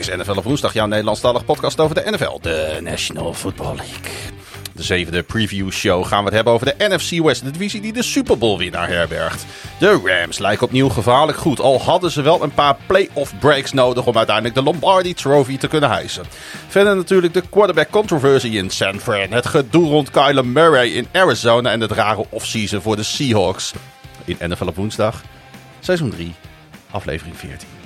is 0.00 0.16
NFL 0.16 0.36
op 0.36 0.44
woensdag, 0.44 0.72
jouw 0.72 0.86
Nederlandstalige 0.86 1.44
podcast 1.44 1.80
over 1.80 1.94
de 1.94 2.10
NFL, 2.10 2.38
de 2.40 2.78
National 2.82 3.34
Football 3.34 3.74
League. 3.74 4.10
De 4.72 4.82
zevende 4.82 5.22
preview 5.22 5.70
show 5.70 6.06
gaan 6.06 6.18
we 6.18 6.24
het 6.24 6.34
hebben 6.34 6.52
over 6.52 6.66
de 6.66 6.88
NFC 6.88 7.24
West, 7.24 7.44
de 7.44 7.50
divisie 7.50 7.80
die 7.80 7.92
de 7.92 8.02
Super 8.02 8.38
Bowl 8.38 8.58
winnaar 8.58 8.88
herbergt. 8.88 9.44
De 9.78 10.00
Rams 10.04 10.38
lijken 10.38 10.66
opnieuw 10.66 10.88
gevaarlijk 10.88 11.38
goed, 11.38 11.60
al 11.60 11.80
hadden 11.80 12.10
ze 12.10 12.22
wel 12.22 12.42
een 12.42 12.54
paar 12.54 12.76
playoff 12.86 13.38
breaks 13.38 13.72
nodig 13.72 14.06
om 14.06 14.16
uiteindelijk 14.16 14.54
de 14.54 14.62
Lombardi 14.62 15.14
Trophy 15.14 15.56
te 15.56 15.68
kunnen 15.68 15.90
hijsen. 15.90 16.24
Verder 16.68 16.96
natuurlijk 16.96 17.34
de 17.34 17.42
quarterback 17.50 17.90
controversy 17.90 18.48
in 18.48 18.70
San 18.70 19.00
Fran, 19.00 19.32
het 19.32 19.46
gedoe 19.46 19.88
rond 19.88 20.10
Kyler 20.10 20.46
Murray 20.46 20.88
in 20.88 21.08
Arizona 21.12 21.70
en 21.70 21.80
het 21.80 21.92
rare 21.92 22.24
offseason 22.28 22.80
voor 22.80 22.96
de 22.96 23.02
Seahawks. 23.02 23.72
In 24.24 24.36
NFL 24.40 24.66
op 24.66 24.76
woensdag, 24.76 25.22
seizoen 25.80 26.10
3, 26.10 26.34
aflevering 26.90 27.36
14. 27.36 27.79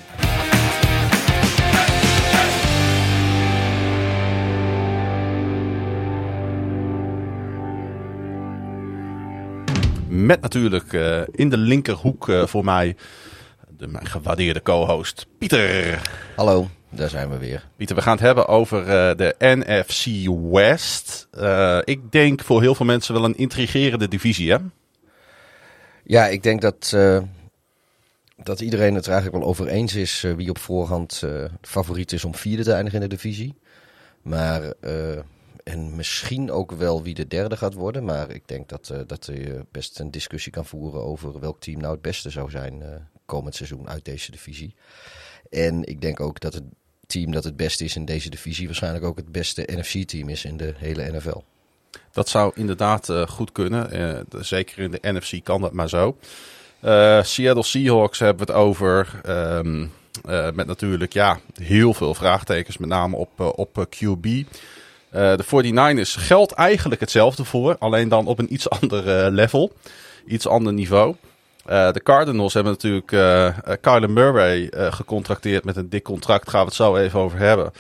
Met 10.14 10.40
natuurlijk 10.40 10.92
uh, 10.92 11.20
in 11.30 11.48
de 11.48 11.56
linkerhoek 11.56 12.28
uh, 12.28 12.46
voor 12.46 12.64
mij 12.64 12.96
de, 13.76 13.86
mijn 13.86 14.06
gewaardeerde 14.06 14.62
co-host 14.62 15.26
Pieter. 15.38 16.02
Hallo, 16.36 16.68
daar 16.90 17.08
zijn 17.08 17.30
we 17.30 17.38
weer. 17.38 17.68
Pieter, 17.76 17.96
we 17.96 18.02
gaan 18.02 18.12
het 18.12 18.22
hebben 18.22 18.48
over 18.48 18.80
uh, 18.80 18.86
de 19.16 19.34
NFC 19.38 20.28
West. 20.52 21.28
ik 21.84 22.12
denk 22.12 22.42
voor 22.42 22.60
heel 22.60 22.74
veel 22.74 22.86
mensen 22.86 23.14
wel 23.14 23.24
een 23.24 23.36
intrigerende 23.36 24.08
divisie, 24.08 24.52
hè? 24.52 24.58
Ja, 26.04 26.26
ik 26.26 26.42
denk 26.42 26.60
dat, 26.60 26.96
dat 28.36 28.60
iedereen 28.60 28.94
het 28.94 29.06
er 29.06 29.12
eigenlijk 29.12 29.42
wel 29.42 29.52
over 29.52 29.66
eens 29.66 29.94
is 29.94 30.24
wie 30.36 30.50
op 30.50 30.58
voorhand 30.58 31.22
favoriet 31.60 32.12
is 32.12 32.24
om 32.24 32.34
vierde 32.34 32.62
te 32.62 32.72
eindigen 32.72 33.02
in 33.02 33.08
de 33.08 33.14
divisie. 33.14 33.54
Maar 34.22 34.72
en 35.64 35.96
misschien 35.96 36.50
ook 36.50 36.72
wel 36.72 37.02
wie 37.02 37.14
de 37.14 37.26
derde 37.26 37.56
gaat 37.56 37.74
worden. 37.74 38.04
Maar 38.04 38.30
ik 38.30 38.48
denk 38.48 38.68
dat, 38.68 38.90
uh, 38.92 38.98
dat 39.06 39.26
je 39.26 39.64
best 39.70 39.98
een 39.98 40.10
discussie 40.10 40.52
kan 40.52 40.66
voeren 40.66 41.02
over 41.02 41.40
welk 41.40 41.60
team 41.60 41.80
nou 41.80 41.92
het 41.92 42.02
beste 42.02 42.30
zou 42.30 42.50
zijn 42.50 42.80
uh, 42.80 42.88
komend 43.26 43.54
seizoen 43.54 43.88
uit 43.88 44.04
deze 44.04 44.30
divisie. 44.30 44.74
En 45.50 45.84
ik 45.84 46.00
denk 46.00 46.20
ook 46.20 46.40
dat 46.40 46.54
het 46.54 46.64
team 47.06 47.32
dat 47.32 47.44
het 47.44 47.56
beste 47.56 47.84
is 47.84 47.96
in 47.96 48.04
deze 48.04 48.30
divisie 48.30 48.66
waarschijnlijk 48.66 49.04
ook 49.04 49.16
het 49.16 49.32
beste 49.32 49.68
NFC-team 49.72 50.28
is 50.28 50.44
in 50.44 50.56
de 50.56 50.74
hele 50.76 51.12
NFL. 51.12 51.40
Dat 52.12 52.28
zou 52.28 52.52
inderdaad 52.54 53.12
goed 53.28 53.52
kunnen. 53.52 54.26
zeker 54.40 54.78
in 54.78 54.90
de 54.90 54.98
NFC 55.02 55.44
kan 55.44 55.60
dat 55.60 55.72
maar 55.72 55.88
zo. 55.88 56.16
Seattle 57.22 57.62
Seahawks 57.62 58.18
hebben 58.18 58.46
we 58.46 58.52
het 58.52 58.60
over. 58.60 59.20
Um, 59.28 59.92
met 60.54 60.66
natuurlijk 60.66 61.12
ja, 61.12 61.38
heel 61.62 61.94
veel 61.94 62.14
vraagtekens, 62.14 62.78
met 62.78 62.88
name 62.88 63.16
op, 63.16 63.40
op 63.40 63.86
QB. 63.96 64.26
Uh, 65.14 65.36
de 65.36 65.44
49ers 65.44 66.20
geldt 66.20 66.52
eigenlijk 66.52 67.00
hetzelfde 67.00 67.44
voor, 67.44 67.76
alleen 67.78 68.08
dan 68.08 68.26
op 68.26 68.38
een 68.38 68.52
iets 68.52 68.70
ander 68.80 69.26
uh, 69.26 69.32
level, 69.32 69.72
iets 70.26 70.46
ander 70.46 70.72
niveau. 70.72 71.14
Uh, 71.70 71.92
de 71.92 72.02
Cardinals 72.02 72.54
hebben 72.54 72.72
natuurlijk 72.72 73.06
Kyler 73.80 74.10
Murray 74.10 74.68
gecontracteerd 74.90 75.64
met 75.64 75.76
een 75.76 75.88
dik 75.88 76.02
contract, 76.02 76.50
gaan 76.50 76.60
we 76.60 76.66
het 76.66 76.74
zo 76.74 76.96
even 76.96 77.20
over 77.20 77.38
hebben. 77.38 77.72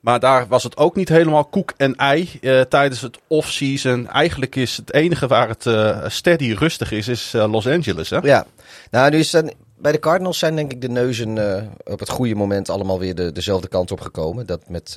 Maar 0.00 0.20
daar 0.20 0.46
was 0.48 0.62
het 0.62 0.76
ook 0.76 0.96
niet 0.96 1.08
helemaal 1.08 1.44
koek 1.44 1.72
en 1.76 1.96
ei 1.96 2.38
tijdens 2.68 3.00
het 3.00 3.18
off-season. 3.26 4.08
Eigenlijk 4.08 4.56
is 4.56 4.76
het 4.76 4.92
enige 4.92 5.26
waar 5.26 5.48
het 5.48 5.66
steady 6.12 6.52
rustig 6.52 6.92
is, 6.92 7.08
is 7.08 7.32
Los 7.32 7.66
Angeles. 7.66 8.10
Hè? 8.10 8.18
Ja, 8.18 8.46
nou 8.90 9.16
is 9.16 9.30
dan, 9.30 9.52
bij 9.78 9.92
de 9.92 9.98
Cardinals 9.98 10.38
zijn 10.38 10.56
denk 10.56 10.72
ik 10.72 10.80
de 10.80 10.88
neuzen 10.88 11.38
op 11.84 11.98
het 11.98 12.08
goede 12.08 12.34
moment 12.34 12.70
allemaal 12.70 12.98
weer 12.98 13.14
de, 13.14 13.32
dezelfde 13.32 13.68
kant 13.68 13.90
op 13.90 14.00
gekomen. 14.00 14.46
Dat 14.46 14.68
met, 14.68 14.96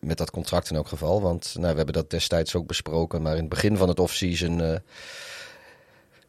met 0.00 0.18
dat 0.18 0.30
contract 0.30 0.70
in 0.70 0.76
elk 0.76 0.88
geval. 0.88 1.22
Want 1.22 1.54
nou, 1.58 1.70
we 1.70 1.76
hebben 1.76 1.94
dat 1.94 2.10
destijds 2.10 2.54
ook 2.54 2.66
besproken. 2.66 3.22
Maar 3.22 3.32
in 3.32 3.40
het 3.40 3.48
begin 3.48 3.76
van 3.76 3.88
het 3.88 4.00
offseason 4.00 4.60
uh, 4.60 4.76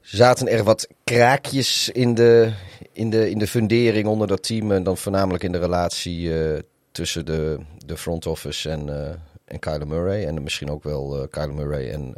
zaten 0.01 0.47
er 0.47 0.63
wat 0.63 0.87
kraakjes 1.03 1.89
in 1.89 2.13
de, 2.13 2.51
in, 2.91 3.09
de, 3.09 3.29
in 3.29 3.37
de 3.37 3.47
fundering 3.47 4.07
onder 4.07 4.27
dat 4.27 4.43
team. 4.43 4.71
En 4.71 4.83
dan 4.83 4.97
voornamelijk 4.97 5.43
in 5.43 5.51
de 5.51 5.59
relatie 5.59 6.21
uh, 6.21 6.59
tussen 6.91 7.25
de, 7.25 7.59
de 7.85 7.97
front 7.97 8.25
office 8.25 8.69
en, 8.69 8.87
uh, 8.87 9.09
en 9.45 9.59
Kyler 9.59 9.87
Murray. 9.87 10.25
En 10.25 10.43
misschien 10.43 10.69
ook 10.69 10.83
wel 10.83 11.27
Kyler 11.27 11.53
Murray 11.53 11.91
en 11.91 12.13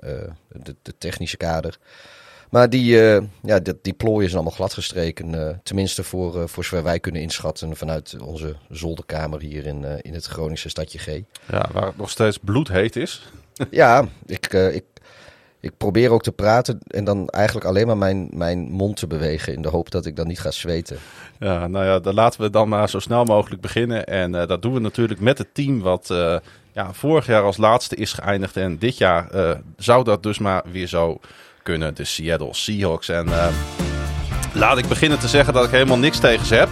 de, 0.47 0.75
de 0.81 0.93
technische 0.97 1.37
kader. 1.37 1.79
Maar 2.49 2.69
die, 2.69 2.93
uh, 2.93 3.21
ja, 3.41 3.59
die, 3.59 3.79
die 3.81 3.93
plooien 3.93 4.29
zijn 4.29 4.33
allemaal 4.33 4.57
gladgestreken. 4.57 5.33
Uh, 5.33 5.49
tenminste 5.63 6.03
voor, 6.03 6.35
uh, 6.35 6.43
voor 6.45 6.63
zover 6.63 6.83
wij 6.83 6.99
kunnen 6.99 7.21
inschatten 7.21 7.75
vanuit 7.75 8.15
onze 8.21 8.55
zolderkamer 8.69 9.41
hier 9.41 9.65
in, 9.65 9.85
in 10.01 10.13
het 10.13 10.25
Groningse 10.25 10.69
stadje 10.69 10.99
G. 10.99 11.05
Ja, 11.51 11.69
waar 11.73 11.85
het 11.85 11.97
nog 11.97 12.09
steeds 12.09 12.37
bloedheet 12.37 12.95
is. 12.95 13.31
ja, 13.71 14.07
ik, 14.25 14.53
ik, 14.53 14.83
ik 15.59 15.77
probeer 15.77 16.11
ook 16.11 16.23
te 16.23 16.31
praten 16.31 16.79
en 16.87 17.03
dan 17.03 17.27
eigenlijk 17.27 17.65
alleen 17.65 17.87
maar 17.87 17.97
mijn, 17.97 18.29
mijn 18.33 18.59
mond 18.59 18.97
te 18.97 19.07
bewegen 19.07 19.53
in 19.53 19.61
de 19.61 19.69
hoop 19.69 19.91
dat 19.91 20.05
ik 20.05 20.15
dan 20.15 20.27
niet 20.27 20.39
ga 20.39 20.51
zweten. 20.51 20.97
Ja, 21.39 21.67
nou 21.67 21.85
ja, 21.85 21.99
dan 21.99 22.13
laten 22.13 22.41
we 22.41 22.49
dan 22.49 22.69
maar 22.69 22.89
zo 22.89 22.99
snel 22.99 23.23
mogelijk 23.23 23.61
beginnen. 23.61 24.05
En 24.05 24.31
dat 24.31 24.61
doen 24.61 24.73
we 24.73 24.79
natuurlijk 24.79 25.19
met 25.19 25.37
het 25.37 25.53
team 25.53 25.79
wat 25.79 26.07
ja, 26.71 26.93
vorig 26.93 27.25
jaar 27.25 27.43
als 27.43 27.57
laatste 27.57 27.95
is 27.95 28.13
geëindigd. 28.13 28.57
En 28.57 28.77
dit 28.77 28.97
jaar 28.97 29.57
zou 29.77 30.03
dat 30.03 30.23
dus 30.23 30.39
maar 30.39 30.63
weer 30.71 30.87
zo 30.87 31.19
De 31.77 32.05
Seattle 32.05 32.49
Seahawks. 32.51 33.09
En 33.09 33.27
uh, 33.27 33.47
laat 34.53 34.77
ik 34.77 34.87
beginnen 34.87 35.19
te 35.19 35.27
zeggen 35.27 35.53
dat 35.53 35.65
ik 35.65 35.71
helemaal 35.71 35.97
niks 35.97 36.19
tegen 36.19 36.45
ze 36.45 36.55
heb. 36.55 36.69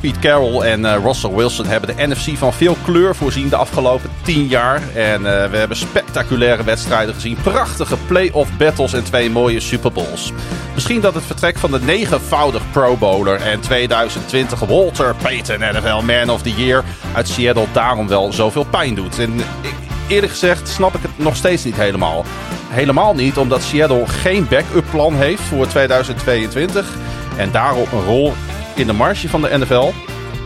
Pete 0.00 0.18
Carroll 0.18 0.60
en 0.60 0.80
uh, 0.80 0.94
Russell 1.04 1.30
Wilson 1.30 1.66
hebben 1.66 1.96
de 1.96 2.06
NFC 2.06 2.36
van 2.36 2.52
veel 2.52 2.76
kleur 2.84 3.14
voorzien 3.14 3.48
de 3.48 3.56
afgelopen 3.56 4.10
10 4.22 4.46
jaar. 4.46 4.82
En 4.94 5.20
uh, 5.20 5.50
we 5.50 5.56
hebben 5.56 5.76
spectaculaire 5.76 6.64
wedstrijden 6.64 7.14
gezien. 7.14 7.36
Prachtige 7.42 7.96
playoff 8.06 8.56
battles 8.56 8.92
en 8.92 9.04
twee 9.04 9.30
mooie 9.30 9.60
Super 9.60 9.92
Bowls. 9.92 10.32
Misschien 10.74 11.00
dat 11.00 11.14
het 11.14 11.24
vertrek 11.24 11.58
van 11.58 11.70
de 11.70 11.80
negenvoudig 11.80 12.62
Pro 12.70 12.96
Bowler 12.96 13.40
en 13.40 13.60
2020 13.60 14.60
Walter 14.60 15.14
Payton 15.14 15.58
NFL 15.58 16.02
Man 16.04 16.30
of 16.30 16.42
the 16.42 16.54
Year 16.54 16.84
uit 17.14 17.28
Seattle 17.28 17.66
daarom 17.72 18.08
wel 18.08 18.32
zoveel 18.32 18.64
pijn 18.64 18.94
doet. 18.94 19.18
En 19.18 19.34
ik, 19.60 19.87
eerlijk 20.08 20.32
gezegd 20.32 20.68
snap 20.68 20.94
ik 20.94 21.02
het 21.02 21.18
nog 21.18 21.36
steeds 21.36 21.64
niet 21.64 21.76
helemaal. 21.76 22.24
Helemaal 22.68 23.14
niet 23.14 23.36
omdat 23.36 23.62
Seattle 23.62 24.06
geen 24.06 24.48
backup 24.48 24.84
plan 24.90 25.14
heeft 25.14 25.40
voor 25.40 25.66
2022 25.66 26.96
en 27.36 27.50
daarop 27.50 27.92
een 27.92 28.04
rol 28.04 28.32
in 28.74 28.86
de 28.86 28.92
marge 28.92 29.28
van 29.28 29.42
de 29.42 29.58
NFL 29.58 29.90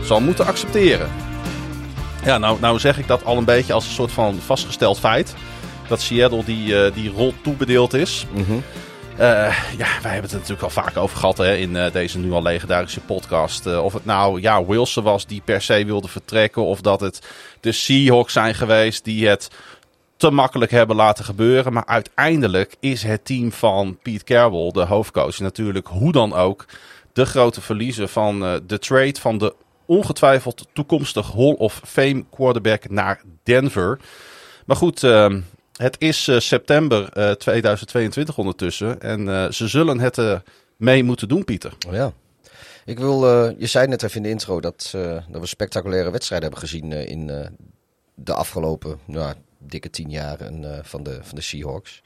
zal 0.03 0.21
moeten 0.21 0.45
accepteren. 0.45 1.09
Ja, 2.25 2.37
nou, 2.37 2.57
nou 2.59 2.79
zeg 2.79 2.97
ik 2.97 3.07
dat 3.07 3.25
al 3.25 3.37
een 3.37 3.45
beetje 3.45 3.73
als 3.73 3.85
een 3.85 3.93
soort 3.93 4.11
van 4.11 4.39
vastgesteld 4.45 4.99
feit. 4.99 5.35
Dat 5.87 6.01
Seattle 6.01 6.43
die, 6.43 6.67
uh, 6.67 6.93
die 6.93 7.11
rol 7.11 7.33
toebedeeld 7.41 7.93
is. 7.93 8.25
Mm. 8.31 8.63
Uh, 9.19 9.19
ja, 9.77 9.87
wij 10.01 10.11
hebben 10.11 10.21
het 10.21 10.31
er 10.31 10.37
natuurlijk 10.37 10.61
al 10.61 10.69
vaak 10.69 10.97
over 10.97 11.17
gehad 11.17 11.37
hè, 11.37 11.55
in 11.55 11.75
uh, 11.75 11.91
deze 11.91 12.17
nu 12.17 12.31
al 12.31 12.41
legendarische 12.41 12.99
podcast. 12.99 13.77
of 13.77 13.93
het 13.93 14.05
nou 14.05 14.41
ja, 14.41 14.65
Wilson 14.65 15.03
was 15.03 15.25
die 15.25 15.41
per 15.45 15.61
se 15.61 15.85
wilde 15.85 16.07
vertrekken. 16.07 16.65
Of 16.65 16.81
dat 16.81 16.99
het 16.99 17.21
de 17.59 17.71
Seahawks 17.71 18.33
zijn 18.33 18.55
geweest 18.55 19.03
die 19.03 19.27
het 19.27 19.49
te 20.17 20.31
makkelijk 20.31 20.71
hebben 20.71 20.95
laten 20.95 21.25
gebeuren. 21.25 21.73
Maar 21.73 21.85
uiteindelijk 21.85 22.75
is 22.79 23.03
het 23.03 23.25
team 23.25 23.51
van 23.51 23.97
Pete 24.01 24.23
Carroll, 24.23 24.71
de 24.71 24.85
hoofdcoach, 24.85 25.39
natuurlijk 25.39 25.87
hoe 25.87 26.11
dan 26.11 26.33
ook 26.33 26.65
de 27.13 27.25
grote 27.25 27.61
verliezer 27.61 28.07
van 28.07 28.39
de 28.65 28.79
trade 28.79 29.19
van 29.19 29.37
de 29.37 29.55
ongetwijfeld 29.85 30.67
toekomstig 30.73 31.31
Hall 31.31 31.55
of 31.57 31.81
Fame 31.85 32.25
quarterback 32.31 32.89
naar 32.89 33.21
Denver. 33.43 33.99
Maar 34.65 34.75
goed, 34.75 35.03
uh, 35.03 35.35
het 35.83 35.95
is 35.99 36.27
uh, 36.27 36.39
september 36.39 37.09
2022 37.37 38.37
ondertussen. 38.37 39.01
En 39.01 39.53
ze 39.53 39.67
zullen 39.67 39.99
het 39.99 40.41
mee 40.77 41.03
moeten 41.03 41.27
doen, 41.27 41.43
Pieter. 41.43 41.73
Oh 41.87 41.93
ja. 41.93 42.13
Ik 42.85 42.99
wil, 42.99 43.25
je 43.57 43.67
zei 43.67 43.87
net 43.87 44.03
even 44.03 44.17
in 44.17 44.23
de 44.23 44.29
intro 44.29 44.61
dat, 44.61 44.89
we 44.91 45.39
spectaculaire 45.41 46.11
wedstrijden 46.11 46.49
hebben 46.49 46.69
gezien 46.69 46.91
in 46.91 47.49
de 48.15 48.33
afgelopen 48.33 48.99
nou, 49.05 49.33
dikke 49.57 49.89
tien 49.89 50.09
jaar 50.09 50.37
van, 50.81 51.03
de, 51.03 51.19
van 51.21 51.35
de 51.35 51.41
Seahawks. 51.41 52.01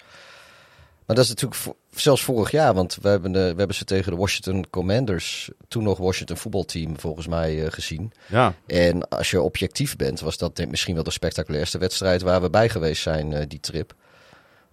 Maar 1.08 1.16
dat 1.16 1.26
is 1.26 1.30
natuurlijk 1.32 1.62
zelfs 1.90 2.24
vorig 2.24 2.52
jaar, 2.52 2.74
want 2.74 2.98
we 3.02 3.10
hebben, 3.10 3.32
de, 3.32 3.40
we 3.40 3.58
hebben 3.58 3.76
ze 3.76 3.86
tegen 3.86 4.12
de 4.12 4.18
Washington 4.18 4.70
Commanders, 4.70 5.50
toen 5.68 5.84
nog 5.84 5.98
Washington 5.98 6.38
voetbalteam, 6.38 7.00
volgens 7.00 7.28
mij 7.28 7.56
uh, 7.56 7.72
gezien. 7.72 8.12
Ja. 8.26 8.54
En 8.66 9.10
als 9.10 9.32
je 9.32 9.42
objectief 9.42 9.96
bent, 9.96 10.20
was 10.20 10.38
dat 10.38 10.66
misschien 10.70 10.96
wel 10.96 11.04
de 11.04 11.12
spectaculairste 11.12 11.78
wedstrijd 11.78 12.22
waar 12.22 12.42
we 12.42 12.50
bij 12.50 12.70
geweest 12.70 13.02
zijn, 13.02 13.32
uh, 13.32 13.40
die 13.48 13.60
trip. 13.60 13.94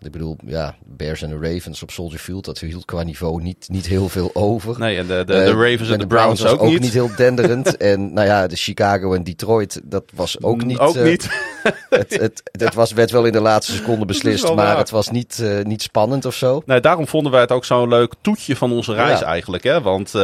Ik 0.05 0.13
bedoel, 0.13 0.37
ja, 0.47 0.75
Bears 0.85 1.23
en 1.23 1.29
de 1.29 1.49
Ravens 1.49 1.83
op 1.83 1.91
Soldier 1.91 2.19
Field, 2.19 2.45
dat 2.45 2.59
hield 2.59 2.85
qua 2.85 3.03
niveau 3.03 3.43
niet, 3.43 3.67
niet 3.69 3.87
heel 3.87 4.09
veel 4.09 4.31
over. 4.35 4.79
Nee, 4.79 4.99
en 4.99 5.07
de, 5.07 5.15
de, 5.15 5.25
de 5.25 5.35
Eh, 5.35 5.71
Ravens 5.71 5.91
en 5.91 5.99
de 5.99 6.07
Browns, 6.07 6.41
was 6.41 6.59
ook, 6.59 6.79
niet. 6.79 6.93
heel 6.93 7.11
denderend. 7.17 7.77
en 7.93 8.13
nou 8.13 8.27
ja, 8.27 8.47
de 8.47 8.57
Chicago 8.57 9.15
en 9.15 9.25
Detroit, 9.25 9.81
dat 9.85 10.05
was 10.15 10.43
ook 10.43 10.65
niet... 10.65 10.79
Ook 10.79 10.97
eh, 10.97 11.05
niet. 11.05 11.29
Het, 11.91 12.21
het, 12.21 12.43
het 12.53 12.75
was, 12.75 12.93
werd 12.93 13.11
wel 13.11 13.25
in 13.25 13.33
de 13.33 13.41
laatste 13.41 13.73
seconde 13.73 14.05
beslist, 14.15 14.55
maar 14.55 14.77
het 14.77 14.91
was 14.91 15.11
niet, 15.11 15.39
eh, 15.43 15.65
niet 15.65 15.83
spannend 15.83 16.25
of 16.25 16.35
zo. 16.35 16.63
Nee, 16.67 16.81
daarom 16.81 17.07
vonden 17.07 17.33
wij 17.33 17.41
het 17.41 17.53
ook 17.53 17.65
zo'n 17.65 17.89
leuk 17.89 18.13
toetje 18.21 18.57
van 18.57 18.73
onze 18.73 18.95
reis 18.95 19.21
Ja. 19.21 19.27
eigenlijk. 19.27 19.65
Hè? 19.65 19.81
Want 19.81 20.15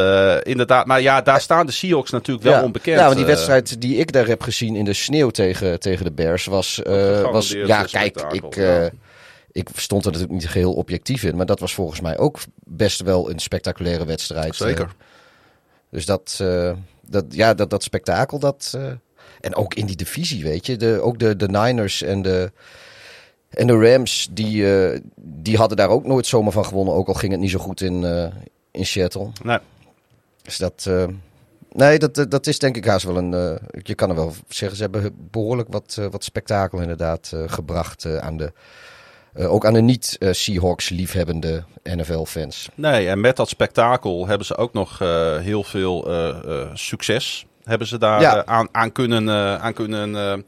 inderdaad, 0.43 0.85
maar 0.85 1.01
ja, 1.01 1.21
daar 1.21 1.41
staan 1.41 1.65
de 1.65 1.71
Seahawks 1.71 2.11
natuurlijk 2.11 2.45
wel 2.45 2.57
ja. 2.57 2.63
onbekend. 2.63 2.99
Ja, 2.99 3.05
want 3.05 3.17
die 3.17 3.25
wedstrijd 3.25 3.81
die 3.81 3.95
ik 3.95 4.11
daar 4.11 4.27
heb 4.27 4.41
gezien 4.41 4.75
in 4.75 4.85
de 4.85 4.93
sneeuw 4.93 5.29
tegen, 5.29 5.79
tegen 5.79 6.05
de 6.05 6.11
Bears 6.11 6.45
was... 6.45 6.81
was 7.31 7.49
ja, 7.51 7.83
kijk, 7.83 7.87
spektakel, 7.87 8.47
ik, 8.47 8.55
ja. 8.55 8.89
Ik 9.51 9.69
stond 9.75 10.05
er 10.05 10.11
natuurlijk 10.11 10.39
niet 10.41 10.49
geheel 10.49 10.73
objectief 10.73 11.23
in. 11.23 11.35
Maar 11.35 11.45
dat 11.45 11.59
was 11.59 11.73
volgens 11.73 12.01
mij 12.01 12.17
ook 12.17 12.39
best 12.63 13.01
wel 13.01 13.29
een 13.29 13.39
spectaculaire 13.39 14.05
wedstrijd. 14.05 14.55
Zeker. 14.55 14.83
Eh, 14.83 14.91
dus 15.89 16.05
dat, 16.05 16.37
eh, 16.41 16.73
dat, 17.01 17.25
ja, 17.29 17.53
dat, 17.53 17.69
dat 17.69 17.83
spektakel, 17.83 18.39
dat... 18.39 18.71
eh, 18.75 18.91
en 19.41 19.55
ook 19.55 19.73
in 19.73 19.85
die 19.85 19.95
divisie, 19.95 20.43
weet 20.43 20.65
je. 20.65 20.77
De, 20.77 20.99
ook 21.01 21.19
de, 21.19 21.35
de 21.35 21.47
Niners 21.47 22.01
en 22.01 22.21
de, 22.21 22.51
en 23.49 23.67
de 23.67 23.91
Rams, 23.91 24.27
die, 24.31 24.65
die 25.15 25.57
hadden 25.57 25.77
daar 25.77 25.89
ook 25.89 26.05
nooit 26.05 26.25
zomaar 26.25 26.51
van 26.51 26.65
gewonnen. 26.65 26.93
Ook 26.93 27.07
al 27.07 27.13
ging 27.13 27.31
het 27.31 27.41
niet 27.41 27.49
zo 27.51 27.59
goed 27.59 27.81
in, 27.81 28.03
eh, 28.05 28.25
in 28.71 28.85
Seattle. 28.85 29.29
Nee, 29.43 29.57
Dus 30.41 30.57
dat... 30.57 30.85
eh, 30.87 31.05
nee, 31.71 31.99
dat, 31.99 32.25
dat- 32.31 32.47
is 32.47 32.59
denk 32.59 32.75
ik 32.77 32.85
haast 32.85 33.05
wel 33.05 33.17
een... 33.17 33.59
je 33.81 33.95
kan 33.95 34.09
er 34.09 34.15
wel 34.15 34.33
zeggen, 34.47 34.77
ze 34.77 34.83
hebben 34.83 35.15
behoorlijk 35.31 35.69
wat, 35.71 35.97
wat 36.11 36.23
spektakel 36.23 36.79
inderdaad 36.81 37.31
gebracht 37.45 38.05
aan 38.19 38.37
de... 38.37 38.51
eh, 39.33 39.53
ook 39.53 39.65
aan 39.65 39.73
de 39.73 39.81
niet-Seahawks 39.81 40.89
liefhebbende 40.89 41.63
NFL-fans. 41.83 42.69
nee, 42.75 43.07
en 43.07 43.19
met 43.21 43.35
dat 43.35 43.49
spektakel 43.49 44.27
hebben 44.27 44.47
ze 44.47 44.57
ook 44.57 44.73
nog 44.73 45.01
eh, 45.01 45.37
heel 45.37 45.63
veel 45.63 46.09
eh, 46.11 46.69
succes. 46.73 47.45
Hebben 47.63 47.87
ze 47.87 47.97
daar 47.97 48.21
Ja. 48.21 48.45
aan, 48.45 48.67
aan 48.71 48.91
kunnen, 48.91 49.29
aan 49.61 49.73
kunnen 49.73 50.45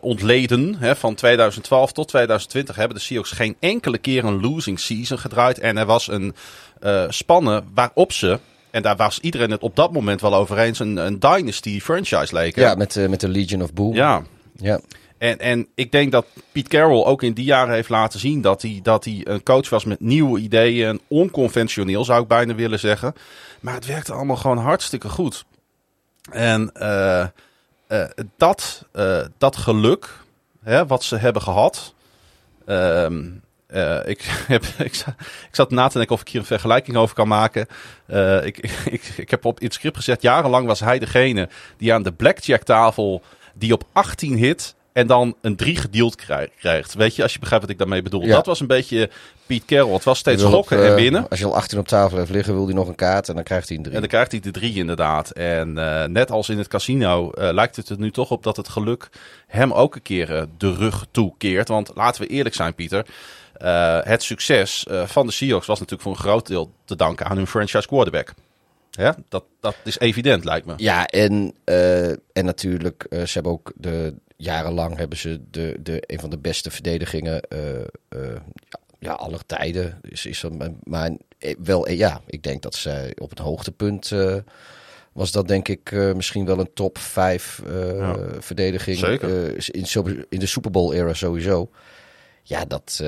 ontleden. 0.00 0.76
Hè? 0.78 0.96
Van 0.96 1.14
2012 1.14 1.92
tot 1.92 2.08
2020 2.08 2.76
hebben 2.76 2.96
de 2.96 3.02
Seahawks 3.02 3.30
geen 3.30 3.56
enkele 3.60 3.98
keer 3.98 4.24
een 4.24 4.40
losing 4.40 4.80
season 4.80 5.18
gedraaid. 5.18 5.58
En 5.58 5.76
er 5.76 5.86
was 5.86 6.08
een 6.08 6.34
spannen 7.08 7.64
waarop 7.74 8.12
ze, 8.12 8.38
en 8.70 8.82
daar 8.82 8.96
was 8.96 9.18
iedereen 9.20 9.50
het 9.50 9.62
op 9.62 9.76
dat 9.76 9.92
moment 9.92 10.20
wel 10.20 10.34
over 10.34 10.58
eens, 10.58 10.78
een, 10.78 10.96
een 10.96 11.18
dynasty 11.18 11.80
franchise 11.80 12.34
leken. 12.34 12.62
Ja, 12.62 12.74
met, 12.74 13.08
met 13.08 13.20
de 13.20 13.28
Legion 13.28 13.62
of 13.62 13.72
Boom. 13.72 13.94
ja. 13.94 14.22
ja. 14.56 14.80
En, 15.18 15.38
en 15.38 15.68
ik 15.74 15.92
denk 15.92 16.12
dat 16.12 16.26
Pete 16.52 16.68
Carroll 16.68 17.04
ook 17.04 17.22
in 17.22 17.32
die 17.32 17.44
jaren 17.44 17.74
heeft 17.74 17.88
laten 17.88 18.20
zien 18.20 18.40
dat 18.40 18.62
hij, 18.62 18.80
dat 18.82 19.04
hij 19.04 19.20
een 19.24 19.42
coach 19.42 19.68
was 19.68 19.84
met 19.84 20.00
nieuwe 20.00 20.40
ideeën. 20.40 21.00
Onconventioneel 21.08 22.04
zou 22.04 22.22
ik 22.22 22.28
bijna 22.28 22.54
willen 22.54 22.78
zeggen. 22.78 23.14
Maar 23.60 23.74
het 23.74 23.86
werkte 23.86 24.12
allemaal 24.12 24.36
gewoon 24.36 24.58
hartstikke 24.58 25.08
goed. 25.08 25.44
En 26.30 26.70
eh, 26.74 27.20
eh, 27.86 28.04
dat, 28.36 28.84
eh, 28.92 29.20
dat 29.38 29.56
geluk 29.56 30.18
hè, 30.62 30.86
wat 30.86 31.02
ze 31.04 31.16
hebben 31.16 31.42
gehad. 31.42 31.94
ehm, 32.66 33.24
eh, 33.66 33.98
ik, 34.06 34.22
heb, 34.46 34.64
ik, 34.64 34.94
za- 34.94 35.14
ik 35.18 35.54
zat 35.54 35.70
na 35.70 35.88
te 35.88 35.96
denken 35.98 36.14
of 36.14 36.20
ik 36.20 36.28
hier 36.28 36.40
een 36.40 36.46
vergelijking 36.46 36.96
over 36.96 37.14
kan 37.14 37.28
maken. 37.28 37.66
Ik, 38.44 38.58
ik, 38.96 39.02
ik 39.16 39.30
heb 39.30 39.44
op 39.44 39.60
in 39.60 39.66
het 39.66 39.74
script 39.74 39.96
gezegd, 39.96 40.22
jarenlang 40.22 40.66
was 40.66 40.80
hij 40.80 40.98
degene 40.98 41.48
die 41.76 41.94
aan 41.94 42.02
de 42.02 42.12
blackjack 42.12 42.62
tafel 42.62 43.22
die 43.54 43.72
op 43.72 43.84
18 43.92 44.36
hit 44.36 44.74
en 44.98 45.06
dan 45.06 45.34
een 45.40 45.56
3 45.56 45.76
gedeeld 45.76 46.14
krij- 46.14 46.50
krijgt. 46.58 46.94
Weet 46.94 47.16
je, 47.16 47.22
als 47.22 47.32
je 47.32 47.38
begrijpt 47.38 47.64
wat 47.64 47.72
ik 47.72 47.78
daarmee 47.80 48.02
bedoel. 48.02 48.22
Ja. 48.22 48.34
Dat 48.34 48.46
was 48.46 48.60
een 48.60 48.66
beetje 48.66 49.10
Pete 49.46 49.64
Carroll. 49.66 49.92
Het 49.94 50.04
was 50.04 50.18
steeds 50.18 50.42
gokken 50.42 50.84
en 50.84 50.88
eh, 50.88 50.94
winnen. 50.94 51.28
Als 51.28 51.38
je 51.38 51.44
al 51.44 51.54
18 51.56 51.78
op 51.78 51.88
tafel 51.88 52.18
heeft 52.18 52.30
liggen, 52.30 52.54
wil 52.54 52.64
hij 52.64 52.74
nog 52.74 52.88
een 52.88 52.94
kaart 52.94 53.28
en 53.28 53.34
dan 53.34 53.44
krijgt 53.44 53.68
hij 53.68 53.76
een 53.76 53.82
3. 53.82 53.94
En 53.94 54.00
dan 54.00 54.10
krijgt 54.10 54.30
hij 54.30 54.40
de 54.40 54.50
drie 54.50 54.74
inderdaad. 54.74 55.30
En 55.30 55.78
eh, 55.78 56.04
net 56.08 56.30
als 56.30 56.48
in 56.48 56.58
het 56.58 56.68
casino 56.68 57.30
eh, 57.30 57.52
lijkt 57.52 57.76
het 57.76 57.88
er 57.88 57.98
nu 57.98 58.10
toch 58.10 58.30
op 58.30 58.42
dat 58.42 58.56
het 58.56 58.68
geluk 58.68 59.08
hem 59.46 59.72
ook 59.72 59.94
een 59.94 60.02
keer 60.02 60.46
de 60.58 60.74
rug 60.74 61.06
toekeert. 61.10 61.68
Want 61.68 61.90
laten 61.94 62.22
we 62.22 62.28
eerlijk 62.28 62.54
zijn, 62.54 62.74
Pieter. 62.74 63.06
het 64.02 64.22
succes 64.22 64.86
van 65.04 65.26
de 65.26 65.32
Seahawks 65.32 65.66
was 65.66 65.78
natuurlijk 65.78 66.08
voor 66.08 66.12
een 66.12 66.30
groot 66.30 66.46
deel 66.46 66.70
te 66.84 66.96
danken 66.96 67.26
aan 67.26 67.36
hun 67.36 67.46
franchise 67.46 67.86
quarterback. 67.86 68.34
Hè? 68.90 69.10
Dat, 69.28 69.44
dat 69.60 69.74
is 69.84 69.98
evident, 69.98 70.44
lijkt 70.44 70.66
me. 70.66 70.74
Ja, 70.76 71.06
en, 71.06 71.54
en 72.32 72.44
natuurlijk, 72.44 73.06
ze 73.10 73.30
hebben 73.32 73.52
ook 73.52 73.72
de, 73.76 74.14
jarenlang 74.38 74.96
hebben 74.96 75.18
ze 75.18 75.40
de, 75.50 75.76
de, 75.82 76.02
een 76.06 76.20
van 76.20 76.30
de 76.30 76.38
beste 76.38 76.70
verdedigingen 76.70 77.40
eh, 77.42 77.80
eh, 77.80 77.86
ja, 78.98 79.12
aller 79.12 79.46
tijden. 79.46 79.98
Is, 80.02 80.26
is 80.26 80.40
dat, 80.40 80.52
maar- 80.84 81.16
eh, 81.38 81.54
wel, 81.58 81.90
ja, 81.90 82.20
ik 82.26 82.42
denk 82.42 82.62
dat 82.62 82.74
zij 82.74 83.12
op 83.18 83.30
het 83.30 83.38
hoogtepunt 83.38 84.12
was 85.12 85.32
dat 85.32 85.48
denk 85.48 85.68
ik 85.68 85.92
misschien 86.14 86.44
wel 86.44 86.58
een 86.58 86.70
top 86.74 86.98
5 86.98 87.62
Ja. 87.66 88.16
verdediging. 88.38 88.98
Zeker. 88.98 89.54
in, 89.74 90.26
in 90.28 90.38
de 90.38 90.46
Super 90.46 90.70
Bowl 90.70 90.92
era 90.92 91.14
sowieso. 91.14 91.70
Ja, 92.42 92.64
dat, 92.64 93.04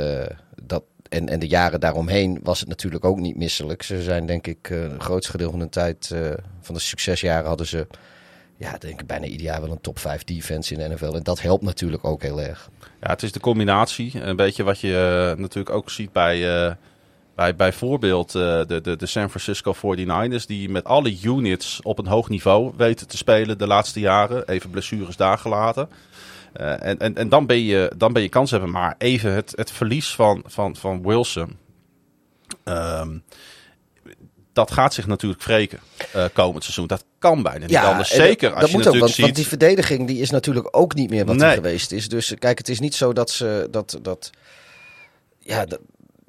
dat 0.62 0.82
en, 1.08 1.28
en 1.28 1.38
de 1.38 1.48
jaren 1.48 1.80
daaromheen 1.80 2.40
was 2.42 2.60
het 2.60 2.68
natuurlijk 2.68 3.04
ook 3.04 3.18
niet 3.18 3.36
misselijk. 3.36 3.82
Ze 3.82 4.02
zijn 4.02 4.26
denk 4.26 4.46
ik 4.46 4.66
het 4.66 5.02
grootste 5.02 5.30
gedeelte 5.30 5.52
van 5.56 5.64
de 5.64 5.68
tijd 5.68 6.14
van 6.60 6.74
de 6.74 6.80
succesjaren 6.80 7.48
hadden 7.48 7.66
ze 7.66 7.86
ja, 8.60 8.78
denk 8.78 9.00
ik 9.00 9.06
bijna 9.06 9.26
ieder 9.26 9.46
jaar 9.46 9.60
wel 9.60 9.70
een 9.70 9.80
top 9.80 9.98
5 9.98 10.24
defense 10.24 10.74
in 10.74 10.78
de 10.78 10.94
NFL. 10.94 11.14
En 11.14 11.22
dat 11.22 11.40
helpt 11.40 11.62
natuurlijk 11.62 12.04
ook 12.04 12.22
heel 12.22 12.40
erg. 12.40 12.70
Ja, 13.00 13.10
het 13.10 13.22
is 13.22 13.32
de 13.32 13.40
combinatie. 13.40 14.22
Een 14.22 14.36
beetje 14.36 14.62
wat 14.62 14.80
je 14.80 15.28
eh, 15.32 15.38
natuurlijk 15.38 15.74
ook 15.74 15.90
ziet 15.90 16.12
bij, 16.12 16.66
eh, 16.66 16.74
bij 17.34 17.56
bijvoorbeeld 17.56 18.34
eh, 18.34 18.60
de, 18.66 18.80
de, 18.82 18.96
de 18.96 19.06
San 19.06 19.30
Francisco 19.30 19.74
49ers. 19.74 20.46
Die 20.46 20.68
met 20.68 20.84
alle 20.84 21.22
units 21.22 21.82
op 21.82 21.98
een 21.98 22.06
hoog 22.06 22.28
niveau 22.28 22.72
weten 22.76 23.08
te 23.08 23.16
spelen 23.16 23.58
de 23.58 23.66
laatste 23.66 24.00
jaren. 24.00 24.48
Even 24.48 24.70
blessures 24.70 25.16
daar 25.16 25.38
gelaten. 25.38 25.88
En, 26.52 26.98
en, 26.98 27.16
en 27.16 27.28
dan 27.28 27.46
ben 27.46 27.60
je, 27.60 27.92
dan 27.96 28.12
ben 28.12 28.22
je 28.22 28.28
kans 28.28 28.50
hebben. 28.50 28.70
Maar 28.70 28.94
even 28.98 29.32
het, 29.32 29.52
het 29.56 29.70
verlies 29.70 30.14
van, 30.14 30.42
van, 30.46 30.76
van 30.76 31.02
Wilson. 31.02 31.56
ehm, 32.64 33.18
dat 34.66 34.70
gaat 34.72 34.94
zich 34.94 35.06
natuurlijk 35.06 35.42
wreken 35.42 35.78
eh, 36.12 36.24
komend 36.32 36.62
seizoen. 36.62 36.86
Dat 36.86 37.04
kan 37.18 37.42
bijna 37.42 37.66
niet 37.66 37.76
anders. 37.76 38.10
en 38.12 38.18
dat- 38.18 38.26
Zeker 38.26 38.50
als 38.52 38.60
dat 38.60 38.70
je 38.70 38.76
moet 38.76 38.86
ook, 38.86 38.94
natuurlijk 38.94 39.00
want, 39.00 39.14
ziet... 39.14 39.24
want 39.24 39.36
die 39.36 39.46
verdediging 39.46 40.06
die 40.06 40.18
is 40.20 40.30
natuurlijk 40.30 40.68
ook 40.70 40.94
niet 40.94 41.10
meer 41.10 41.24
wat 41.24 41.36
Nee. 41.36 41.46
die 41.46 41.56
geweest 41.56 41.92
is. 41.92 42.08
Dus 42.08 42.34
kijk, 42.38 42.58
het 42.58 42.68
is 42.68 42.80
niet 42.80 42.94
zo 42.94 43.12
dat 43.12 43.30
ze 43.30 43.68
dat, 43.70 43.98
dat 44.02 44.30
ja, 45.38 45.64
dat, 45.64 45.80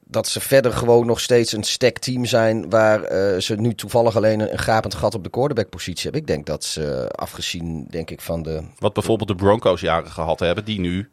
dat 0.05 0.27
ze 0.27 0.39
verder 0.39 0.73
gewoon 0.73 1.05
nog 1.05 1.19
steeds 1.19 1.51
een 1.51 1.63
stack 1.63 1.97
team 1.97 2.25
zijn 2.25 2.69
waar 2.69 3.03
eh, 3.03 3.39
ze 3.39 3.55
nu 3.55 3.73
toevallig 3.75 4.15
alleen 4.15 4.39
een, 4.39 4.51
een 4.51 4.59
gapend 4.59 4.93
gat 4.95 5.15
op 5.15 5.23
de 5.23 5.29
quarterback 5.29 5.69
positie 5.69 6.03
hebben. 6.03 6.21
Ik 6.21 6.27
denk 6.27 6.45
dat 6.45 6.63
ze 6.63 7.09
afgezien, 7.15 7.85
denk 7.89 8.09
ik, 8.09 8.21
van 8.21 8.43
de 8.43 8.61
Wat 8.79 8.93
bijvoorbeeld 8.93 9.29
de 9.29 9.35
Broncos 9.35 9.81
jaren 9.81 10.11
gehad 10.11 10.39
hebben. 10.39 10.65
Die 10.65 10.79
nu 10.79 11.09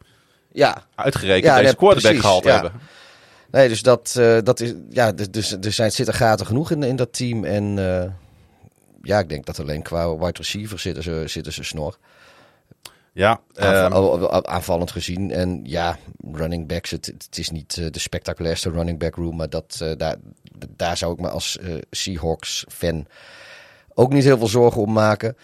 ja, 0.52 0.84
uitgerekend 0.94 1.44
Ja, 1.44 1.60
deze 1.60 1.76
quarterback 1.76 2.02
precies, 2.12 2.20
gehaald 2.20 2.44
ja. 2.44 2.52
hebben. 2.52 2.72
Nee, 3.50 3.68
dus 3.68 3.82
dat, 3.82 4.14
eh, 4.18 4.38
dat 4.42 4.60
is. 4.60 4.74
Ja, 4.90 5.12
dus, 5.12 5.30
dus 5.30 5.52
er 5.52 5.72
zijn, 5.72 5.92
zitten 5.92 6.14
gaten 6.14 6.46
genoeg 6.46 6.70
in, 6.70 6.82
in 6.82 6.96
dat 6.96 7.12
team. 7.12 7.44
En 7.44 7.78
eh, 7.78 8.10
ja, 9.02 9.18
ik 9.18 9.28
denk 9.28 9.46
dat 9.46 9.60
alleen 9.60 9.82
qua 9.82 10.16
wide 10.16 10.32
receiver 10.38 10.78
zitten 10.78 11.02
ze, 11.02 11.22
zitten 11.26 11.52
ze 11.52 11.62
snor. 11.62 11.98
Ja, 13.12 13.40
ehm, 13.54 13.92
al- 13.92 14.28
al- 14.28 14.46
aanvallend 14.46 14.90
gezien. 14.90 15.30
En 15.30 15.60
ja, 15.64 15.98
running 16.32 16.66
backs. 16.66 16.90
Het, 16.90 17.06
het 17.06 17.38
is 17.38 17.50
niet 17.50 17.76
eh, 17.76 17.86
de 17.90 17.98
spectaculairste 17.98 18.70
running 18.70 18.98
back 18.98 19.14
room. 19.14 19.36
Maar 19.36 19.50
dat, 19.50 19.84
daar, 19.96 20.16
daar 20.76 20.96
zou 20.96 21.12
ik 21.12 21.20
me 21.20 21.28
als 21.28 21.58
Seahawks 21.90 22.64
fan 22.68 23.06
ook 23.94 24.12
niet 24.12 24.24
heel 24.24 24.38
veel 24.38 24.46
zorgen 24.46 24.82
om 24.82 24.92
maken. 24.92 25.36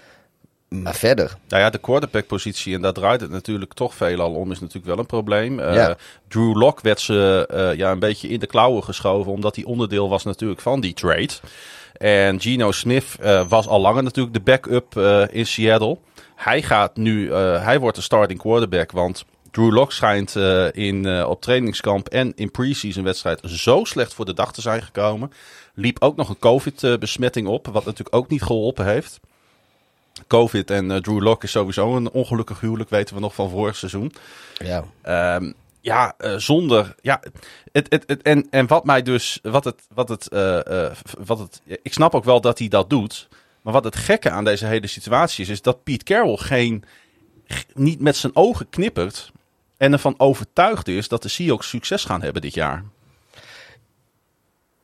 Maar 0.83 0.95
verder. 0.95 1.37
nou 1.49 1.63
ja, 1.63 1.71
de 1.71 1.79
quarterback 1.79 2.27
positie, 2.27 2.75
en 2.75 2.83
daar 2.83 2.93
draait 2.93 3.21
het 3.21 3.31
natuurlijk 3.31 3.73
toch 3.73 3.95
veelal 3.95 4.35
om, 4.35 4.51
is 4.51 4.61
natuurlijk 4.61 4.87
wel 4.87 4.99
een 4.99 5.07
probleem. 5.07 5.61
Eh. 5.61 5.91
Drew 6.29 6.57
Lock 6.57 6.81
werd 6.81 7.01
ze 7.01 7.47
eh, 7.51 7.79
ja, 7.79 7.91
een 7.91 7.99
beetje 7.99 8.29
in 8.29 8.39
de 8.39 8.47
klauwen 8.47 8.85
geschoven, 8.85 9.33
omdat 9.33 9.57
hij 9.57 9.65
onderdeel 9.65 10.09
was 10.09 10.25
natuurlijk 10.25 10.61
van 10.61 10.81
die 10.81 10.95
trade. 10.95 11.33
En 11.97 12.41
Geno 12.41 12.73
Smith 12.73 13.05
eh, 13.21 13.49
was 13.49 13.67
al 13.67 13.81
langer 13.81 14.03
natuurlijk 14.03 14.35
de 14.35 14.41
backup 14.41 14.99
in 15.33 15.47
Seattle. 15.47 15.99
Hij 16.35 16.63
gaat 16.63 16.97
nu, 16.97 17.33
hij 17.35 17.81
wordt 17.81 17.97
de 17.97 18.03
starting 18.03 18.41
quarterback, 18.41 18.93
want 18.93 19.25
Drew 19.51 19.73
Lock 19.73 19.93
schijnt 19.93 20.37
in, 20.73 21.25
op 21.25 21.41
trainingskamp 21.41 22.09
en 22.09 22.33
in 22.35 22.51
preseason 22.51 23.05
wedstrijd 23.05 23.41
zo 23.45 23.85
slecht 23.85 24.15
voor 24.15 24.25
de 24.25 24.35
dag 24.35 24.53
te 24.53 24.61
zijn 24.61 24.83
gekomen. 24.83 25.33
Liep 25.75 26.03
ook 26.03 26.17
nog 26.17 26.29
een 26.29 26.39
COVID-besmetting 26.39 27.47
op, 27.47 27.67
wat 27.67 27.85
natuurlijk 27.85 28.17
ook 28.17 28.29
niet 28.29 28.43
geholpen 28.43 28.87
heeft. 28.87 29.21
COVID 30.27 30.71
en 30.71 30.91
eh, 30.91 30.97
Drew 30.97 31.23
Lock 31.23 31.43
is 31.43 31.51
sowieso 31.51 31.97
een 31.97 32.11
ongelukkig 32.11 32.61
huwelijk, 32.61 32.91
weten 32.91 33.15
we 33.15 33.21
nog 33.21 33.35
van 33.35 33.51
vorig 33.51 33.77
seizoen. 33.77 34.13
Ja, 34.59 34.85
Ehm, 35.03 35.53
ja, 35.81 36.15
eh, 36.19 36.37
zonder. 36.37 36.95
Ja, 37.01 37.23
het, 37.73 37.87
het, 37.91 38.05
het, 38.07 38.23
en, 38.23 38.47
en 38.51 38.67
wat 38.67 38.85
mij 38.85 39.03
dus. 39.03 39.39
Wat 39.43 39.65
het, 39.65 39.83
wat 39.95 40.09
het, 40.09 40.29
eh, 40.29 40.91
wat 41.25 41.39
het. 41.39 41.61
Ik 41.83 41.93
snap 41.93 42.15
ook 42.15 42.25
wel 42.25 42.41
dat 42.41 42.59
hij 42.59 42.69
dat 42.69 42.91
doet. 42.91 43.29
Maar 43.63 43.73
wat 43.73 43.85
het 43.85 43.97
gekke 43.97 44.31
aan 44.31 44.45
deze 44.45 44.67
hele 44.67 44.87
situatie 44.87 45.45
is, 45.45 45.51
is 45.51 45.63
dat 45.63 45.83
Pete 45.85 46.05
Carroll 46.05 46.37
geen. 46.37 46.85
niet 47.75 48.01
met 48.01 48.17
zijn 48.17 48.37
ogen 48.37 48.69
knippert. 48.69 49.33
En 49.77 49.93
ervan 49.93 50.15
overtuigd 50.17 50.89
is 50.89 51.09
dat 51.09 51.23
de 51.23 51.29
Seahawks 51.29 51.69
succes 51.69 52.05
gaan 52.05 52.23
hebben 52.23 52.43
dit 52.43 52.55
jaar. 52.55 52.85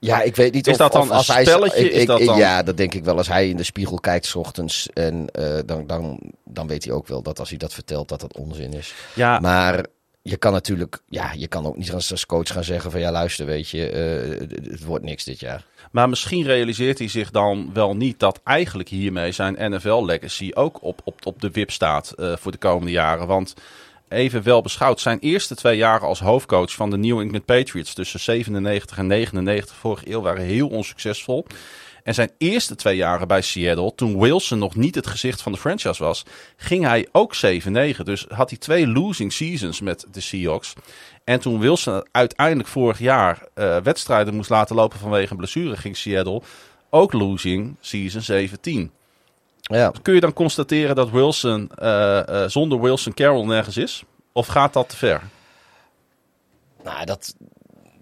Ja, 0.03 0.23
ik 0.23 0.37
weet 0.37 0.53
niet 0.53 0.67
Is 0.67 0.73
of, 0.73 0.79
dat 0.79 0.93
dan 0.93 1.03
of 1.03 1.11
als 1.11 1.29
een 1.29 1.35
hij 1.35 1.45
spelletje? 1.45 1.85
ik- 1.85 1.93
Is 1.93 2.01
ik- 2.01 2.07
dat 2.07 2.21
dan- 2.25 2.39
Ja, 2.39 2.63
dat 2.63 2.77
denk 2.77 2.95
ik 2.95 3.05
wel. 3.05 3.17
Als 3.17 3.29
hij 3.29 3.49
in 3.49 3.57
de 3.57 3.63
spiegel 3.63 3.99
kijkt 4.01 4.27
's 4.27 4.35
ochtends 4.35 4.89
en 4.95 5.27
eh, 5.33 5.59
dan, 5.67 5.87
dan, 5.87 6.21
dan 6.45 6.67
weet 6.67 6.85
hij 6.85 6.93
ook 6.93 7.07
wel 7.09 7.23
dat 7.23 7.39
als 7.39 7.49
hij 7.49 7.59
dat 7.59 7.75
vertelt 7.75 8.09
dat 8.09 8.21
dat 8.21 8.37
onzin 8.39 8.73
is. 8.73 8.95
Ja, 9.15 9.39
Maar 9.41 9.85
je 10.23 10.37
kan 10.37 10.53
natuurlijk, 10.53 10.99
ja, 11.09 11.33
je 11.37 11.47
kan 11.49 11.67
ook 11.67 11.77
niet 11.77 11.93
als, 11.93 12.27
coach 12.27 12.53
gaan 12.53 12.65
zeggen 12.65 12.91
van 12.91 13.01
ja, 13.01 13.11
luister, 13.11 13.47
weet 13.47 13.69
je, 13.69 13.89
eh, 13.91 14.41
het- 14.41 14.67
het 14.71 14.85
wordt 14.85 15.05
niks 15.05 15.25
dit 15.25 15.41
jaar. 15.41 15.65
Maar 15.91 16.09
misschien 16.09 16.45
realiseert 16.45 16.99
hij 16.99 17.09
zich 17.09 17.31
dan 17.31 17.71
wel 17.73 17.97
niet 17.97 18.19
dat 18.19 18.41
eigenlijk 18.45 18.89
hiermee 18.89 19.33
zijn 19.33 19.57
NFL-legacy 19.75 20.51
ook 20.55 20.83
op, 20.83 21.01
op, 21.05 21.27
op 21.27 21.41
de 21.41 21.51
wip 21.51 21.71
staat 21.71 22.11
eh, 22.11 22.37
voor 22.37 22.53
de 22.53 22.59
komende 22.59 22.91
jaren. 22.91 23.27
Want 23.27 23.55
even 24.11 24.43
wel 24.43 24.63
beschouwd, 24.63 25.01
zijn 25.01 25.19
eerste 25.19 25.55
twee 25.55 25.77
jaren 25.77 26.09
als 26.09 26.21
hoofdcoach 26.21 26.73
van 26.73 26.91
de 26.91 26.97
New 26.97 27.21
England 27.21 27.45
Patriots 27.45 27.95
tussen 27.95 28.21
97 28.21 28.99
en 28.99 29.07
99 29.07 29.77
vorige 29.77 30.11
eeuw 30.11 30.21
waren 30.21 30.45
heel 30.45 30.69
onsuccesvol. 30.69 31.47
En 32.03 32.15
zijn 32.15 32.31
eerste 32.39 32.75
twee 32.75 32.97
jaren 32.97 33.29
bij 33.29 33.43
Seattle, 33.43 33.95
toen 33.95 34.21
Wilson 34.21 34.59
nog 34.59 34.77
niet 34.77 34.95
het 34.95 35.07
gezicht 35.07 35.43
van 35.43 35.53
de 35.53 35.59
franchise 35.59 36.03
was, 36.03 36.25
ging 36.57 36.85
hij 36.85 37.09
ook 37.13 37.37
7-9. 37.37 37.69
Dus 38.05 38.27
had 38.29 38.51
hij 38.51 38.59
twee 38.59 38.87
losing 38.87 39.33
seasons 39.33 39.81
met 39.81 40.07
de 40.13 40.21
Seahawks. 40.21 40.73
En 41.25 41.41
toen 41.41 41.59
Wilson 41.59 42.07
uiteindelijk 42.11 42.69
vorig 42.69 42.99
jaar 42.99 43.47
eh, 43.55 43.77
wedstrijden 43.77 44.35
moest 44.35 44.51
laten 44.51 44.77
lopen 44.77 44.99
vanwege 44.99 45.31
een 45.31 45.37
blessure, 45.37 45.77
ging 45.77 45.97
Seattle 45.97 46.43
ook 46.91 47.13
losing 47.13 47.77
season 47.81 48.23
17. 48.23 48.91
Ja, 49.71 49.93
Kun 50.03 50.15
je 50.15 50.21
dan 50.21 50.33
constateren 50.33 50.97
dat 50.97 51.11
Wilson 51.11 51.71
eh, 51.75 52.43
eh, 52.45 52.51
zonder 52.51 52.81
Wilson 52.81 53.15
Carroll 53.15 53.47
nergens 53.47 53.77
is? 53.77 54.05
Of 54.33 54.47
gaat 54.47 54.73
dat 54.73 54.89
te 54.89 54.97
ver? 54.97 55.23
nou, 56.85 57.05
dat, 57.05 57.35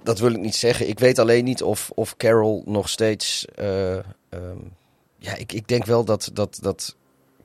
dat 0.03 0.19
wil 0.19 0.31
ik 0.31 0.39
niet 0.41 0.55
zeggen. 0.55 0.89
Ik 0.89 0.99
weet 0.99 1.19
alleen 1.19 1.45
niet 1.45 1.63
of, 1.63 1.91
of 1.95 2.17
Carroll 2.17 2.63
nog 2.65 2.89
steeds. 2.89 3.45
eh, 3.55 3.97
ehm, 3.97 4.59
ja, 5.19 5.35
ik, 5.35 5.53
ik 5.53 5.69
denk 5.69 5.85
wel 5.85 6.05
dat, 6.05 6.31
dat, 6.33 6.59
dat 6.63 6.97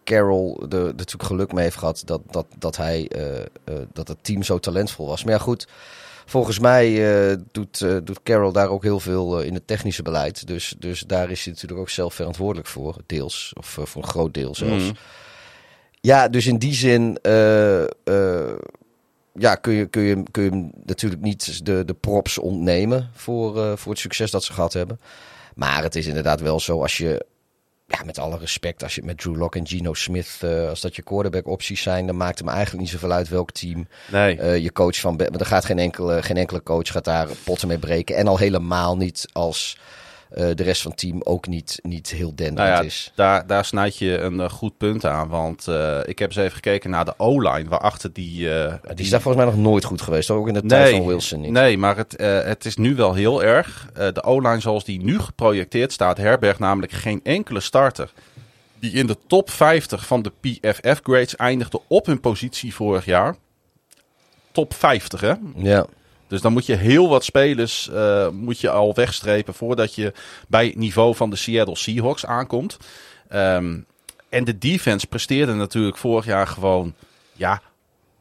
Carroll 0.03 0.55
er 0.69 0.95
natuurlijk 0.95 1.23
geluk 1.23 1.51
mee 1.53 1.63
heeft 1.63 1.77
gehad 1.77 2.01
dat, 2.05 2.21
dat, 2.31 2.45
dat, 2.57 2.77
hij, 2.77 3.11
dat 3.93 4.07
het 4.07 4.17
team 4.21 4.43
zo 4.43 4.59
talentvol 4.59 5.07
was. 5.07 5.23
Maar 5.23 5.33
ja, 5.33 5.39
goed. 5.39 5.67
Volgens 6.25 6.59
mij 6.59 6.87
eh, 7.31 7.37
doet, 7.51 7.81
eh, 7.81 7.97
doet 8.03 8.23
Carroll 8.23 8.51
daar 8.51 8.69
ook 8.69 8.83
heel 8.83 8.99
veel 8.99 9.39
eh, 9.39 9.47
in 9.47 9.53
het 9.53 9.67
technische 9.67 10.03
beleid. 10.03 10.47
Dus, 10.47 10.75
dus 10.77 10.99
daar 10.99 11.31
is 11.31 11.43
hij 11.43 11.53
natuurlijk 11.53 11.81
ook 11.81 11.89
zelf 11.89 12.13
verantwoordelijk 12.13 12.67
voor, 12.67 12.95
deels. 13.05 13.53
Of 13.57 13.67
voor 13.67 14.01
een 14.01 14.09
groot 14.09 14.33
deel 14.33 14.55
zelfs. 14.55 14.83
Mhm. 14.83 14.93
Ja, 16.01 16.27
dus 16.27 16.45
in 16.45 16.57
die 16.57 16.73
zin 16.73 17.17
ja, 19.39 19.55
kun, 19.55 19.73
je, 19.73 19.85
kun, 19.85 20.01
je, 20.01 20.23
kun 20.31 20.43
je 20.43 20.49
hem 20.49 20.71
natuurlijk 20.85 21.21
niet 21.21 21.65
de, 21.65 21.85
de 21.85 21.93
props 21.93 22.37
ontnemen 22.37 23.09
voor, 23.13 23.77
voor 23.77 23.91
het 23.91 24.01
succes 24.01 24.31
dat 24.31 24.43
ze 24.43 24.53
gehad 24.53 24.73
hebben. 24.73 24.99
Maar 25.55 25.83
het 25.83 25.95
is 25.95 26.07
inderdaad 26.07 26.41
wel 26.41 26.59
zo 26.59 26.81
als 26.81 26.97
je, 26.97 27.25
ja, 27.85 28.03
met 28.05 28.17
alle 28.19 28.37
respect, 28.37 28.83
als 28.83 28.95
je 28.95 29.03
met 29.03 29.17
Drew 29.17 29.35
Lock 29.35 29.55
en 29.55 29.67
Geno 29.67 29.93
Smith, 29.93 30.37
eh, 30.41 30.69
als 30.69 30.81
dat 30.81 30.95
je 30.95 31.01
quarterback 31.01 31.47
opties 31.47 31.81
zijn, 31.81 32.05
dan 32.07 32.17
maakt 32.17 32.37
het 32.37 32.47
me 32.47 32.53
eigenlijk 32.53 32.83
niet 32.83 32.91
zoveel 32.91 33.11
uit 33.11 33.29
welk 33.29 33.51
team 33.51 33.87
Nee. 34.11 34.37
eh, 34.37 34.57
je 34.57 34.71
coach 34.71 34.99
van 34.99 35.17
bent. 35.17 35.29
Want 35.29 35.41
er 35.41 35.47
gaat 35.47 35.65
geen 35.65 35.79
enkele, 35.79 36.23
geen 36.23 36.37
enkele 36.37 36.63
coach 36.63 36.91
gaat 36.91 37.05
daar 37.05 37.27
potten 37.43 37.67
mee 37.67 37.77
breken. 37.77 38.15
En 38.15 38.27
al 38.27 38.37
helemaal 38.37 38.97
niet 38.97 39.27
als 39.31 39.77
de 40.33 40.63
rest 40.63 40.81
van 40.81 40.91
het 40.91 40.99
team 40.99 41.21
ook 41.23 41.47
niet, 41.47 41.79
niet 41.81 42.09
heel 42.09 42.35
denderend 42.35 42.57
Nou 42.71 42.81
ja, 42.81 42.81
is. 42.81 43.11
daar, 43.15 43.47
daar 43.47 43.65
snijd 43.65 43.97
je 43.97 44.17
een 44.17 44.39
eh, 44.39 44.49
goed 44.49 44.77
punt 44.77 45.05
aan. 45.05 45.27
Want 45.27 45.67
eh, 45.67 45.99
ik 46.05 46.19
heb 46.19 46.29
eens 46.29 46.37
even 46.37 46.51
gekeken 46.51 46.89
naar 46.89 47.05
de 47.05 47.13
O-line. 47.17 47.69
Waarachter 47.69 48.13
die... 48.13 48.53
eh, 48.59 48.73
Die 48.95 49.05
is 49.05 49.09
daar 49.09 49.21
volgens 49.21 49.43
mij 49.45 49.53
nog 49.53 49.63
nooit 49.63 49.83
goed 49.83 50.01
geweest. 50.01 50.29
Ook 50.31 50.47
in 50.47 50.53
de 50.53 50.65
tijd 50.65 50.83
Nee, 50.91 50.97
van 50.97 51.07
Wilson 51.07 51.41
niet. 51.41 51.51
Nee, 51.51 51.77
maar 51.77 51.97
het, 51.97 52.15
eh, 52.15 52.43
het 52.43 52.65
is 52.65 52.75
nu 52.75 52.95
wel 52.95 53.13
heel 53.13 53.43
erg. 53.43 53.89
Eh, 53.93 54.07
de 54.13 54.23
O-line 54.23 54.59
zoals 54.59 54.83
die 54.85 55.03
nu 55.03 55.19
geprojecteerd 55.19 55.91
staat, 55.91 56.17
herbergt 56.17 56.59
namelijk 56.59 56.91
geen 56.91 57.19
enkele 57.23 57.59
starter. 57.59 58.11
Die 58.79 58.91
in 58.91 59.07
de 59.07 59.17
top 59.27 59.49
50 59.49 60.05
van 60.07 60.21
de 60.21 60.31
PFF-grades 60.39 61.35
eindigde 61.35 61.81
op 61.87 62.05
hun 62.05 62.19
positie 62.19 62.73
vorig 62.75 63.05
jaar. 63.05 63.35
Top 64.51 64.73
50, 64.73 65.21
hè? 65.21 65.33
Ja. 65.55 65.85
Dus 66.33 66.41
dan 66.41 66.53
moet 66.53 66.65
je 66.65 66.75
heel 66.75 67.09
wat 67.09 67.23
spelers 67.23 67.89
eh, 67.89 68.29
moet 68.29 68.59
je 68.59 68.69
al 68.69 68.93
wegstrepen 68.93 69.53
voordat 69.53 69.95
je 69.95 70.13
bij 70.47 70.65
het 70.65 70.75
niveau 70.75 71.15
van 71.15 71.29
de 71.29 71.35
Seattle 71.35 71.77
Seahawks 71.77 72.25
aankomt. 72.25 72.77
Ehm, 73.29 73.79
en 74.29 74.43
de 74.43 74.57
defense 74.57 75.07
presteerde 75.07 75.53
natuurlijk 75.53 75.97
vorig 75.97 76.25
jaar 76.25 76.47
gewoon 76.47 76.93
ja, 77.33 77.61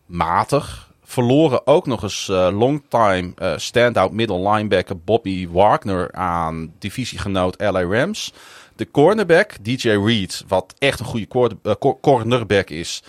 matig. 0.06 0.90
Verloren 1.04 1.66
ook 1.66 1.86
nog 1.86 2.02
eens 2.02 2.28
eh 2.28 2.48
longtime 2.52 3.32
eh 3.34 3.52
standout 3.56 4.12
middle 4.12 4.50
linebacker 4.50 4.98
Bobby 4.98 5.48
Wagner 5.48 6.12
aan 6.12 6.72
divisiegenoot 6.78 7.60
LA 7.60 7.82
Rams. 7.82 8.32
De 8.76 8.90
cornerback, 8.90 9.52
DJ 9.62 9.88
Reed, 9.88 10.44
wat 10.48 10.74
echt 10.78 11.00
een 11.00 11.06
goede 11.06 11.56
cornerback 12.00 12.70
is, 12.70 13.02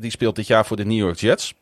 die 0.00 0.10
speelt 0.10 0.36
dit 0.36 0.46
jaar 0.46 0.66
voor 0.66 0.76
de 0.76 0.84
New 0.84 0.98
York 0.98 1.18
Jets. 1.18 1.54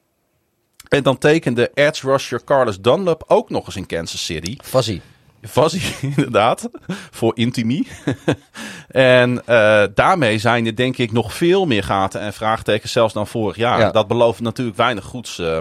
En 0.89 1.03
dan 1.03 1.19
tekende 1.19 1.71
edge 1.75 2.07
rusher 2.07 2.45
Carlos 2.45 2.81
Dunlap 2.81 3.25
ook 3.27 3.51
nog 3.51 3.67
eens 3.67 3.77
in 3.77 3.87
Kansas 3.87 4.25
City. 4.25 4.57
Fuzzy. 4.63 5.01
Hij 5.81 6.11
inderdaad, 6.17 6.69
voor 7.11 7.37
Intimi. 7.37 7.87
en 8.89 9.47
eh, 9.47 9.85
daarmee 9.95 10.39
zijn 10.39 10.67
er 10.67 10.77
denk 10.77 10.97
ik 10.99 11.13
nog 11.13 11.33
veel 11.35 11.67
meer 11.67 11.85
gaten 11.85 12.21
en 12.21 12.33
vraagtekens 12.33 12.93
zelfs 12.93 13.15
dan 13.15 13.27
vorig 13.27 13.57
jaar. 13.57 13.79
Ja. 13.79 13.91
Dat 13.91 14.09
belooft 14.09 14.41
natuurlijk 14.41 14.77
weinig 14.77 15.05
goeds. 15.05 15.39
eh. 15.39 15.59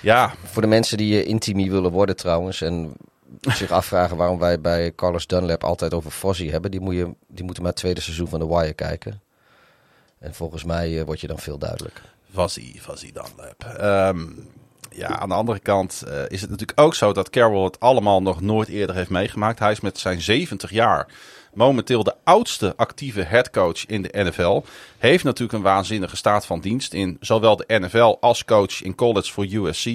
ja, 0.00 0.34
Voor 0.44 0.62
de 0.62 0.68
mensen 0.68 0.96
die 0.96 1.22
eh, 1.22 1.28
intimi 1.28 1.70
willen 1.70 1.90
worden 1.90 2.16
trouwens. 2.16 2.60
En 2.60 2.92
zich 3.40 3.70
afvragen 3.80 4.16
waarom 4.16 4.38
wij 4.38 4.60
bij 4.60 4.94
Carlos 4.94 5.26
Dunlap 5.26 5.64
altijd 5.64 5.94
over 5.94 6.10
Fozzy 6.10 6.50
hebben. 6.50 6.70
Die, 6.70 6.80
moet 6.80 6.94
je, 6.94 7.14
die 7.28 7.44
moeten 7.44 7.62
maar 7.62 7.72
het 7.72 7.80
tweede 7.80 8.00
seizoen 8.00 8.28
van 8.28 8.40
The 8.40 8.48
Wire 8.48 8.72
kijken. 8.72 9.20
En 10.18 10.34
volgens 10.34 10.64
mij 10.64 11.04
word 11.04 11.20
je 11.20 11.26
dan 11.26 11.38
veel 11.38 11.58
duidelijk. 11.58 12.00
Was 12.32 12.54
hij 12.54 13.12
Dunlap. 13.12 13.64
Ehm, 13.64 14.26
ja, 14.90 15.08
aan 15.18 15.28
de 15.28 15.34
andere 15.34 15.58
kant 15.58 16.02
eh, 16.02 16.22
is 16.28 16.40
het 16.40 16.50
natuurlijk 16.50 16.80
ook 16.80 16.94
zo 16.94 17.12
dat 17.12 17.30
Carroll 17.30 17.64
het 17.64 17.80
allemaal 17.80 18.22
nog 18.22 18.40
nooit 18.40 18.68
eerder 18.68 18.96
heeft 18.96 19.10
meegemaakt. 19.10 19.58
Hij 19.58 19.70
is 19.70 19.80
met 19.80 19.98
zijn 19.98 20.20
70 20.20 20.70
jaar 20.70 21.08
momenteel 21.54 22.04
de 22.04 22.14
oudste 22.24 22.76
actieve 22.76 23.22
headcoach 23.22 23.86
in 23.86 24.02
de 24.02 24.10
NFL. 24.12 24.62
Heeft 24.98 25.24
natuurlijk 25.24 25.58
een 25.58 25.64
waanzinnige 25.64 26.16
staat 26.16 26.46
van 26.46 26.60
dienst 26.60 26.92
in 26.92 27.16
zowel 27.20 27.56
de 27.56 27.78
NFL 27.78 28.16
als 28.20 28.44
coach 28.44 28.82
in 28.82 28.94
college 28.94 29.32
voor 29.32 29.46
USC. 29.46 29.88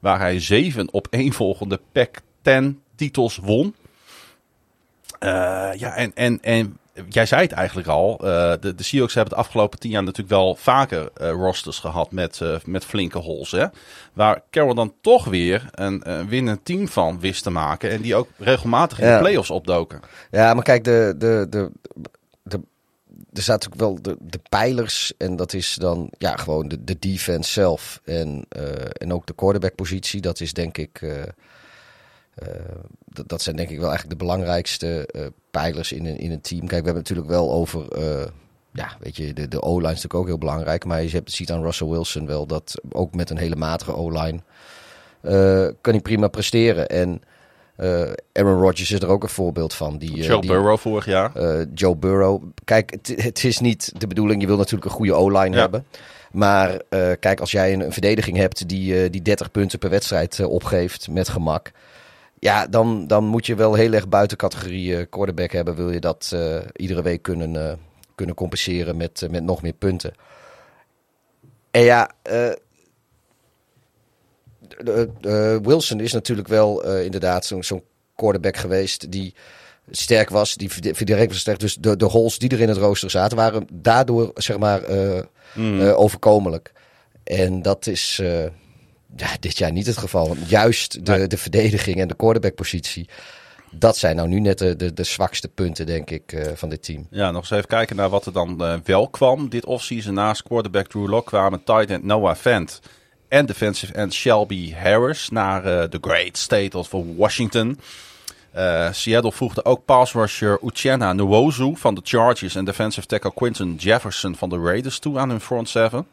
Waar 0.00 0.18
hij 0.18 0.40
zeven 0.40 0.92
op 0.92 1.06
volgende 1.10 1.80
Pac-10 1.92 2.80
titels 2.96 3.36
won. 3.36 3.74
Eh, 5.18 5.30
ja, 5.76 5.94
en, 5.94 6.12
en, 6.14 6.42
en 6.42 6.78
jij 7.08 7.26
zei 7.26 7.42
het 7.42 7.52
eigenlijk 7.52 7.88
al. 7.88 8.18
eh, 8.18 8.52
de, 8.60 8.74
de 8.74 8.82
Seahawks 8.82 9.14
hebben 9.14 9.34
de 9.34 9.40
afgelopen 9.40 9.78
tien 9.78 9.90
jaar 9.90 10.02
natuurlijk 10.02 10.28
wel 10.28 10.54
vaker 10.54 11.10
eh, 11.14 11.30
rosters 11.30 11.78
gehad 11.78 12.10
met, 12.12 12.40
eh, 12.40 12.56
met 12.64 12.84
flinke 12.84 13.18
holes. 13.18 13.50
Hè? 13.50 13.66
Waar 14.12 14.42
Carroll 14.50 14.74
dan 14.74 14.94
toch 15.00 15.24
weer 15.24 15.68
een, 15.70 16.10
een 16.10 16.28
winnend 16.28 16.64
team 16.64 16.88
van 16.88 17.20
wist 17.20 17.42
te 17.42 17.50
maken. 17.50 17.90
En 17.90 18.00
die 18.00 18.14
ook 18.14 18.28
regelmatig 18.38 18.98
in 19.00 19.06
Ja. 19.06 19.14
de 19.16 19.22
playoffs 19.22 19.50
opdoken. 19.50 20.00
Ja, 20.30 20.54
maar 20.54 20.64
kijk, 20.64 20.84
de, 20.84 21.14
de, 21.18 21.46
de, 21.50 21.70
de, 22.42 22.60
er 23.32 23.42
staat 23.42 23.66
natuurlijk 23.68 23.80
wel 23.80 24.02
de, 24.02 24.16
de 24.20 24.40
pijlers. 24.48 25.12
En 25.18 25.36
dat 25.36 25.52
is 25.52 25.74
dan 25.80 26.12
ja, 26.18 26.36
gewoon 26.36 26.68
de, 26.68 26.84
de 26.84 26.98
defense 26.98 27.50
zelf. 27.52 28.00
En, 28.04 28.44
en 28.92 29.12
ook 29.12 29.26
de 29.26 29.34
quarterback-positie. 29.34 30.20
Dat 30.20 30.40
is 30.40 30.52
denk 30.52 30.78
ik. 30.78 31.00
Eh, 32.34 32.48
dat, 33.06 33.28
dat 33.28 33.42
zijn 33.42 33.56
denk 33.56 33.68
ik 33.68 33.78
wel 33.78 33.88
eigenlijk 33.88 34.18
de 34.18 34.24
belangrijkste 34.24 35.06
eh, 35.06 35.26
pijlers 35.50 35.92
in 35.92 36.06
een, 36.06 36.18
in 36.18 36.30
een 36.30 36.40
team. 36.40 36.60
Kijk, 36.60 36.70
we 36.80 36.86
hebben 36.86 36.94
natuurlijk 36.94 37.28
wel 37.28 37.52
over. 37.52 37.88
eh, 37.88 38.26
ja, 38.74 38.88
weet 39.00 39.16
je, 39.16 39.32
de, 39.32 39.48
de 39.48 39.62
O-line 39.62 39.82
is 39.92 40.02
natuurlijk 40.02 40.14
ook 40.14 40.26
heel 40.26 40.38
belangrijk. 40.38 40.84
Maar 40.84 41.02
je 41.02 41.10
hebt, 41.10 41.32
ziet 41.32 41.50
aan 41.52 41.62
Russell 41.62 41.86
Wilson 41.88 42.26
wel 42.26 42.46
dat 42.46 42.80
ook 42.90 43.14
met 43.14 43.30
een 43.30 43.38
hele 43.38 43.56
matige 43.56 43.94
O-line. 43.96 44.40
kan 45.80 45.92
hij 45.92 46.00
prima 46.02 46.28
presteren. 46.28 46.88
En 46.88 47.22
Aaron 48.32 48.60
Rodgers 48.60 48.90
is 48.90 49.00
er 49.00 49.08
ook 49.08 49.22
een 49.22 49.28
voorbeeld 49.28 49.74
van. 49.74 49.98
Die, 49.98 50.22
Joe 50.22 50.40
die, 50.40 50.50
Burrow 50.50 50.78
vorig 50.78 51.04
jaar. 51.06 51.62
Joe 51.74 51.96
Burrow. 51.96 52.42
Kijk, 52.64 52.90
het, 52.90 53.22
het 53.22 53.44
is 53.44 53.58
niet 53.58 53.92
de 54.00 54.06
bedoeling. 54.06 54.40
Je 54.40 54.46
wil 54.46 54.56
natuurlijk 54.56 54.84
een 54.84 54.90
goede 54.96 55.12
O-line 55.14 55.54
Ja. 55.54 55.60
hebben. 55.60 55.86
Maar 56.32 56.80
kijk, 57.20 57.40
als 57.40 57.50
jij 57.50 57.72
een, 57.72 57.80
een 57.80 57.92
verdediging 57.92 58.36
hebt 58.36 58.68
die, 58.68 59.10
die 59.10 59.22
30 59.22 59.50
punten 59.50 59.78
per 59.78 59.90
wedstrijd 59.90 60.44
opgeeft 60.44 61.08
met 61.08 61.28
gemak. 61.28 61.70
Ja, 62.42 62.66
dan, 62.66 63.06
dan 63.06 63.24
moet 63.24 63.46
je 63.46 63.54
wel 63.54 63.74
heel 63.74 63.92
erg 63.92 64.08
buiten 64.08 64.36
categorie 64.36 64.96
eh, 64.96 65.06
quarterback 65.10 65.52
hebben. 65.52 65.74
Wil 65.74 65.90
je 65.90 66.00
dat 66.00 66.30
eh, 66.34 66.56
iedere 66.76 67.02
week 67.02 67.22
kunnen, 67.22 67.68
eh, 67.70 67.76
kunnen 68.14 68.34
compenseren 68.34 68.96
met, 68.96 69.26
met 69.30 69.42
nog 69.42 69.62
meer 69.62 69.72
punten. 69.72 70.12
En 71.70 71.82
ja, 71.82 72.10
Wilson 75.62 76.00
is 76.00 76.12
natuurlijk 76.12 76.48
wel 76.48 76.84
inderdaad 76.98 77.44
zo'n 77.44 77.62
zo'n 77.64 77.82
quarterback 78.16 78.56
geweest 78.56 79.12
die 79.12 79.34
sterk 79.90 80.30
was, 80.30 80.54
die 80.54 80.70
direct 81.04 81.30
was 81.30 81.40
sterk. 81.40 81.58
Dus 81.58 81.74
de, 81.74 81.96
de 81.96 82.04
holes 82.04 82.38
die 82.38 82.50
er 82.50 82.60
in 82.60 82.68
het 82.68 82.78
rooster 82.78 83.10
zaten, 83.10 83.36
waren 83.36 83.66
daardoor 83.72 84.30
zeg 84.34 84.58
maar 84.58 84.82
eh, 84.82 85.22
Mm. 85.54 85.80
eh, 85.80 85.98
overkomelijk. 85.98 86.72
En 87.24 87.62
dat 87.62 87.86
is 87.86 88.18
uh, 88.22 88.44
ja, 89.16 89.28
dit 89.40 89.58
jaar 89.58 89.72
niet 89.72 89.86
het 89.86 89.98
geval. 89.98 90.28
Want 90.28 90.48
juist 90.48 91.06
de, 91.06 91.26
de 91.26 91.36
verdediging 91.36 92.00
en 92.00 92.08
de 92.08 92.16
quarterbackpositie 92.16 93.08
dat 93.74 93.96
zijn 93.96 94.16
nou 94.16 94.28
nu 94.28 94.40
net 94.40 94.58
de, 94.58 94.76
de, 94.76 94.92
de 94.92 95.04
zwakste 95.04 95.48
punten, 95.48 95.86
denk 95.86 96.10
ik, 96.10 96.32
uh, 96.32 96.46
van 96.54 96.68
dit 96.68 96.82
team. 96.82 97.06
Ja, 97.10 97.30
nog 97.30 97.40
eens 97.40 97.50
even 97.50 97.66
kijken 97.66 97.96
naar 97.96 98.08
wat 98.08 98.26
er 98.26 98.32
dan 98.32 98.56
uh, 98.60 98.74
wel 98.84 99.08
kwam 99.08 99.48
dit 99.48 99.64
offseason. 99.64 100.14
Naast 100.14 100.42
quarterback 100.42 100.86
Drew 100.86 101.08
Lock 101.08 101.26
kwamen 101.26 101.64
tight 101.64 101.90
end 101.90 102.04
Noah 102.04 102.36
Fent 102.36 102.80
en 103.28 103.46
defensive 103.46 103.92
end 103.92 104.12
Shelby 104.12 104.72
Harris 104.72 105.28
naar 105.28 105.66
uh, 105.66 105.82
the 105.82 105.98
great 106.00 106.36
state 106.36 106.78
of 106.78 106.90
Washington. 107.16 107.80
Seattle 108.90 109.32
voegde 109.32 109.64
ook 109.64 109.84
pass 109.84 110.12
rusher 110.12 110.58
Uchenna 110.62 111.12
Nwozu 111.12 111.72
van 111.76 111.94
de 111.94 112.00
Chargers 112.04 112.54
en 112.54 112.64
defensive 112.64 113.06
tackle 113.06 113.32
Quinton 113.34 113.74
Jefferson 113.74 114.36
van 114.36 114.48
de 114.48 114.58
Raiders 114.58 114.98
toe 114.98 115.18
aan 115.18 115.28
hun 115.28 115.40
front 115.40 115.68
seven. 115.68 116.06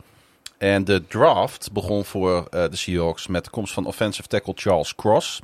En 0.60 0.84
de 0.84 1.08
draft 1.08 1.72
begon 1.72 2.06
voor 2.06 2.48
de 2.50 2.76
Seahawks 2.76 3.28
met 3.28 3.44
de 3.44 3.50
komst 3.50 3.74
van 3.74 3.86
offensive 3.86 4.28
tackle 4.28 4.54
Charles 4.56 4.96
Cross. 4.96 5.42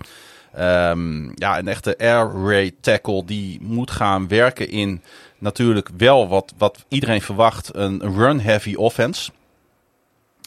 Um, 0.59 1.31
ja, 1.35 1.57
een 1.57 1.67
echte 1.67 1.97
air 1.97 2.31
raid 2.31 2.73
tackle 2.79 3.25
die 3.25 3.61
moet 3.61 3.91
gaan 3.91 4.27
werken 4.27 4.69
in 4.69 5.01
natuurlijk 5.37 5.89
wel 5.97 6.27
wat, 6.27 6.53
wat 6.57 6.85
iedereen 6.87 7.21
verwacht, 7.21 7.75
een 7.75 8.15
run-heavy 8.17 8.75
offense. 8.75 9.31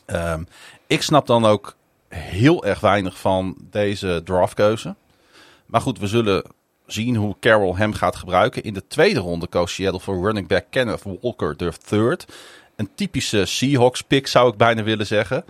Um, 0.06 0.46
ik 0.87 1.02
snap 1.02 1.26
dan 1.26 1.44
ook 1.44 1.76
heel 2.08 2.64
erg 2.64 2.80
weinig 2.80 3.18
van 3.18 3.56
deze 3.70 4.20
draftkeuze. 4.25 4.94
Maar 5.66 5.80
goed, 5.80 5.98
we 5.98 6.06
zullen 6.06 6.42
zien 6.87 7.16
hoe 7.16 7.37
Carroll 7.40 7.76
hem 7.76 7.92
gaat 7.92 8.16
gebruiken. 8.16 8.62
In 8.62 8.75
de 8.75 8.87
tweede 8.87 9.20
ronde 9.20 9.46
koos 9.46 9.75
Seattle 9.75 10.00
voor 10.00 10.25
running 10.25 10.48
back 10.48 10.64
Kenneth 10.70 11.02
Walker 11.20 11.56
de 11.56 11.72
third. 11.87 12.26
Een 12.78 12.90
typische 12.94 13.44
Seahawks 13.44 14.02
pick 14.02 14.26
zou 14.26 14.50
ik 14.50 14.56
bijna 14.56 14.82
willen 14.82 15.06
zeggen. 15.06 15.44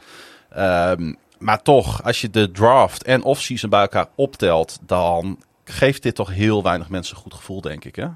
Um, 0.56 1.16
maar 1.38 1.62
toch, 1.62 2.02
als 2.04 2.20
je 2.20 2.30
de 2.30 2.50
draft 2.50 3.02
en 3.02 3.22
off-season 3.22 3.70
bij 3.70 3.80
elkaar 3.80 4.08
optelt, 4.14 4.78
dan 4.82 5.42
geeft 5.64 6.02
dit 6.02 6.14
toch 6.14 6.30
heel 6.30 6.62
weinig 6.62 6.88
mensen 6.88 7.16
een 7.16 7.22
goed 7.22 7.34
gevoel, 7.34 7.60
denk 7.60 7.84
ik. 7.84 7.96
Hè? 7.96 8.06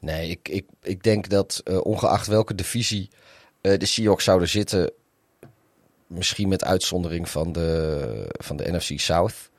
Nee, 0.00 0.30
ik, 0.30 0.48
ik, 0.48 0.66
ik 0.82 1.02
denk 1.02 1.28
dat 1.28 1.60
uh, 1.64 1.84
ongeacht 1.84 2.26
welke 2.26 2.54
divisie 2.54 3.10
uh, 3.62 3.78
de 3.78 3.86
Seahawks 3.86 4.24
zouden 4.24 4.48
zitten, 4.48 4.92
misschien 6.06 6.48
met 6.48 6.64
uitzondering 6.64 7.28
van 7.28 7.52
de, 7.52 8.34
van 8.38 8.56
de 8.56 8.72
NFC 8.72 9.00
South, 9.00 9.50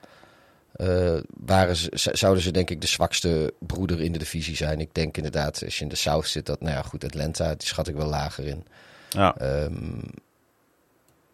uh, 0.77 1.20
waren 1.46 1.75
ze, 1.75 1.89
zouden 1.94 2.44
ze 2.44 2.51
denk 2.51 2.70
ik 2.70 2.82
de 2.82 2.88
zwakste 2.88 3.53
broeder 3.60 4.01
in 4.01 4.12
de 4.12 4.20
divisie 4.20 4.56
zijn. 4.56 4.80
Ik 4.80 4.94
denk 4.94 5.18
inderdaad, 5.18 5.63
als 5.65 5.77
je 5.77 5.84
in 5.84 5.89
de 5.89 5.96
South 5.96 6.27
zit, 6.27 6.46
dat, 6.46 6.62
nou 6.62 6.75
ja, 6.75 6.82
goed, 6.82 7.03
Atlanta, 7.03 7.56
die 7.56 7.68
schat 7.68 7.88
ik 7.88 7.96
wel 7.96 8.08
lager 8.08 8.48
in. 8.48 8.65
Ja. 9.10 9.36
Um, 9.63 10.01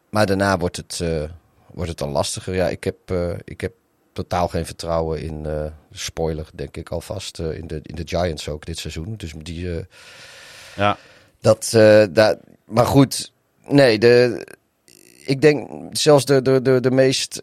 maar 0.10 0.26
daarna 0.26 0.58
wordt 0.58 0.78
het, 0.78 1.00
uh, 1.02 1.24
wordt 1.74 1.90
het 1.90 1.98
dan 1.98 2.10
lastiger. 2.10 2.56
Ja, 2.56 2.70
ik 2.70 2.84
heb, 2.84 3.12
uh, 3.12 3.34
ik 3.44 3.62
heb 3.62 3.74
totaal 4.14 4.48
geen 4.48 4.66
vertrouwen 4.66 5.22
in, 5.22 5.48
spoiler 5.92 6.48
denk 6.54 6.78
ik 6.78 6.90
alvast, 6.90 7.40
in, 7.40 7.68
de, 7.68 7.80
in 7.84 7.96
de 7.96 8.08
Giants 8.08 8.50
ook 8.50 8.66
dit 8.66 8.78
seizoen. 8.78 9.14
Dus 9.18 9.34
die, 9.38 9.86
ja. 10.76 10.98
dat, 11.42 11.70
dat, 12.12 12.40
maar 12.66 12.86
goed, 12.86 13.32
nee, 13.68 14.00
de, 14.00 14.46
ik 15.26 15.42
denk 15.42 15.70
zelfs 15.92 16.26
de, 16.26 16.42
de, 16.42 16.62
de, 16.62 16.80
de 16.80 16.92
meest, 16.92 17.42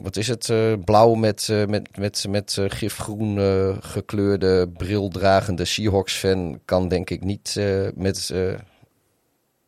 wat 0.00 0.16
is 0.16 0.28
het, 0.28 0.52
blauw 0.84 1.14
met, 1.14 1.48
met, 1.68 1.96
met, 1.96 2.26
met 2.28 2.58
gifgroen 2.68 3.38
gekleurde, 3.82 4.68
brildragende 4.68 5.64
Seahawks-fan 5.64 6.60
kan 6.64 6.88
denk 6.88 7.10
ik 7.10 7.24
niet 7.24 7.60
met 7.94 8.32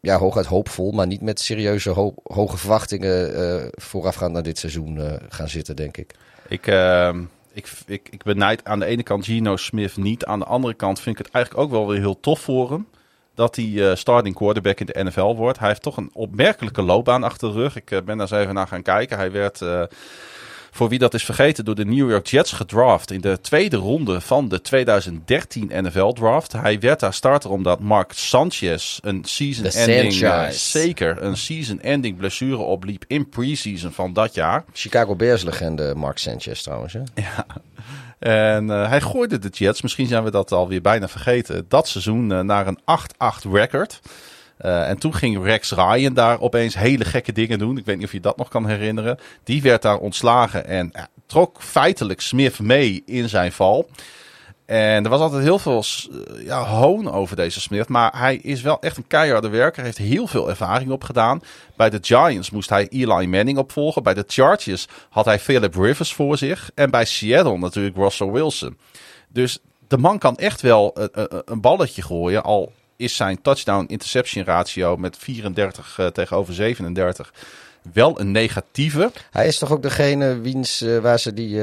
ja, 0.01 0.19
hooguit 0.19 0.47
hoopvol, 0.47 0.93
maar 0.93 1.07
niet 1.07 1.21
met 1.21 1.41
serieuze 1.41 1.91
hoge 2.23 2.57
verwachtingen 2.57 3.71
voorafgaand 3.75 4.33
naar 4.33 4.43
dit 4.43 4.59
seizoen 4.59 5.19
gaan 5.29 5.49
zitten, 5.49 5.77
denk 5.77 5.97
ik. 5.97 6.15
Ik, 6.49 6.67
uh, 6.67 7.15
ik, 7.53 7.69
ik, 7.87 8.09
ik 8.11 8.23
benijd 8.23 8.65
aan 8.65 8.79
de 8.79 8.85
ene 8.85 9.03
kant 9.03 9.25
Gino 9.25 9.57
Smith 9.57 9.97
niet. 9.97 10.25
Aan 10.25 10.39
de 10.39 10.45
andere 10.45 10.75
kant 10.75 11.01
vind 11.01 11.19
ik 11.19 11.25
het 11.25 11.35
eigenlijk 11.35 11.65
ook 11.65 11.71
wel 11.71 11.89
weer 11.89 11.99
heel 11.99 12.21
tof 12.21 12.41
voor 12.41 12.71
hem. 12.71 12.87
Dat 13.37 13.57
hij 13.57 13.65
uh, 13.65 13.95
starting 13.95 14.35
quarterback 14.35 14.81
in 14.81 14.87
de 14.87 15.05
NFL 15.05 15.35
wordt. 15.35 15.59
Hij 15.59 15.69
heeft 15.69 15.83
toch 15.83 15.97
een 15.97 16.11
opmerkelijke 16.13 16.83
loopbaan 16.83 17.23
achter 17.23 17.53
de 17.53 17.59
rug. 17.59 17.77
Ik 17.77 17.89
ben 17.89 18.05
daar 18.07 18.21
eens 18.21 18.31
even 18.31 18.55
naar 18.55 18.69
gaan 18.69 18.83
kijken. 18.83 19.17
Hij 19.17 19.31
werd 19.33 19.63
voor 20.77 20.89
wie 20.89 20.99
dat 20.99 21.15
is 21.15 21.25
vergeten, 21.25 21.65
door 21.65 21.75
de 21.75 21.85
New 21.85 22.11
York 22.11 22.27
Jets 22.27 22.53
gedraft 22.53 23.11
in 23.11 23.21
de 23.21 23.41
tweede 23.41 23.77
ronde 23.77 24.21
van 24.21 24.49
de 24.49 24.61
2013 24.61 25.71
NFL 25.73 26.13
draft. 26.13 26.53
Hij 26.53 26.81
werd 26.81 27.01
daar 27.01 27.15
starter 27.15 27.51
omdat 27.51 27.81
Mark 27.81 28.13
Sanchez 28.13 28.99
een 29.03 29.25
season-ending, 29.25 30.13
uh, 30.13 30.49
zeker 30.49 31.23
een 31.23 31.37
season-ending 31.37 32.17
blessure 32.17 32.57
opliep 32.57 33.05
in 33.07 33.29
preseason 33.29 33.93
van 33.93 34.13
dat 34.13 34.35
jaar. 34.35 34.65
Chicago 34.73 35.15
Bears 35.15 35.43
legende 35.43 35.95
Mark 35.95 36.19
Sanchez 36.19 36.63
trouwens. 36.63 36.93
Hè? 36.93 37.03
Ja. 37.15 37.47
En 38.19 38.67
uh, 38.67 38.89
hij 38.89 39.01
gooide 39.01 39.39
de 39.39 39.49
Jets, 39.49 39.83
misschien 39.83 40.07
zijn 40.07 40.25
we 40.25 40.31
dat 40.31 40.53
alweer 40.53 40.81
bijna 40.81 41.09
vergeten, 41.09 41.65
dat 41.69 41.89
seizoen 41.89 42.31
uh, 42.31 42.41
naar 42.41 42.67
een 42.67 42.81
8-8 43.47 43.51
record. 43.51 44.01
Uh, 44.61 44.89
en 44.89 44.99
toen 44.99 45.15
ging 45.15 45.45
Rex 45.45 45.71
Ryan 45.71 46.15
daar 46.15 46.41
opeens 46.41 46.75
hele 46.75 47.05
gekke 47.05 47.33
dingen 47.33 47.59
doen. 47.59 47.79
Ik 47.79 47.85
weet 47.85 47.97
niet 47.97 48.07
of 48.07 48.13
je 48.13 48.21
dat 48.21 48.37
nog 48.37 48.49
kan 48.49 48.67
herinneren. 48.67 49.19
Die 49.45 49.63
werd 49.63 49.83
daar 49.83 49.99
ontslagen 49.99 50.67
en 50.67 50.93
trok 51.27 51.63
feitelijk 51.63 52.21
Smith 52.21 52.59
mee 52.59 53.03
in 53.07 53.29
zijn 53.29 53.53
val. 53.53 53.89
En 54.67 55.05
er 55.05 55.11
was 55.11 55.21
altijd 55.21 55.43
heel 55.43 55.59
veel 55.59 55.85
uh, 56.11 56.45
ja, 56.47 56.65
hoon 56.65 57.13
over 57.13 57.37
deze 57.37 57.61
Smith. 57.61 57.89
Maar 57.89 58.19
hij 58.19 58.37
is 58.37 58.63
wel 58.63 58.81
echt 58.81 58.97
een 58.97 59.07
keiharde 59.07 59.49
werker. 59.49 59.83
Heeft 59.83 59.99
heel 59.99 60.27
veel 60.27 60.49
ervaring 60.49 60.91
opgedaan. 60.91 61.41
Bij 61.77 61.91
de 61.91 61.99
Giants 62.01 62.51
moest 62.51 62.69
hij 62.69 62.89
Eli 62.89 63.27
Manning 63.27 63.59
opvolgen. 63.59 64.03
Bij 64.03 64.15
de 64.15 64.25
Chargers 64.27 64.89
had 65.09 65.25
hij 65.25 65.39
Philip 65.39 65.75
Rivers 65.75 66.15
voor 66.15 66.39
zich. 66.39 66.71
En 66.75 66.91
bij 66.91 67.05
Seattle 67.05 67.59
natuurlijk 67.59 67.97
Russell 67.97 68.31
Wilson. 68.31 68.79
Dus 69.29 69.59
de 69.89 69.99
man 69.99 70.19
kan 70.19 70.37
echt 70.37 70.61
wel 70.61 70.97
een 71.45 71.61
balletje 71.61 72.03
gooien. 72.03 72.43
Al 72.43 72.73
is 72.97 73.17
zijn 73.17 73.43
touchdown-interception 73.43 74.45
ratio 74.45 74.97
met 74.97 75.17
34 75.19 75.97
uh, 75.99 76.07
eh, 76.07 76.13
tegenover 76.13 76.55
37 76.55 77.33
wel 77.93 78.21
een 78.21 78.31
negatieve. 78.31 79.13
Hij 79.31 79.47
is 79.47 79.59
toch 79.59 79.73
ook 79.73 79.83
degene 79.83 80.41
wiens 80.41 80.85
waar 81.01 81.19
ze 81.19 81.35
die. 81.35 81.61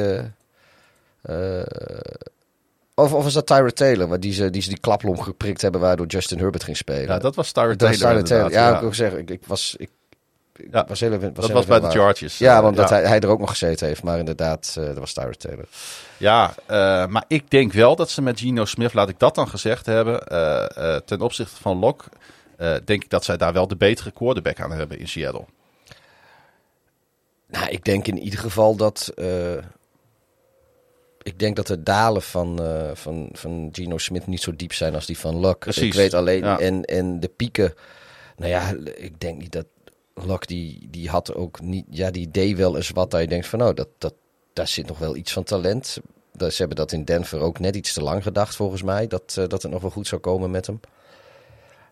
Of, 2.95 3.13
of 3.13 3.25
is 3.25 3.33
dat 3.33 3.47
Tyra 3.47 3.69
Taylor, 3.69 4.07
waar 4.07 4.19
die 4.19 4.33
ze 4.33 4.49
die, 4.49 4.61
ze 4.61 4.69
die 4.69 4.79
klaplom 4.79 5.21
geprikt 5.21 5.61
hebben 5.61 5.81
waardoor 5.81 6.05
Justin 6.05 6.39
Herbert 6.39 6.63
ging 6.63 6.77
spelen? 6.77 7.07
Ja, 7.07 7.17
dat 7.17 7.35
was 7.35 7.51
Tyra 7.51 7.75
Taylor. 7.75 7.97
Tyra 7.97 8.21
Taylor. 8.21 8.51
Ja, 8.51 8.67
ja, 8.67 8.75
ik 8.75 8.81
wil 8.81 8.93
zeggen, 8.93 9.19
ik, 9.19 9.29
ik 9.29 9.41
was. 9.45 9.75
Ik, 9.77 9.89
ja, 10.71 10.85
was 10.87 10.99
heel, 10.99 11.19
was 11.19 11.31
dat 11.33 11.51
was 11.51 11.65
bij 11.65 11.79
de 11.79 11.89
Chargers. 11.89 12.37
Ja, 12.37 12.61
want 12.61 12.75
dat 12.75 12.89
hij, 12.89 13.03
hij 13.03 13.19
er 13.19 13.27
ook 13.27 13.39
nog 13.39 13.49
gezeten 13.49 13.87
heeft. 13.87 14.03
Maar 14.03 14.19
inderdaad, 14.19 14.75
uh, 14.79 14.85
dat 14.85 14.97
was 14.97 15.13
Tyra 15.13 15.31
Taylor. 15.37 15.65
Ja, 16.17 16.53
uh, 16.69 17.07
maar 17.07 17.23
ik 17.27 17.51
denk 17.51 17.73
wel 17.73 17.95
dat 17.95 18.09
ze 18.09 18.21
met 18.21 18.39
Gino 18.39 18.65
Smith, 18.65 18.93
laat 18.93 19.09
ik 19.09 19.19
dat 19.19 19.35
dan 19.35 19.47
gezegd 19.47 19.85
hebben, 19.85 20.21
uh, 20.31 20.95
ten 20.95 21.21
opzichte 21.21 21.61
van 21.61 21.77
Locke, 21.77 22.05
denk 22.85 23.03
ik 23.03 23.09
dat 23.09 23.23
zij 23.23 23.37
daar 23.37 23.53
wel 23.53 23.67
de 23.67 23.75
betere 23.75 24.11
quarterback 24.11 24.59
aan 24.59 24.71
hebben 24.71 24.99
in 24.99 25.07
Seattle. 25.07 25.45
Nou, 27.47 27.69
ik 27.69 27.83
denk 27.83 28.07
in 28.07 28.19
ieder 28.19 28.39
geval 28.39 28.75
dat. 28.75 29.13
Ik 31.23 31.39
denk 31.39 31.55
dat 31.55 31.67
de 31.67 31.83
dalen 31.83 32.21
van, 32.21 32.59
van, 32.93 33.29
van 33.31 33.69
Gino 33.71 33.97
Smith 33.97 34.27
niet 34.27 34.41
zo 34.41 34.55
diep 34.55 34.73
zijn 34.73 34.95
als 34.95 35.05
die 35.05 35.17
van 35.17 35.35
Locke. 35.35 35.57
Precies. 35.57 35.83
Ik 35.83 35.93
weet 35.93 36.13
alleen. 36.13 36.43
Ja. 36.43 36.59
En, 36.59 36.83
en 36.83 37.19
de 37.19 37.27
pieken. 37.27 37.73
Nou 38.37 38.49
ja, 38.49 38.75
ik 38.95 39.19
denk 39.19 39.41
niet 39.41 39.51
dat 39.51 39.65
Locke 40.13 40.47
die, 40.47 40.87
die 40.89 41.09
had 41.09 41.35
ook 41.35 41.61
niet, 41.61 41.85
ja, 41.89 42.11
die 42.11 42.31
deed 42.31 42.57
wel 42.57 42.75
eens 42.75 42.89
wat 42.89 43.11
dat 43.11 43.21
je 43.21 43.27
denkt 43.27 43.47
van, 43.47 43.59
nou, 43.59 43.73
dat, 43.73 43.87
dat, 43.97 44.13
daar 44.53 44.67
zit 44.67 44.87
nog 44.87 44.97
wel 44.97 45.15
iets 45.15 45.33
van 45.33 45.43
talent. 45.43 45.97
Ze 46.37 46.53
hebben 46.57 46.77
dat 46.77 46.91
in 46.91 47.03
Denver 47.03 47.39
ook 47.39 47.59
net 47.59 47.75
iets 47.75 47.93
te 47.93 48.01
lang 48.01 48.23
gedacht, 48.23 48.55
volgens 48.55 48.83
mij, 48.83 49.07
dat, 49.07 49.35
uh, 49.39 49.47
dat 49.47 49.61
het 49.61 49.71
nog 49.71 49.81
wel 49.81 49.91
goed 49.91 50.07
zou 50.07 50.21
komen 50.21 50.51
met 50.51 50.67
hem. 50.67 50.79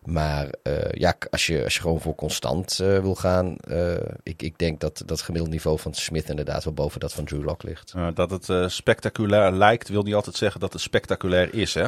Maar 0.04 0.46
uh, 0.62 0.74
ja, 0.90 1.14
als 1.30 1.46
je, 1.46 1.64
als 1.64 1.74
je 1.74 1.80
gewoon 1.80 2.00
voor 2.00 2.14
constant 2.14 2.78
uh, 2.82 2.98
wil 2.98 3.14
gaan, 3.14 3.56
uh, 3.68 3.94
ik, 4.22 4.42
ik 4.42 4.58
denk 4.58 4.80
dat 4.80 5.02
dat 5.06 5.20
gemiddelde 5.20 5.54
niveau 5.54 5.78
van 5.78 5.94
Smith 5.94 6.28
inderdaad 6.28 6.64
wel 6.64 6.72
boven 6.72 7.00
dat 7.00 7.12
van 7.12 7.24
Drew 7.24 7.44
Lock 7.44 7.62
ligt. 7.62 7.94
dat 8.14 8.30
het 8.30 8.72
spectaculair 8.72 9.52
lijkt, 9.52 9.88
wil 9.88 10.02
niet 10.02 10.14
altijd 10.14 10.36
zeggen 10.36 10.60
dat 10.60 10.72
het 10.72 10.82
spectaculair 10.82 11.54
is, 11.54 11.74
hè? 11.74 11.86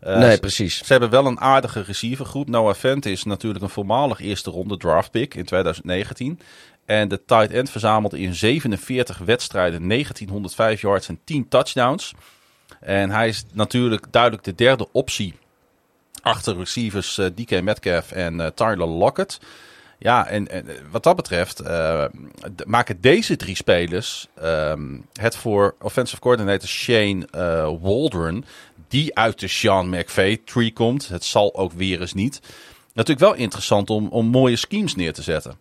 nee, 0.00 0.38
precies. 0.38 0.78
Ze, 0.78 0.84
ze, 0.84 0.92
hebben 0.92 1.10
wel 1.10 1.26
een 1.26 1.40
aardige 1.40 1.82
receivergroep. 1.82 2.48
Noah 2.48 2.74
Fent 2.74 3.06
is 3.06 3.24
natuurlijk 3.24 3.64
een 3.64 3.70
voormalig 3.70 4.20
eerste 4.20 4.50
ronde 4.50 4.76
draft 4.76 5.10
pick 5.10 5.34
in 5.34 5.44
2019. 5.44 6.40
En 6.84 7.08
de 7.08 7.24
tight 7.24 7.50
end 7.50 7.70
verzamelde 7.70 8.18
in 8.18 8.34
47 8.34 9.18
wedstrijden 9.18 9.88
1905 9.88 10.80
yards 10.80 11.08
en 11.08 11.18
10 11.24 11.48
touchdowns. 11.48 12.14
En 12.80 13.10
hij 13.10 13.28
is 13.28 13.44
natuurlijk 13.52 14.06
duidelijk 14.10 14.44
de 14.44 14.54
derde 14.54 14.88
optie 14.92 15.34
achter 16.24 16.56
receivers 16.56 17.18
eh, 17.18 17.26
DK 17.34 17.62
Metcalf 17.62 18.12
en 18.12 18.34
uh, 18.34 18.46
Tyler 18.46 18.86
Lockett. 18.86 19.40
Ja, 19.98 20.26
en, 20.26 20.48
en 20.48 20.66
wat 20.90 21.02
dat 21.02 21.16
betreft 21.16 21.62
uh, 21.62 22.04
maken 22.66 23.00
deze 23.00 23.36
drie 23.36 23.56
spelers 23.56 24.28
uh, 24.42 24.72
het 25.12 25.36
voor 25.36 25.74
offensive 25.80 26.20
coordinator 26.20 26.68
Shane 26.68 27.26
Waldron, 27.80 28.44
die 28.88 29.16
uit 29.16 29.40
de 29.40 29.48
Sean 29.48 29.88
McVay 29.88 30.40
tree 30.44 30.72
komt. 30.72 31.08
Het 31.08 31.24
zal 31.24 31.54
ook 31.54 31.72
weer 31.72 32.00
eens 32.00 32.14
niet. 32.14 32.40
Natuurlijk 32.92 33.26
wel 33.26 33.34
interessant 33.34 33.90
om, 33.90 34.08
om 34.08 34.26
mooie 34.26 34.56
schemes 34.56 34.94
neer 34.94 35.12
te 35.12 35.22
zetten. 35.22 35.58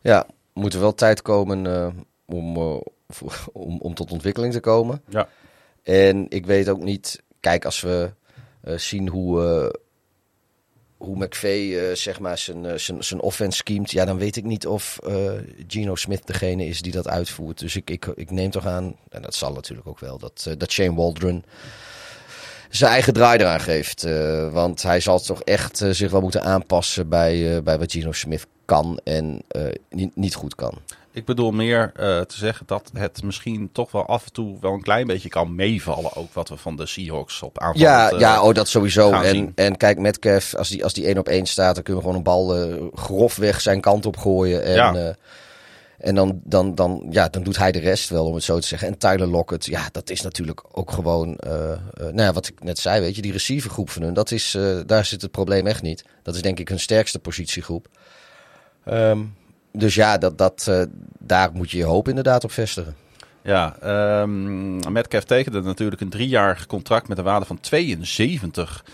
Ja, 0.00 0.26
moet 0.52 0.74
er 0.74 0.80
wel 0.80 0.94
tijd 0.94 1.22
komen 1.22 1.66
eh, 1.66 1.88
om, 2.24 2.56
om, 3.52 3.78
om 3.80 3.94
tot 3.94 4.12
ontwikkeling 4.12 4.52
te 4.52 4.60
komen. 4.60 5.02
Ja. 5.08 5.28
En 5.82 6.26
ik 6.28 6.46
weet 6.46 6.68
ook 6.68 6.82
niet, 6.82 7.22
kijk, 7.40 7.64
als 7.64 7.80
we 7.80 8.10
zien 8.76 9.08
hoe, 9.08 9.72
hoe 10.98 11.16
McVeigh 11.16 11.94
zeg 11.94 12.20
maar 12.20 12.38
zijn, 12.38 12.80
zijn, 12.80 13.04
zijn 13.04 13.20
offense 13.20 13.56
schemt, 13.56 13.90
ja, 13.90 14.04
dan 14.04 14.18
weet 14.18 14.36
ik 14.36 14.44
niet 14.44 14.66
of 14.66 14.98
Geno 15.66 15.94
Smith 15.94 16.26
degene 16.26 16.66
is 16.66 16.82
die 16.82 16.92
dat 16.92 17.08
uitvoert. 17.08 17.58
Dus 17.58 17.76
ik, 17.76 17.90
ik, 17.90 18.06
ik 18.06 18.30
neem 18.30 18.50
toch 18.50 18.66
aan, 18.66 18.96
en 19.08 19.22
dat 19.22 19.34
zal 19.34 19.52
natuurlijk 19.52 19.88
ook 19.88 20.00
wel, 20.00 20.18
dat, 20.18 20.54
dat 20.58 20.72
Shane 20.72 20.94
Waldron 20.94 21.44
zijn 22.68 22.92
eigen 22.92 23.12
draai 23.12 23.38
eraan 23.38 23.60
geeft. 23.60 24.06
Uh, 24.06 24.52
want 24.52 24.82
hij 24.82 25.00
zal 25.00 25.20
toch 25.20 25.42
echt 25.42 25.80
uh, 25.80 25.90
zich 25.90 26.10
wel 26.10 26.20
moeten 26.20 26.42
aanpassen 26.42 27.08
bij, 27.08 27.36
uh, 27.36 27.62
bij 27.62 27.78
wat 27.78 27.92
Gino 27.92 28.12
Smith 28.12 28.46
kan 28.64 29.00
en 29.04 29.42
niet, 29.90 30.16
niet 30.16 30.34
goed 30.34 30.54
kan. 30.54 30.74
Ik 31.12 31.24
bedoel 31.24 31.50
meer 31.50 31.92
te 32.26 32.36
zeggen 32.36 32.66
dat 32.66 32.90
het 32.94 33.22
misschien 33.22 33.68
toch 33.72 33.90
wel 33.90 34.06
af 34.06 34.24
en 34.24 34.32
toe 34.32 34.56
wel 34.60 34.72
een 34.72 34.82
klein 34.82 35.06
beetje 35.06 35.28
kan 35.28 35.54
meevallen. 35.54 36.16
Ook 36.16 36.32
wat 36.32 36.48
we 36.48 36.56
van 36.56 36.76
de 36.76 36.86
Seahawks 36.86 37.42
op 37.42 37.58
aanval 37.58 37.82
Ja, 37.82 38.10
ja 38.18 38.42
oh, 38.42 38.54
dat 38.54 38.68
sowieso. 38.68 39.10
En, 39.10 39.52
en 39.54 39.76
kijk, 39.76 39.98
Metcalf, 39.98 40.54
als 40.54 40.68
die, 40.68 40.84
als 40.84 40.92
die 40.92 41.06
één 41.06 41.18
op 41.18 41.28
één 41.28 41.46
staat, 41.46 41.74
dan 41.74 41.84
kunnen 41.84 42.02
we 42.02 42.08
gewoon 42.08 42.24
een 42.24 42.32
bal 42.32 42.90
grofweg 42.94 43.60
zijn 43.60 43.80
kant 43.80 44.06
op 44.06 44.16
gooien. 44.16 44.62
En, 44.64 44.74
ja. 44.74 45.16
En 45.98 46.14
dan, 46.14 46.40
dan, 46.44 46.74
dan, 46.74 47.06
ja, 47.10 47.28
dan 47.28 47.42
doet 47.42 47.58
hij 47.58 47.72
de 47.72 47.78
rest 47.78 48.08
wel, 48.08 48.26
om 48.26 48.34
het 48.34 48.42
zo 48.42 48.58
te 48.58 48.66
zeggen. 48.66 48.88
En 48.88 48.98
Tyler 48.98 49.26
Lockett, 49.26 49.66
ja, 49.66 49.88
dat 49.92 50.10
is 50.10 50.20
natuurlijk 50.20 50.62
ook 50.72 50.90
gewoon... 50.90 51.38
Uh, 51.46 51.52
uh, 51.52 51.78
nou 51.96 52.20
ja, 52.20 52.32
wat 52.32 52.48
ik 52.48 52.62
net 52.62 52.78
zei, 52.78 53.00
weet 53.00 53.16
je, 53.16 53.22
die 53.22 53.32
receivergroep 53.32 53.90
van 53.90 54.02
hun... 54.02 54.14
Dat 54.14 54.30
is, 54.30 54.54
uh, 54.54 54.80
daar 54.86 55.04
zit 55.04 55.22
het 55.22 55.30
probleem 55.30 55.66
echt 55.66 55.82
niet. 55.82 56.04
Dat 56.22 56.34
is 56.34 56.42
denk 56.42 56.58
ik 56.58 56.68
hun 56.68 56.80
sterkste 56.80 57.18
positiegroep. 57.18 57.88
Um, 58.90 59.36
dus 59.72 59.94
ja, 59.94 60.18
dat, 60.18 60.38
dat, 60.38 60.70
daar 61.18 61.50
moet 61.52 61.70
je 61.70 61.76
je 61.76 61.84
hoop 61.84 62.08
inderdaad 62.08 62.44
op 62.44 62.52
vestigen. 62.52 62.96
Ja, 63.42 63.76
um, 64.20 64.92
Metcalf 64.92 65.24
tekende 65.24 65.60
natuurlijk 65.60 66.00
een 66.00 66.08
driejarig 66.08 66.66
contract 66.66 67.08
met 67.08 67.18
een 67.18 67.24
waarde 67.24 67.46
van 67.46 67.60
72 67.60 68.84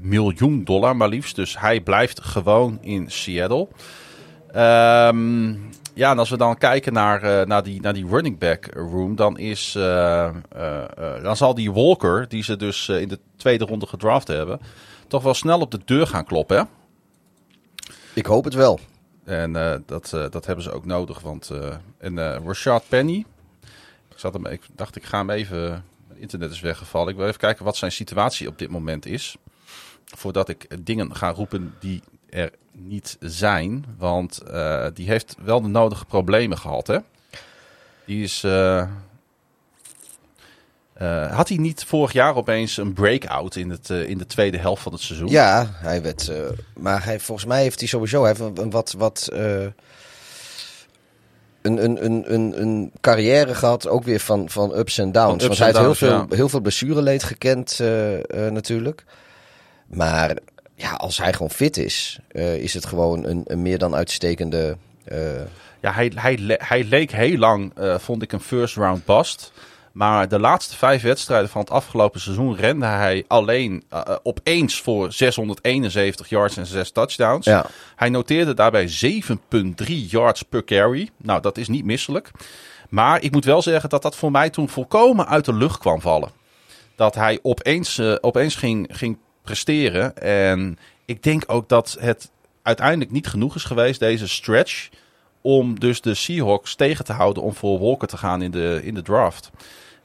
miljoen 0.00 0.64
dollar 0.64 0.96
maar 0.96 1.08
liefst. 1.08 1.36
Dus 1.36 1.58
hij 1.58 1.80
blijft 1.80 2.20
gewoon 2.20 2.78
in 2.80 3.10
Seattle. 3.10 3.68
Um, 4.56 5.70
ja, 5.94 6.10
en 6.10 6.18
als 6.18 6.30
we 6.30 6.36
dan 6.36 6.58
kijken 6.58 6.92
naar, 6.92 7.24
uh, 7.24 7.46
naar, 7.46 7.62
die, 7.62 7.80
naar 7.80 7.92
die 7.92 8.06
running 8.06 8.38
back 8.38 8.66
room, 8.74 9.16
dan, 9.16 9.38
is, 9.38 9.74
uh, 9.76 10.30
uh, 10.56 11.22
dan 11.22 11.36
zal 11.36 11.54
die 11.54 11.72
Walker, 11.72 12.28
die 12.28 12.42
ze 12.42 12.56
dus 12.56 12.88
in 12.88 13.08
de 13.08 13.18
tweede 13.36 13.64
ronde 13.64 13.86
gedraft 13.86 14.28
hebben, 14.28 14.60
toch 15.06 15.22
wel 15.22 15.34
snel 15.34 15.60
op 15.60 15.70
de 15.70 15.80
deur 15.84 16.06
gaan 16.06 16.24
kloppen. 16.24 16.56
Hè? 16.56 16.62
Ik 18.14 18.26
hoop 18.26 18.44
het 18.44 18.54
wel. 18.54 18.80
En 19.24 19.82
dat, 19.86 20.10
dat 20.30 20.46
hebben 20.46 20.64
ze 20.64 20.72
ook 20.72 20.84
nodig. 20.84 21.20
Want 21.20 21.50
en 21.98 22.18
Rashad 22.44 22.84
Penny, 22.88 23.24
ik, 24.10 24.18
zat 24.18 24.32
hem, 24.32 24.46
ik 24.46 24.62
dacht 24.74 24.96
ik 24.96 25.04
ga 25.04 25.18
hem 25.18 25.30
even, 25.30 25.84
mijn 26.08 26.20
internet 26.20 26.50
is 26.50 26.60
weggevallen. 26.60 27.08
Ik 27.08 27.16
wil 27.16 27.26
even 27.26 27.40
kijken 27.40 27.64
wat 27.64 27.76
zijn 27.76 27.92
situatie 27.92 28.48
op 28.48 28.58
dit 28.58 28.70
moment 28.70 29.06
is. 29.06 29.36
Voordat 30.04 30.48
ik 30.48 30.86
dingen 30.86 31.16
ga 31.16 31.30
roepen 31.30 31.74
die 31.80 32.02
er 32.30 32.50
niet 32.72 33.16
zijn. 33.20 33.84
Want 33.98 34.40
uh, 34.50 34.86
die 34.94 35.08
heeft 35.08 35.36
wel 35.42 35.60
de 35.62 35.68
nodige 35.68 36.04
problemen 36.04 36.58
gehad. 36.58 36.86
Hè? 36.86 36.98
Die 38.04 38.22
is. 38.22 38.42
Uh, 38.44 38.86
uh, 41.02 41.36
had 41.36 41.48
hij 41.48 41.56
niet 41.56 41.84
vorig 41.84 42.12
jaar 42.12 42.34
opeens 42.34 42.76
een 42.76 42.92
breakout 42.92 43.56
in, 43.56 43.70
het, 43.70 43.90
in 43.90 44.18
de 44.18 44.26
tweede 44.26 44.58
helft 44.58 44.82
van 44.82 44.92
het 44.92 45.00
seizoen? 45.00 45.28
Ja, 45.28 45.66
hij 45.72 46.02
werd. 46.02 46.32
maar 46.74 47.04
hij, 47.04 47.20
volgens 47.20 47.46
mij 47.46 47.62
heeft 47.62 47.78
hij 47.78 47.88
sowieso 47.88 48.26
even 48.26 48.52
een 48.56 48.70
wat. 48.70 48.94
wat 48.98 49.28
een, 51.62 51.84
een, 51.84 52.04
een, 52.04 52.34
een, 52.34 52.62
een 52.62 52.92
carrière 53.00 53.54
gehad, 53.54 53.88
ook 53.88 54.04
weer 54.04 54.20
van, 54.20 54.50
van 54.50 54.78
ups 54.78 54.98
en 54.98 55.12
downs. 55.12 55.46
Want 55.46 55.58
hij 55.58 55.66
heeft 55.66 55.78
heel 55.78 55.94
veel, 55.94 56.08
ja. 56.08 56.26
heel 56.28 56.48
veel 56.48 56.60
blessureleed 56.60 57.22
gekend, 57.22 57.80
natuurlijk. 58.50 59.04
Maar 59.86 60.36
ja, 60.80 60.92
als 60.92 61.18
hij 61.18 61.32
gewoon 61.32 61.50
fit 61.50 61.76
is, 61.76 62.18
uh, 62.32 62.54
is 62.56 62.74
het 62.74 62.86
gewoon 62.86 63.24
een, 63.24 63.42
een, 63.46 63.62
meer 63.62 63.78
dan 63.78 63.94
uitstekende. 63.94 64.76
Uh... 65.12 65.18
Ja, 65.80 65.92
hij, 65.92 66.12
hij, 66.14 66.58
hij 66.58 66.84
leek 66.84 67.12
heel 67.12 67.38
lang, 67.38 67.72
uh, 67.78 67.98
vond 67.98 68.22
ik, 68.22 68.32
een 68.32 68.40
first 68.40 68.76
round 68.76 69.04
bust. 69.04 69.52
Maar 69.92 70.28
de 70.28 70.38
laatste 70.38 70.76
vijf 70.76 71.02
wedstrijden 71.02 71.48
van 71.48 71.60
het 71.60 71.70
afgelopen 71.70 72.20
seizoen 72.20 72.56
rende 72.56 72.86
hij 72.86 73.24
alleen 73.28 73.84
opeens 74.22 74.80
voor 74.80 75.12
671 75.12 76.28
yards 76.28 76.56
en 76.56 76.66
6 76.66 76.90
touchdowns. 76.90 77.46
Ja. 77.46 77.66
Hij 77.96 78.08
noteerde 78.08 78.54
daarbij 78.54 78.88
7,3 79.84 79.86
yards 80.08 80.42
per 80.42 80.64
carry. 80.64 81.10
Nou, 81.16 81.40
dat 81.40 81.58
is 81.58 81.68
niet 81.68 81.84
misselijk. 81.84 82.30
Maar 82.88 83.22
ik 83.22 83.32
moet 83.32 83.44
wel 83.44 83.62
zeggen 83.62 83.88
dat 83.88 84.02
dat 84.02 84.16
voor 84.16 84.30
mij 84.30 84.50
toen 84.50 84.68
volkomen 84.68 85.26
uit 85.26 85.44
de 85.44 85.54
lucht 85.54 85.78
kwam 85.78 86.00
vallen. 86.00 86.30
Dat 86.94 87.14
hij 87.14 87.38
opeens, 87.42 88.00
opeens 88.20 88.54
ging, 88.54 88.88
ging 88.92 89.18
presteren. 89.42 90.16
En 90.16 90.78
ik 91.04 91.22
denk 91.22 91.42
ook 91.46 91.68
dat 91.68 91.96
het 92.00 92.30
uiteindelijk 92.62 93.10
niet 93.10 93.26
genoeg 93.26 93.54
is 93.54 93.64
geweest, 93.64 94.00
deze 94.00 94.28
stretch, 94.28 94.88
om 95.40 95.80
dus 95.80 96.00
de 96.00 96.14
Seahawks 96.14 96.74
tegen 96.74 97.04
te 97.04 97.12
houden 97.12 97.42
om 97.42 97.54
voor 97.54 97.78
Walker 97.78 98.08
te 98.08 98.16
gaan 98.16 98.42
in 98.42 98.50
de, 98.50 98.80
in 98.82 98.94
de 98.94 99.02
draft. 99.02 99.50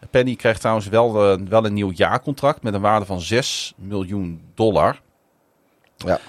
Penny 0.10 0.36
krijgt 0.36 0.60
trouwens 0.60 0.88
wel, 0.88 1.34
uh, 1.34 1.48
wel 1.48 1.66
een 1.66 1.74
nieuw 1.74 1.92
jaarcontract 1.92 2.64
met 2.64 2.74
een 2.74 2.82
waarde 2.82 3.06
van 3.06 3.22
6 3.22 3.74
miljoen 3.76 4.42
dollar. 4.54 5.02
Ja. 5.98 6.20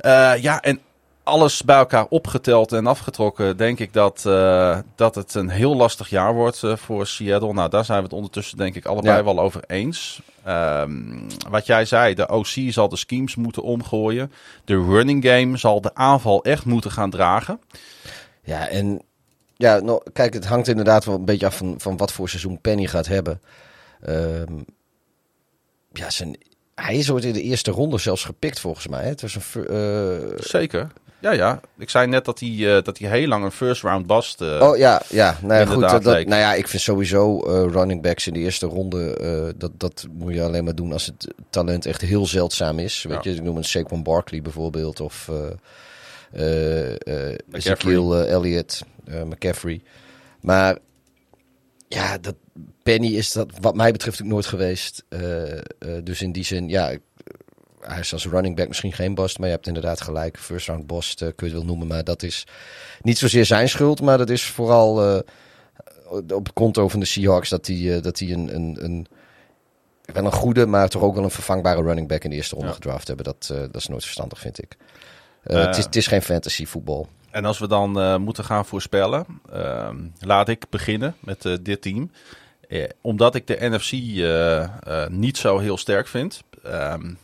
Uh, 0.00 0.42
ja, 0.42 0.62
en 0.62 0.80
alles 1.22 1.62
bij 1.62 1.76
elkaar 1.76 2.06
opgeteld 2.08 2.72
en 2.72 2.86
afgetrokken, 2.86 3.56
denk 3.56 3.78
ik 3.78 3.92
dat, 3.92 4.24
uh, 4.26 4.78
dat 4.94 5.14
het 5.14 5.34
een 5.34 5.48
heel 5.48 5.76
lastig 5.76 6.08
jaar 6.08 6.34
wordt 6.34 6.62
uh, 6.62 6.76
voor 6.76 7.06
Seattle. 7.06 7.52
Nou, 7.52 7.70
daar 7.70 7.84
zijn 7.84 7.98
we 7.98 8.04
het 8.04 8.12
ondertussen 8.12 8.56
denk 8.56 8.74
ik 8.74 8.86
allebei 8.86 9.16
ja. 9.16 9.24
wel 9.24 9.40
over 9.40 9.62
eens. 9.66 10.22
Um, 10.48 11.26
wat 11.50 11.66
jij 11.66 11.84
zei, 11.84 12.14
de 12.14 12.28
OC 12.28 12.46
zal 12.46 12.88
de 12.88 12.96
schemes 12.96 13.34
moeten 13.34 13.62
omgooien. 13.62 14.32
De 14.64 14.74
running 14.74 15.24
game 15.24 15.56
zal 15.56 15.80
de 15.80 15.94
aanval 15.94 16.44
echt 16.44 16.64
moeten 16.64 16.90
gaan 16.90 17.10
dragen. 17.10 17.60
Ja, 18.42 18.68
en 18.68 19.02
ja, 19.56 19.78
nou, 19.78 20.02
kijk, 20.12 20.34
het 20.34 20.46
hangt 20.46 20.68
inderdaad 20.68 21.04
wel 21.04 21.14
een 21.14 21.24
beetje 21.24 21.46
af 21.46 21.56
van, 21.56 21.74
van 21.78 21.96
wat 21.96 22.12
voor 22.12 22.28
seizoen 22.28 22.60
Penny 22.60 22.86
gaat 22.86 23.06
hebben. 23.06 23.40
Um, 24.08 24.64
ja, 25.92 26.10
zijn, 26.10 26.38
hij 26.74 26.96
is 26.96 27.10
ooit 27.10 27.24
in 27.24 27.32
de 27.32 27.42
eerste 27.42 27.70
ronde 27.70 27.98
zelfs 27.98 28.24
gepikt 28.24 28.60
volgens 28.60 28.86
mij. 28.86 29.04
Het 29.04 29.22
was 29.22 29.34
een, 29.34 29.66
uh... 29.70 30.38
Zeker. 30.38 30.92
Ja, 31.20 31.32
ja. 31.32 31.60
Ik 31.78 31.90
zei 31.90 32.06
net 32.06 32.24
dat 32.24 32.40
hij, 32.40 32.48
uh, 32.48 32.82
dat 32.82 32.98
hij 32.98 33.10
heel 33.10 33.26
lang 33.26 33.44
een 33.44 33.52
first 33.52 33.82
round 33.82 34.06
bast. 34.06 34.40
Uh, 34.40 34.60
oh 34.62 34.76
ja, 34.76 35.02
ja. 35.08 35.38
Nou 35.42 35.60
ja, 35.60 35.66
goed. 35.66 35.80
Dat, 35.80 36.02
dat, 36.02 36.26
nou 36.26 36.40
ja, 36.40 36.54
ik 36.54 36.68
vind 36.68 36.82
sowieso 36.82 37.46
uh, 37.46 37.72
running 37.72 38.02
backs 38.02 38.26
in 38.26 38.32
de 38.32 38.38
eerste 38.38 38.66
ronde. 38.66 39.54
dat, 39.56 39.70
dat 39.76 40.06
moet 40.10 40.34
je 40.34 40.42
alleen 40.42 40.64
maar 40.64 40.74
doen 40.74 40.92
als 40.92 41.06
het 41.06 41.34
talent 41.50 41.86
echt 41.86 42.00
heel 42.00 42.26
zeldzaam 42.26 42.78
is. 42.78 43.02
Weet 43.02 43.24
ja. 43.24 43.30
je, 43.30 43.36
ik 43.36 43.42
noem 43.42 43.56
een 43.56 43.64
Saquon 43.64 44.02
Barkley 44.02 44.42
bijvoorbeeld. 44.42 45.00
Of 45.00 45.30
Ezekiel 47.52 48.26
Elliott, 48.26 48.82
McCaffrey. 49.24 49.82
Maar 50.40 50.78
ja, 51.88 52.18
dat, 52.18 52.34
Penny 52.82 53.08
is 53.08 53.32
dat 53.32 53.50
wat 53.60 53.74
mij 53.74 53.92
betreft 53.92 54.22
ook 54.22 54.28
nooit 54.28 54.46
geweest. 54.46 55.04
dus 56.02 56.22
in 56.22 56.32
die 56.32 56.44
zin, 56.44 56.68
ja 56.68 56.92
hij 57.80 57.98
is 57.98 58.12
als 58.12 58.26
running 58.26 58.56
back 58.56 58.68
misschien 58.68 58.92
geen 58.92 59.14
bast, 59.14 59.38
maar 59.38 59.48
je 59.48 59.54
hebt 59.54 59.66
inderdaad 59.66 60.00
gelijk. 60.00 60.38
First 60.38 60.66
round 60.66 60.86
bast 60.86 61.22
uh, 61.22 61.28
kun 61.36 61.46
je 61.46 61.54
het 61.54 61.62
wel 61.62 61.70
noemen, 61.70 61.86
maar 61.86 62.04
dat 62.04 62.22
is 62.22 62.46
niet 63.02 63.18
zozeer 63.18 63.44
zijn 63.44 63.68
schuld, 63.68 64.00
maar 64.00 64.18
dat 64.18 64.30
is 64.30 64.44
vooral 64.44 65.14
uh, 65.14 65.20
op 66.10 66.44
het 66.44 66.52
konto 66.52 66.88
van 66.88 67.00
de 67.00 67.06
Seahawks 67.06 67.48
dat 67.48 67.66
hij 67.66 67.76
uh, 67.76 68.02
dat 68.02 68.16
die 68.16 68.34
een, 68.34 68.54
een, 68.54 68.84
een, 68.84 69.06
wel 70.04 70.24
een 70.24 70.32
goede, 70.32 70.66
maar 70.66 70.88
toch 70.88 71.02
ook 71.02 71.14
wel 71.14 71.24
een 71.24 71.30
vervangbare 71.30 71.82
running 71.82 72.08
back 72.08 72.24
in 72.24 72.30
de 72.30 72.36
eerste 72.36 72.54
ronde 72.54 72.70
ja. 72.70 72.74
gedraft 72.74 73.06
hebben. 73.06 73.24
Dat, 73.24 73.46
dat 73.48 73.76
is 73.76 73.86
nooit 73.86 74.02
verstandig, 74.02 74.38
vind 74.38 74.62
ik. 74.62 74.76
het, 75.42 75.76
is, 75.76 75.84
het 75.84 75.96
is 75.96 76.06
geen 76.06 76.22
fantasy 76.22 76.66
voetbal. 76.66 77.08
En 77.30 77.44
als 77.44 77.58
we 77.58 77.68
dan 77.68 78.20
moeten 78.22 78.44
gaan 78.44 78.66
voorspellen, 78.66 79.26
ehm, 79.52 79.96
laat 80.18 80.48
ik 80.48 80.64
beginnen 80.70 81.14
met 81.20 81.58
dit 81.62 81.82
team. 81.82 82.10
omdat 83.00 83.34
ik 83.34 83.46
de 83.46 83.56
NFC 83.60 83.92
niet 85.10 85.36
zo 85.36 85.58
heel 85.58 85.76
sterk 85.76 86.06
vind. 86.06 86.42
Um, 86.66 87.18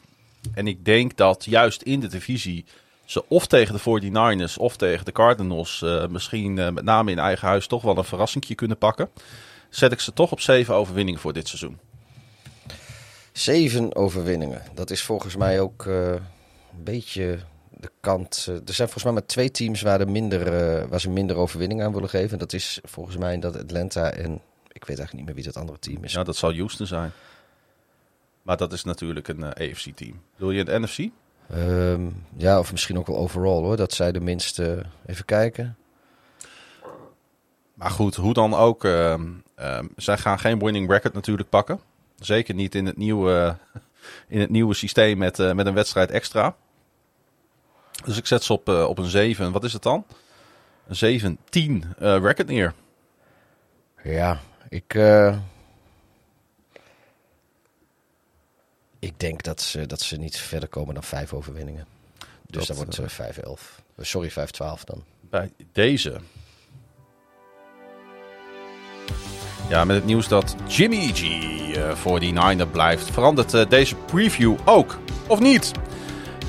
en 0.54 0.66
ik 0.66 0.84
denk 0.84 1.16
dat 1.16 1.44
juist 1.44 1.82
in 1.82 2.00
de 2.00 2.06
divisie 2.06 2.64
ze 3.04 3.28
of 3.28 3.46
tegen 3.46 3.74
de 3.74 3.80
49ers 3.80 4.54
of 4.56 4.76
tegen 4.76 5.04
de 5.04 5.12
Cardinals 5.12 5.80
uh, 5.84 6.06
misschien 6.06 6.56
uh, 6.56 6.68
met 6.68 6.84
name 6.84 7.10
in 7.10 7.18
eigen 7.18 7.48
huis 7.48 7.66
toch 7.66 7.82
wel 7.82 7.98
een 7.98 8.04
verrassingje 8.04 8.54
kunnen 8.54 8.78
pakken. 8.78 9.10
Zet 9.68 9.92
ik 9.92 10.00
ze 10.00 10.12
toch 10.12 10.32
op 10.32 10.40
zeven 10.40 10.74
overwinningen 10.74 11.20
voor 11.20 11.32
dit 11.32 11.48
seizoen. 11.48 11.78
Zeven 13.32 13.94
overwinningen. 13.94 14.62
Dat 14.74 14.90
is 14.90 15.02
volgens 15.02 15.36
mij 15.36 15.60
ook 15.60 15.84
uh, 15.84 16.12
een 16.12 16.84
beetje 16.84 17.38
de 17.70 17.90
kant. 18.00 18.46
er 18.46 18.74
zijn 18.74 18.88
volgens 18.88 19.04
mij 19.04 19.12
maar 19.12 19.26
twee 19.26 19.50
teams 19.50 19.82
waar, 19.82 20.00
er 20.00 20.10
minder, 20.10 20.88
waar 20.88 21.00
ze 21.00 21.10
minder 21.10 21.36
overwinningen 21.36 21.84
aan 21.84 21.92
willen 21.92 22.08
geven. 22.08 22.38
Dat 22.38 22.52
is 22.52 22.80
volgens 22.82 23.16
mij 23.16 23.38
dat 23.38 23.56
Atlanta 23.56 24.10
en 24.10 24.40
ik 24.72 24.84
weet 24.84 24.98
eigenlijk 24.98 25.12
niet 25.12 25.24
meer 25.24 25.34
wie 25.34 25.44
dat 25.44 25.56
andere 25.56 25.78
team 25.78 26.04
is. 26.04 26.12
Ja, 26.12 26.24
dat 26.24 26.36
zal 26.36 26.54
Houston 26.54 26.86
zijn. 26.86 27.12
Maar 28.46 28.56
dat 28.56 28.72
is 28.72 28.84
natuurlijk 28.84 29.28
een 29.28 29.40
uh, 29.40 29.48
AFC-team. 29.70 30.20
Wil 30.36 30.50
je 30.50 30.70
een 30.70 30.82
NFC? 30.82 30.98
Ehm, 31.50 32.06
ja, 32.36 32.58
of 32.58 32.72
misschien 32.72 32.98
ook 32.98 33.06
wel 33.06 33.16
overall 33.16 33.62
hoor. 33.62 33.76
Dat 33.76 33.92
zij 33.92 34.12
de 34.12 34.20
minste. 34.20 34.82
Even 35.06 35.24
kijken. 35.24 35.76
Maar 37.74 37.90
goed, 37.90 38.14
hoe 38.14 38.32
dan 38.34 38.54
ook. 38.54 38.84
ehm, 38.84 39.26
ehm, 39.54 39.86
zij 39.96 40.18
gaan 40.18 40.38
geen 40.38 40.58
winning 40.58 40.90
record 40.90 41.14
natuurlijk 41.14 41.48
pakken. 41.48 41.80
Zeker 42.18 42.54
niet 42.54 42.74
in 42.74 42.86
het 42.86 42.96
nieuwe, 42.96 43.56
in 44.28 44.40
het 44.40 44.50
nieuwe 44.50 44.74
systeem 44.74 45.18
met, 45.18 45.38
eh, 45.38 45.52
met 45.52 45.66
een 45.66 45.74
wedstrijd 45.74 46.10
extra. 46.10 46.56
Dus 48.04 48.16
ik 48.16 48.26
zet 48.26 48.42
ze 48.44 48.52
op, 48.52 48.68
eh, 48.68 48.84
op 48.84 48.98
een 48.98 49.10
7. 49.10 49.52
Wat 49.52 49.64
is 49.64 49.72
het 49.72 49.82
dan? 49.82 50.04
Een 50.86 50.96
7-10 50.96 51.84
eh 51.98 52.18
record 52.20 52.46
neer. 52.48 52.74
Ja, 54.02 54.38
ik. 54.68 54.94
eh, 54.94 55.36
ik 58.98 59.20
denk 59.20 59.42
dat 59.42 59.60
ze, 59.60 59.86
dat 59.86 60.00
ze 60.00 60.16
niet 60.16 60.36
verder 60.38 60.68
komen 60.68 60.94
dan 60.94 61.02
vijf 61.02 61.32
overwinningen. 61.32 61.86
Dus 62.46 62.66
Dat, 62.66 62.76
dat, 62.76 62.96
wordt 62.96 63.18
eh, 63.18 63.28
eh, 63.28 63.34
5-11. 63.34 63.40
Eh, 63.96 64.04
Sorry, 64.04 64.30
5-12 64.30 64.34
dan. 64.84 65.02
bij 65.30 65.50
deze. 65.72 66.20
Ja, 69.68 69.84
met 69.84 69.96
het 69.96 70.04
nieuws 70.04 70.28
dat 70.28 70.54
Jimmy 70.66 71.10
G 71.14 71.22
eh, 71.76 71.90
voor 71.94 72.20
die 72.20 72.32
Niner 72.32 72.66
blijft, 72.68 73.10
verandert 73.10 73.54
eh, 73.54 73.68
deze 73.68 73.94
preview 73.94 74.54
ook. 74.64 74.98
Of 75.26 75.40
niet? 75.40 75.72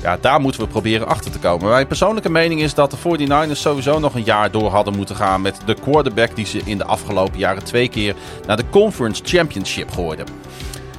Ja, 0.02 0.16
daar 0.16 0.40
moeten 0.40 0.60
we 0.60 0.66
proberen 0.66 1.06
achter 1.06 1.30
te 1.30 1.38
komen. 1.38 1.68
Mijn 1.68 1.86
persoonlijke 1.86 2.30
mening 2.30 2.60
is 2.62 2.74
dat 2.74 2.90
de 2.90 2.96
49ers 2.96 3.52
sowieso 3.58 3.98
nog 3.98 4.14
een 4.14 4.24
jaar 4.24 4.50
door 4.50 4.70
hadden 4.70 4.96
moeten 4.96 5.16
gaan 5.16 5.40
met 5.42 5.60
de 5.66 5.74
quarterback 5.74 6.36
die 6.36 6.46
ze 6.46 6.60
in 6.64 6.78
de 6.78 6.84
afgelopen 6.84 7.38
jaren 7.38 7.64
twee 7.64 7.88
keer 7.88 8.14
naar 8.46 8.56
de 8.56 8.68
Conference 8.70 9.22
Championship 9.24 9.90
gooiden. 9.90 10.26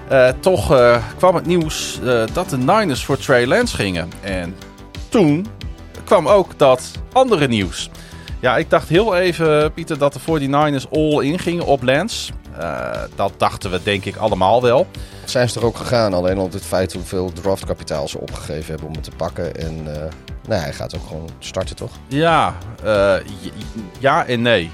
Eh, 0.10 0.30
toch 0.40 0.72
eh, 0.74 0.98
kwam 1.18 1.36
het 1.36 1.46
nieuws 1.46 2.00
eh, 2.06 2.24
dat 2.34 2.50
de 2.50 2.58
Niners 2.58 3.06
voor 3.06 3.18
Trey 3.18 3.48
Lance 3.48 3.76
gingen. 3.76 4.10
En 4.22 4.56
toen 5.10 5.48
kwam 6.04 6.28
ook 6.28 6.58
dat 6.58 6.92
andere 7.14 7.48
nieuws. 7.48 7.90
Ja, 8.40 8.58
ik 8.58 8.70
dacht 8.70 8.88
heel 8.90 9.16
even, 9.18 9.74
Pieter, 9.74 9.98
dat 9.98 10.14
de 10.14 10.20
49ers 10.20 10.90
all 10.92 11.24
in 11.26 11.40
gingen 11.40 11.66
op 11.66 11.84
Lance. 11.84 12.32
Dat 13.16 13.34
dachten 13.38 13.72
we 13.72 13.80
denk 13.84 14.06
ik 14.06 14.16
allemaal 14.16 14.62
wel. 14.62 14.88
Zijn 15.26 15.50
ze 15.50 15.60
er 15.60 15.66
ook 15.66 15.78
gegaan, 15.78 16.14
alleen 16.14 16.38
al 16.38 16.50
het 16.52 16.66
feit 16.66 16.94
hoeveel 16.94 17.32
draftkapitaal 17.34 18.08
ze 18.08 18.20
opgegeven 18.20 18.66
hebben 18.70 18.88
om 18.88 18.94
het 18.94 19.04
te 19.04 19.12
pakken. 19.18 19.56
En 19.56 19.96
eh, 19.96 20.02
nou, 20.48 20.62
hij 20.62 20.74
gaat 20.74 20.96
ook 20.96 21.08
gewoon 21.08 21.30
starten, 21.40 21.76
toch? 21.76 21.92
Ja, 22.08 22.56
j- 23.42 23.52
ja 24.00 24.26
en 24.26 24.42
nee. 24.42 24.72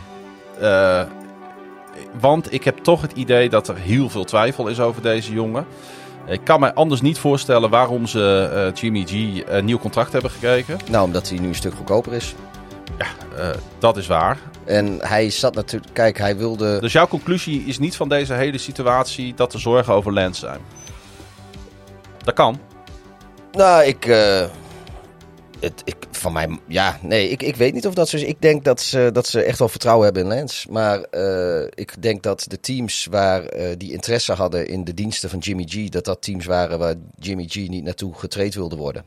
Eh, 1.96 2.02
want 2.20 2.54
ik 2.54 2.64
heb 2.64 2.78
toch 2.78 3.02
het 3.02 3.12
idee 3.12 3.50
dat 3.50 3.68
er 3.68 3.76
heel 3.78 4.10
veel 4.10 4.24
twijfel 4.24 4.68
is 4.68 4.80
over 4.80 5.02
deze 5.02 5.34
jongen. 5.34 5.66
Ik 6.28 6.42
kan 6.44 6.60
me 6.60 6.74
anders 6.74 7.02
niet 7.02 7.18
voorstellen 7.18 7.70
waarom 7.70 8.08
ze 8.08 8.50
eh, 8.54 8.82
Jimmy 8.82 9.04
G 9.06 9.42
een 9.48 9.66
nieuw 9.66 9.78
contract 9.78 10.12
hebben 10.12 10.32
gekregen. 10.32 10.78
Nou, 10.90 11.06
omdat 11.06 11.30
hij 11.30 11.40
nu 11.40 11.48
een 11.48 11.56
stuk 11.56 11.74
goedkoper 11.74 12.14
is. 12.14 12.36
Eh, 12.98 13.50
dat 13.80 13.98
is 13.98 14.08
waar. 14.08 14.38
En 14.64 14.98
hij 15.02 15.30
zat 15.30 15.56
natuurlijk... 15.56 15.94
Kijk, 15.94 16.18
hij 16.18 16.38
wilde... 16.38 16.80
Dus 16.80 16.94
jouw 16.94 17.08
conclusie 17.08 17.64
is 17.66 17.80
niet 17.80 17.96
van 17.96 18.10
deze 18.10 18.34
hele 18.34 18.58
situatie 18.58 19.34
dat 19.34 19.54
er 19.54 19.60
zorgen 19.60 19.94
over 19.94 20.14
Lance 20.14 20.40
zijn. 20.40 20.60
Dat 22.24 22.34
kan. 22.34 22.60
Nou, 23.52 23.84
ik. 23.84 24.06
Het, 25.66 25.82
ik 25.86 25.96
van 26.12 26.34
mij. 26.34 26.60
Ja, 26.68 27.00
nee, 27.02 27.30
ik, 27.30 27.42
ik 27.44 27.56
weet 27.56 27.74
niet 27.74 27.88
of 27.88 27.94
dat 27.94 28.10
zo 28.10 28.16
is. 28.16 28.24
Ik 28.24 28.42
denk 28.42 28.64
dat 28.64 28.82
ze, 28.82 29.10
dat 29.14 29.28
ze 29.28 29.42
echt 29.44 29.60
wel 29.60 29.70
vertrouwen 29.70 30.06
hebben 30.06 30.24
in 30.24 30.38
Lance. 30.38 30.72
Maar 30.72 31.02
eh, 31.02 31.68
ik 31.74 32.02
denk 32.02 32.24
dat 32.24 32.46
de 32.48 32.60
teams 32.60 33.08
waar 33.10 33.46
eh, 33.46 33.76
die 33.78 33.92
interesse 33.92 34.34
hadden 34.34 34.68
in 34.68 34.84
de 34.84 34.94
diensten 34.94 35.30
van 35.30 35.40
Jimmy 35.40 35.66
G. 35.68 35.90
dat 35.90 36.06
dat 36.06 36.22
teams 36.22 36.46
waren 36.46 36.80
waar 36.80 36.96
Jimmy 37.20 37.46
G 37.48 37.56
niet 37.56 37.84
naartoe 37.84 38.14
getraind 38.16 38.54
wilde 38.56 38.76
worden. 38.76 39.06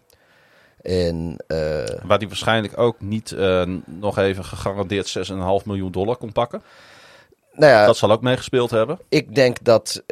En. 0.83 1.37
eh, 1.47 1.59
Waar 2.03 2.19
die 2.19 2.29
waarschijnlijk 2.29 2.79
ook 2.79 3.01
niet 3.01 3.35
nog 3.87 4.19
even 4.19 4.45
gegarandeerd 4.45 5.19
6,5 5.61 5.65
miljoen 5.65 5.93
dollar 5.93 6.17
kon 6.17 6.33
pakken. 6.33 6.63
nou 7.53 7.73
ja, 7.73 7.87
Dat 7.87 7.97
zal 7.97 8.11
ook 8.11 8.23
meegespeeld 8.23 8.71
hebben. 8.71 8.99
ik 9.09 9.35
denk 9.35 9.57
dat, 9.65 10.03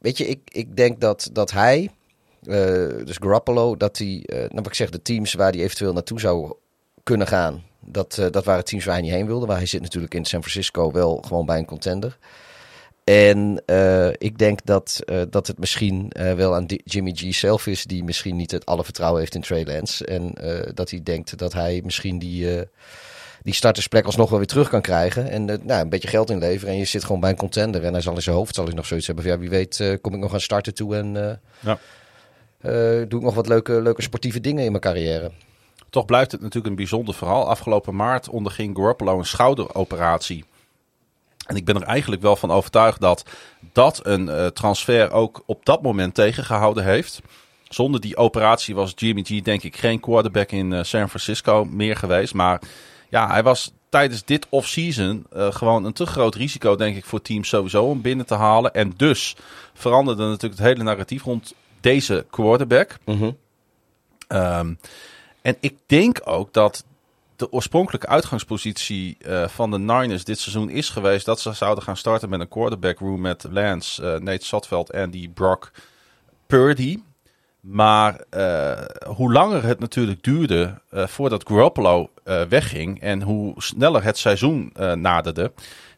weet 0.00 0.18
je, 0.18 0.26
ik, 0.26 0.38
ik 0.44 0.76
denk 0.76 1.00
dat, 1.00 1.30
dat 1.32 1.50
hij, 1.50 1.90
dus 3.04 3.16
Garoppolo, 3.20 3.76
dat 3.76 3.98
hij, 3.98 4.22
eh 4.26 4.38
nou 4.38 4.50
wat 4.54 4.66
ik 4.66 4.74
zeg, 4.74 4.90
de 4.90 5.02
teams 5.02 5.34
waar 5.34 5.52
hij 5.52 5.60
eventueel 5.60 5.92
naartoe 5.92 6.20
zou 6.20 6.52
kunnen 7.02 7.26
gaan, 7.26 7.62
dat, 7.80 8.18
eh, 8.18 8.26
dat 8.30 8.44
waren 8.44 8.64
teams 8.64 8.84
waar 8.84 8.94
hij 8.94 9.02
niet 9.02 9.12
heen 9.12 9.26
wilde. 9.26 9.46
Maar 9.46 9.56
hij 9.56 9.66
zit 9.66 9.80
natuurlijk 9.80 10.14
in 10.14 10.24
San 10.24 10.40
Francisco 10.40 10.92
wel 10.92 11.22
gewoon 11.26 11.46
bij 11.46 11.58
een 11.58 11.64
contender. 11.64 12.18
En 13.04 13.62
eh, 13.66 14.08
ik 14.08 14.38
denk 14.38 14.64
dat, 14.64 15.00
eh, 15.04 15.22
dat 15.30 15.46
het 15.46 15.58
misschien 15.58 16.10
eh, 16.10 16.32
wel 16.34 16.54
aan 16.54 16.66
Jimmy 16.66 17.12
G 17.14 17.34
zelf 17.34 17.66
is, 17.66 17.84
die 17.84 18.04
misschien 18.04 18.36
niet 18.36 18.50
het 18.50 18.66
alle 18.66 18.84
vertrouwen 18.84 19.20
heeft 19.20 19.34
in 19.34 19.40
Trey 19.40 19.64
Lance. 19.64 20.04
En 20.06 20.32
eh, 20.34 20.70
dat 20.74 20.90
hij 20.90 21.02
denkt 21.02 21.38
dat 21.38 21.52
hij 21.52 21.80
misschien 21.84 22.18
die, 22.18 22.56
eh, 22.56 22.66
die 23.42 23.54
startersplek 23.54 24.04
alsnog 24.04 24.28
wel 24.30 24.38
weer 24.38 24.48
terug 24.48 24.68
kan 24.68 24.80
krijgen. 24.80 25.30
En 25.30 25.50
eh, 25.50 25.58
nou, 25.62 25.80
een 25.80 25.88
beetje 25.88 26.08
geld 26.08 26.30
inleveren. 26.30 26.72
En 26.74 26.78
je 26.78 26.84
zit 26.84 27.04
gewoon 27.04 27.20
bij 27.20 27.30
een 27.30 27.36
contender. 27.36 27.84
En 27.84 27.92
hij 27.92 28.02
zal 28.02 28.14
in 28.14 28.22
zijn 28.22 28.36
hoofd 28.36 28.54
zal 28.54 28.64
hij 28.64 28.74
nog 28.74 28.86
zoiets 28.86 29.06
hebben. 29.06 29.24
Van, 29.24 29.32
ja, 29.32 29.38
wie 29.40 29.50
weet 29.50 29.80
eh, 29.80 29.96
kom 30.00 30.14
ik 30.14 30.20
nog 30.20 30.32
aan 30.32 30.40
starten 30.40 30.74
toe 30.74 30.96
en 30.96 31.28
eh, 31.28 31.36
Ja. 31.60 31.78
Eh, 32.62 32.72
doe 33.08 33.18
ik 33.18 33.22
nog 33.22 33.34
wat 33.34 33.48
leuke, 33.48 33.82
leuke 33.82 34.02
sportieve 34.02 34.40
dingen 34.40 34.64
in 34.64 34.70
mijn 34.70 34.82
carrière. 34.82 35.30
Toch 35.90 36.04
blijft 36.04 36.32
het 36.32 36.40
natuurlijk 36.40 36.68
een 36.68 36.74
bijzonder 36.74 37.14
verhaal. 37.14 37.48
Afgelopen 37.48 37.96
maart 37.96 38.28
onderging 38.28 38.76
Garoppolo 38.76 39.18
een 39.18 39.24
schouderoperatie. 39.24 40.44
En 41.46 41.56
ik 41.56 41.64
ben 41.64 41.76
er 41.76 41.82
eigenlijk 41.82 42.22
wel 42.22 42.36
van 42.36 42.50
overtuigd 42.50 43.00
dat 43.00 43.24
dat 43.72 44.00
een 44.02 44.28
eh, 44.28 44.46
transfer 44.46 45.10
ook 45.10 45.42
op 45.46 45.64
dat 45.64 45.82
moment 45.82 46.14
tegengehouden 46.14 46.84
heeft. 46.84 47.20
Zonder 47.68 48.00
die 48.00 48.16
operatie 48.16 48.74
was 48.74 48.92
Jimmy 48.96 49.22
G 49.22 49.42
denk 49.42 49.62
ik 49.62 49.76
geen 49.76 50.00
quarterback 50.00 50.50
in 50.50 50.72
eh, 50.72 50.82
San 50.82 51.08
Francisco 51.08 51.64
meer 51.64 51.96
geweest. 51.96 52.34
Maar 52.34 52.60
ja, 53.08 53.30
hij 53.30 53.42
was 53.42 53.72
tijdens 53.88 54.24
dit 54.24 54.46
offseason 54.48 55.26
eh 55.32 55.52
gewoon 55.52 55.84
een 55.84 55.92
te 55.92 56.06
groot 56.06 56.34
risico 56.34 56.76
denk 56.76 56.96
ik 56.96 57.04
voor 57.04 57.22
teams 57.22 57.48
sowieso 57.48 57.84
om 57.84 58.00
binnen 58.00 58.26
te 58.26 58.34
halen. 58.34 58.74
En 58.74 58.92
dus 58.96 59.36
veranderde 59.74 60.22
natuurlijk 60.22 60.60
het 60.60 60.68
hele 60.68 60.82
narratief 60.82 61.22
rond 61.24 61.54
deze 61.82 62.26
quarterback. 62.30 62.98
Ehm, 64.28 64.74
en 65.42 65.56
ik 65.60 65.76
denk 65.86 66.20
ook 66.24 66.52
dat 66.52 66.84
de 67.42 67.52
oorspronkelijke 67.52 68.06
uitgangspositie 68.06 69.16
eh, 69.18 69.48
van 69.48 69.70
de 69.70 69.78
Niners 69.78 70.24
dit 70.24 70.38
seizoen 70.38 70.70
is 70.70 70.88
geweest 70.88 71.26
dat 71.26 71.40
ze 71.40 71.52
zouden 71.52 71.84
gaan 71.84 71.96
starten 71.96 72.28
met 72.28 72.40
een 72.40 72.48
quarterback 72.48 72.98
room 72.98 73.20
met 73.20 73.46
Lance, 73.50 74.12
eh, 74.12 74.20
Nate 74.20 74.84
en 74.86 75.10
die 75.10 75.28
Brock 75.28 75.70
Purdy. 76.46 76.98
Maar 77.60 78.24
eh, 78.30 78.84
hoe 79.06 79.32
langer 79.32 79.64
het 79.64 79.78
natuurlijk 79.78 80.22
duurde 80.22 80.80
voordat 80.90 81.48
Garoppolo 81.48 82.10
wegging 82.48 83.00
en 83.00 83.22
hoe 83.22 83.54
sneller 83.56 84.04
het 84.04 84.18
seizoen 84.18 84.72
naderde, 84.94 85.52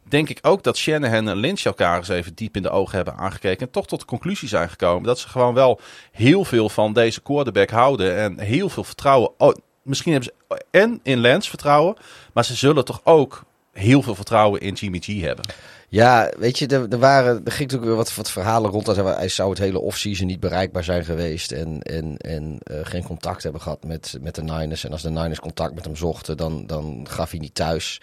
denk 0.07 0.29
ik 0.29 0.39
ook 0.41 0.63
dat 0.63 0.77
Shanahan 0.77 1.29
en 1.29 1.37
Lynch 1.37 1.61
elkaar 1.61 1.97
eens 1.97 2.07
even 2.07 2.35
diep 2.35 2.55
in 2.55 2.61
de 2.61 2.69
ogen 2.69 2.95
hebben 2.95 3.15
aangekeken. 3.15 3.65
En 3.65 3.71
toch 3.71 3.87
tot 3.87 3.99
de 3.99 4.05
conclusie 4.05 4.47
zijn 4.47 4.69
gekomen 4.69 5.03
dat 5.03 5.19
ze 5.19 5.27
gewoon 5.27 5.53
wel 5.53 5.79
heel 6.11 6.45
veel 6.45 6.69
van 6.69 6.93
deze 6.93 7.21
quarterback 7.21 7.69
houden. 7.69 8.17
En 8.17 8.39
heel 8.39 8.69
veel 8.69 8.83
vertrouwen. 8.83 9.31
Oh, 9.37 9.55
misschien 9.81 10.11
hebben 10.11 10.31
ze 10.47 10.63
en 10.71 10.99
in 11.03 11.19
Lance 11.19 11.49
vertrouwen. 11.49 11.95
Maar 12.33 12.45
ze 12.45 12.55
zullen 12.55 12.85
toch 12.85 13.01
ook 13.03 13.43
heel 13.71 14.01
veel 14.01 14.15
vertrouwen 14.15 14.61
in 14.61 14.73
Jimmy 14.73 14.99
G 14.99 15.21
hebben. 15.21 15.45
Ja, 15.89 16.31
weet 16.37 16.59
je, 16.59 16.67
er, 16.67 16.99
waren, 16.99 17.35
er 17.35 17.51
ging 17.51 17.71
natuurlijk 17.71 17.85
weer 17.85 17.95
wat, 17.95 18.15
wat 18.15 18.31
verhalen 18.31 18.71
rond. 18.71 18.85
Dat 18.85 18.95
hij, 18.95 19.05
hij 19.05 19.27
zou 19.27 19.49
het 19.49 19.59
hele 19.59 19.79
offseason 19.79 20.27
niet 20.27 20.39
bereikbaar 20.39 20.83
zijn 20.83 21.05
geweest. 21.05 21.51
En, 21.51 21.81
en, 21.81 22.17
en 22.17 22.57
eh, 22.63 22.79
geen 22.83 23.03
contact 23.03 23.43
hebben 23.43 23.61
gehad 23.61 23.83
met, 23.83 24.17
met 24.21 24.35
de 24.35 24.43
Niners. 24.43 24.83
En 24.83 24.91
als 24.91 25.01
de 25.01 25.09
Niners 25.09 25.39
contact 25.39 25.75
met 25.75 25.85
hem 25.85 25.95
zochten, 25.95 26.37
dan, 26.37 26.67
dan 26.67 27.05
gaf 27.09 27.29
hij 27.29 27.39
niet 27.39 27.55
thuis. 27.55 28.01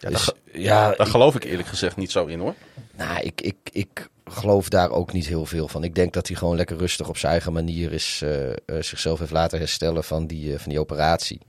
Ja, 0.00 0.08
Dus, 0.08 0.26
daar, 0.26 0.60
ja, 0.60 0.92
daar 0.92 1.06
geloof 1.06 1.34
ik 1.34 1.44
eerlijk 1.44 1.68
gezegd 1.68 1.96
niet 1.96 2.10
zo 2.10 2.26
in 2.26 2.40
hoor. 2.40 2.54
Nou, 2.96 3.20
ik, 3.20 3.40
ik, 3.40 3.56
ik 3.72 4.08
geloof 4.24 4.68
daar 4.68 4.90
ook 4.90 5.12
niet 5.12 5.26
heel 5.26 5.46
veel 5.46 5.68
van. 5.68 5.84
Ik 5.84 5.94
denk 5.94 6.12
dat 6.12 6.26
hij 6.26 6.36
gewoon 6.36 6.56
lekker 6.56 6.76
rustig 6.76 7.08
op 7.08 7.16
zijn 7.16 7.32
eigen 7.32 7.52
manier 7.52 7.92
is, 7.92 8.20
eh, 8.22 8.50
eh, 8.50 8.56
zichzelf 8.64 9.18
heeft 9.18 9.30
laten 9.30 9.58
herstellen 9.58 10.04
van 10.04 10.26
die, 10.26 10.52
eh, 10.52 10.58
van 10.58 10.70
die 10.70 10.80
operatie. 10.80 11.40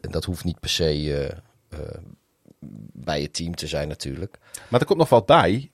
En 0.00 0.10
dat 0.10 0.24
hoeft 0.24 0.44
niet 0.44 0.60
per 0.60 0.68
se 0.68 1.32
bij 2.92 3.20
je 3.20 3.30
team 3.30 3.54
te 3.54 3.66
zijn 3.66 3.88
natuurlijk. 3.88 4.38
Maar 4.68 4.80
er 4.80 4.86
komt 4.86 4.98
nog 4.98 5.08
wat 5.08 5.26
bij. 5.26 5.70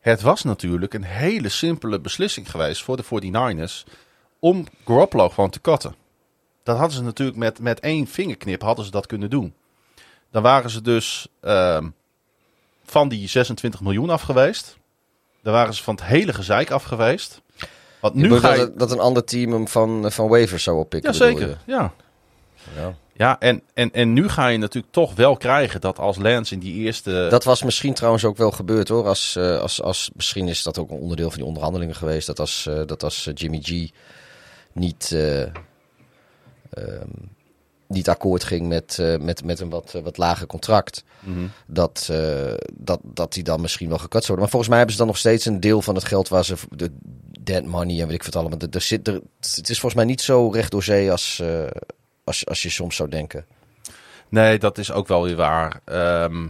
Het 0.00 0.20
was 0.20 0.42
natuurlijk 0.42 0.94
een 0.94 1.04
hele 1.04 1.48
simpele 1.48 2.00
beslissing 2.00 2.50
geweest 2.50 2.82
voor 2.82 2.96
de 2.96 3.02
49ers 3.02 3.84
om 4.38 4.66
Garoppolo 4.84 5.28
gewoon 5.28 5.50
te 5.50 5.60
cutten. 5.60 5.94
Dat 6.62 6.76
hadden 6.76 6.96
ze 6.96 7.02
natuurlijk 7.02 7.38
met, 7.38 7.58
met 7.58 7.80
één 7.80 8.06
vingerknip 8.06 8.62
hadden 8.62 8.84
ze 8.84 8.90
dat 8.90 9.06
kunnen 9.06 9.30
doen. 9.30 9.54
Dan 10.32 10.42
waren 10.42 10.70
ze 10.70 10.82
dus 10.82 11.28
ehm, 11.40 11.88
van 12.84 13.08
die 13.08 13.28
26 13.28 13.80
miljoen 13.80 14.10
af 14.10 14.22
geweest. 14.22 14.76
Dan 15.42 15.52
waren 15.52 15.74
ze 15.74 15.82
van 15.82 15.94
het 15.94 16.04
hele 16.04 16.32
gezeik 16.32 16.70
af 16.70 16.82
geweest. 16.82 17.40
Want 18.00 18.14
Nu 18.14 18.38
ga 18.38 18.54
je... 18.54 18.72
dat, 18.76 18.90
een 18.90 19.00
ander 19.00 19.24
team 19.24 19.52
hem 19.52 19.68
van, 19.68 20.12
van 20.12 20.28
waivers 20.28 20.62
zou 20.62 20.78
oppikken. 20.78 21.12
Jazeker, 21.12 21.58
ja. 21.66 21.92
Ja. 22.76 22.94
Ja, 23.14 23.38
en, 23.38 23.62
en, 23.74 23.92
en 23.92 24.12
nu 24.12 24.28
ga 24.28 24.46
je 24.46 24.58
natuurlijk 24.58 24.92
toch 24.92 25.14
wel 25.14 25.36
krijgen 25.36 25.80
dat 25.80 25.98
als 25.98 26.18
Lance 26.18 26.54
in 26.54 26.60
die 26.60 26.74
eerste... 26.74 27.26
Dat 27.30 27.44
was 27.44 27.62
misschien 27.62 27.94
trouwens 27.94 28.24
ook 28.24 28.36
wel 28.36 28.50
gebeurd 28.50 28.88
hoor. 28.88 29.06
Als, 29.06 29.36
eh, 29.36 29.60
als, 29.60 29.82
als, 29.82 30.10
misschien 30.14 30.48
is 30.48 30.62
dat 30.62 30.78
ook 30.78 30.90
een 30.90 30.98
onderdeel 30.98 31.28
van 31.28 31.38
die 31.38 31.46
onderhandelingen 31.46 31.94
geweest. 31.94 32.26
Dat 32.26 32.40
als, 32.40 32.66
eh, 32.66 32.80
dat 32.86 33.02
als 33.02 33.26
eh, 33.26 33.34
Jimmy 33.34 33.60
G 33.62 33.90
niet, 34.72 35.12
eh, 35.12 35.42
ehm, 35.42 37.10
niet 37.92 38.08
akkoord 38.08 38.44
ging 38.44 38.68
met, 38.68 38.98
eh, 38.98 39.16
met, 39.16 39.44
met 39.44 39.60
een 39.60 39.70
wat, 39.70 40.00
wat 40.02 40.16
lager 40.16 40.46
contract. 40.46 41.04
Mhm. 41.20 41.46
Dat, 41.66 42.08
eh, 42.10 42.54
dat, 42.72 43.00
dat 43.04 43.32
die 43.32 43.42
dan 43.42 43.60
misschien 43.60 43.88
wel 43.88 43.98
gekut 43.98 44.26
worden. 44.26 44.38
Maar 44.38 44.48
volgens 44.48 44.68
mij 44.68 44.78
hebben 44.78 44.96
ze 44.96 45.02
dan 45.02 45.10
nog 45.12 45.20
steeds 45.20 45.44
een 45.44 45.60
deel 45.60 45.82
van 45.82 45.94
het 45.94 46.04
geld 46.04 46.28
waar 46.28 46.44
ze 46.44 46.54
de 46.70 46.90
dead 47.40 47.64
money 47.64 48.00
en 48.00 48.06
weet 48.06 48.14
ik 48.14 48.22
wat 48.22 48.36
allemaal. 48.36 48.58
Er, 48.58 48.68
er 48.70 48.80
zit 48.80 49.08
er, 49.08 49.20
het 49.40 49.70
is 49.70 49.80
volgens 49.80 49.94
mij 49.94 50.04
niet 50.04 50.20
zo 50.20 50.48
recht 50.48 50.70
door 50.70 50.82
zee 50.82 51.10
als, 51.10 51.40
eh, 51.40 51.66
als, 52.24 52.46
als 52.46 52.62
je 52.62 52.70
soms 52.70 52.96
zou 52.96 53.08
denken. 53.08 53.46
Nee, 54.28 54.58
dat 54.58 54.78
is 54.78 54.92
ook 54.92 55.08
wel 55.08 55.22
weer 55.22 55.36
waar. 55.36 55.80
Ehm, 55.84 56.46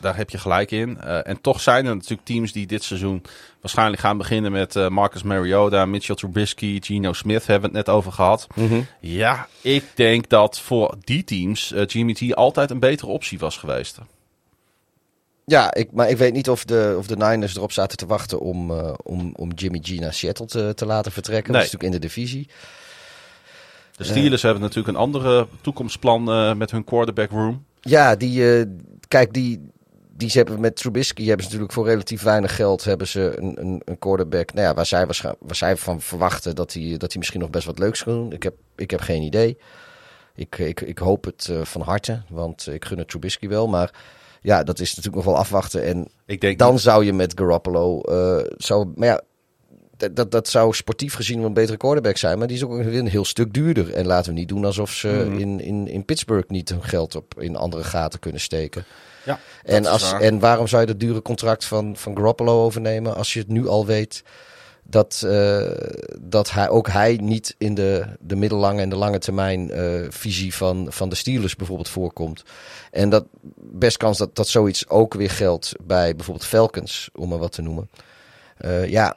daar 0.00 0.16
heb 0.16 0.30
je 0.30 0.38
gelijk 0.38 0.70
in. 0.70 1.00
Eh, 1.00 1.26
en 1.26 1.40
toch 1.40 1.60
zijn 1.60 1.86
er 1.86 1.94
natuurlijk 1.94 2.24
teams 2.24 2.52
die 2.52 2.66
dit 2.66 2.82
seizoen 2.82 3.22
waarschijnlijk 3.60 4.02
gaan 4.02 4.18
beginnen 4.18 4.52
met 4.52 4.76
eh, 4.76 4.88
Marcus 4.88 5.22
Mariota, 5.22 5.86
Mitchell 5.86 6.14
Trubisky, 6.14 6.78
Geno 6.82 7.12
Smith 7.12 7.46
hebben 7.46 7.70
we 7.70 7.76
het 7.76 7.86
net 7.86 7.96
over 7.96 8.12
gehad. 8.12 8.46
Ja, 9.00 9.48
ik 9.60 9.84
denk 9.94 10.28
dat 10.28 10.60
voor 10.60 10.96
die 11.00 11.24
teams 11.24 11.72
eh, 11.72 11.86
Jimmy 11.86 12.14
T 12.14 12.34
altijd 12.34 12.70
een 12.70 12.78
betere 12.78 13.10
optie 13.10 13.38
was 13.38 13.56
geweest. 13.56 13.98
Ja, 15.44 15.74
ik, 15.74 15.92
maar 15.92 16.10
ik 16.10 16.16
weet 16.16 16.32
niet 16.32 16.50
of 16.50 16.64
de, 16.64 16.94
of 16.98 17.06
de 17.06 17.16
Niners 17.16 17.56
erop 17.56 17.72
zaten 17.72 17.96
te 17.96 18.06
wachten 18.06 18.40
om, 18.40 18.70
om, 19.02 19.32
om 19.36 19.52
Jimmy 19.52 19.80
G 19.82 19.98
naar 19.98 20.14
Seattle 20.14 20.46
te, 20.46 20.72
te 20.74 20.86
laten 20.86 21.12
vertrekken. 21.12 21.52
Nee. 21.52 21.62
Dat 21.62 21.70
is 21.70 21.72
natuurlijk 21.72 21.94
in 21.94 22.08
de 22.08 22.14
divisie. 22.14 22.48
De 23.96 24.04
Steelers 24.04 24.42
hebben 24.42 24.62
natuurlijk 24.62 24.88
een 24.88 25.02
andere 25.02 25.46
toekomstplan 25.60 26.24
met 26.58 26.70
hun 26.70 26.84
quarterback 26.84 27.30
room. 27.30 27.64
Ja, 27.80 28.16
die, 28.16 28.66
kijk, 29.10 29.32
die, 29.32 29.70
die 30.16 30.30
ze 30.30 30.38
hebben 30.38 30.60
met 30.60 30.76
Trubisky 30.76 31.24
hebben 31.24 31.40
ze 31.44 31.46
natuurlijk 31.46 31.72
voor 31.72 31.86
relatief 31.86 32.22
weinig 32.22 32.56
geld 32.56 32.84
hebben 32.84 33.06
ze 33.08 33.34
een, 33.38 33.60
een, 33.60 33.82
een 33.84 33.98
quarterback. 33.98 34.52
Nou 34.52 34.66
ja, 34.66 34.74
waar 34.74 34.86
zij, 34.86 35.06
waar 35.40 35.56
zij 35.56 35.76
van 35.76 36.00
verwachten 36.00 36.54
dat 36.54 36.72
hij, 36.72 36.94
dat 36.96 37.08
hij 37.10 37.18
misschien 37.18 37.40
nog 37.40 37.50
best 37.50 37.66
wat 37.66 37.78
leuks 37.78 38.02
kan 38.02 38.12
doen. 38.12 38.32
Ik 38.32 38.42
heb, 38.42 38.54
ik 38.76 38.90
heb 38.90 39.00
geen 39.00 39.22
idee. 39.22 39.58
Ik, 40.34 40.58
ik, 40.58 40.80
ik 40.80 40.98
hoop 40.98 41.24
het 41.24 41.48
eh, 41.50 41.64
van 41.64 41.80
harte, 41.80 42.22
want 42.28 42.66
ik 42.66 42.84
gun 42.84 42.98
het 42.98 43.08
Trubisky 43.08 43.48
wel. 43.48 43.68
Maar 43.68 43.94
ja, 44.40 44.62
dat 44.62 44.78
is 44.80 44.88
natuurlijk 44.88 45.16
nog 45.24 45.24
wel 45.34 45.36
afwachten. 45.42 45.84
En 45.84 46.08
Ik 46.26 46.40
denk 46.40 46.58
dan 46.58 46.72
niet- 46.72 46.80
zou 46.80 47.04
je 47.04 47.12
met 47.12 47.32
Garoppolo, 47.38 48.00
eh, 48.00 48.44
zou, 48.56 48.92
maar 48.94 49.08
ja, 49.08 49.20
dat, 50.12 50.30
dat, 50.30 50.48
zou 50.48 50.74
sportief 50.74 51.14
gezien 51.14 51.38
wel 51.38 51.46
een 51.46 51.52
betere 51.52 51.76
quarterback 51.76 52.16
zijn. 52.16 52.38
Maar 52.38 52.46
die 52.46 52.56
is 52.56 52.64
ook 52.64 52.82
weer 52.82 52.98
een 52.98 53.06
heel 53.06 53.24
stuk 53.24 53.52
duurder. 53.52 53.94
En 53.94 54.06
laten 54.06 54.32
we 54.32 54.38
niet 54.38 54.48
doen 54.48 54.64
alsof 54.64 54.90
ze 54.90 55.08
Mhm. 55.08 55.38
in, 55.38 55.60
in, 55.60 55.88
in 55.88 56.04
Pittsburgh 56.04 56.48
niet 56.48 56.68
hun 56.68 56.84
geld 56.84 57.14
op 57.14 57.40
in 57.40 57.56
andere 57.56 57.84
gaten 57.84 58.18
kunnen 58.18 58.40
steken. 58.40 58.84
Ja, 59.24 59.38
En, 59.64 59.86
als, 59.86 60.12
en 60.12 60.38
waarom 60.38 60.66
zou 60.66 60.80
je 60.80 60.86
dat 60.86 61.00
dure 61.00 61.22
contract 61.22 61.64
van, 61.64 61.96
van 61.96 62.16
Garoppolo 62.16 62.64
overnemen 62.64 63.16
als 63.16 63.32
je 63.32 63.38
het 63.38 63.48
nu 63.48 63.68
al 63.68 63.86
weet 63.86 64.22
dat, 64.90 65.22
eh, 65.26 65.70
dat 66.20 66.50
hij, 66.50 66.68
ook 66.68 66.88
hij 66.88 67.18
niet 67.22 67.54
in 67.58 67.74
de, 67.74 68.06
de 68.20 68.36
middellange 68.36 68.80
en 68.80 68.88
de 68.88 68.96
lange 68.96 69.18
termijn 69.18 69.70
eh, 69.70 70.06
visie 70.08 70.54
van, 70.54 70.86
van 70.90 71.08
de 71.08 71.14
Steelers 71.14 71.56
bijvoorbeeld 71.56 71.88
voorkomt. 71.88 72.42
En 72.90 73.10
dat 73.10 73.24
best 73.56 73.96
kans 73.96 74.18
dat, 74.18 74.36
dat 74.36 74.48
zoiets 74.48 74.88
ook 74.88 75.14
weer 75.14 75.30
geldt 75.30 75.72
bij 75.82 76.16
bijvoorbeeld 76.16 76.46
Falcons, 76.46 77.10
om 77.14 77.28
maar 77.28 77.38
wat 77.38 77.52
te 77.52 77.62
noemen. 77.62 77.90
Eh, 78.56 78.88
ja, 78.88 79.16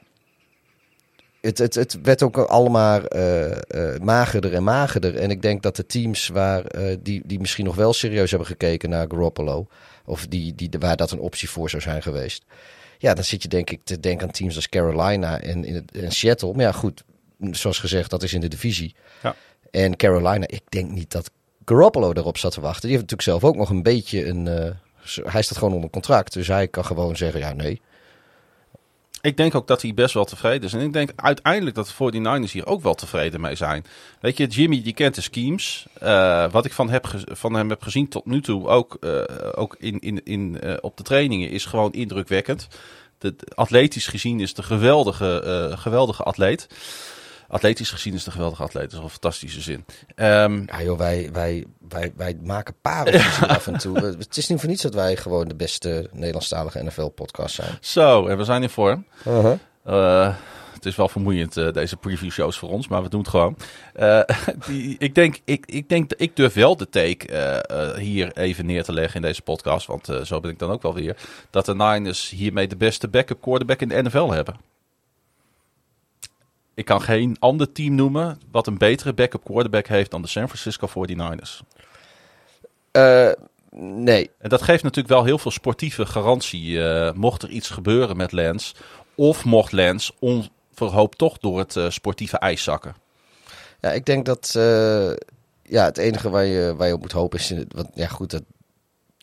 het, 1.44 1.58
het, 1.58 1.76
het 1.76 2.02
werd 2.02 2.24
ook 2.24 2.38
allemaal 2.38 3.06
eh, 3.06 3.52
eh, 3.52 4.02
magerder 4.02 4.54
en 4.54 4.64
magerder. 4.64 5.16
En 5.16 5.30
ik 5.30 5.42
denk 5.42 5.62
dat 5.64 5.76
de 5.76 5.86
teams 5.86 6.28
waar, 6.28 6.66
eh, 6.66 6.98
die, 7.00 7.22
die 7.26 7.40
misschien 7.40 7.66
nog 7.66 7.76
wel 7.76 7.94
serieus 7.94 8.30
hebben 8.30 8.48
gekeken 8.48 8.90
naar 8.90 9.08
Garoppolo, 9.10 9.68
of 10.06 10.28
die, 10.28 10.56
die, 10.56 10.70
waar 10.80 10.96
dat 10.96 11.12
een 11.12 11.20
optie 11.20 11.50
voor 11.50 11.70
zou 11.70 11.82
zijn 11.82 12.02
geweest. 12.02 12.44
Ja, 12.98 13.14
dan 13.14 13.24
zit 13.24 13.42
je 13.42 13.48
denk 13.48 13.70
ik 13.70 13.80
te 13.84 14.00
denken 14.00 14.28
aan 14.28 14.34
teams 14.34 14.56
als 14.56 14.70
Carolina 14.70 15.42
en, 15.42 15.66
in 15.66 15.88
en 15.94 16.12
Seattle. 16.12 16.54
Maar 16.54 16.66
ja, 16.66 16.72
goed, 16.72 17.04
zoals 17.52 17.80
gezegd, 17.80 18.10
dat 18.10 18.24
is 18.24 18.34
in 18.34 18.42
de 18.42 18.48
divisie. 18.48 18.96
Ja. 19.24 19.36
En 19.72 19.96
Carolina, 19.96 20.48
ik 20.48 20.64
denk 20.70 20.92
niet 20.92 21.12
dat 21.12 21.32
Garoppolo 21.66 22.14
daarop 22.14 22.38
zat 22.38 22.52
te 22.52 22.62
wachten. 22.62 22.82
Die 22.82 22.98
heeft 22.98 23.12
natuurlijk 23.12 23.30
zelf 23.30 23.44
ook 23.52 23.60
nog 23.60 23.70
een 23.70 23.84
beetje 23.84 24.26
een... 24.26 24.46
hij 25.24 25.42
staat 25.42 25.58
gewoon 25.58 25.74
onder 25.74 25.90
contract, 25.90 26.34
dus 26.34 26.48
hij 26.48 26.68
kan 26.68 26.86
gewoon 26.86 27.16
zeggen, 27.16 27.40
ja 27.40 27.54
nee. 27.54 27.82
Ik 29.24 29.38
denk 29.38 29.56
ook 29.56 29.68
dat 29.68 29.82
hij 29.82 29.94
best 29.94 30.14
wel 30.14 30.26
tevreden 30.26 30.64
is. 30.64 30.74
En 30.74 30.80
ik 30.80 30.94
denk 30.94 31.12
uiteindelijk 31.16 31.76
dat 31.76 31.94
de 31.98 32.14
49ers 32.48 32.52
hier 32.52 32.66
ook 32.66 32.82
wel 32.82 32.94
tevreden 32.94 33.42
mee 33.42 33.56
zijn. 33.56 33.86
Weet 34.20 34.38
je, 34.38 34.48
Jimmy 34.48 34.82
die 34.82 34.94
kent 34.94 35.16
de 35.16 35.22
schemes. 35.22 35.86
Eh, 36.00 36.52
wat 36.52 36.66
ik 36.66 36.74
van, 36.74 36.90
heb 36.90 37.14
van 37.32 37.54
hem 37.54 37.70
heb 37.70 37.82
gezien 37.82 38.08
tot 38.08 38.26
nu 38.26 38.42
toe, 38.42 38.68
ook, 38.68 38.98
eh, 39.00 39.22
ook 39.56 39.76
in, 39.80 40.00
in, 40.00 40.24
in, 40.24 40.60
eh, 40.60 40.78
op 40.82 40.98
de 40.98 41.04
trainingen, 41.04 41.50
is 41.50 41.66
gewoon 41.66 41.92
indrukwekkend. 41.92 42.68
De, 43.18 43.36
atletisch 43.56 44.08
gezien 44.08 44.40
is 44.40 44.54
de 44.54 44.64
geweldige, 44.64 45.72
geweldige 45.78 46.24
atleet. 46.24 46.68
Atletisch 47.54 47.92
gezien 47.92 48.14
is 48.14 48.24
de 48.24 48.32
geweldige 48.32 48.64
atleet. 48.64 48.84
Dat 48.84 48.92
is 48.92 48.98
wel 48.98 49.06
een 49.06 49.12
fantastische 49.12 49.62
zin. 49.62 49.86
Ehm, 50.16 50.64
Ja 50.66 50.82
joh, 50.84 50.98
wij, 50.98 51.30
wij, 51.34 51.66
wij, 51.90 52.14
wij 52.16 52.38
maken 52.44 52.76
hier 53.10 53.48
af 53.48 53.68
en 53.68 53.78
toe. 53.78 53.98
Het 54.00 54.38
is 54.38 54.48
niet 54.48 54.60
voor 54.60 54.70
niets 54.70 54.82
dat 54.82 54.94
wij 54.94 55.16
gewoon 55.16 55.48
de 55.48 55.56
beste 55.56 56.10
Nederlandstalige 56.12 56.84
NFL-podcast 56.84 57.56
zijn. 57.56 57.78
zo, 57.82 58.28
en 58.28 58.38
we 58.38 58.44
zijn 58.44 58.62
in 58.62 58.70
vorm. 58.70 59.06
Eh, 59.84 60.36
het 60.74 60.86
is 60.86 60.96
wel 60.96 61.10
vermoeiend, 61.10 61.58
eh, 61.58 61.72
deze 61.72 61.98
preview 61.98 62.32
shows 62.32 62.58
voor 62.58 62.70
ons, 62.70 62.88
maar 62.88 63.04
we 63.04 63.10
doen 63.10 63.20
het 63.20 63.30
gewoon. 63.30 63.58
Eh, 63.94 64.22
die, 64.68 64.96
ik, 65.00 65.16
denk, 65.16 65.40
ik, 65.46 65.66
ik 65.66 65.90
denk, 65.90 66.10
dat- 66.10 66.22
ik 66.22 66.36
durf 66.36 66.54
wel 66.54 66.78
de 66.78 66.90
take 66.90 67.28
eh, 67.28 67.90
eh, 67.90 67.98
hier 67.98 68.38
even 68.38 68.66
neer 68.66 68.84
te 68.84 68.94
leggen 68.94 69.16
in 69.16 69.22
deze 69.22 69.42
podcast, 69.42 69.88
want 69.88 70.10
eh, 70.10 70.22
zo 70.22 70.40
ben 70.40 70.52
ik 70.52 70.60
dan 70.60 70.72
ook 70.72 70.82
wel 70.82 70.94
weer, 70.94 71.16
dat 71.50 71.66
de 71.66 71.76
Niners 71.76 72.30
hiermee 72.30 72.68
de 72.68 72.76
beste 72.76 73.08
backup 73.08 73.42
quarterback 73.42 73.80
in 73.82 73.88
de 73.88 74.02
NFL 74.04 74.30
hebben. 74.32 74.56
Ik 76.74 76.86
kan 76.86 77.02
geen 77.02 77.36
ander 77.40 77.72
team 77.72 77.96
noemen 77.96 78.40
wat 78.52 78.68
een 78.68 78.78
betere 78.78 79.14
backup 79.14 79.44
quarterback 79.44 79.88
heeft 79.88 80.12
dan 80.12 80.22
de 80.22 80.28
San 80.28 80.50
Francisco 80.50 80.88
49ers. 80.88 81.62
Eh, 82.92 83.32
nee, 83.80 84.32
En 84.38 84.50
dat 84.50 84.62
geeft 84.62 84.84
natuurlijk 84.84 85.14
wel 85.14 85.24
heel 85.24 85.38
veel 85.38 85.52
sportieve 85.52 86.06
garantie. 86.06 86.84
eh, 86.84 87.14
mocht 87.14 87.44
er 87.44 87.50
iets 87.50 87.70
gebeuren 87.70 88.18
met 88.18 88.32
Lens, 88.32 88.76
of 89.16 89.46
mocht 89.46 89.72
Lens 89.72 90.12
onverhoopt 90.20 91.18
toch 91.18 91.38
door 91.38 91.60
het 91.60 91.76
eh, 91.76 91.90
sportieve 91.90 92.38
ijs 92.38 92.64
zakken. 92.64 92.96
Ja, 93.80 93.92
ik 93.92 94.06
denk 94.06 94.26
dat 94.26 94.50
ja, 95.64 95.86
het 95.86 95.98
enige 95.98 96.30
waar 96.30 96.46
je, 96.46 96.76
waar 96.76 96.88
je 96.88 96.94
op 96.94 97.02
moet 97.02 97.12
hopen 97.12 97.40
is... 97.40 97.54
Want 97.68 97.90
ja, 97.94 98.08
goed, 98.08 98.32
dat, 98.32 98.44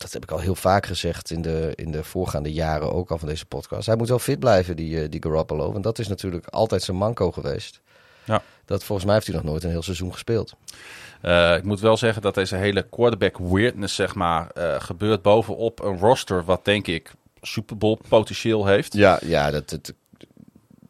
dat 0.01 0.13
heb 0.13 0.23
ik 0.23 0.31
al 0.31 0.39
heel 0.39 0.55
vaak 0.55 0.85
gezegd 0.85 1.31
in 1.31 1.41
de, 1.41 1.71
in 1.75 1.91
de 1.91 2.03
voorgaande 2.03 2.53
jaren 2.53 2.93
ook 2.93 3.11
al 3.11 3.17
van 3.17 3.27
deze 3.27 3.45
podcast. 3.45 3.85
Hij 3.85 3.95
moet 3.95 4.09
wel 4.09 4.19
fit 4.19 4.39
blijven, 4.39 4.75
die, 4.75 5.01
eh, 5.01 5.09
die 5.09 5.21
Garoppolo. 5.23 5.71
Want 5.71 5.83
dat 5.83 5.99
is 5.99 6.07
natuurlijk 6.07 6.47
altijd 6.47 6.83
zijn 6.83 6.97
manco 6.97 7.31
geweest. 7.31 7.81
Ja. 8.23 8.43
Dat, 8.65 8.83
volgens 8.83 9.05
mij 9.05 9.15
heeft 9.15 9.27
hij 9.27 9.35
nog 9.35 9.45
nooit 9.45 9.63
een 9.63 9.69
heel 9.69 9.81
seizoen 9.81 10.11
gespeeld. 10.13 10.53
Eh, 11.21 11.55
ik 11.55 11.63
moet 11.63 11.79
wel 11.79 11.97
zeggen 11.97 12.21
dat 12.21 12.35
deze 12.35 12.55
hele 12.55 12.87
quarterback 12.89 13.37
weirdness, 13.37 13.95
zeg 13.95 14.15
maar, 14.15 14.49
eh, 14.49 14.81
gebeurt 14.81 15.21
bovenop 15.21 15.83
een 15.83 15.97
roster 15.97 16.43
wat 16.43 16.65
denk 16.65 16.87
ik 16.87 17.11
Super 17.41 17.77
Bowl 17.77 17.99
potentieel 18.07 18.65
heeft. 18.65 18.93
Ja, 18.93 19.19
ja, 19.25 19.51
dat, 19.51 19.69
dat, 19.69 19.93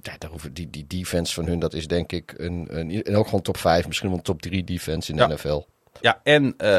ja 0.02 0.16
daar 0.18 0.30
hoeven, 0.30 0.54
die, 0.54 0.70
die 0.70 0.88
defense 0.88 1.34
van 1.34 1.46
hun, 1.46 1.60
dat 1.60 1.74
is 1.74 1.88
denk 1.88 2.12
ik 2.12 2.34
een, 2.38 2.68
een, 2.70 3.04
en 3.04 3.16
ook 3.16 3.26
gewoon 3.26 3.42
top 3.42 3.58
5, 3.58 3.88
misschien 3.88 4.10
wel 4.10 4.18
een 4.18 4.24
top 4.24 4.42
3 4.42 4.64
defense 4.64 5.12
in 5.12 5.18
de 5.18 5.22
Ja. 5.22 5.28
NFL. 5.34 5.62
Ja, 6.00 6.20
en, 6.24 6.54
eh, 6.58 6.70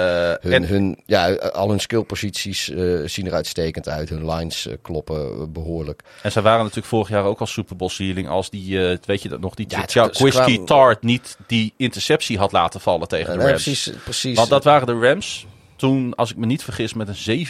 Hun, 0.40 0.52
en 0.52 0.66
hun, 0.66 1.02
ja, 1.06 1.32
al 1.34 1.68
hun 1.68 1.80
skillposities 1.80 2.70
eh 2.70 3.00
zien 3.04 3.26
er 3.26 3.32
uitstekend 3.32 3.88
uit. 3.88 4.08
Hun 4.08 4.30
lines 4.30 4.66
eh, 4.66 4.74
kloppen 4.82 5.16
eh, 5.20 5.42
behoorlijk. 5.48 6.02
En 6.22 6.32
zij 6.32 6.42
waren 6.42 6.58
natuurlijk 6.60 6.86
vorig 6.86 7.08
jaar 7.08 7.24
ook 7.24 7.40
al 7.40 7.46
Super 7.46 7.76
Bowl 7.76 7.90
ceiling 7.90 8.28
als 8.28 8.50
die, 8.50 8.78
weet 9.04 9.22
je 9.22 9.28
dat 9.28 9.40
nog, 9.40 9.54
die 9.54 9.66
Ja, 9.68 9.88
ze 9.88 10.28
kwamen- 10.30 10.64
Tart 10.64 11.02
niet 11.02 11.36
die 11.46 11.74
interceptie 11.76 12.38
had 12.38 12.52
laten 12.52 12.80
vallen 12.80 13.08
tegen 13.08 13.32
de 13.32 13.38
Rams. 13.44 13.50
precies, 13.62 13.90
precies. 14.04 14.36
Want 14.36 14.48
dat 14.48 14.64
waren 14.64 14.86
de 14.86 15.08
Rams 15.08 15.46
toen, 15.76 16.14
als 16.14 16.30
ik 16.30 16.36
me 16.36 16.46
niet 16.46 16.62
vergis, 16.64 16.94
met 16.94 17.08
een 17.08 17.46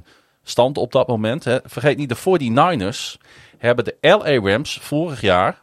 17-7 0.00 0.04
stand 0.42 0.78
op 0.78 0.92
dat 0.92 1.08
moment. 1.08 1.44
Hè. 1.44 1.58
Vergeet 1.64 1.96
niet, 1.96 2.08
de 2.08 2.16
49ers 2.16 3.16
hebben 3.58 3.84
de 3.84 3.96
LA 4.00 4.50
Rams 4.52 4.78
vorig 4.82 5.20
jaar 5.20 5.60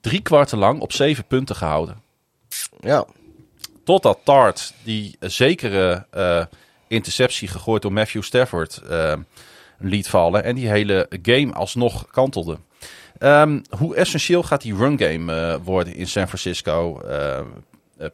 drie 0.00 0.20
kwarten 0.22 0.58
lang 0.58 0.80
op 0.80 0.92
zeven 0.92 1.24
punten 1.26 1.56
gehouden. 1.56 1.96
Ja, 2.80 3.04
Totdat 3.88 4.18
Tart 4.22 4.72
die 4.82 5.16
zekere 5.20 6.06
eh, 6.10 6.44
interceptie 6.88 7.48
gegooid 7.48 7.82
door 7.82 7.92
Matthew 7.92 8.22
Stafford 8.22 8.82
eh, 8.88 9.12
liet 9.78 10.08
vallen. 10.08 10.44
En 10.44 10.54
die 10.54 10.68
hele 10.68 11.06
game 11.22 11.52
alsnog 11.52 12.06
kantelde. 12.10 12.58
Ehm, 13.18 13.60
hoe 13.78 13.94
essentieel 13.96 14.42
gaat 14.42 14.62
die 14.62 14.74
run 14.74 14.98
game 14.98 15.32
eh, 15.32 15.56
worden 15.64 15.94
in 15.94 16.06
San 16.06 16.26
Francisco, 16.26 17.00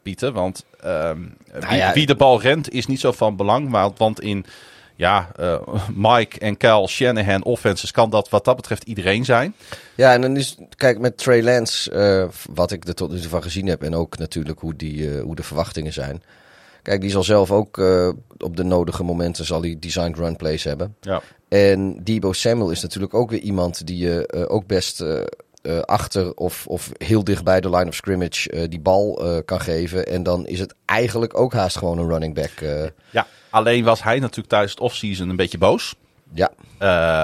Pieter? 0.03 0.31
Want 0.31 0.65
ehm, 0.81 1.21
wie, 1.53 1.77
ja, 1.77 1.93
wie 1.93 2.05
de 2.05 2.15
bal 2.15 2.41
rent 2.41 2.71
is 2.71 2.85
niet 2.85 2.99
zo 2.99 3.11
van 3.11 3.35
belang. 3.35 3.69
Maar, 3.69 3.89
want 3.97 4.21
in 4.21 4.45
ja, 4.95 5.29
eh, 5.35 5.61
Mike 5.95 6.39
en 6.39 6.57
Kyle 6.57 6.87
Shanahan 6.87 7.43
offenses 7.43 7.91
kan 7.91 8.09
dat 8.09 8.29
wat 8.29 8.45
dat 8.45 8.55
betreft 8.55 8.83
iedereen 8.83 9.25
zijn. 9.25 9.55
ja, 9.95 10.13
en 10.13 10.21
dan 10.21 10.37
is, 10.37 10.57
kijk, 10.75 10.99
met 10.99 11.17
Trey 11.17 11.43
Lance, 11.43 11.91
eh, 11.91 12.27
wat 12.53 12.71
ik 12.71 12.87
er 12.87 12.95
tot 12.95 13.11
nu 13.11 13.19
toe 13.19 13.29
van 13.29 13.43
gezien 13.43 13.67
heb. 13.67 13.83
En 13.83 13.95
ook 13.95 14.17
natuurlijk 14.17 14.59
hoe, 14.59 14.75
die, 14.75 15.11
eh, 15.11 15.21
hoe 15.21 15.35
de 15.35 15.43
verwachtingen 15.43 15.93
zijn. 15.93 16.23
Kijk, 16.81 17.01
die 17.01 17.09
zal 17.09 17.23
zelf 17.23 17.51
ook 17.51 17.77
op 18.37 18.57
de 18.57 18.63
nodige 18.63 19.03
momenten 19.03 19.45
zal 19.45 19.61
hij 19.61 19.77
designed 19.79 20.17
run 20.17 20.35
plays 20.35 20.63
hebben. 20.63 20.95
Ja. 21.01 21.21
En 21.47 22.03
Debo 22.03 22.33
Samuel 22.33 22.71
is 22.71 22.81
natuurlijk 22.81 23.13
ook 23.13 23.29
weer 23.29 23.39
iemand 23.39 23.87
die 23.87 23.97
je 23.97 24.47
ook 24.49 24.67
best 24.67 25.03
eh, 25.65 25.79
achter 25.79 26.33
of, 26.33 26.67
of 26.67 26.91
heel 26.97 27.23
dicht 27.23 27.43
bij 27.43 27.61
de 27.61 27.69
line 27.69 27.87
of 27.87 27.95
scrimmage 27.95 28.49
eh, 28.49 28.69
die 28.69 28.79
bal 28.79 29.25
eh, 29.25 29.37
kan 29.45 29.61
geven. 29.61 30.07
En 30.07 30.23
dan 30.23 30.47
is 30.47 30.59
het 30.59 30.75
eigenlijk 30.85 31.39
ook 31.39 31.53
haast 31.53 31.77
gewoon 31.77 31.97
een 31.97 32.07
running 32.07 32.33
back. 32.33 32.51
Ja, 33.09 33.27
alleen 33.49 33.83
was 33.83 34.03
hij 34.03 34.19
natuurlijk 34.19 34.49
tijdens 34.49 34.71
het 34.71 34.81
offseason 34.81 35.29
een 35.29 35.35
beetje 35.35 35.57
boos. 35.57 35.95
ja, 36.33 36.51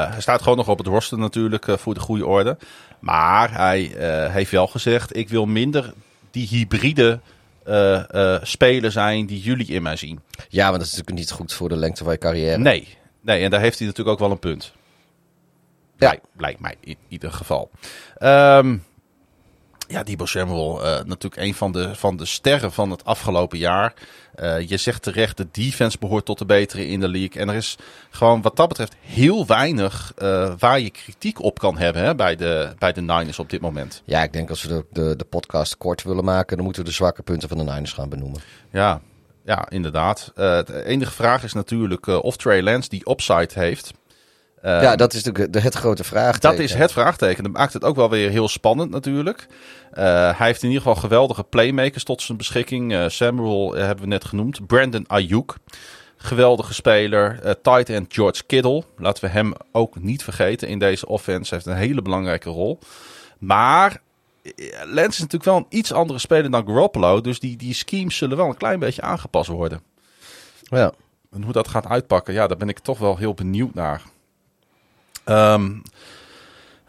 hij 0.09 0.21
staat 0.21 0.41
gewoon 0.41 0.57
nog 0.57 0.69
op 0.69 0.77
het 0.77 0.87
roster 0.87 1.17
natuurlijk 1.17 1.65
voor 1.69 1.93
de 1.93 1.99
goede 1.99 2.25
orde. 2.25 2.57
Maar 2.99 3.53
hij 3.53 3.91
heeft 4.31 4.51
wel 4.51 4.67
gezegd: 4.67 5.15
ik 5.15 5.29
wil 5.29 5.45
minder 5.45 5.93
die 6.31 6.47
hybride 6.47 7.19
eh, 7.63 8.37
speler 8.41 8.91
zijn 8.91 9.25
die 9.25 9.39
jullie 9.39 9.67
in 9.67 9.81
mij 9.81 9.95
zien. 9.95 10.19
ja, 10.49 10.69
maar 10.69 10.79
dat 10.79 10.87
is 10.87 10.91
natuurlijk 10.91 11.17
niet 11.17 11.31
goed 11.31 11.53
voor 11.53 11.69
de 11.69 11.75
lengte 11.75 12.03
van 12.03 12.13
je 12.13 12.19
carrière. 12.19 12.57
Nee, 12.57 12.87
nee, 13.21 13.43
en 13.43 13.49
daar 13.49 13.59
heeft 13.59 13.77
hij 13.77 13.87
natuurlijk 13.87 14.15
ook 14.15 14.27
wel 14.27 14.31
een 14.31 14.39
punt. 14.39 14.73
Ja. 16.01 16.07
Lijkt, 16.07 16.27
lijkt 16.37 16.59
mij 16.59 16.75
in 16.79 16.97
ieder 17.07 17.31
geval. 17.31 17.71
Ehm, 18.17 18.77
ja, 19.91 20.03
Debo 20.03 20.25
Samuel, 20.25 20.83
eh, 20.83 21.03
natuurlijk 21.03 21.41
een 21.41 21.53
van 21.53 21.71
de, 21.71 21.95
van 21.95 22.17
de 22.17 22.25
sterren 22.25 22.71
van 22.71 22.91
het 22.91 23.05
afgelopen 23.05 23.57
jaar. 23.57 23.93
Eh, 24.35 24.69
je 24.69 24.77
zegt 24.77 25.03
terecht, 25.03 25.37
de 25.37 25.47
defense 25.51 25.97
behoort 25.99 26.25
tot 26.25 26.37
de 26.37 26.45
betere 26.45 26.87
in 26.87 26.99
de 26.99 27.07
league. 27.07 27.41
En 27.41 27.49
er 27.49 27.55
is 27.55 27.77
gewoon 28.09 28.41
wat 28.41 28.55
dat 28.55 28.67
betreft 28.67 28.95
heel 29.01 29.45
weinig 29.45 30.13
eh, 30.17 30.53
waar 30.57 30.79
je 30.79 30.89
kritiek 30.89 31.41
op 31.41 31.59
kan 31.59 31.77
hebben 31.77 32.03
hè, 32.03 32.15
bij, 32.15 32.35
de, 32.35 32.73
bij 32.77 32.93
de 32.93 33.01
Niners 33.01 33.39
op 33.39 33.49
dit 33.49 33.61
moment. 33.61 34.01
Ja, 34.05 34.23
ik 34.23 34.33
denk 34.33 34.49
als 34.49 34.63
we 34.63 34.67
de, 34.67 34.85
de, 34.89 35.15
de 35.15 35.25
podcast 35.25 35.77
kort 35.77 36.03
willen 36.03 36.23
maken, 36.23 36.55
dan 36.55 36.65
moeten 36.65 36.83
we 36.83 36.89
de 36.89 36.95
zwakke 36.95 37.23
punten 37.23 37.49
van 37.49 37.57
de 37.57 37.63
Niners 37.63 37.93
gaan 37.93 38.09
benoemen. 38.09 38.41
Ja, 38.71 39.01
ja 39.45 39.69
inderdaad. 39.69 40.31
De 40.35 40.83
enige 40.85 41.11
vraag 41.11 41.43
is 41.43 41.53
natuurlijk 41.53 42.07
of 42.07 42.37
Trey 42.37 42.61
Lance 42.61 42.89
die 42.89 43.09
upside 43.09 43.49
heeft. 43.53 43.93
Ja, 44.61 44.95
dat 44.95 45.13
is 45.13 45.23
natuurlijk 45.23 45.53
de, 45.53 45.59
het 45.59 45.75
grote 45.75 46.03
vraag. 46.03 46.39
Dat 46.39 46.59
is 46.59 46.73
het 46.73 46.91
vraagteken. 46.91 47.43
Dat 47.43 47.51
maakt 47.51 47.73
het 47.73 47.83
ook 47.83 47.95
wel 47.95 48.09
weer 48.09 48.29
heel 48.29 48.47
spannend 48.47 48.91
natuurlijk. 48.91 49.47
Eh, 49.91 50.03
hij 50.37 50.47
heeft 50.47 50.63
in 50.63 50.69
ieder 50.69 50.83
geval 50.83 51.01
geweldige 51.01 51.43
playmakers 51.43 52.03
tot 52.03 52.21
zijn 52.21 52.37
beschikking. 52.37 52.93
Eh, 52.93 53.05
Samuel 53.07 53.75
eh, 53.75 53.85
hebben 53.85 54.03
we 54.03 54.09
net 54.09 54.25
genoemd. 54.25 54.67
Brandon 54.67 55.05
Ayuk. 55.07 55.55
Geweldige 56.17 56.73
speler. 56.73 57.39
Tight 57.61 57.89
end 57.89 58.13
George 58.13 58.43
Kittle. 58.45 58.83
Laten 58.97 59.23
we 59.23 59.29
hem 59.29 59.53
ook 59.71 59.99
niet 59.99 60.23
vergeten 60.23 60.67
in 60.67 60.79
deze 60.79 61.07
offense. 61.07 61.55
Hij 61.55 61.63
heeft 61.63 61.65
een 61.65 61.87
hele 61.87 62.01
belangrijke 62.01 62.49
rol. 62.49 62.79
Maar 63.37 64.01
Lance 64.85 65.09
is 65.09 65.19
natuurlijk 65.19 65.43
wel 65.43 65.57
een 65.57 65.65
iets 65.69 65.93
andere 65.93 66.19
speler 66.19 66.51
dan 66.51 66.65
Garoppolo. 66.65 67.21
Dus 67.21 67.39
die, 67.39 67.57
die 67.57 67.73
schemes 67.73 68.17
zullen 68.17 68.37
wel 68.37 68.47
een 68.47 68.57
klein 68.57 68.79
beetje 68.79 69.01
aangepast 69.01 69.49
worden. 69.49 69.81
Ja. 70.61 70.91
En 71.31 71.43
hoe 71.43 71.53
dat 71.53 71.67
gaat 71.67 71.87
uitpakken, 71.87 72.33
ja, 72.33 72.47
daar 72.47 72.57
ben 72.57 72.69
ik 72.69 72.79
toch 72.79 72.97
wel 72.97 73.17
heel 73.17 73.33
benieuwd 73.33 73.73
naar. 73.73 74.01
Ehm 75.23 75.71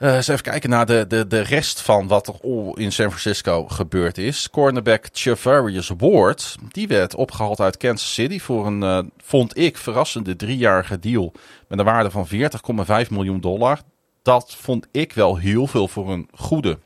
eh, 0.02 0.14
eens 0.14 0.28
even 0.28 0.42
kijken 0.42 0.70
naar 0.70 0.86
de, 0.86 1.04
de, 1.08 1.26
de 1.26 1.40
rest 1.40 1.80
van 1.80 2.08
wat 2.08 2.26
er 2.26 2.34
in 2.78 2.92
San 2.92 3.08
Francisco 3.08 3.66
gebeurd 3.68 4.18
is. 4.18 4.50
Cornerback 4.50 5.06
Javarius 5.12 5.90
Ward, 5.98 6.56
die 6.68 6.88
werd 6.88 7.14
opgehaald 7.14 7.60
uit 7.60 7.76
Kansas 7.76 8.14
City 8.14 8.40
voor 8.40 8.66
een, 8.66 8.82
eh, 8.82 8.98
vond 9.16 9.58
ik, 9.58 9.76
verrassende 9.76 10.36
driejarige 10.36 10.98
deal 10.98 11.32
met 11.68 11.78
een 11.78 11.84
waarde 11.84 12.10
van 12.10 12.26
40,5 12.26 13.10
miljoen 13.10 13.40
dollar. 13.40 13.80
Dat 14.22 14.56
vond 14.60 14.86
ik 14.90 15.12
wel 15.12 15.36
heel 15.36 15.66
veel 15.66 15.88
voor 15.88 16.10
een 16.10 16.28
goede, 16.34 16.78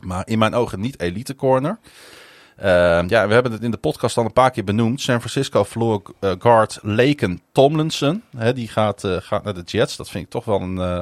maar 0.00 0.26
in 0.26 0.38
mijn 0.38 0.54
ogen 0.54 0.80
niet 0.80 1.00
elite 1.00 1.34
corner. 1.34 1.78
Ehm, 2.56 3.08
ja, 3.08 3.26
we 3.26 3.34
hebben 3.34 3.52
het 3.52 3.62
in 3.62 3.70
de 3.70 3.76
podcast 3.76 4.16
al 4.16 4.24
een 4.24 4.32
paar 4.32 4.50
keer 4.50 4.64
benoemd. 4.64 5.00
San 5.00 5.18
Francisco 5.18 5.64
verloor 5.64 6.02
eh, 6.20 6.32
guard 6.38 6.78
Laken 6.82 7.40
Tomlinson. 7.52 8.22
Hè, 8.36 8.52
die 8.52 8.68
gaat, 8.68 9.04
eh, 9.04 9.16
gaat 9.20 9.44
naar 9.44 9.54
de 9.54 9.62
Jets. 9.62 9.96
Dat 9.96 10.10
vind 10.10 10.24
ik 10.24 10.30
toch 10.30 10.44
wel 10.44 10.60
een, 10.60 10.78
eh, 10.78 10.98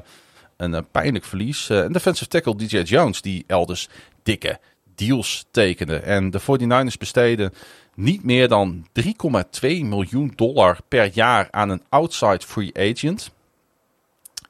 een, 0.57 0.87
pijnlijk 0.91 1.25
verlies. 1.25 1.71
En 1.71 1.93
defensive 1.93 2.31
tackle 2.31 2.57
DJ 2.57 2.79
Jones, 2.79 3.23
die 3.23 3.45
elders 3.47 3.89
dikke 4.23 4.59
deals 4.95 5.45
tekende. 5.51 5.97
En 5.97 6.31
de 6.31 6.41
49ers 6.41 6.99
besteden 6.99 7.53
niet 7.95 8.25
meer 8.25 8.49
dan 8.49 8.87
3,2 8.93 9.85
miljoen 9.85 10.33
dollar 10.37 10.79
per 10.89 11.11
jaar 11.13 11.49
aan 11.51 11.71
een 11.71 11.83
outside 11.89 12.41
free 12.47 12.73
agent. 12.75 13.31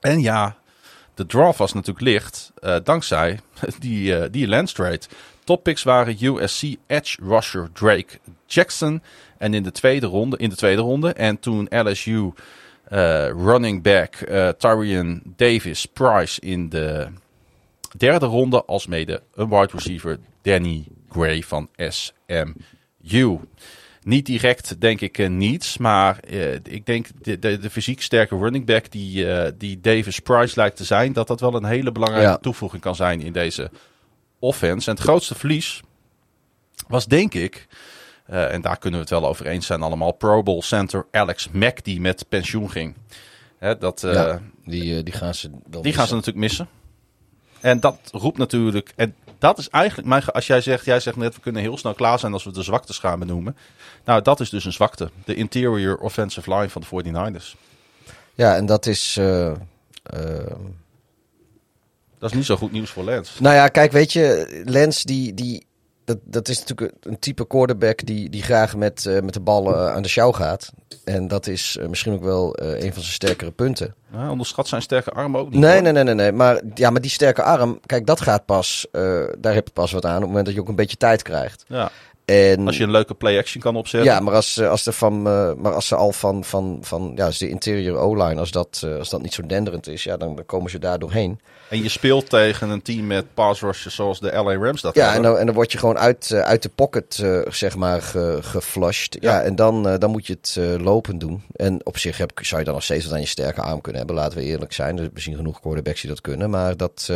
En 0.01 0.21
ja, 0.21 0.57
de 1.15 1.27
draft 1.27 1.59
was 1.59 1.73
natuurlijk 1.73 2.07
licht 2.07 2.53
dankzij 2.85 3.41
die, 3.79 4.31
die 4.31 4.49
Lance 4.49 4.99
Toppicks 5.45 5.83
waren 5.83 6.17
USC 6.21 6.63
edge 6.87 7.19
rusher 7.23 7.69
Drake 7.73 8.19
Jackson 8.47 9.03
en 9.39 9.55
in 9.55 9.63
de 9.63 9.73
tweede 9.73 10.07
ronde, 10.07 10.37
in 10.37 10.49
de 10.49 10.57
tweede 10.57 10.83
ronde 10.83 11.13
en 11.13 11.39
toen 11.41 11.67
LSU 11.71 12.31
eh, 12.85 13.27
running 13.29 13.83
back 13.83 14.15
eh 14.15 14.49
Tyrion 14.49 15.23
Davis 15.37 15.87
Price 15.87 16.41
in 16.41 16.69
de 16.69 17.07
derde 17.97 18.27
ronde 18.27 18.65
als 18.65 18.87
mede 18.87 19.23
een 19.35 19.49
wide 19.49 19.71
receiver 19.73 20.19
Danny 20.43 20.85
Gray 21.11 21.43
van 21.43 21.69
SMU. 21.77 23.39
Niet 24.03 24.27
direct 24.27 24.81
denk 24.81 25.01
ik 25.01 25.19
eh, 25.19 25.29
niets, 25.29 25.79
maar 25.79 26.19
ik 26.63 26.87
denk 26.87 27.07
de, 27.23 27.39
de, 27.39 27.59
de 27.59 27.71
fysiek 27.71 28.03
sterke 28.03 28.37
running 28.37 28.67
back 28.67 28.91
die, 28.91 29.27
die 29.57 29.81
Davis 29.81 30.19
Price 30.21 30.53
lijkt 30.57 30.77
te 30.77 30.85
zijn, 30.85 31.13
dat 31.13 31.27
dat 31.27 31.41
wel 31.41 31.55
een 31.55 31.65
hele 31.65 31.93
belangrijke 31.93 32.29
Ja. 32.31 32.37
toevoeging 32.37 32.83
kan 32.83 32.95
zijn 32.95 33.21
in 33.21 33.33
deze 33.33 33.71
offense. 34.43 34.91
En 34.91 34.95
het 34.95 35.05
grootste 35.05 35.35
verlies 35.35 35.83
was 36.89 37.07
denk 37.07 37.35
ik, 37.35 37.67
eh, 38.27 38.53
en 38.53 38.61
daar 38.61 38.79
kunnen 38.79 39.01
we 39.01 39.07
het 39.07 39.21
wel 39.21 39.29
over 39.29 39.47
eens 39.47 39.67
zijn 39.67 39.83
allemaal, 39.83 40.13
Pro 40.13 40.43
Bowl 40.43 40.63
center 40.63 41.07
Alex 41.11 41.49
Mack 41.51 41.85
die 41.85 42.01
met 42.01 42.29
pensioen 42.29 42.71
ging. 42.71 42.95
Hè, 43.59 43.79
dat, 43.79 44.03
eh, 44.03 44.13
Ja, 44.13 44.41
die, 44.65 44.97
eh, 44.97 45.05
die 45.05 45.13
gaan 45.13 45.35
ze 45.35 45.51
wel 45.71 45.83
die 45.83 45.93
gaan 45.93 46.07
ze 46.07 46.15
natuurlijk 46.15 46.45
missen. 46.45 46.69
En 47.61 47.81
dat 47.81 47.99
roept 48.13 48.39
natuurlijk. 48.39 48.93
En 48.97 49.15
dat 49.39 49.59
is 49.59 49.69
eigenlijk 49.69 50.09
mijn. 50.09 50.25
Als 50.25 50.47
jij 50.47 50.61
zegt, 50.61 50.85
jij 50.85 51.01
zegt 51.01 51.17
net, 51.17 51.35
we 51.35 51.41
kunnen 51.41 51.63
heel 51.63 51.79
snel 51.79 51.95
klaar 51.95 52.19
zijn 52.19 52.33
als 52.33 52.45
we 52.45 52.53
de 52.53 52.63
zwaktes 52.63 52.99
gaan 52.99 53.19
benoemen. 53.19 53.57
Nou, 54.05 54.23
dat 54.23 54.41
is 54.41 54.51
dus 54.51 54.65
een 54.65 54.73
zwakte. 54.73 55.11
De 55.25 55.35
interior 55.35 55.99
offensive 55.99 56.55
line 56.55 56.69
van 56.69 56.83
de 56.83 56.87
49ers. 56.87 57.57
Ja, 58.35 58.57
en 58.57 58.67
dat 58.67 58.87
is... 58.87 59.21
Dat 62.23 62.31
is 62.31 62.37
niet 62.37 62.47
zo 62.47 62.57
goed 62.57 62.73
nieuws 62.73 62.91
voor 62.91 63.05
Lance. 63.05 63.43
Nou 63.43 63.55
ja, 63.55 63.69
kijk, 63.69 63.93
weet 63.93 64.13
je, 64.13 64.63
Lens 64.65 65.03
die, 65.03 65.35
die 65.35 65.67
dat, 66.05 66.19
dat 66.25 66.49
is 66.49 66.59
natuurlijk 66.59 66.93
een 67.01 67.19
type 67.19 67.47
quarterback 67.47 68.07
die, 68.07 68.31
die 68.31 68.43
graag 68.43 68.77
met, 68.77 69.07
eh, 69.07 69.21
met 69.21 69.35
de 69.35 69.41
bal 69.41 69.77
aan 69.77 70.03
de 70.03 70.09
sjouw 70.09 70.33
gaat. 70.33 70.73
En 71.05 71.29
dat 71.29 71.47
is 71.47 71.77
eh, 71.77 71.89
misschien 71.89 72.13
ook 72.13 72.23
wel 72.23 72.55
eh, 72.55 72.85
een 72.85 72.93
van 72.93 73.03
zijn 73.03 73.15
sterkere 73.15 73.51
punten. 73.51 73.95
Ja, 74.13 74.31
onderschat 74.31 74.69
zijn 74.69 74.83
sterke 74.83 75.11
arm 75.11 75.37
ook 75.37 75.51
niet. 75.51 75.61
Nee, 75.61 75.73
hoor. 75.73 75.83
nee, 75.83 75.93
nee, 75.93 76.05
nee, 76.05 76.15
nee. 76.15 76.33
Maar, 76.33 76.61
ja, 76.75 76.91
maar 76.91 77.01
die 77.01 77.11
sterke 77.11 77.43
arm, 77.43 77.81
kijk, 77.87 78.07
dat 78.07 78.21
gaat 78.21 78.47
pas, 78.47 78.87
daar 79.39 79.55
heb 79.55 79.67
je 79.67 79.73
pas 79.73 79.93
wat 79.93 80.05
aan 80.05 80.15
op 80.15 80.21
het 80.21 80.29
moment 80.29 80.47
dat 80.47 80.55
je 80.55 80.61
ook 80.61 80.69
een 80.69 80.75
beetje 80.75 80.97
tijd 80.97 81.23
krijgt. 81.23 81.65
Ja, 81.69 81.91
En, 82.25 82.67
als 82.67 82.77
je 82.77 82.83
een 82.83 82.91
leuke 82.91 83.15
play-action 83.15 83.63
kan 83.63 83.77
opzetten. 83.77 84.13
ja, 84.13 84.21
maar 84.21 84.35
als, 84.35 84.57
eh, 84.57 84.69
als, 84.69 84.87
er 84.87 84.93
van, 84.93 85.27
eh, 85.27 85.53
maar 85.57 85.75
als 85.75 85.87
ze 85.87 85.95
al 85.95 86.13
van, 86.13 86.45
van, 86.45 86.79
van 86.81 87.13
ja, 87.17 87.31
de 87.39 87.49
interior 87.49 87.97
O-line, 87.97 88.41
als 88.41 88.51
dat, 88.51 88.83
eh, 88.85 88.99
als 88.99 89.09
dat 89.09 89.23
niet 89.23 89.35
zo 89.35 89.47
denderend 89.47 89.87
is, 89.87 90.05
ja, 90.05 90.17
dan, 90.17 90.37
dan 90.37 90.47
komen 90.47 90.71
ze 90.71 90.79
daar 90.79 90.99
doorheen. 90.99 91.41
En 91.69 91.83
je 91.83 91.89
speelt 91.89 92.29
tegen 92.29 92.71
een 92.71 92.83
team 92.83 93.07
met 93.07 93.35
pass 93.35 93.61
rushers 93.61 93.95
zoals 93.95 94.21
de 94.21 94.33
LA 94.33 94.57
Rams 94.57 94.81
dat 94.81 94.95
Ja, 94.95 95.15
en 95.15 95.23
dan, 95.23 95.39
en 95.39 95.47
dan 95.47 95.55
word 95.55 95.73
je 95.73 95.79
gewoon 95.79 95.99
uit, 95.99 96.33
uit 96.33 96.63
de 96.63 96.69
pocket, 96.69 97.25
zeg 97.49 97.77
maar, 97.77 98.03
ge, 98.03 98.39
geflushed. 98.41 99.17
Ja. 99.21 99.33
Ja. 99.33 99.43
en 99.43 99.57
dan, 99.57 99.99
dan 99.99 100.11
moet 100.11 100.27
je 100.27 100.39
het 100.41 100.81
lopend 100.81 101.21
doen. 101.21 101.43
En 101.57 101.87
op 101.87 101.99
zich 101.99 102.19
heb, 102.19 102.31
zou 102.43 102.59
je 102.61 102.67
dan 102.67 102.75
nog 102.75 102.85
steeds 102.85 103.05
wat 103.05 103.15
aan 103.15 103.21
je 103.21 103.27
sterke 103.27 103.61
arm 103.61 103.81
kunnen 103.81 104.01
hebben. 104.01 104.21
Laten 104.21 104.39
we 104.39 104.45
eerlijk 104.45 104.73
zijn. 104.73 104.99
Er 104.99 105.11
zijn 105.15 105.37
genoeg 105.37 105.61
quarterbacks 105.61 106.01
die 106.01 106.11
dat 106.11 106.21
kunnen. 106.21 106.51
Maar 106.51 106.77
dat, 106.77 107.11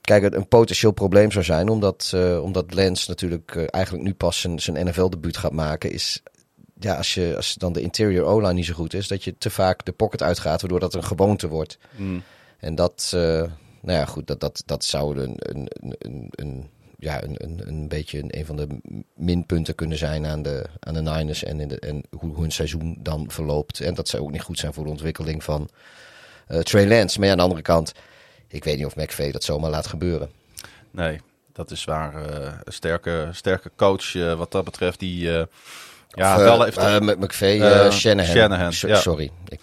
kijk, 0.00 0.22
het 0.22 0.34
een 0.34 0.48
potentieel 0.48 0.92
probleem 0.92 1.32
zou 1.32 1.44
zijn. 1.44 1.68
Omdat, 1.68 2.10
eh, 2.14 2.42
omdat 2.42 2.74
Lens 2.74 3.06
natuurlijk 3.06 3.54
eh, 3.54 3.64
eigenlijk 3.70 4.04
nu 4.04 4.14
pas 4.14 4.40
zijn, 4.40 4.60
zijn 4.60 4.86
NFL-debuut 4.86 5.36
gaat 5.36 5.52
maken. 5.52 5.92
Is, 5.92 6.22
ja, 6.78 6.96
als, 6.96 7.14
je, 7.14 7.36
als 7.36 7.54
dan 7.54 7.72
de 7.72 7.80
interior 7.80 8.24
O-line 8.24 8.52
niet 8.52 8.64
zo 8.64 8.74
goed 8.74 8.94
is, 8.94 9.08
dat 9.08 9.24
je 9.24 9.38
te 9.38 9.50
vaak 9.50 9.84
de 9.84 9.92
pocket 9.92 10.22
uitgaat. 10.22 10.60
Waardoor 10.60 10.80
dat 10.80 10.94
een 10.94 11.04
gewoonte 11.04 11.48
wordt. 11.48 11.78
Mm. 11.96 12.22
En 12.58 12.74
dat, 12.74 13.10
eh, 13.14 13.20
nou 13.80 13.98
ja, 13.98 14.04
goed, 14.04 14.26
dat, 14.26 14.40
dat, 14.40 14.62
dat 14.66 14.84
zou 14.84 15.18
een, 15.18 15.34
een, 15.38 15.68
een, 16.30 16.70
ja, 16.98 17.22
een, 17.22 17.34
een, 17.44 17.60
een 17.66 17.88
beetje 17.88 18.18
een, 18.18 18.38
een 18.38 18.46
van 18.46 18.56
de 18.56 18.66
minpunten 19.14 19.74
kunnen 19.74 19.98
zijn 19.98 20.26
aan 20.26 20.42
de, 20.42 20.66
aan 20.80 20.94
de 20.94 21.00
Niners 21.00 21.44
en, 21.44 21.60
in 21.60 21.68
de, 21.68 21.78
en 21.78 22.02
hoe 22.18 22.40
hun 22.40 22.50
seizoen 22.50 22.96
dan 22.98 23.30
verloopt. 23.30 23.80
En 23.80 23.94
dat 23.94 24.08
zou 24.08 24.22
ook 24.22 24.30
niet 24.30 24.42
goed 24.42 24.58
zijn 24.58 24.72
voor 24.72 24.84
de 24.84 24.90
ontwikkeling 24.90 25.44
van 25.44 25.68
eh 26.46 26.58
Trey 26.58 26.88
Lance. 26.88 27.18
Maar 27.18 27.26
ja, 27.26 27.32
aan 27.32 27.38
de 27.38 27.44
andere 27.44 27.62
kant, 27.62 27.92
ik 28.50 28.64
weet 28.64 28.76
niet 28.76 28.86
of 28.86 28.96
McVay 28.96 29.30
dat 29.30 29.44
zomaar 29.44 29.70
laat 29.70 29.86
gebeuren. 29.86 30.30
Nee, 30.90 31.20
dat 31.52 31.70
is 31.70 31.84
waar. 31.84 32.14
eh, 32.26 32.52
een 32.64 32.72
sterke, 32.72 33.28
sterke 33.32 33.70
coach 33.76 34.14
eh, 34.14 34.34
wat 34.34 34.52
dat 34.52 34.64
betreft. 34.64 34.98
Die 34.98 35.38
eh, 35.38 35.44
ja, 36.08 36.36
Of, 36.36 36.42
wel 36.42 36.62
heeft. 36.64 37.00
Mc- 37.00 37.18
McVay, 37.18 37.60
eh, 37.60 37.86
eh, 37.86 37.92
Shanahan. 37.92 38.32
Shanahan, 38.34 38.72
So- 38.72 38.88
ja. 38.88 38.96
Sorry, 38.96 39.30
ik... 39.48 39.60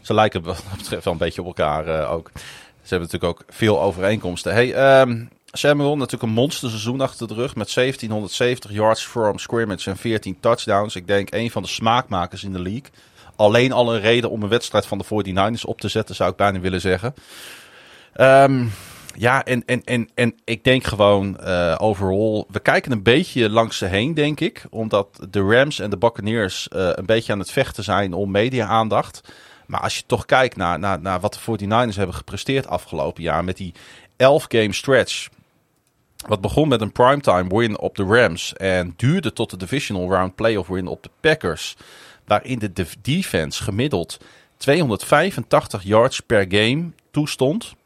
Ze 0.00 0.14
lijken 0.14 0.42
wat 0.42 0.56
dat 0.68 0.76
betreft 0.78 1.04
wel 1.04 1.12
een 1.12 1.18
beetje 1.18 1.40
op 1.40 1.46
elkaar 1.46 2.08
ook. 2.08 2.30
Ze 2.82 2.94
hebben 2.94 3.08
natuurlijk 3.12 3.40
ook 3.40 3.44
veel 3.54 3.80
overeenkomsten. 3.80 4.52
Hey, 4.52 4.74
ehm, 4.74 5.24
Samuel, 5.52 5.94
natuurlijk 5.96 6.22
een 6.22 6.28
monsterseizoen 6.28 7.00
achter 7.00 7.28
de 7.28 7.34
rug 7.34 7.54
met 7.54 7.70
1770 7.70 8.70
yards 8.70 9.02
from 9.04 9.38
scrimmage 9.38 9.90
en 9.90 9.96
14 9.96 10.36
touchdowns. 10.40 10.96
Ik 10.96 11.06
denk 11.06 11.32
een 11.34 11.50
van 11.50 11.62
de 11.62 11.68
smaakmakers 11.68 12.44
in 12.44 12.52
de 12.52 12.60
league. 12.62 12.90
Alleen 13.36 13.72
al 13.72 13.94
een 13.94 14.00
reden 14.00 14.30
om 14.30 14.42
een 14.42 14.48
wedstrijd 14.48 14.86
van 14.86 14.98
de 14.98 15.04
49ers 15.04 15.64
op 15.64 15.80
te 15.80 15.88
zetten, 15.88 16.14
zou 16.14 16.30
ik 16.30 16.36
bijna 16.36 16.60
willen 16.60 16.80
zeggen. 16.80 17.14
Ehm, 18.12 18.66
Ja, 19.14 19.44
en, 19.44 19.64
en, 19.64 19.84
en, 19.84 20.08
en 20.14 20.34
ik 20.44 20.64
denk 20.64 20.84
gewoon 20.84 21.38
uh, 21.40 21.74
overal, 21.78 22.46
we 22.50 22.60
kijken 22.60 22.92
een 22.92 23.02
beetje 23.02 23.50
langs 23.50 23.78
ze 23.78 23.84
heen, 23.84 24.14
denk 24.14 24.40
ik. 24.40 24.64
Omdat 24.70 25.26
de 25.30 25.40
Rams 25.40 25.78
en 25.78 25.90
de 25.90 25.96
Buccaneers 25.96 26.68
uh, 26.72 26.90
een 26.94 27.06
beetje 27.06 27.32
aan 27.32 27.38
het 27.38 27.50
vechten 27.50 27.84
zijn 27.84 28.12
om 28.12 28.30
media-aandacht. 28.30 29.32
Maar 29.66 29.80
als 29.80 29.96
je 29.96 30.02
toch 30.06 30.24
kijkt 30.24 30.56
naar, 30.56 30.78
naar, 30.78 31.00
naar 31.00 31.20
wat 31.20 31.32
de 31.32 31.58
49ers 31.58 31.96
hebben 31.96 32.14
gepresteerd 32.14 32.66
afgelopen 32.66 33.22
jaar 33.22 33.44
met 33.44 33.56
die 33.56 33.74
11-game 34.12 34.72
stretch. 34.72 35.28
Wat 36.26 36.40
begon 36.40 36.68
met 36.68 36.80
een 36.80 36.92
primetime 36.92 37.58
win 37.58 37.78
op 37.78 37.96
de 37.96 38.04
Rams 38.04 38.52
en 38.52 38.94
duurde 38.96 39.32
tot 39.32 39.50
de 39.50 39.56
divisional 39.56 40.10
round 40.10 40.34
playoff 40.34 40.68
win 40.68 40.86
op 40.86 41.02
de 41.02 41.10
Packers. 41.20 41.76
Waarin 42.24 42.58
de 42.58 42.72
defense 43.00 43.62
gemiddeld 43.62 44.18
285 44.56 45.82
yards 45.82 46.20
per 46.20 46.44
game 46.48 46.90
toestond. 47.10 47.76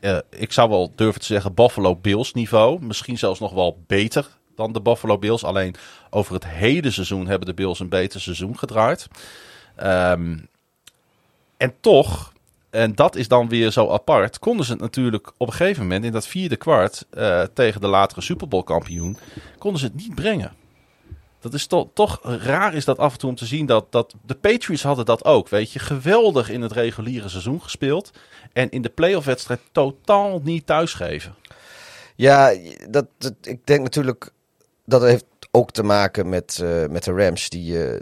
Uh, 0.00 0.18
ik 0.30 0.52
zou 0.52 0.68
wel 0.68 0.92
durven 0.94 1.20
te 1.20 1.26
zeggen 1.26 1.54
Buffalo 1.54 1.96
Bills 1.96 2.32
niveau. 2.32 2.84
Misschien 2.84 3.18
zelfs 3.18 3.40
nog 3.40 3.52
wel 3.52 3.82
beter 3.86 4.28
dan 4.56 4.72
de 4.72 4.80
Buffalo 4.80 5.18
Bills. 5.18 5.44
Alleen 5.44 5.74
over 6.10 6.34
het 6.34 6.46
hele 6.46 6.90
seizoen 6.90 7.26
hebben 7.26 7.46
de 7.46 7.54
Bills 7.54 7.80
een 7.80 7.88
beter 7.88 8.20
seizoen 8.20 8.58
gedraaid. 8.58 9.08
Um, 9.82 10.48
en 11.56 11.74
toch, 11.80 12.32
en 12.70 12.94
dat 12.94 13.16
is 13.16 13.28
dan 13.28 13.48
weer 13.48 13.70
zo 13.70 13.90
apart, 13.90 14.38
konden 14.38 14.66
ze 14.66 14.72
het 14.72 14.80
natuurlijk 14.80 15.32
op 15.36 15.46
een 15.46 15.52
gegeven 15.52 15.82
moment 15.82 16.04
in 16.04 16.12
dat 16.12 16.26
vierde 16.26 16.56
kwart 16.56 17.06
uh, 17.12 17.42
tegen 17.42 17.80
de 17.80 17.86
latere 17.86 18.20
Super 18.20 18.48
Bowl 18.48 18.62
kampioen, 18.62 19.16
konden 19.58 19.80
ze 19.80 19.86
het 19.86 19.94
niet 19.94 20.14
brengen. 20.14 20.52
Dat 21.40 21.54
is 21.54 21.66
to 21.66 21.90
toch 21.94 22.20
raar 22.22 22.74
is 22.74 22.84
dat 22.84 22.98
af 22.98 23.12
en 23.12 23.18
toe 23.18 23.28
om 23.28 23.36
te 23.36 23.46
zien 23.46 23.66
dat, 23.66 23.92
dat 23.92 24.14
de 24.26 24.34
Patriots 24.34 24.82
hadden 24.82 25.04
dat 25.04 25.24
ook. 25.24 25.48
Weet 25.48 25.72
je, 25.72 25.78
geweldig 25.78 26.50
in 26.50 26.62
het 26.62 26.72
reguliere 26.72 27.28
seizoen 27.28 27.62
gespeeld. 27.62 28.10
En 28.52 28.70
in 28.70 28.82
de 28.82 28.88
playoff 28.88 29.26
wedstrijd 29.26 29.60
totaal 29.72 30.40
niet 30.44 30.66
thuisgeven. 30.66 31.34
Ja, 32.16 32.54
dat, 32.88 33.06
dat, 33.18 33.34
ik 33.42 33.66
denk 33.66 33.82
natuurlijk 33.82 34.32
dat 34.90 35.02
heeft 35.02 35.24
ook 35.50 35.70
te 35.70 35.82
maken 35.82 36.28
met, 36.28 36.60
uh, 36.62 36.86
met 36.86 37.04
de 37.04 37.12
Rams. 37.12 37.48
Die, 37.48 37.72
uh, 37.72 38.00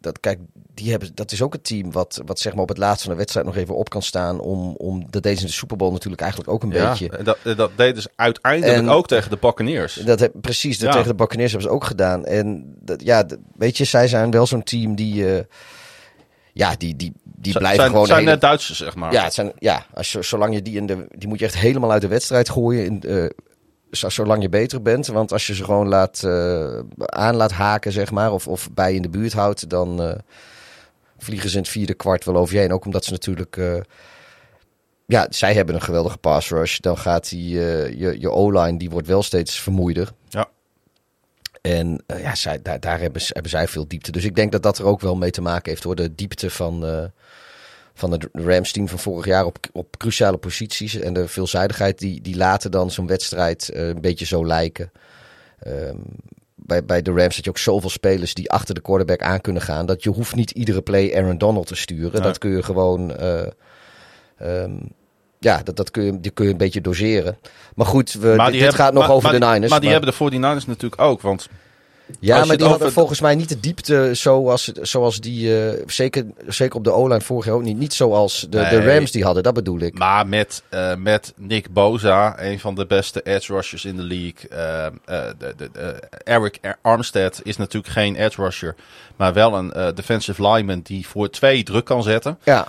dat, 0.00 0.20
kijk, 0.20 0.38
die 0.74 0.90
hebben, 0.90 1.10
dat 1.14 1.32
is 1.32 1.42
ook 1.42 1.52
het 1.52 1.64
team 1.64 1.92
wat, 1.92 2.22
wat 2.24 2.40
zeg 2.40 2.52
maar 2.52 2.62
op 2.62 2.68
het 2.68 2.78
laatste 2.78 3.02
van 3.02 3.12
de 3.12 3.18
wedstrijd 3.18 3.46
nog 3.46 3.56
even 3.56 3.76
op 3.76 3.90
kan 3.90 4.02
staan. 4.02 4.40
Om, 4.40 4.74
om 4.76 5.06
dat 5.10 5.22
deze 5.22 5.40
in 5.40 5.46
de 5.46 5.52
Super 5.52 5.76
Bowl 5.76 5.92
natuurlijk 5.92 6.22
eigenlijk 6.22 6.50
ook 6.50 6.62
een 6.62 6.70
ja, 6.70 6.88
beetje. 6.88 7.22
Dat, 7.22 7.38
dat 7.56 7.70
deden 7.76 8.02
ze 8.02 8.10
uiteindelijk 8.16 8.78
en, 8.78 8.88
ook 8.88 9.08
tegen 9.08 9.30
de 9.30 9.36
Buccaneers. 9.40 9.94
Dat 9.94 10.20
heb, 10.20 10.32
precies, 10.40 10.78
dat 10.78 10.88
ja. 10.88 10.94
tegen 10.94 11.08
de 11.08 11.22
Buccaneers 11.22 11.50
hebben 11.50 11.68
ze 11.70 11.74
ook 11.74 11.84
gedaan. 11.84 12.24
En 12.24 12.74
dat, 12.80 13.02
ja, 13.02 13.26
weet 13.56 13.76
je, 13.76 13.84
zij 13.84 14.08
zijn 14.08 14.30
wel 14.30 14.46
zo'n 14.46 14.62
team 14.62 14.94
die. 14.94 15.14
Uh, 15.14 15.40
ja, 16.52 16.74
die, 16.76 16.96
die, 16.96 17.12
die 17.40 17.52
Z 17.52 17.56
blijven 17.56 17.80
zijn, 17.80 17.90
gewoon. 17.90 18.06
zijn 18.06 18.18
hele, 18.18 18.30
net 18.30 18.40
Duitsers, 18.40 18.78
zeg 18.78 18.94
maar. 18.94 19.12
Ja, 19.12 19.24
het 19.24 19.34
zijn, 19.34 19.52
ja 19.58 19.86
als 19.94 20.12
je, 20.12 20.22
zolang 20.22 20.54
je 20.54 20.62
die 20.62 20.76
in 20.76 20.86
de. 20.86 21.06
Die 21.10 21.28
moet 21.28 21.38
je 21.38 21.44
echt 21.44 21.56
helemaal 21.58 21.92
uit 21.92 22.00
de 22.02 22.08
wedstrijd 22.08 22.50
gooien. 22.50 22.84
In, 22.84 23.02
uh, 23.06 23.26
zolang 23.90 24.42
je 24.42 24.48
beter 24.48 24.82
bent. 24.82 25.06
Want 25.06 25.32
als 25.32 25.46
je 25.46 25.54
ze 25.54 25.64
gewoon 25.64 25.88
laat, 25.88 26.22
uh, 26.24 26.78
aan 26.96 27.36
laat 27.36 27.52
haken, 27.52 27.92
zeg 27.92 28.10
maar. 28.10 28.32
Of, 28.32 28.48
of 28.48 28.70
bij 28.72 28.94
in 28.94 29.02
de 29.02 29.08
buurt 29.08 29.32
houdt, 29.32 29.70
dan. 29.70 30.02
Uh, 30.02 30.12
vliegen 31.18 31.50
ze 31.50 31.56
in 31.56 31.62
het 31.62 31.70
vierde 31.70 31.94
kwart 31.94 32.24
wel 32.24 32.36
over 32.36 32.54
je 32.54 32.60
heen. 32.60 32.72
Ook 32.72 32.84
omdat 32.84 33.04
ze 33.04 33.10
natuurlijk... 33.10 33.60
Ja, 35.06 35.26
zij 35.30 35.54
hebben 35.54 35.74
een 35.74 35.80
geweldige 35.82 36.18
pass 36.18 36.50
rush. 36.50 36.78
Dan 36.78 36.98
gaat 36.98 37.28
die, 37.28 37.50
je, 37.98 38.16
je 38.18 38.30
O-line, 38.30 38.78
die 38.78 38.90
wordt 38.90 39.06
wel 39.06 39.22
steeds 39.22 39.60
vermoeider. 39.60 40.12
Ja. 40.28 40.48
En 41.68 42.04
uh, 42.06 42.22
ja, 42.22 42.34
zij, 42.34 42.62
daar, 42.62 42.80
daar 42.80 43.00
hebben, 43.00 43.22
hebben 43.26 43.50
zij 43.50 43.68
veel 43.68 43.88
diepte. 43.88 44.12
Dus 44.12 44.24
ik 44.24 44.34
denk 44.34 44.52
dat 44.52 44.62
dat 44.62 44.78
er 44.78 44.84
ook 44.84 45.00
wel 45.00 45.16
mee 45.16 45.30
te 45.30 45.40
maken 45.40 45.70
heeft. 45.70 45.82
Hoor. 45.82 45.94
De 45.94 46.14
diepte 46.14 46.50
van, 46.50 47.10
van 47.94 48.12
het 48.12 48.28
Rams-team 48.32 48.88
van 48.88 48.98
vorig 48.98 49.26
jaar 49.26 49.44
op, 49.44 49.58
op 49.72 49.96
cruciale 49.96 50.36
posities. 50.36 50.94
En 50.94 51.12
de 51.12 51.28
veelzijdigheid, 51.28 51.98
die, 51.98 52.20
die 52.20 52.36
laten 52.36 52.70
dan 52.70 52.90
zo'n 52.90 53.06
wedstrijd 53.06 53.70
een 53.74 54.00
beetje 54.00 54.26
zo 54.26 54.46
lijken. 54.46 54.92
Um, 55.66 56.02
bij, 56.54 56.84
bij 56.84 57.02
de 57.02 57.12
Rams 57.12 57.36
dat 57.36 57.44
je 57.44 57.50
ook 57.50 57.58
zoveel 57.58 57.90
spelers 57.90 58.34
die 58.34 58.50
achter 58.50 58.74
de 58.74 58.80
quarterback 58.80 59.22
aan 59.22 59.40
kunnen 59.40 59.62
gaan. 59.62 59.86
Dat 59.86 60.02
je 60.02 60.10
hoeft 60.10 60.34
niet 60.34 60.50
iedere 60.50 60.82
play 60.82 61.16
Aaron 61.16 61.38
Donald 61.38 61.66
te 61.66 61.74
sturen. 61.74 62.22
Dat 62.22 62.38
kun 62.38 62.50
je 62.50 62.62
gewoon. 62.62 63.22
Um, 64.42 64.96
ja, 65.38 65.60
dat, 65.64 65.76
dat 65.76 65.90
kun, 65.90 66.04
je, 66.04 66.20
die 66.20 66.30
kun 66.30 66.44
je 66.44 66.50
een 66.50 66.56
beetje 66.56 66.80
doseren. 66.80 67.38
Maar 67.74 67.86
goed, 67.86 68.12
we, 68.12 68.34
maar 68.36 68.50
dit 68.50 68.60
hebben, 68.60 68.78
gaat 68.78 68.92
nog 68.92 69.06
maar, 69.06 69.16
over 69.16 69.30
maar, 69.30 69.40
de 69.40 69.46
Niners. 69.46 69.70
Maar 69.70 69.80
die 69.80 69.90
maar... 69.90 70.00
hebben 70.00 70.30
de 70.30 70.62
49ers 70.62 70.66
natuurlijk 70.66 71.00
ook. 71.00 71.20
Want 71.20 71.48
ja, 72.20 72.36
maar 72.36 72.46
die 72.46 72.56
over... 72.56 72.68
hadden 72.68 72.92
volgens 72.92 73.20
mij 73.20 73.34
niet 73.34 73.48
de 73.48 73.60
diepte 73.60 74.10
zoals, 74.12 74.72
zoals 74.82 75.20
die, 75.20 75.48
uh, 75.48 75.82
zeker, 75.86 76.26
zeker 76.46 76.76
op 76.76 76.84
de 76.84 76.92
O-line 76.92 77.20
vorig 77.20 77.44
jaar 77.44 77.54
ook 77.54 77.62
niet. 77.62 77.78
Niet 77.78 77.94
zoals 77.94 78.46
de, 78.50 78.58
nee, 78.58 78.70
de 78.70 78.94
Rams 78.94 79.10
die 79.10 79.24
hadden, 79.24 79.42
dat 79.42 79.54
bedoel 79.54 79.80
ik. 79.80 79.98
Maar 79.98 80.26
met, 80.26 80.62
uh, 80.70 80.94
met 80.94 81.32
Nick 81.36 81.72
Boza, 81.72 82.42
een 82.42 82.60
van 82.60 82.74
de 82.74 82.86
beste 82.86 83.20
edge 83.22 83.52
rushers 83.52 83.84
in 83.84 83.96
de 83.96 84.02
league. 84.02 84.50
Uh, 84.50 84.86
de, 85.38 85.54
de, 85.56 85.70
de, 85.72 86.00
Eric 86.24 86.60
Armstead 86.82 87.40
is 87.42 87.56
natuurlijk 87.56 87.92
geen 87.92 88.16
edge 88.16 88.42
rusher, 88.42 88.74
maar 89.18 89.32
wel 89.32 89.54
een 89.54 89.94
defensive 89.94 90.48
lineman 90.48 90.80
die 90.80 91.06
voor 91.06 91.30
twee 91.30 91.62
druk 91.62 91.84
kan 91.84 92.02
zetten. 92.02 92.38
Ja. 92.44 92.66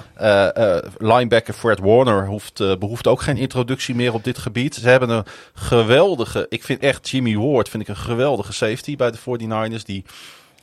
linebacker 0.97 1.54
Fred 1.54 1.80
Warner 1.80 2.28
hoeft, 2.28 2.80
behoeft 2.80 3.08
ook 3.08 3.22
geen 3.22 3.38
introductie 3.38 3.95
meer 3.95 4.14
op 4.14 4.24
dit 4.24 4.38
gebied. 4.38 4.76
Ze 4.76 4.89
hebben 4.89 5.10
een 5.10 5.26
geweldige, 5.54 6.45
ik 6.50 6.64
vind 6.64 6.82
echt 6.82 7.10
Jimmy 7.10 7.38
Ward 7.38 7.70
vind 7.70 7.84
ik 7.84 7.89
een 7.89 7.97
geweldige 7.97 8.54
safety 8.54 8.95
bij 8.95 9.12
de 9.12 9.18
49ers. 9.18 9.86
Die 9.86 10.06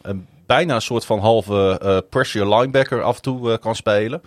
een, 0.03 0.26
bijna 0.47 0.74
een 0.74 0.82
soort 0.82 1.05
van 1.05 1.18
halve 1.18 2.05
pressure 2.11 2.57
linebacker 2.57 3.03
af 3.03 3.16
en 3.16 3.22
toe 3.22 3.59
kan 3.59 3.76
spelen. 3.76 4.22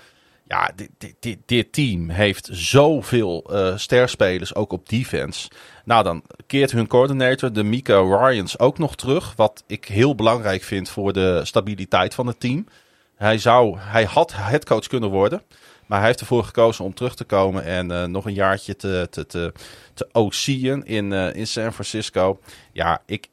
Ja, 0.49 0.72
dit, 0.76 0.89
dit, 0.97 1.16
dit, 1.20 1.38
dit 1.45 1.74
team 1.74 2.10
heeft 2.10 2.49
zoveel 2.51 3.49
uh, 3.51 3.78
sterspelers, 3.78 4.55
ook 4.55 4.72
op 4.72 4.89
defense. 4.89 5.49
Nou, 5.89 6.03
dan 6.03 6.23
keert 6.47 6.71
hun 6.71 6.87
coördinator, 6.87 7.53
de 7.53 7.63
Mika 7.63 7.99
Ryans, 7.99 8.59
ook 8.59 8.77
nog 8.77 8.95
terug. 8.95 9.33
Wat 9.35 9.63
ik 9.67 9.85
heel 9.85 10.15
belangrijk 10.15 10.63
vind 10.63 10.89
voor 10.89 11.13
de 11.13 11.41
stabiliteit 11.43 12.13
van 12.13 12.27
het 12.27 12.39
team. 12.39 12.67
Hij, 13.15 13.37
zou, 13.37 13.77
hij 13.79 14.03
had 14.03 14.33
headcoach 14.35 14.87
kunnen 14.87 15.09
worden. 15.09 15.41
Maar 15.85 15.97
hij 15.97 16.07
heeft 16.07 16.19
ervoor 16.19 16.43
gekozen 16.43 16.85
om 16.85 16.93
terug 16.93 17.15
te 17.15 17.23
komen 17.23 17.63
en 17.63 17.91
uh, 17.91 18.03
nog 18.03 18.25
een 18.25 18.33
jaartje 18.33 18.75
te, 18.75 19.07
te, 19.09 19.25
te, 19.25 19.53
te 19.93 20.07
OC'en 20.11 20.85
in, 20.85 21.11
uh, 21.11 21.35
in 21.35 21.47
San 21.47 21.73
Francisco. 21.73 22.39
Ja, 22.71 23.01
ik, 23.05 23.27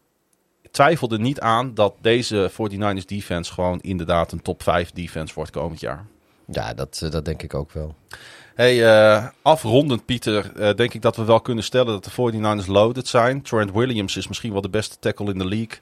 twijfel 0.71 1.11
er 1.11 1.21
niet 1.21 1.41
aan 1.41 1.75
dat 1.75 1.95
deze 2.01 2.51
49ers 2.51 3.05
defense 3.07 3.53
gewoon 3.53 3.81
inderdaad 3.81 4.33
een 4.33 4.43
top 4.43 4.63
5 4.63 4.91
defense 4.91 5.35
wordt 5.35 5.51
komend 5.51 5.81
jaar. 5.81 6.07
Ja, 6.47 6.75
dat, 6.75 7.07
dat 7.11 7.25
denk 7.25 7.43
ik 7.43 7.55
ook 7.55 7.73
wel. 7.73 7.95
Hey, 8.57 8.77
uh, 8.77 9.27
afrondend 9.43 10.05
Pieter, 10.05 10.53
uh, 10.57 10.75
denk 10.75 10.95
ik 10.95 11.03
dat 11.03 11.17
we 11.17 11.25
wel 11.25 11.41
kunnen 11.41 11.65
stellen 11.65 12.01
dat 12.01 12.05
de 12.05 12.11
49ers 12.11 12.67
loaded 12.67 13.09
zijn. 13.09 13.43
Trent 13.43 13.73
Williams 13.73 14.17
is 14.17 14.29
misschien 14.29 14.53
wel 14.53 14.61
de 14.61 14.69
beste 14.69 14.99
tackle 14.99 15.33
in 15.33 15.39
de 15.39 15.47
league. 15.47 15.79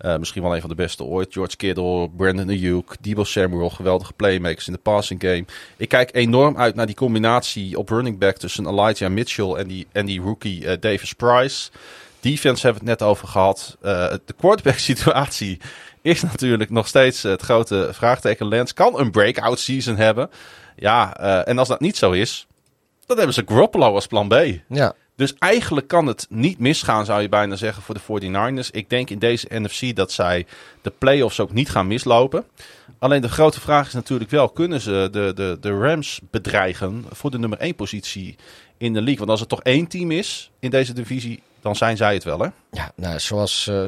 Uh, 0.00 0.16
misschien 0.16 0.42
wel 0.42 0.54
een 0.54 0.60
van 0.60 0.70
de 0.70 0.76
beste 0.76 1.04
ooit. 1.04 1.32
George 1.32 1.56
Kittle, 1.56 2.10
Brandon 2.16 2.48
Ayuk, 2.48 2.96
Debo 3.00 3.24
Samuel, 3.24 3.70
geweldige 3.70 4.12
playmakers 4.12 4.66
in 4.66 4.72
de 4.72 4.78
passing 4.78 5.20
game. 5.20 5.44
Ik 5.76 5.88
kijk 5.88 6.10
enorm 6.14 6.56
uit 6.56 6.74
naar 6.74 6.86
die 6.86 6.94
combinatie 6.94 7.78
op 7.78 7.88
running 7.88 8.18
back 8.18 8.36
tussen 8.36 8.66
Elijah 8.66 9.10
Mitchell 9.10 9.52
en 9.52 9.66
die, 9.66 9.86
en 9.92 10.06
die 10.06 10.20
rookie 10.20 10.78
Davis 10.78 11.12
Price. 11.12 11.70
Defense 12.20 12.66
hebben 12.66 12.84
we 12.84 12.90
het 12.90 13.00
net 13.00 13.08
over 13.08 13.28
gehad. 13.28 13.76
De 13.80 14.34
quarterback 14.36 14.78
situatie 14.90 15.60
is 16.02 16.22
natuurlijk 16.22 16.70
nog 16.70 16.86
steeds 16.86 17.22
het 17.22 17.42
grote 17.42 17.88
vraagteken. 17.92 18.48
Lens 18.48 18.72
kan 18.72 18.98
een 18.98 19.10
breakout 19.10 19.58
season 19.58 19.96
hebben. 19.96 20.30
Ja, 20.76 21.20
uh, 21.20 21.48
en 21.48 21.58
als 21.58 21.68
dat 21.68 21.80
niet 21.80 21.96
zo 21.96 22.10
is, 22.10 22.46
dan 23.06 23.16
hebben 23.16 23.34
ze 23.34 23.42
Garoppolo 23.46 23.94
als 23.94 24.06
plan 24.06 24.28
B. 24.28 24.34
Ja. 24.68 24.94
Dus 25.16 25.34
eigenlijk 25.38 25.88
kan 25.88 26.06
het 26.06 26.26
niet 26.28 26.58
misgaan, 26.58 27.04
zou 27.04 27.22
je 27.22 27.28
bijna 27.28 27.56
zeggen, 27.56 27.82
voor 27.82 28.20
de 28.20 28.30
49ers. 28.30 28.70
Ik 28.70 28.90
denk 28.90 29.10
in 29.10 29.18
deze 29.18 29.46
NFC 29.50 29.96
dat 29.96 30.12
zij 30.12 30.46
de 30.82 30.92
playoffs 30.98 31.40
ook 31.40 31.52
niet 31.52 31.70
gaan 31.70 31.86
mislopen. 31.86 32.44
Alleen 32.98 33.20
de 33.20 33.28
grote 33.28 33.60
vraag 33.60 33.86
is 33.86 33.92
natuurlijk 33.92 34.30
wel, 34.30 34.48
kunnen 34.48 34.80
ze 34.80 35.08
de, 35.12 35.32
de, 35.34 35.56
de 35.60 35.78
Rams 35.78 36.20
bedreigen 36.30 37.04
voor 37.10 37.30
de 37.30 37.38
nummer 37.38 37.58
1 37.58 37.74
positie 37.74 38.36
in 38.78 38.92
de 38.92 39.00
league? 39.00 39.18
Want 39.18 39.30
als 39.30 39.40
er 39.40 39.46
toch 39.46 39.62
één 39.62 39.86
team 39.86 40.10
is 40.10 40.50
in 40.58 40.70
deze 40.70 40.92
divisie, 40.92 41.42
dan 41.60 41.76
zijn 41.76 41.96
zij 41.96 42.14
het 42.14 42.24
wel, 42.24 42.38
hè? 42.38 42.48
Ja, 42.70 42.92
nou, 42.96 43.18
zoals 43.18 43.66
uh, 43.70 43.84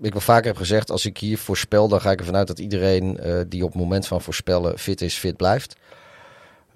ik 0.00 0.12
wel 0.12 0.20
vaker 0.20 0.46
heb 0.46 0.56
gezegd, 0.56 0.90
als 0.90 1.06
ik 1.06 1.18
hier 1.18 1.38
voorspel, 1.38 1.88
dan 1.88 2.00
ga 2.00 2.10
ik 2.10 2.18
ervan 2.18 2.36
uit 2.36 2.46
dat 2.46 2.58
iedereen 2.58 3.18
uh, 3.22 3.40
die 3.48 3.64
op 3.64 3.72
het 3.72 3.80
moment 3.80 4.06
van 4.06 4.20
voorspellen 4.20 4.78
fit 4.78 5.00
is, 5.00 5.14
fit 5.14 5.36
blijft. 5.36 5.76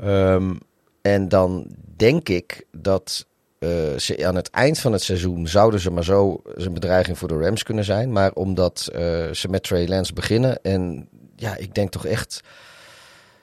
Um, 0.05 0.59
en 1.03 1.29
dan 1.29 1.67
denk 1.97 2.29
ik 2.29 2.67
dat 2.73 3.27
uh, 3.59 3.99
ze 3.99 4.27
aan 4.27 4.35
het 4.35 4.51
eind 4.51 4.79
van 4.79 4.93
het 4.93 5.03
seizoen 5.03 5.49
zouden 5.49 5.81
ze 5.81 5.91
maar 5.91 6.05
zo 6.05 6.41
een 6.45 6.73
bedreiging 6.73 7.19
voor 7.19 7.29
de 7.29 7.39
Rams 7.39 7.63
kunnen 7.63 7.85
zijn. 7.85 8.13
Maar 8.13 8.33
omdat 8.33 8.89
uh, 8.93 8.99
ze 9.33 9.49
met 9.49 9.63
Trey 9.63 9.89
Lance 9.89 10.13
beginnen 10.13 10.63
en 10.63 11.09
ja, 11.37 11.57
ik 11.57 11.75
denk 11.75 11.91
toch 11.91 12.07
echt... 12.07 12.41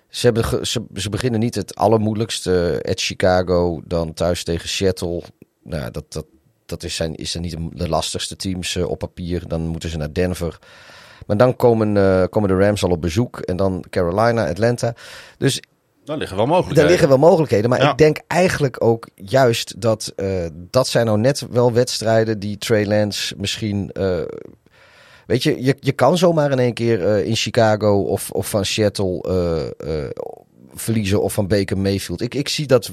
Ze, 0.10 1.10
beginnen 1.10 1.40
niet 1.40 1.56
het 1.56 1.76
allermoeilijkste. 1.76 2.80
At 2.90 3.02
Chicago, 3.02 3.82
dan 3.86 4.14
thuis 4.14 4.44
tegen 4.44 4.70
Seattle. 4.70 5.22
Nou, 5.64 5.92
dat, 5.92 6.06
dat, 6.10 6.26
dat 6.66 6.84
is, 6.84 6.96
zijn, 6.96 7.16
is 7.16 7.32
dan 7.32 7.42
niet 7.42 7.58
de 7.74 7.90
lastigste 7.90 8.36
teams 8.36 8.76
op 8.76 9.00
papier. 9.00 9.48
Dan 9.48 9.62
moeten 9.62 9.90
ze 9.90 9.98
naar 9.98 10.14
Denver. 10.14 10.60
Maar 11.28 11.38
dan 11.38 11.56
komen, 11.56 11.94
komen 12.30 12.50
de 12.50 12.66
Rams 12.66 12.84
al 12.84 12.90
op 12.90 13.02
bezoek. 13.02 13.40
En 13.40 13.56
dan 13.56 13.84
Carolina, 13.90 14.50
Atlanta. 14.50 14.94
Dus 15.38 15.62
Daar 16.10 16.18
liggen 16.18 16.38
wel 16.38 16.46
mogelijkheden. 16.46 16.84
Daar 16.84 16.92
liggen 16.92 17.20
wel 17.20 17.30
mogelijkheden. 17.30 17.70
Maar 17.70 17.82
Ja. 17.82 17.92
ik 17.92 17.98
denk 17.98 18.20
eigenlijk 18.28 18.84
ook 18.84 19.08
juist 19.16 19.82
dat 19.82 20.14
eh, 20.16 20.46
dat 20.54 20.88
zijn 20.88 21.06
nou 21.06 21.18
net 21.20 21.48
wel 21.52 21.74
wedstrijden 21.74 22.40
die 22.40 22.58
Trey 22.58 22.86
Lance 22.86 23.36
misschien. 23.38 23.92
eh, 23.92 24.22
weet 25.28 25.44
je, 25.44 25.64
je, 25.64 25.76
je 25.80 25.92
kan 25.92 26.18
zomaar 26.18 26.52
in 26.52 26.60
één 26.60 26.74
keer 26.74 27.08
eh, 27.08 27.26
in 27.26 27.36
Chicago 27.36 28.02
of, 28.02 28.32
of 28.32 28.50
van 28.50 28.66
Seattle 28.66 29.22
verliezen 30.74 31.22
of 31.22 31.34
van 31.34 31.48
Baker 31.48 31.78
Mayfield. 31.78 32.22
Ik, 32.22 32.36
ik, 32.36 32.50
zie 32.50 32.68
dat, 32.68 32.92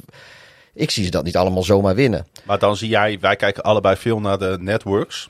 ik 0.75 0.91
zie 0.91 1.05
ze 1.05 1.11
dat 1.11 1.25
niet 1.25 1.37
allemaal 1.37 1.63
zomaar 1.63 1.95
winnen. 1.95 2.27
Maar 2.45 2.59
dan 2.59 2.77
zie 2.77 2.89
jij, 2.89 3.19
wij 3.21 3.37
kijken 3.37 3.63
allebei 3.63 3.97
veel 3.97 4.21
naar 4.21 4.39
de 4.39 4.57
networks. 4.61 5.29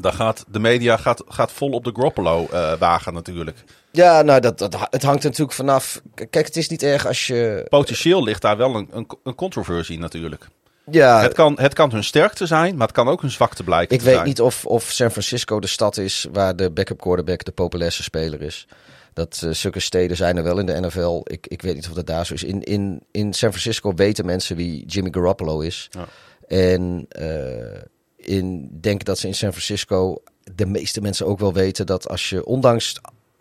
Dan 0.00 0.12
gaat 0.12 0.44
de 0.48 0.58
media 0.58 0.96
gaat, 0.96 1.22
gaat 1.28 1.52
vol 1.52 1.70
op 1.70 1.84
de 1.84 1.92
Garoppolo 1.94 2.46
eh, 2.52 2.72
wagen 2.78 3.14
natuurlijk. 3.14 3.64
Ja, 3.92 4.22
nou, 4.22 4.40
dat, 4.40 4.58
dat, 4.58 4.76
het 4.90 5.02
hangt 5.02 5.22
natuurlijk 5.22 5.52
vanaf. 5.52 6.02
Kijk, 6.14 6.46
het 6.46 6.56
is 6.56 6.68
niet 6.68 6.82
erg 6.82 7.06
als 7.06 7.26
je. 7.26 7.66
Potentieel 7.68 8.22
ligt 8.22 8.42
daar 8.42 8.56
wel 8.56 8.74
een, 8.74 8.88
een, 8.90 9.06
een 9.22 9.34
controversie 9.34 9.98
natuurlijk. 9.98 10.48
Ja, 10.90 11.20
Het 11.22 11.32
kan, 11.32 11.58
het 11.60 11.74
kan 11.74 11.90
hun 11.90 12.04
sterkte 12.04 12.46
zijn, 12.46 12.76
maar 12.76 12.86
het 12.86 12.96
kan 12.96 13.08
ook 13.08 13.20
hun 13.20 13.30
zwakte 13.30 13.62
blijken 13.62 13.96
Ik 13.96 14.02
weet 14.02 14.14
zijn. 14.14 14.26
niet 14.26 14.40
of, 14.40 14.66
of 14.66 14.82
San 14.82 15.10
Francisco 15.10 15.60
de 15.60 15.66
stad 15.66 15.96
is 15.96 16.26
waar 16.32 16.56
de 16.56 16.70
backup 16.70 17.00
quarterback 17.00 17.44
de 17.44 17.52
populairste 17.52 18.02
speler 18.02 18.42
is. 18.42 18.66
Dat 19.12 19.40
eh, 19.44 19.50
zulke 19.50 19.80
steden 19.80 20.16
zijn 20.16 20.36
er 20.36 20.42
wel 20.42 20.58
in 20.58 20.66
de 20.66 20.80
NFL. 20.80 21.20
Ik, 21.24 21.46
ik 21.46 21.62
weet 21.62 21.74
niet 21.74 21.88
of 21.88 21.94
dat 21.94 22.06
daar 22.06 22.26
zo 22.26 22.34
is. 22.34 22.42
In, 22.42 22.62
in, 22.62 23.02
in 23.10 23.32
San 23.32 23.50
Francisco 23.50 23.94
weten 23.94 24.26
mensen 24.26 24.56
wie 24.56 24.86
Jimmy 24.86 25.08
Garoppolo 25.12 25.60
is. 25.60 25.88
Ja. 25.90 26.06
En 26.46 27.06
eh 27.08 27.82
in 28.16 28.68
denk 28.80 29.04
dat 29.04 29.18
ze 29.18 29.26
in 29.26 29.34
San 29.34 29.50
Francisco 29.50 30.22
de 30.54 30.66
meeste 30.66 31.00
mensen 31.00 31.26
ook 31.26 31.38
wel 31.38 31.52
weten 31.52 31.86
dat 31.86 32.08
als 32.08 32.30
je 32.30 32.44
ondanks 32.44 33.00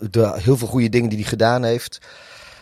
de 0.09 0.31
heel 0.35 0.57
veel 0.57 0.67
goede 0.67 0.89
dingen 0.89 1.09
die 1.09 1.19
hij 1.19 1.27
gedaan 1.27 1.63
heeft, 1.63 1.99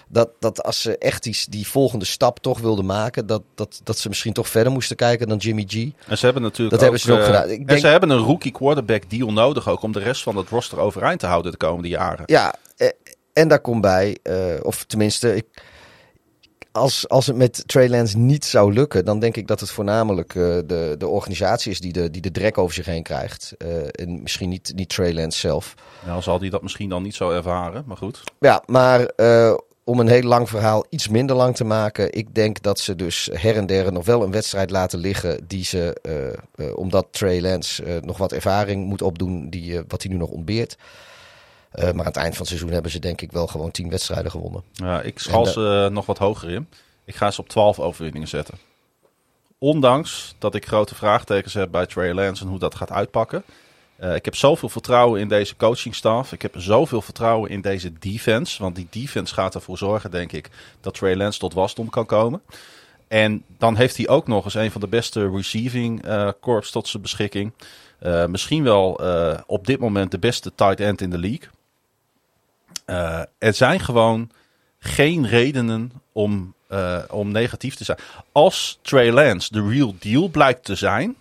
dat, 0.08 0.30
dat 0.40 0.64
als 0.64 0.82
ze 0.82 0.98
echt 0.98 1.24
die, 1.24 1.38
die 1.50 1.68
volgende 1.68 2.06
stap 2.06 2.40
toch 2.40 2.60
wilden 2.60 2.86
maken, 2.86 3.26
dat, 3.28 3.42
dat, 3.56 3.82
dat 3.84 3.98
ze 3.98 4.08
misschien 4.08 4.34
toch 4.34 4.50
verder 4.50 4.72
moesten 4.72 4.96
kijken 4.96 5.28
dan 5.28 5.38
Jimmy 5.38 5.64
G. 5.68 5.74
En 6.08 6.18
ze 6.18 6.26
hebben 6.26 6.44
natuurlijk 6.44 6.72
Dat 6.72 6.82
hebben 6.82 7.00
ze 7.00 7.12
ook 7.14 7.20
eh, 7.20 7.26
gedaan. 7.26 7.50
Ik 7.50 7.60
En 7.60 7.66
denk- 7.66 7.80
ze 7.80 7.88
hebben 7.88 8.10
een 8.10 8.18
rookie 8.18 8.52
quarterback 8.52 9.10
deal 9.10 9.32
nodig 9.34 9.70
ook 9.70 9.82
om 9.82 9.92
de 9.92 10.00
rest 10.00 10.24
van 10.24 10.36
het 10.36 10.50
roster 10.50 10.80
overeind 10.80 11.20
te 11.20 11.26
houden 11.26 11.52
de 11.52 11.58
komende 11.58 11.88
jaren. 11.88 12.24
Ja, 12.26 12.54
eh, 12.78 12.88
en 13.34 13.48
daar 13.48 13.60
komt 13.62 13.82
bij, 13.82 14.18
eh, 14.24 14.36
of 14.62 14.84
tenminste, 14.84 15.36
ik, 15.36 15.46
als, 16.72 17.10
als 17.10 17.28
het 17.28 17.36
met 17.36 17.64
Trey 17.68 17.90
Lance 17.90 18.18
niet 18.18 18.46
zou 18.46 18.74
lukken, 18.74 19.06
dan 19.06 19.20
denk 19.20 19.36
ik 19.36 19.48
dat 19.48 19.60
het 19.60 19.72
voornamelijk 19.72 20.36
eh, 20.36 20.44
de, 20.66 20.96
de 20.98 21.08
organisatie 21.08 21.72
is 21.72 21.80
die 21.80 21.94
de, 21.94 22.12
die 22.12 22.22
de 22.22 22.32
drek 22.32 22.58
over 22.58 22.74
zich 22.74 22.86
heen 22.86 23.04
krijgt. 23.04 23.56
Eh, 23.58 23.68
en 23.92 24.22
misschien 24.22 24.50
niet, 24.50 24.72
niet 24.76 24.90
Trey 24.90 25.14
Lance 25.14 25.40
zelf. 25.40 25.74
Nou 26.06 26.22
zal 26.22 26.40
hij 26.40 26.50
dat 26.50 26.62
misschien 26.62 26.90
dan 26.90 27.04
niet 27.04 27.16
zo 27.16 27.32
ervaren, 27.32 27.84
maar 27.86 27.98
goed. 27.98 28.24
Ja, 28.40 28.64
maar 28.66 29.06
eh, 29.06 29.54
om 29.84 30.00
een 30.00 30.08
heel 30.08 30.22
lang 30.22 30.50
verhaal 30.50 30.86
iets 30.90 31.08
minder 31.08 31.36
lang 31.36 31.56
te 31.56 31.64
maken. 31.64 32.14
Ik 32.14 32.36
denk 32.36 32.62
dat 32.62 32.80
ze 32.80 32.96
dus 32.96 33.30
her 33.34 33.56
en 33.56 33.66
der 33.66 33.92
nog 33.92 34.06
wel 34.06 34.24
een 34.24 34.32
wedstrijd 34.32 34.70
laten 34.70 35.00
liggen. 35.00 35.48
Die 35.48 35.64
ze, 35.64 35.98
omdat 36.76 37.08
Trey 37.12 37.42
Lance 37.42 38.02
nog 38.04 38.18
wat 38.18 38.32
ervaring 38.32 38.86
moet 38.86 39.02
opdoen, 39.02 39.50
die, 39.50 39.82
wat 39.88 40.04
hij 40.04 40.12
nu 40.12 40.18
nog 40.18 40.30
ontbeert. 40.30 40.78
Eh, 41.70 41.84
maar 41.84 42.00
aan 42.00 42.06
het 42.06 42.16
eind 42.16 42.32
van 42.32 42.40
het 42.40 42.48
seizoen 42.48 42.72
hebben 42.72 42.92
ze 42.92 43.00
denk 43.00 43.22
ik 43.22 43.32
wel 43.32 43.48
gewoon 43.48 43.72
tien 43.72 43.90
wedstrijden 43.90 44.32
gewonnen. 44.32 44.64
Ja, 44.74 45.02
ik 45.02 45.20
schal 45.20 45.46
ze 45.46 45.86
eh, 45.86 45.94
nog 45.94 46.06
wat 46.06 46.18
hoger 46.18 46.50
in. 46.50 46.68
Ik 47.06 47.16
ga 47.16 47.32
ze 47.32 47.42
op 47.42 47.50
12 47.50 47.80
overwinningen 47.80 48.28
zetten. 48.28 48.58
Ondanks 49.58 50.36
dat 50.38 50.56
ik 50.56 50.68
grote 50.68 50.96
vraagtekens 50.96 51.54
heb 51.54 51.72
bij 51.72 51.86
Trey 51.86 52.14
Lance 52.14 52.44
en 52.44 52.50
hoe 52.50 52.60
dat 52.60 52.76
gaat 52.76 52.92
uitpakken. 52.92 53.44
Eh, 53.96 54.16
ik 54.16 54.26
heb 54.26 54.36
zoveel 54.36 54.70
vertrouwen 54.70 55.20
in 55.20 55.28
deze 55.28 55.56
coachingstaf. 55.56 56.34
Ik 56.34 56.42
heb 56.42 56.54
zoveel 56.58 57.02
vertrouwen 57.02 57.50
in 57.50 57.62
deze 57.62 57.94
defense. 58.00 58.62
Want 58.62 58.76
die 58.76 58.88
defense 58.90 59.34
gaat 59.34 59.56
ervoor 59.56 59.78
zorgen, 59.78 60.12
denk 60.12 60.32
ik, 60.32 60.50
dat 60.82 60.94
Trey 60.94 61.16
Lance 61.16 61.40
tot 61.40 61.54
wasdom 61.54 61.90
kan 61.90 62.06
komen. 62.06 62.42
En 63.08 63.44
dan 63.58 63.76
heeft 63.76 63.98
hij 63.98 64.08
ook 64.08 64.28
nog 64.28 64.46
eens 64.46 64.54
een 64.54 64.72
van 64.72 64.82
de 64.82 64.88
beste 64.88 65.30
receiving 65.30 66.04
corps 66.42 66.72
tot 66.72 66.88
zijn 66.88 67.02
beschikking. 67.02 67.52
Misschien 68.28 68.64
wel 68.64 69.00
op 69.46 69.66
dit 69.68 69.80
moment 69.80 70.12
de 70.12 70.20
beste 70.20 70.52
tight 70.56 70.80
end 70.80 71.02
in 71.02 71.10
de 71.10 71.18
league. 71.18 71.50
Eh, 72.90 73.22
er 73.38 73.54
zijn 73.54 73.80
gewoon 73.80 74.30
geen 74.80 75.28
redenen 75.28 75.92
om, 76.12 76.54
eh, 76.68 77.00
om 77.10 77.32
negatief 77.32 77.76
te 77.76 77.84
zijn. 77.84 77.98
Als 78.32 78.80
Trey 78.82 79.12
Lance 79.12 79.54
de 79.54 79.68
real 79.70 79.96
deal 80.00 80.28
blijkt 80.28 80.66
te 80.66 80.76
zijn, 80.76 81.16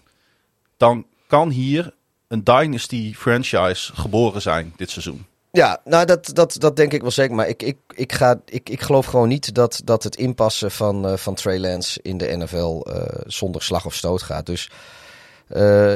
dan 0.77 1.07
kan 1.27 1.51
hier 1.51 1.95
een 2.29 2.45
dynasty 2.45 3.15
franchise 3.15 3.95
geboren 3.95 4.43
zijn 4.43 4.73
dit 4.77 4.91
seizoen. 4.91 5.27
Ja, 5.51 5.81
nou 5.85 6.07
dat, 6.07 6.31
dat, 6.33 6.57
dat 6.59 6.77
denk 6.77 6.93
ik 6.93 7.01
wel 7.01 7.11
zeker. 7.11 7.35
Maar 7.35 7.49
ik, 7.49 7.63
ik, 7.63 7.77
ik, 7.95 8.13
ga, 8.13 8.41
ik, 8.45 8.69
ik 8.69 8.81
geloof 8.81 9.07
gewoon 9.07 9.29
niet 9.29 9.55
dat, 9.55 9.81
dat 9.85 10.03
het 10.03 10.17
inpassen 10.17 10.71
van, 10.71 11.07
eh, 11.07 11.17
van 11.17 11.35
Trey 11.35 11.59
Lance 11.59 12.01
in 12.03 12.19
de 12.19 12.37
NFL 12.37 12.87
zonder 13.27 13.63
slag 13.63 13.87
of 13.87 13.95
stoot 13.95 14.23
gaat. 14.23 14.47
Dus 14.47 14.71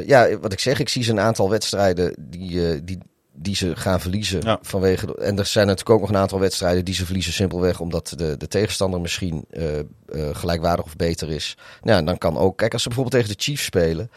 ja, 0.06 0.38
wat 0.38 0.52
ik 0.52 0.60
zeg, 0.60 0.80
ik 0.80 0.88
zie 0.88 1.02
ze 1.02 1.10
een 1.10 1.20
aantal 1.20 1.50
wedstrijden 1.50 2.14
die, 2.18 2.84
die, 2.84 2.98
die 3.34 3.56
ze 3.56 3.76
gaan 3.76 4.00
verliezen. 4.00 4.40
Ja. 4.42 4.58
Vanwege, 4.62 5.06
de- 5.06 5.14
en 5.14 5.38
er 5.38 5.46
zijn 5.46 5.66
natuurlijk 5.66 5.94
ook 5.94 6.00
nog 6.00 6.08
een 6.10 6.22
aantal 6.22 6.40
wedstrijden 6.40 6.84
die 6.84 6.94
ze 6.94 7.04
verliezen 7.04 7.32
simpelweg 7.32 7.80
omdat 7.80 8.12
de, 8.16 8.36
de 8.36 8.48
tegenstander 8.48 9.00
misschien 9.00 9.44
eh, 9.50 9.78
eh, 9.78 9.84
gelijkwaardig 10.32 10.84
of 10.84 10.96
beter 10.96 11.30
is. 11.30 11.56
Nou, 11.82 12.04
dan 12.04 12.18
kan 12.18 12.36
ook, 12.38 12.56
kijk, 12.58 12.72
als 12.72 12.82
ze 12.82 12.88
bijvoorbeeld 12.88 13.22
tegen 13.22 13.36
de 13.36 13.42
Chiefs 13.44 13.64
spelen. 13.64 14.10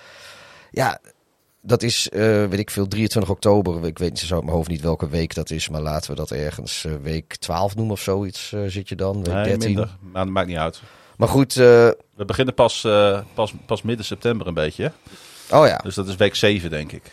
Ja, 0.72 1.00
dat 1.62 1.84
is, 1.84 2.10
eh, 2.10 2.20
weet 2.46 2.60
ik 2.60 2.70
veel, 2.70 2.88
23 2.88 3.32
oktober. 3.32 3.86
Ik 3.86 3.98
weet 3.98 4.10
niet 4.10 4.20
zo 4.20 4.34
uit 4.36 4.44
mijn 4.44 4.56
hoofd 4.56 4.70
niet 4.70 4.82
welke 4.82 5.10
week 5.10 5.34
dat 5.34 5.50
is. 5.50 5.70
Maar 5.70 5.82
laten 5.82 6.10
we 6.10 6.16
dat 6.16 6.32
ergens 6.32 6.86
week 7.02 7.36
12 7.36 7.76
noemen 7.76 7.94
of 7.94 8.02
zoiets 8.02 8.54
zit 8.68 8.90
je 8.90 8.96
dan. 8.96 9.24
Week 9.24 9.34
Nee, 9.34 9.44
13. 9.44 9.60
minder. 9.68 9.98
Maar 10.00 10.24
dat 10.26 10.34
maakt 10.34 10.48
niet 10.48 10.58
uit. 10.58 10.82
Maar 11.18 11.28
goed, 11.28 11.54
We 11.54 11.96
beginnen 12.26 12.54
pas, 12.54 12.82
pas, 13.34 13.54
pas 13.66 13.82
midden 13.82 14.06
september 14.06 14.48
een 14.48 14.54
beetje. 14.54 14.92
oh 15.52 15.68
ja. 15.68 15.78
Dus 15.78 15.96
dat 15.96 16.08
is 16.08 16.16
week 16.16 16.36
7, 16.36 16.70
denk 16.70 16.92
ik. 16.92 17.04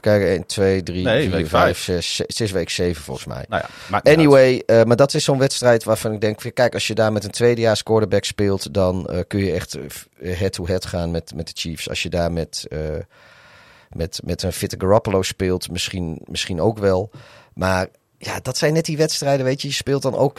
Kijken, 0.00 0.28
1, 0.28 0.46
2, 0.46 0.82
3, 0.82 1.04
Nee, 1.04 1.22
4, 1.22 1.30
week 1.30 1.46
5, 1.46 1.78
vijf. 1.78 2.02
6. 2.04 2.18
Het 2.18 2.40
is 2.40 2.50
week 2.50 2.70
7 2.70 3.02
volgens 3.02 3.26
mij. 3.26 3.44
Nou 3.48 3.62
ja. 3.90 4.00
Anyway, 4.12 4.62
eh, 4.66 4.82
maar 4.82 4.96
dat 4.96 5.14
is 5.14 5.24
zo'n 5.24 5.38
wedstrijd 5.38 5.84
waarvan 5.84 6.12
ik 6.12 6.20
denk, 6.20 6.54
kijk, 6.54 6.74
als 6.74 6.86
je 6.86 6.94
daar 6.94 7.12
met 7.12 7.24
een 7.24 7.30
tweedejaars 7.30 7.82
quarterback 7.82 8.24
speelt, 8.24 8.74
dan 8.74 9.06
eh, 9.08 9.18
kun 9.26 9.44
je 9.44 9.52
echt 9.52 9.74
eh, 10.22 10.38
head-to-head 10.38 10.86
gaan 10.86 11.10
met, 11.10 11.32
met 11.34 11.46
de 11.46 11.52
Chiefs. 11.54 11.88
Als 11.88 12.02
je 12.02 12.08
daar 12.08 12.32
met, 12.32 12.66
eh, 12.68 12.78
met, 13.90 14.20
met 14.24 14.42
een 14.42 14.52
fitte 14.52 14.76
Garoppolo 14.78 15.22
speelt, 15.22 15.70
misschien, 15.70 16.20
misschien 16.24 16.60
ook 16.60 16.78
wel. 16.78 17.10
Maar 17.54 17.86
ja, 18.18 18.40
dat 18.42 18.56
zijn 18.58 18.72
net 18.72 18.84
die 18.84 18.96
wedstrijden, 18.96 19.44
weet 19.46 19.62
je. 19.62 19.68
Je 19.68 19.74
speelt 19.74 20.02
dan 20.02 20.16
ook 20.16 20.38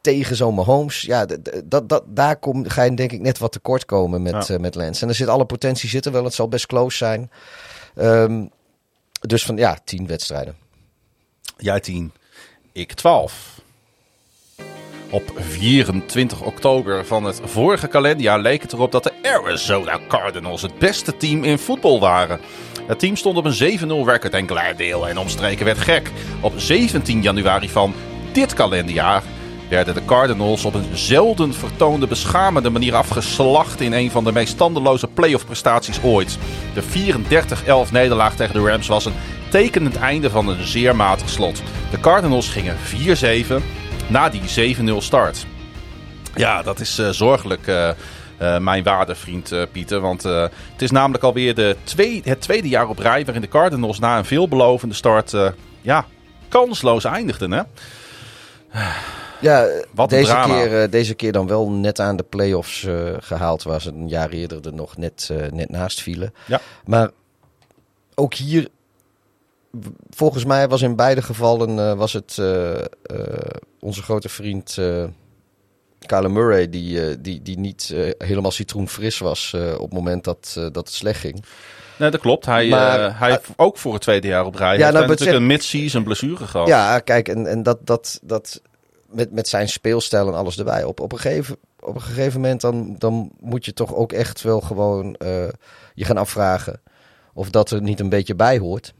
tegen 0.00 0.36
zo'n 0.36 0.54
Mahomes. 0.54 1.00
Ja, 1.00 1.26
dat, 1.64 1.88
dat, 1.88 2.02
daar 2.06 2.36
kom, 2.36 2.68
ga 2.68 2.82
je 2.82 2.94
denk 2.94 3.12
ik 3.12 3.20
net 3.20 3.38
wat 3.38 3.52
tekort 3.52 3.84
komen 3.84 4.22
met, 4.22 4.46
Ja. 4.46 4.54
eh, 4.54 4.60
met 4.60 4.74
Lance. 4.74 5.02
En 5.02 5.08
er 5.08 5.14
zit 5.14 5.28
alle 5.28 5.44
potentie 5.44 5.88
zit 5.88 6.06
er 6.06 6.12
wel. 6.12 6.24
Het 6.24 6.34
zal 6.34 6.48
best 6.48 6.66
close 6.66 6.96
zijn. 6.96 7.30
Ehm, 7.96 8.44
dus 9.20 9.44
van 9.44 9.56
ja, 9.56 9.78
tien 9.84 10.06
wedstrijden. 10.06 10.56
Jij 11.56 11.80
10, 11.80 12.12
ik 12.72 12.92
12. 12.92 13.60
Op 15.10 15.32
24 15.36 16.42
oktober 16.42 17.06
van 17.06 17.24
het 17.24 17.40
vorige 17.44 17.86
kalenderjaar 17.86 18.40
leek 18.40 18.62
het 18.62 18.72
erop 18.72 18.92
dat 18.92 19.02
de 19.02 19.12
Arizona 19.22 20.00
Cardinals 20.08 20.62
het 20.62 20.78
beste 20.78 21.16
team 21.16 21.44
in 21.44 21.58
voetbal 21.58 22.00
waren. 22.00 22.40
Het 22.86 22.98
team 22.98 23.16
stond 23.16 23.36
op 23.36 23.44
een 23.44 23.78
7-0 23.78 24.08
record 24.08 24.34
en 24.34 24.48
Glendale 24.48 25.08
en 25.08 25.18
omstreken 25.18 25.64
werd 25.64 25.78
gek. 25.78 26.10
Op 26.40 26.52
17 26.56 27.22
januari 27.22 27.68
van 27.68 27.94
dit 28.32 28.54
kalenderjaar 28.54 29.22
werden 29.70 29.94
de 29.94 30.04
Cardinals 30.04 30.64
op 30.64 30.74
een 30.74 30.96
zelden 30.96 31.54
vertoonde 31.54 32.06
beschamende 32.06 32.70
manier 32.70 32.94
afgeslacht 32.94 33.80
in 33.80 33.92
een 33.92 34.10
van 34.10 34.24
de 34.24 34.32
meest 34.32 34.52
standeloze 34.52 35.06
playoff 35.06 35.46
prestaties 35.46 36.02
ooit. 36.02 36.38
De 36.74 36.82
34-11 37.88 37.92
nederlaag 37.92 38.34
tegen 38.36 38.54
de 38.54 38.70
Rams 38.70 38.86
was 38.86 39.04
een 39.04 39.14
tekenend 39.48 39.96
einde 39.96 40.30
van 40.30 40.48
een 40.48 40.66
zeer 40.66 40.96
matig 40.96 41.28
slot. 41.28 41.62
De 41.90 42.00
Cardinals 42.00 42.48
gingen 42.48 42.76
4-7 42.76 43.62
na 44.06 44.28
die 44.28 44.76
7-0 44.76 44.96
start. 44.96 45.46
Ja, 46.34 46.62
dat 46.62 46.80
is 46.80 46.98
eh, 46.98 47.08
zorgelijk, 47.08 47.66
eh, 47.66 47.88
eh, 47.88 48.58
mijn 48.58 48.82
waarde 48.82 49.14
vriend 49.14 49.54
Pieter. 49.72 50.00
Want 50.00 50.22
het 50.22 50.52
is 50.82 50.90
namelijk 50.90 51.24
alweer 51.24 51.54
de 51.54 51.76
twee, 51.84 52.20
het 52.24 52.40
tweede 52.40 52.68
jaar 52.68 52.88
op 52.88 52.98
rij 52.98 53.24
waarin 53.24 53.42
de 53.42 53.48
Cardinals 53.48 53.98
na 53.98 54.18
een 54.18 54.24
veelbelovende 54.24 54.94
start 54.94 55.34
ja, 55.80 56.06
kansloos 56.48 57.04
eindigden. 57.04 57.50
Hè? 57.50 57.62
Ja, 59.40 59.68
Wat 59.94 60.10
deze, 60.10 60.30
drama. 60.30 60.54
keer, 60.54 60.82
eh, 60.82 60.90
deze 60.90 61.14
keer 61.14 61.32
dan 61.32 61.46
wel 61.46 61.70
net 61.70 62.00
aan 62.00 62.16
de 62.16 62.22
play-offs 62.22 62.84
eh, 62.84 63.12
gehaald, 63.18 63.62
waar 63.62 63.80
ze 63.80 63.90
een 63.90 64.08
jaar 64.08 64.30
eerder 64.30 64.66
er 64.66 64.74
nog 64.74 64.96
net, 64.96 65.28
eh, 65.32 65.50
net 65.50 65.70
naast 65.70 66.02
vielen. 66.02 66.34
Ja. 66.46 66.60
Maar 66.84 67.10
ook 68.14 68.34
hier, 68.34 68.68
volgens 70.10 70.44
mij 70.44 70.68
was 70.68 70.82
in 70.82 70.96
beide 70.96 71.22
gevallen 71.22 71.96
was 71.96 72.12
het 72.12 72.38
onze 73.80 74.02
grote 74.02 74.28
vriend 74.28 74.78
Kyler 76.06 76.30
Murray 76.30 76.68
die, 76.68 77.20
die, 77.20 77.42
die 77.42 77.58
niet 77.58 77.94
helemaal 78.18 78.50
citroenfris 78.50 79.18
was 79.18 79.54
op 79.54 79.80
het 79.80 79.92
moment 79.92 80.24
dat, 80.24 80.52
dat 80.54 80.74
het 80.76 80.92
slecht 80.92 81.20
ging. 81.20 81.44
Nee, 81.96 82.10
dat 82.10 82.20
klopt. 82.20 82.46
Hij, 82.46 82.68
Maar- 82.68 83.18
hij 83.18 83.30
heeft 83.30 83.48
ook 83.56 83.78
voor 83.78 83.92
het 83.92 84.02
tweede 84.02 84.26
jaar 84.28 84.44
op 84.44 84.54
rij 84.54 84.76
Ja, 84.76 84.82
heeft 84.82 84.92
nou, 84.92 85.06
natuurlijk 85.06 85.38
een 85.38 85.46
mid-season 85.46 86.04
blessure 86.04 86.46
gehad. 86.46 86.68
Ja, 86.68 86.98
kijk, 86.98 87.28
en, 87.28 87.46
en 87.46 87.62
dat, 87.62 87.78
dat, 87.86 88.20
dat, 88.22 88.60
met, 89.10 89.32
met 89.32 89.48
zijn 89.48 89.68
speelstijl 89.68 90.26
en 90.26 90.34
alles 90.34 90.58
erbij. 90.58 90.84
Op, 90.84 91.00
op, 91.00 91.12
een, 91.12 91.18
gegeven, 91.18 91.56
op 91.80 91.94
een 91.94 92.02
gegeven 92.02 92.40
moment 92.40 92.60
dan, 92.60 92.94
dan 92.98 93.30
moet 93.40 93.64
je 93.64 93.72
toch 93.72 93.94
ook 93.94 94.12
echt 94.12 94.42
wel 94.42 94.60
gewoon 94.60 95.16
uh, 95.18 95.48
je 95.94 96.04
gaan 96.04 96.16
afvragen 96.16 96.80
of 97.34 97.50
dat 97.50 97.70
er 97.70 97.82
niet 97.82 98.00
een 98.00 98.08
beetje 98.08 98.34
bij 98.34 98.58
hoort. 98.58 98.94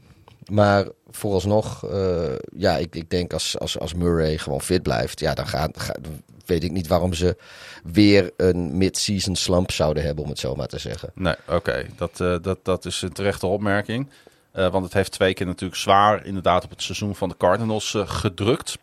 Maar 0.51 0.87
vooralsnog, 1.09 1.85
uh, 1.91 2.23
ja, 2.55 2.77
ik, 2.77 2.95
ik 2.95 3.09
denk 3.09 3.33
als, 3.33 3.59
als, 3.59 3.79
als 3.79 3.93
Murray 3.93 4.37
gewoon 4.37 4.61
fit 4.61 4.83
blijft, 4.83 5.19
ja, 5.19 5.33
dan 5.33 5.47
gaat, 5.47 5.79
gaat, 5.79 5.99
weet 6.45 6.63
ik 6.63 6.71
niet 6.71 6.87
waarom 6.87 7.13
ze 7.13 7.37
weer 7.83 8.31
een 8.37 8.77
mid-season 8.77 9.35
slump 9.35 9.71
zouden 9.71 10.03
hebben, 10.03 10.23
om 10.23 10.29
het 10.29 10.39
zo 10.39 10.55
maar 10.55 10.67
te 10.67 10.79
zeggen. 10.79 11.11
Nee, 11.15 11.35
oké. 11.47 11.85
Dat, 11.95 12.19
uh, 12.19 12.35
dat, 12.41 12.59
dat 12.63 12.85
is 12.85 13.01
een 13.01 13.13
terechte 13.13 13.47
opmerking. 13.47 14.09
Want 14.51 14.83
het 14.83 14.93
heeft 14.93 15.11
twee 15.11 15.33
keer 15.33 15.45
natuurlijk 15.45 15.79
zwaar 15.79 16.25
inderdaad 16.25 16.63
op 16.63 16.69
het 16.69 16.81
seizoen 16.81 17.15
van 17.15 17.29
de 17.29 17.37
Cardinals 17.37 17.95
gedrukt. 18.05 18.77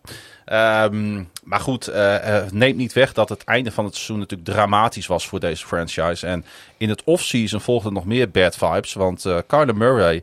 Um, 0.53 1.31
maar 1.45 1.61
goed, 1.61 1.89
uh, 1.89 2.37
neemt 2.51 2.77
niet 2.77 2.93
weg 2.93 3.13
dat 3.13 3.29
het 3.29 3.45
einde 3.45 3.73
van 3.73 3.85
het 3.85 3.95
seizoen 3.95 4.19
natuurlijk 4.19 4.49
dramatisch 4.49 5.07
was 5.07 5.27
voor 5.27 5.41
deze 5.41 5.67
franchise. 5.67 6.27
En 6.27 6.45
in 6.77 6.89
het 6.89 7.05
offseason 7.05 7.61
volgden 7.61 7.93
nog 7.93 8.05
meer 8.05 8.31
bad 8.31 8.57
vibes. 8.57 8.93
Want 8.93 9.27
Kyler 9.47 9.77
Murray 9.77 10.23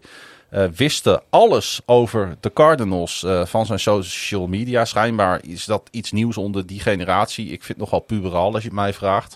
wist 0.76 1.10
alles 1.30 1.82
over 1.86 2.36
de 2.40 2.54
Cardinals 2.54 3.26
van 3.44 3.66
zijn 3.66 3.80
social 3.80 4.48
media. 4.48 4.86
Schijnbaar 4.86 5.40
is 5.44 5.66
dat 5.66 5.88
iets 5.92 6.12
nieuws 6.12 6.38
onder 6.38 6.66
die 6.66 6.80
generatie. 6.80 7.46
Ik 7.46 7.64
vind 7.64 7.68
het 7.68 7.78
nogal 7.78 8.00
puberal 8.00 8.54
als 8.54 8.64
je 8.64 8.70
het 8.70 8.78
mij 8.78 8.94
vraagt. 8.94 9.36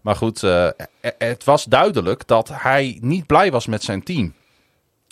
Maar 0.00 0.16
goed, 0.16 0.40
het 1.18 1.44
was 1.44 1.64
duidelijk 1.64 2.26
dat 2.26 2.50
hij 2.52 2.98
niet 3.00 3.26
blij 3.26 3.50
was 3.50 3.66
met 3.66 3.82
zijn 3.82 4.02
team. 4.02 4.34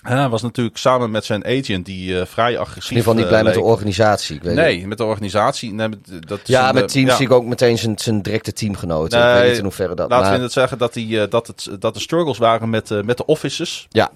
Hij 0.09 0.29
was 0.29 0.43
natuurlijk 0.43 0.77
samen 0.77 1.11
met 1.11 1.25
zijn 1.25 1.45
agent, 1.45 1.85
die 1.85 2.11
uh, 2.11 2.25
vrij 2.25 2.59
agressief 2.59 2.91
In 2.91 2.97
ieder 2.97 3.03
geval 3.03 3.15
niet 3.15 3.27
blij 3.27 3.39
uh, 3.39 3.45
met 3.45 3.55
de 3.55 3.61
organisatie. 3.61 4.37
Ik 4.37 4.43
weet 4.43 4.55
nee, 4.55 4.87
met 4.87 4.99
de 4.99 5.05
organisatie. 5.05 5.73
Nee, 5.73 5.89
dat 6.27 6.39
is 6.43 6.47
ja, 6.47 6.73
met 6.73 6.89
teams 6.89 7.11
ja. 7.11 7.17
zie 7.17 7.27
ik 7.27 7.33
ook 7.33 7.45
meteen 7.45 7.79
zijn, 7.79 7.99
zijn 7.99 8.23
directe 8.23 8.53
teamgenoten. 8.53 9.19
Nee, 9.19 9.29
ik 9.29 9.39
weet 9.39 9.49
niet 9.49 9.59
in 9.59 9.65
hoeverre 9.65 9.95
dat... 9.95 10.11
Laten 10.11 10.29
maar, 10.29 10.37
we 10.37 10.43
het 10.43 10.53
zeggen 10.53 10.79
dat, 10.79 10.93
die, 10.93 11.29
dat, 11.29 11.47
het, 11.47 11.69
dat 11.79 11.95
er 11.95 12.01
struggles 12.01 12.39
waren 12.39 12.71
met, 12.71 12.91
uh, 12.91 13.03
met 13.03 13.17
de 13.17 13.27
offices. 13.27 13.87
Ja. 13.89 14.11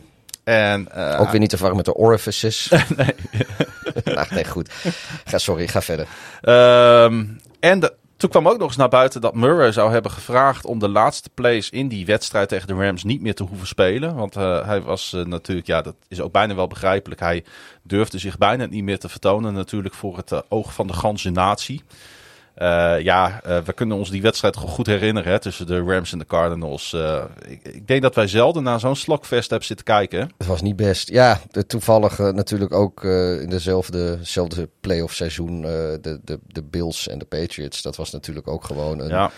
En, 0.44 0.92
ook 1.18 1.30
weer 1.30 1.40
niet 1.40 1.50
te 1.50 1.58
vangen 1.58 1.76
met 1.76 1.84
de 1.84 1.94
orifices. 1.94 2.72
nee. 2.96 3.14
Ach, 4.16 4.30
nee, 4.30 4.44
goed. 4.44 4.70
Ga, 5.24 5.38
sorry, 5.38 5.68
ga 5.68 5.82
verder. 5.82 6.06
Um, 7.04 7.40
en 7.60 7.80
de, 7.80 7.92
toen 8.20 8.30
kwam 8.30 8.48
ook 8.48 8.58
nog 8.58 8.66
eens 8.66 8.76
naar 8.76 8.88
buiten 8.88 9.20
dat 9.20 9.34
Murray 9.34 9.72
zou 9.72 9.92
hebben 9.92 10.10
gevraagd 10.10 10.64
om 10.64 10.78
de 10.78 10.88
laatste 10.88 11.30
plays 11.34 11.70
in 11.70 11.88
die 11.88 12.06
wedstrijd 12.06 12.48
tegen 12.48 12.66
de 12.66 12.74
Rams 12.74 13.04
niet 13.04 13.20
meer 13.20 13.34
te 13.34 13.42
hoeven 13.42 13.66
spelen. 13.66 14.14
Want 14.14 14.36
uh, 14.36 14.66
hij 14.66 14.82
was 14.82 15.12
uh, 15.12 15.24
natuurlijk, 15.24 15.66
ja, 15.66 15.82
dat 15.82 15.94
is 16.08 16.20
ook 16.20 16.32
bijna 16.32 16.54
wel 16.54 16.66
begrijpelijk. 16.66 17.20
Hij 17.20 17.44
durfde 17.82 18.18
zich 18.18 18.38
bijna 18.38 18.66
niet 18.66 18.84
meer 18.84 18.98
te 18.98 19.08
vertonen, 19.08 19.52
natuurlijk 19.52 19.94
voor 19.94 20.16
het 20.16 20.32
uh, 20.32 20.38
oog 20.48 20.74
van 20.74 20.86
de 20.86 20.92
ganse 20.92 21.30
natie. 21.30 21.82
Uh, 22.62 23.00
ja, 23.00 23.40
uh, 23.46 23.58
we 23.58 23.72
kunnen 23.72 23.96
ons 23.96 24.10
die 24.10 24.22
wedstrijd 24.22 24.56
gewoon 24.56 24.72
goed 24.72 24.86
herinneren 24.86 25.32
hè, 25.32 25.38
tussen 25.38 25.66
de 25.66 25.82
Rams 25.82 26.12
en 26.12 26.18
de 26.18 26.26
Cardinals. 26.26 26.92
Uh, 26.92 27.24
ik, 27.48 27.62
ik, 27.62 27.86
denk 27.86 28.02
dat 28.02 28.14
wij 28.14 28.26
zelden 28.26 28.62
naar 28.62 28.80
zo'n 28.80 28.96
slokfest 28.96 29.50
hebben 29.50 29.66
zitten 29.66 29.86
kijken. 29.86 30.30
Het 30.38 30.46
was 30.46 30.62
niet 30.62 30.76
best. 30.76 31.10
Ja, 31.10 31.40
de, 31.50 31.66
toevallig 31.66 32.18
natuurlijk 32.18 32.72
ook 32.72 33.04
in 33.04 33.48
dezelfde, 33.48 34.18
dezelfde 34.18 34.68
playoff 34.80 35.14
seizoen 35.14 35.62
de, 35.62 36.20
de, 36.24 36.38
de 36.46 36.62
Bills 36.62 37.08
en 37.08 37.18
de 37.18 37.24
Patriots. 37.24 37.82
Dat 37.82 37.96
was 37.96 38.10
natuurlijk 38.10 38.48
ook 38.48 38.64
gewoon 38.64 38.98
een... 38.98 39.08
Ja. 39.08 39.30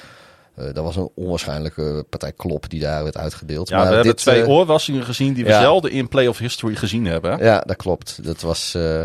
Uh, 0.59 0.64
dat 0.64 0.85
was 0.85 0.97
een 0.97 1.11
onwaarschijnlijke 1.14 2.07
partij 2.09 2.33
klop 2.33 2.70
die 2.70 2.81
daar 2.81 3.03
werd 3.03 3.16
uitgedeeld. 3.16 3.68
Ja, 3.68 3.77
maar 3.77 3.87
we 3.87 3.95
hebben 3.95 4.12
dit, 4.12 4.23
twee 4.23 4.43
uh, 4.43 4.49
oorwassingen 4.49 5.05
gezien 5.05 5.33
die 5.35 5.45
we 5.45 5.51
ja. 5.51 5.61
zelden 5.61 5.91
in 5.91 6.09
playoff 6.09 6.39
history 6.39 6.75
gezien 6.75 7.05
hebben. 7.05 7.45
Ja, 7.45 7.61
dat 7.61 7.77
klopt. 7.77 8.25
Dat 8.25 8.41
was 8.41 8.75
uh, 8.77 9.03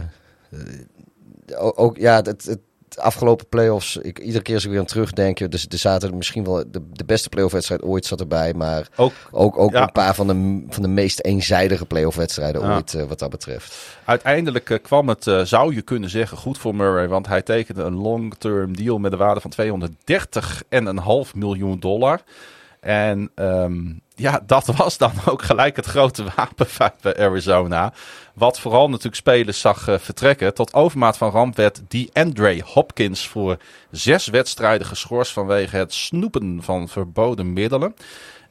ook 1.55 1.97
ja, 1.97 2.15
het, 2.15 2.45
het, 2.45 2.59
afgelopen 2.97 3.47
playoffs, 3.47 3.97
ik, 3.97 4.19
iedere 4.19 4.43
keer 4.43 4.53
als 4.53 4.63
ik 4.63 4.69
weer 4.69 4.79
aan 4.79 4.85
terugdenk, 4.85 5.51
dus 5.51 5.65
er 5.69 5.77
zaten 5.77 6.17
misschien 6.17 6.43
wel 6.43 6.63
de, 6.71 6.81
de 6.91 7.05
beste 7.05 7.29
playoff-wedstrijd 7.29 7.83
ooit 7.83 8.05
zat 8.05 8.19
erbij, 8.19 8.53
maar 8.53 8.87
ook, 8.95 9.13
ook, 9.31 9.57
ook 9.57 9.71
ja. 9.71 9.81
een 9.81 9.91
paar 9.91 10.15
van 10.15 10.27
de, 10.27 10.65
van 10.69 10.81
de 10.81 10.89
meest 10.89 11.19
eenzijdige 11.19 11.85
playoff-wedstrijden 11.85 12.61
ja. 12.61 12.75
ooit, 12.75 12.93
uh, 12.93 13.03
wat 13.03 13.19
dat 13.19 13.29
betreft. 13.29 13.75
Uiteindelijk 14.05 14.69
uh, 14.69 14.77
kwam 14.81 15.09
het, 15.09 15.27
uh, 15.27 15.41
zou 15.41 15.75
je 15.75 15.81
kunnen 15.81 16.09
zeggen, 16.09 16.37
goed 16.37 16.57
voor 16.57 16.75
Murray, 16.75 17.07
want 17.07 17.27
hij 17.27 17.41
tekende 17.41 17.83
een 17.83 17.95
long-term 17.95 18.75
deal 18.75 18.97
met 18.97 19.11
een 19.11 19.17
waarde 19.17 19.41
van 19.41 19.53
230,5 21.29 21.35
miljoen 21.35 21.79
dollar. 21.79 22.21
En 22.79 23.31
um, 23.35 24.01
ja, 24.15 24.41
dat 24.45 24.65
was 24.65 24.97
dan 24.97 25.11
ook 25.25 25.41
gelijk 25.41 25.75
het 25.75 25.85
grote 25.85 26.23
wapenfeit 26.35 26.93
bij 27.01 27.17
Arizona. 27.17 27.93
Wat 28.33 28.59
vooral 28.59 28.89
natuurlijk 28.89 29.15
spelers 29.15 29.59
zag 29.59 29.87
uh, 29.87 29.97
vertrekken. 29.97 30.53
Tot 30.53 30.73
overmaat 30.73 31.17
van 31.17 31.31
ramp 31.31 31.55
werd 31.55 31.81
die 31.87 32.09
Andre 32.13 32.61
Hopkins 32.65 33.27
voor 33.27 33.57
zes 33.91 34.27
wedstrijden 34.27 34.87
geschorst 34.87 35.31
vanwege 35.31 35.77
het 35.77 35.93
snoepen 35.93 36.63
van 36.63 36.89
verboden 36.89 37.53
middelen. 37.53 37.95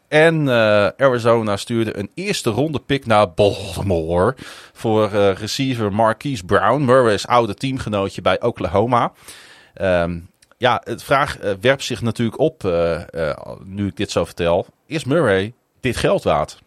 En 0.09 0.47
uh, 0.47 0.87
Arizona 0.97 1.57
stuurde 1.57 1.99
een 1.99 2.11
eerste 2.15 2.51
ronde 2.51 2.79
pick 2.79 3.07
naar 3.07 3.33
Baltimore 3.33 4.37
voor 4.73 5.13
uh, 5.13 5.33
receiver 5.33 5.93
Marquise 5.93 6.45
Brown, 6.45 6.85
Murray's 6.85 7.27
oude 7.27 7.55
teamgenootje 7.55 8.23
bij 8.23 8.43
Oklahoma. 8.43 9.13
Um, 9.81 10.29
ja, 10.57 10.81
het 10.85 11.03
vraag 11.03 11.43
uh, 11.43 11.53
werpt 11.61 11.83
zich 11.83 12.03
natuurlijk 12.03 12.39
op, 12.39 12.63
uh, 12.65 13.01
uh, 13.15 13.37
nu 13.65 13.87
ik 13.87 13.97
dit 13.97 14.11
zo 14.11 14.25
vertel. 14.25 14.67
Is 14.87 15.05
Murray 15.05 15.55
dit 15.81 15.97
geld 15.97 16.23
waard? 16.23 16.59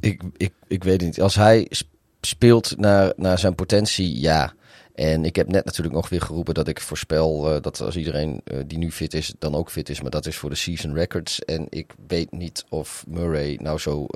Ik, 0.00 0.22
ik, 0.36 0.52
ik 0.66 0.84
weet 0.84 1.00
niet. 1.00 1.20
Als 1.20 1.34
hij 1.34 1.70
speelt 2.20 2.76
naar, 2.76 3.12
naar 3.16 3.38
zijn 3.38 3.54
potentie, 3.54 4.20
ja. 4.20 4.52
En 4.94 5.24
ik 5.24 5.36
heb 5.36 5.48
net 5.48 5.64
natuurlijk 5.64 5.94
nog 5.94 6.08
weer 6.08 6.20
geroepen 6.20 6.54
dat 6.54 6.68
ik 6.68 6.80
voorspel 6.80 7.60
dat 7.60 7.80
als 7.80 7.96
iedereen 7.96 8.42
die 8.66 8.78
nu 8.78 8.92
fit 8.92 9.14
is, 9.14 9.34
dan 9.38 9.54
ook 9.54 9.70
fit 9.70 9.88
is. 9.88 10.00
Maar 10.00 10.10
dat 10.10 10.26
is 10.26 10.36
voor 10.36 10.50
de 10.50 10.56
season 10.56 10.94
records. 10.94 11.44
En 11.44 11.66
ik 11.68 11.94
weet 12.06 12.32
niet 12.32 12.64
of 12.68 13.04
Murray 13.08 13.58
nou 13.62 13.78
zo... 13.78 14.06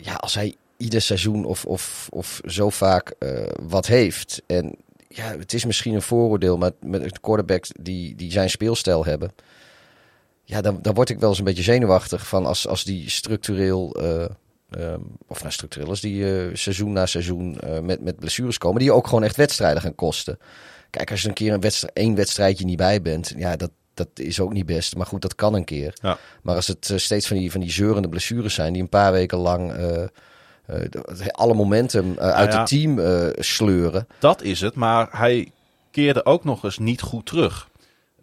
ja, 0.00 0.14
als 0.14 0.34
hij 0.34 0.56
ieder 0.82 1.00
seizoen 1.00 1.44
of, 1.44 1.64
of, 1.64 2.06
of 2.10 2.40
zo 2.44 2.70
vaak 2.70 3.14
uh, 3.18 3.46
wat 3.62 3.86
heeft. 3.86 4.42
En 4.46 4.74
ja, 5.08 5.38
het 5.38 5.52
is 5.52 5.64
misschien 5.64 5.94
een 5.94 6.02
vooroordeel, 6.02 6.58
maar 6.58 6.70
met 6.80 7.20
quarterbacks 7.20 7.70
die, 7.80 8.14
die 8.14 8.30
zijn 8.30 8.50
speelstijl 8.50 9.04
hebben. 9.04 9.32
Ja, 10.44 10.60
dan, 10.60 10.78
dan 10.82 10.94
word 10.94 11.08
ik 11.10 11.18
wel 11.18 11.28
eens 11.28 11.38
een 11.38 11.44
beetje 11.44 11.62
zenuwachtig 11.62 12.26
van 12.26 12.46
als, 12.46 12.66
als 12.66 12.84
die 12.84 13.10
structureel. 13.10 14.02
Uh, 14.02 14.24
um, 14.70 15.16
of 15.26 15.40
nou 15.40 15.52
structureel, 15.52 15.88
als 15.88 16.00
die 16.00 16.22
uh, 16.22 16.54
seizoen 16.54 16.92
na 16.92 17.06
seizoen 17.06 17.58
met, 17.82 18.00
met 18.00 18.18
blessures 18.18 18.58
komen, 18.58 18.80
die 18.80 18.92
ook 18.92 19.06
gewoon 19.06 19.24
echt 19.24 19.36
wedstrijden 19.36 19.82
gaan 19.82 19.94
kosten. 19.94 20.38
Kijk, 20.90 21.10
als 21.10 21.22
je 21.22 21.28
een 21.28 21.34
keer 21.34 21.52
een 21.52 21.60
wedstrijd, 21.60 21.96
één 21.96 22.14
wedstrijdje 22.14 22.64
niet 22.64 22.76
bij 22.76 23.02
bent, 23.02 23.32
ja, 23.36 23.56
dat, 23.56 23.70
dat 23.94 24.08
is 24.14 24.40
ook 24.40 24.52
niet 24.52 24.66
best. 24.66 24.96
Maar 24.96 25.06
goed, 25.06 25.22
dat 25.22 25.34
kan 25.34 25.54
een 25.54 25.64
keer. 25.64 25.94
Ja. 26.02 26.18
Maar 26.42 26.54
als 26.54 26.66
het 26.66 26.92
steeds 26.96 27.26
van 27.26 27.36
die, 27.36 27.50
van 27.50 27.60
die 27.60 27.70
zeurende 27.70 28.08
blessures 28.08 28.54
zijn, 28.54 28.72
die 28.72 28.82
een 28.82 28.88
paar 28.88 29.12
weken 29.12 29.38
lang. 29.38 29.72
Uh, 30.72 31.26
alle 31.28 31.54
momentum 31.54 32.12
uh, 32.12 32.18
uit 32.18 32.52
ja, 32.52 32.58
het 32.58 32.68
team 32.68 32.98
uh, 32.98 33.28
sleuren. 33.38 34.06
Dat 34.18 34.42
is 34.42 34.60
het, 34.60 34.74
maar 34.74 35.08
hij 35.10 35.52
keerde 35.90 36.24
ook 36.24 36.44
nog 36.44 36.64
eens 36.64 36.78
niet 36.78 37.00
goed 37.00 37.26
terug. 37.26 37.68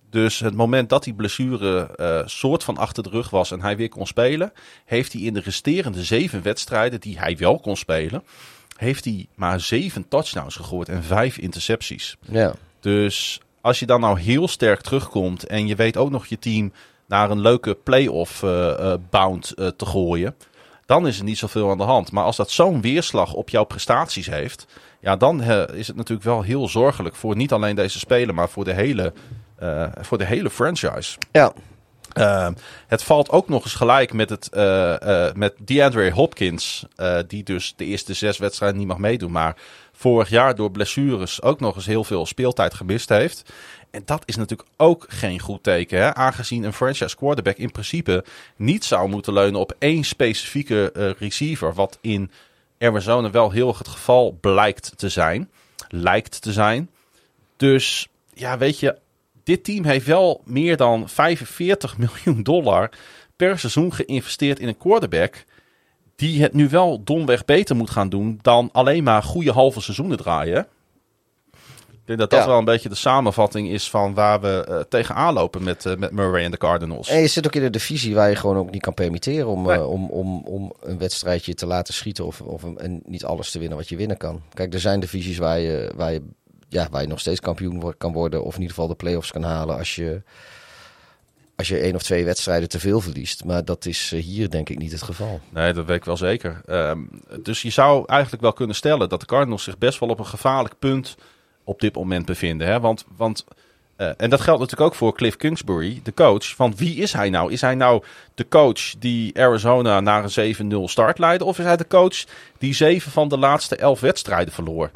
Dus 0.10 0.40
het 0.40 0.56
moment 0.56 0.90
dat 0.90 1.04
die 1.04 1.14
blessure 1.14 1.90
uh, 1.98 2.22
soort 2.26 2.64
van 2.64 2.78
achter 2.78 3.04
de 3.04 3.10
rug 3.10 3.30
was 3.30 3.52
en 3.52 3.62
hij 3.62 3.78
weer 3.78 3.90
kon 3.90 4.08
spelen, 4.08 4.54
heeft 4.86 5.14
hij 5.14 5.22
in 5.22 5.34
de 5.34 5.40
resterende 5.40 6.04
zeven 6.04 6.42
wedstrijden 6.42 7.00
die 7.00 7.20
hij 7.20 7.38
wel 7.38 7.60
kon 7.60 7.78
spelen, 7.78 8.24
heeft 8.76 9.06
hij 9.06 9.28
maar 9.36 9.60
zeven 9.60 10.08
touchdowns 10.08 10.56
gegooid 10.56 10.90
en 10.90 11.04
vijf 11.04 11.38
intercepties. 11.38 12.18
Ja. 12.20 12.54
Dus 12.80 13.42
als 13.62 13.80
je 13.80 13.86
dan 13.86 14.00
nou 14.00 14.20
heel 14.20 14.48
sterk 14.48 14.82
terugkomt 14.82 15.46
en 15.46 15.68
je 15.68 15.76
weet 15.76 15.98
ook 15.98 16.10
nog 16.10 16.26
je 16.26 16.40
team 16.40 16.72
naar 17.06 17.32
een 17.32 17.42
leuke 17.42 17.78
playoff 17.84 18.42
uh, 18.44 18.94
bound 19.10 19.54
te 19.56 19.86
gooien, 19.86 20.36
dan 20.90 21.08
is 21.08 21.18
er 21.18 21.24
niet 21.24 21.38
zoveel 21.38 21.70
aan 21.70 21.78
de 21.78 21.84
hand. 21.84 22.12
Maar 22.12 22.24
als 22.24 22.36
dat 22.36 22.52
zo'n 22.52 22.82
weerslag 22.82 23.34
op 23.34 23.50
jouw 23.50 23.64
prestaties 23.64 24.26
heeft, 24.26 24.66
ja, 25.00 25.16
dan 25.16 25.44
is 25.74 25.88
het 25.88 25.96
natuurlijk 25.96 26.28
wel 26.28 26.42
heel 26.42 26.68
zorgelijk 26.68 27.16
voor 27.16 27.36
niet 27.36 27.52
alleen 27.52 27.76
deze 27.76 28.00
speler, 28.00 28.36
maar 28.36 28.50
voor 28.50 28.64
de 28.64 28.74
hele, 28.74 29.14
uh, 29.64 29.88
voor 30.02 30.18
de 30.18 30.26
hele 30.26 30.50
franchise. 30.50 31.18
Ja. 31.32 31.54
Uh, 32.18 32.48
het 32.88 33.04
valt 33.04 33.30
ook 33.30 33.50
nog 33.50 33.64
eens 33.64 33.74
gelijk 33.74 34.14
met, 34.14 34.30
het, 34.30 34.50
uh, 34.54 35.32
met 35.34 35.54
DeAndre 35.60 36.12
Hopkins, 36.12 36.86
die 37.28 37.44
dus 37.44 37.74
de 37.76 37.86
eerste 37.86 38.14
zes 38.14 38.38
wedstrijden 38.38 38.78
niet 38.78 38.88
mag 38.88 38.98
meedoen, 38.98 39.32
maar 39.32 39.56
vorig 39.92 40.30
jaar 40.30 40.56
door 40.56 40.72
blessures 40.72 41.42
ook 41.42 41.60
nog 41.60 41.76
eens 41.76 41.86
heel 41.86 42.04
veel 42.04 42.26
speeltijd 42.26 42.74
gemist 42.74 43.10
heeft. 43.10 43.54
En 43.92 44.02
dat 44.06 44.24
is 44.26 44.36
natuurlijk 44.36 44.70
ook 44.78 45.06
geen 45.08 45.40
goed 45.40 45.64
teken, 45.64 46.00
hè? 46.00 46.16
aangezien 46.16 46.64
een 46.64 46.74
franchise 46.74 47.16
quarterback 47.16 47.58
in 47.58 47.72
principe 47.72 48.24
niet 48.56 48.86
zou 48.86 49.10
moeten 49.10 49.34
leunen 49.34 49.60
op 49.60 49.76
één 49.80 50.04
specifieke 50.04 50.94
uh, 50.98 51.10
receiver, 51.20 51.74
wat 51.74 51.98
in 52.02 52.32
Arizona 52.80 53.32
wel 53.32 53.52
heel 53.52 53.68
erg 53.68 53.78
het 53.78 53.88
geval 53.88 54.38
blijkt 54.42 54.98
te 54.98 55.10
zijn, 55.10 55.50
lijkt 55.88 56.42
te 56.42 56.52
zijn. 56.52 56.90
Dus 57.58 58.08
ja, 58.34 58.58
weet 58.58 58.80
je, 58.80 58.98
dit 59.44 59.64
team 59.64 59.84
heeft 59.84 60.06
wel 60.06 60.42
meer 60.46 60.78
dan 60.78 61.10
45 61.10 61.98
miljoen 62.04 62.44
dollar 62.44 62.90
per 63.36 63.60
seizoen 63.60 63.94
geïnvesteerd 63.94 64.60
in 64.60 64.68
een 64.68 64.78
quarterback 64.78 65.46
die 66.16 66.42
het 66.42 66.54
nu 66.54 66.70
wel 66.70 67.04
domweg 67.04 67.46
beter 67.46 67.76
moet 67.76 67.90
gaan 67.90 68.10
doen 68.10 68.40
dan 68.42 68.70
alleen 68.72 69.04
maar 69.04 69.24
goede 69.24 69.52
halve 69.52 69.82
seizoenen 69.82 70.18
draaien. 70.18 70.68
Denk 72.18 72.20
dat 72.20 72.30
dat 72.30 72.40
Ja. 72.40 72.48
wel 72.48 72.58
een 72.58 72.66
beetje 72.66 72.90
de 72.90 72.96
samenvatting 72.96 73.70
is 73.70 73.90
van 73.90 74.14
waar 74.14 74.42
we 74.42 74.66
eh, 74.68 74.80
tegenaan 74.90 75.34
lopen 75.34 75.64
met, 75.64 75.86
eh, 75.86 75.96
met 75.96 76.12
Murray 76.12 76.44
en 76.44 76.52
de 76.52 76.58
Cardinals. 76.58 77.10
En 77.10 77.20
je 77.20 77.28
zit 77.28 77.46
ook 77.46 77.56
in 77.56 77.64
een 77.64 77.72
divisie 77.72 78.16
waar 78.16 78.30
je 78.30 78.36
gewoon 78.36 78.58
ook 78.58 78.72
niet 78.72 78.82
kan 78.82 78.94
permitteren 78.94 79.48
om, 79.48 79.64
Nee. 79.66 79.76
eh, 79.76 79.90
om, 79.90 80.10
om, 80.10 80.42
om 80.46 80.74
een 80.82 80.98
wedstrijdje 80.98 81.54
te 81.54 81.66
laten 81.66 81.94
schieten 81.94 82.26
of, 82.26 82.42
of 82.42 82.64
een- 82.64 82.78
en 82.78 83.02
niet 83.06 83.26
alles 83.26 83.52
te 83.52 83.60
winnen 83.60 83.78
wat 83.78 83.90
je 83.90 83.96
winnen 83.96 84.18
kan. 84.18 84.42
Kijk, 84.54 84.74
er 84.74 84.80
zijn 84.80 85.00
divisies 85.00 85.38
waar 85.38 85.60
je, 85.60 85.92
waar 85.96 86.12
je, 86.14 86.22
ja, 86.70 86.88
waar 86.92 87.02
je 87.02 87.08
nog 87.08 87.20
steeds 87.20 87.40
kampioen 87.40 87.94
kan 87.98 88.14
worden 88.14 88.44
of 88.44 88.54
in 88.56 88.62
ieder 88.62 88.76
geval 88.76 88.90
de 88.90 88.96
play-offs 88.96 89.32
kan 89.32 89.44
halen 89.44 89.78
als 89.78 89.96
je, 89.96 90.22
als 91.56 91.68
je 91.68 91.78
één 91.80 91.96
of 91.96 92.04
twee 92.04 92.26
wedstrijden 92.26 92.70
te 92.70 92.80
veel 92.80 93.02
verliest. 93.02 93.44
Maar 93.46 93.66
dat 93.66 93.86
is 93.86 94.12
hier 94.16 94.50
denk 94.50 94.70
ik 94.70 94.78
niet 94.78 94.92
het 94.92 95.02
geval. 95.02 95.40
Nee, 95.50 95.74
dat 95.74 95.86
weet 95.86 95.98
ik 95.98 96.06
wel 96.06 96.18
zeker. 96.18 96.62
Ehm, 96.66 97.00
dus 97.44 97.62
je 97.62 97.70
zou 97.70 98.04
eigenlijk 98.06 98.42
wel 98.42 98.54
kunnen 98.54 98.76
stellen 98.76 99.10
dat 99.10 99.20
de 99.20 99.26
Cardinals 99.26 99.64
zich 99.64 99.78
best 99.78 100.00
wel 100.00 100.10
op 100.10 100.20
een 100.20 100.26
gevaarlijk 100.26 100.74
punt 100.80 101.16
op 101.70 101.80
dit 101.80 101.96
moment 101.96 102.26
bevinden. 102.26 102.68
Hè? 102.68 102.80
Want, 102.80 103.06
want 103.18 103.46
eh, 103.96 104.12
en 104.18 104.30
dat 104.30 104.42
geldt 104.42 104.60
natuurlijk 104.60 104.90
ook 104.90 104.98
voor 104.98 105.16
Cliff 105.16 105.36
Kingsbury, 105.36 106.00
de 106.04 106.14
coach. 106.14 106.56
Van 106.56 106.76
wie 106.76 106.96
is 106.96 107.14
hij 107.14 107.30
nou? 107.30 107.52
Is 107.52 107.62
hij 107.62 107.76
nou 107.76 108.04
de 108.34 108.48
coach 108.48 108.98
die 109.00 109.40
Arizona 109.40 110.00
naar 110.00 110.24
een 110.36 110.56
7-0 110.72 110.84
start 110.84 111.18
leidde? 111.18 111.46
Of 111.46 111.60
is 111.60 111.66
hij 111.66 111.78
de 111.78 111.88
coach 111.88 112.26
die 112.58 112.74
zeven 112.74 113.12
van 113.12 113.28
de 113.28 113.38
laatste 113.38 113.76
elf 113.76 114.00
wedstrijden 114.00 114.54
verloor? 114.54 114.92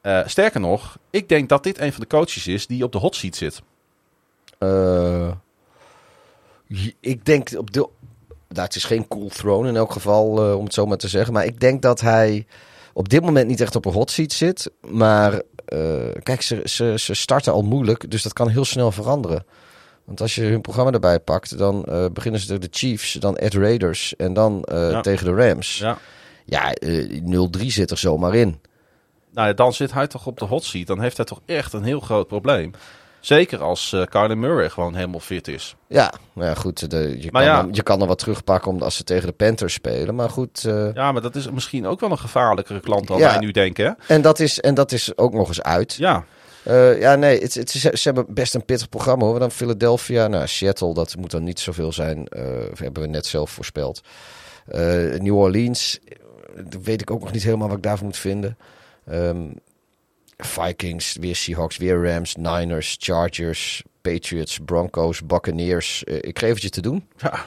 Eh, 0.00 0.20
sterker 0.26 0.60
nog, 0.60 0.98
ik 1.10 1.28
denk 1.28 1.48
dat 1.48 1.62
dit 1.62 1.78
een 1.78 1.92
van 1.92 2.00
de 2.00 2.06
coaches 2.06 2.46
is 2.46 2.66
die 2.66 2.84
op 2.84 2.92
de 2.92 2.98
hot 2.98 3.16
seat 3.16 3.36
zit. 3.36 3.62
Eh, 4.58 5.30
ik 7.00 7.24
denk 7.24 7.50
op 7.56 7.72
de. 7.72 7.88
Nou, 8.48 8.66
het 8.66 8.76
is 8.76 8.84
geen 8.84 9.08
cool 9.08 9.28
throne 9.28 9.68
in 9.68 9.76
elk 9.76 9.92
geval, 9.92 10.56
om 10.56 10.64
het 10.64 10.74
zo 10.74 10.86
maar 10.86 10.96
te 10.96 11.08
zeggen. 11.08 11.32
Maar 11.32 11.44
ik 11.44 11.60
denk 11.60 11.82
dat 11.82 12.00
hij 12.00 12.46
op 12.92 13.08
dit 13.08 13.22
moment 13.22 13.48
niet 13.48 13.60
echt 13.60 13.76
op 13.76 13.84
een 13.84 13.92
hot 13.92 14.10
seat 14.10 14.32
zit. 14.32 14.70
Maar 14.80 15.42
kijk, 16.22 16.42
ze, 16.42 16.60
ze, 16.64 16.94
ze 16.96 17.14
starten 17.14 17.52
al 17.52 17.62
moeilijk, 17.62 18.10
dus 18.10 18.22
dat 18.22 18.32
kan 18.32 18.48
heel 18.48 18.64
snel 18.64 18.92
veranderen. 18.92 19.44
Want 20.04 20.20
als 20.20 20.34
je 20.34 20.42
hun 20.42 20.60
programma 20.60 20.90
erbij 20.92 21.20
pakt, 21.20 21.58
dan 21.58 21.84
eh, 21.84 22.06
beginnen 22.12 22.40
ze 22.40 22.58
de 22.58 22.68
Chiefs, 22.70 23.12
dan 23.12 23.36
Ed 23.36 23.54
Raiders 23.54 24.16
en 24.16 24.32
dan 24.32 24.62
eh, 24.62 24.90
Ja. 24.90 25.00
tegen 25.00 25.26
de 25.26 25.48
Rams. 25.48 25.78
Ja. 25.78 25.98
Ja, 26.44 26.72
eh 26.72 27.20
0-3 27.60 27.66
zit 27.66 27.90
er 27.90 27.98
zomaar 27.98 28.34
in. 28.34 28.60
Nou 29.32 29.54
dan 29.54 29.72
zit 29.72 29.92
hij 29.92 30.06
toch 30.06 30.26
op 30.26 30.38
de 30.38 30.44
hot 30.44 30.64
seat. 30.64 30.86
Dan 30.86 31.00
heeft 31.00 31.16
hij 31.16 31.26
toch 31.26 31.40
echt 31.46 31.72
een 31.72 31.82
heel 31.82 32.00
groot 32.00 32.26
probleem. 32.28 32.72
Zeker 33.24 33.62
als 33.62 33.96
Kyler 34.08 34.38
Murray 34.38 34.68
gewoon 34.70 34.94
helemaal 34.94 35.20
fit 35.20 35.48
is. 35.48 35.76
Ja, 35.88 36.12
nou 36.32 36.48
ja, 36.48 36.54
goed. 36.54 36.90
De, 36.90 37.16
je, 37.20 37.28
Maar 37.32 37.44
kan 37.44 37.52
ja. 37.52 37.68
Je 37.72 37.82
kan 37.82 38.00
er 38.00 38.06
wat 38.06 38.18
terugpakken 38.18 38.70
omdat 38.70 38.84
als 38.84 38.96
ze 38.96 39.04
tegen 39.04 39.26
de 39.26 39.32
Panthers 39.32 39.72
spelen. 39.74 40.14
Maar 40.14 40.30
goed, 40.30 40.64
eh, 40.64 40.94
Ja, 40.94 41.12
maar 41.12 41.22
dat 41.22 41.34
is 41.36 41.50
misschien 41.50 41.86
ook 41.86 42.00
wel 42.00 42.10
een 42.10 42.18
gevaarlijkere 42.18 42.80
klant 42.80 43.06
dan 43.06 43.18
Ja. 43.18 43.28
wij 43.28 43.38
nu 43.38 43.50
denken. 43.50 43.96
En 44.08 44.22
dat, 44.22 44.40
is, 44.40 44.60
en 44.60 44.74
dat 44.74 44.92
is 44.92 45.16
ook 45.18 45.32
nog 45.32 45.48
eens 45.48 45.62
uit. 45.62 45.94
Ja, 45.94 46.24
Eh, 46.62 47.00
ja, 47.00 47.14
nee, 47.14 47.40
het, 47.40 47.54
het 47.54 47.70
ze 47.70 47.90
hebben 48.02 48.26
best 48.28 48.54
een 48.54 48.64
pittig 48.64 48.88
programma 48.88 49.24
hoor. 49.24 49.38
Dan 49.38 49.50
Philadelphia, 49.50 50.26
nou, 50.26 50.46
Seattle, 50.46 50.94
dat 50.94 51.16
moet 51.16 51.30
dan 51.30 51.44
niet 51.44 51.60
zoveel 51.60 51.92
zijn. 51.92 52.28
eh, 52.28 52.42
hebben 52.74 53.02
we 53.02 53.08
net 53.08 53.26
zelf 53.26 53.50
voorspeld. 53.50 54.00
New 55.18 55.36
Orleans, 55.36 55.98
weet 56.82 57.00
ik 57.00 57.10
ook 57.10 57.20
nog 57.20 57.32
niet 57.32 57.42
helemaal 57.44 57.68
wat 57.68 57.76
ik 57.76 57.82
daarvan 57.82 58.06
moet 58.06 58.16
vinden. 58.16 58.56
Ehm, 59.06 59.42
Vikings, 60.36 61.16
weer 61.20 61.36
Seahawks, 61.36 61.76
weer 61.76 62.04
Rams, 62.12 62.34
Niners, 62.36 62.96
Chargers, 63.00 63.82
Patriots, 64.02 64.58
Broncos, 64.64 65.26
Buccaneers. 65.26 66.04
Eh, 66.04 66.16
ik 66.20 66.38
geef 66.38 66.52
het 66.52 66.62
je 66.62 66.68
te 66.70 66.80
doen. 66.80 67.08
ja. 67.16 67.44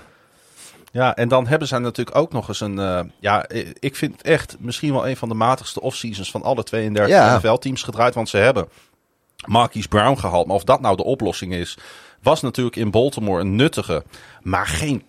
Ja, 0.91 1.15
en 1.15 1.27
dan 1.27 1.47
hebben 1.47 1.67
zij 1.67 1.79
natuurlijk 1.79 2.17
ook 2.17 2.31
nog 2.31 2.47
eens 2.47 2.59
een... 2.59 2.79
eh, 2.79 2.99
ja, 3.19 3.45
ik 3.79 3.95
vind 3.95 4.11
het 4.11 4.21
echt 4.21 4.55
misschien 4.59 4.93
wel 4.93 5.07
een 5.07 5.17
van 5.17 5.29
de 5.29 5.35
matigste 5.35 5.81
offseasons 5.81 6.31
van 6.31 6.43
alle 6.43 6.63
32 6.63 7.15
Ja. 7.15 7.37
NFL-teams 7.37 7.83
gedraaid. 7.83 8.13
Want 8.13 8.29
ze 8.29 8.37
hebben 8.37 8.69
Marquise 9.45 9.87
Brown 9.87 10.17
gehaald. 10.19 10.47
Maar 10.47 10.55
of 10.55 10.63
dat 10.63 10.81
nou 10.81 10.95
de 10.95 11.03
oplossing 11.03 11.53
is, 11.53 11.77
was 12.21 12.41
natuurlijk 12.41 12.75
in 12.75 12.91
Baltimore 12.91 13.41
een 13.41 13.55
nuttige, 13.55 14.03
maar 14.41 14.67
geen 14.67 15.03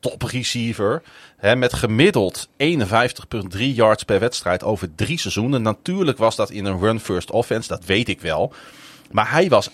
top 0.00 0.22
receiver. 0.22 1.02
Hè, 1.40 1.56
met 1.56 1.72
gemiddeld 1.74 2.48
51,3 2.48 3.58
yards 3.58 4.02
per 4.04 4.20
wedstrijd 4.20 4.64
over 4.64 4.94
drie 4.94 5.18
seizoenen. 5.18 5.62
Natuurlijk 5.62 6.18
was 6.18 6.36
dat 6.36 6.50
in 6.50 6.64
een 6.64 6.78
run-first 6.78 7.30
offense, 7.30 7.68
dat 7.68 7.84
weet 7.84 8.08
ik 8.08 8.20
wel. 8.20 8.52
Maar 9.10 9.30
hij 9.30 9.48
was, 9.48 9.70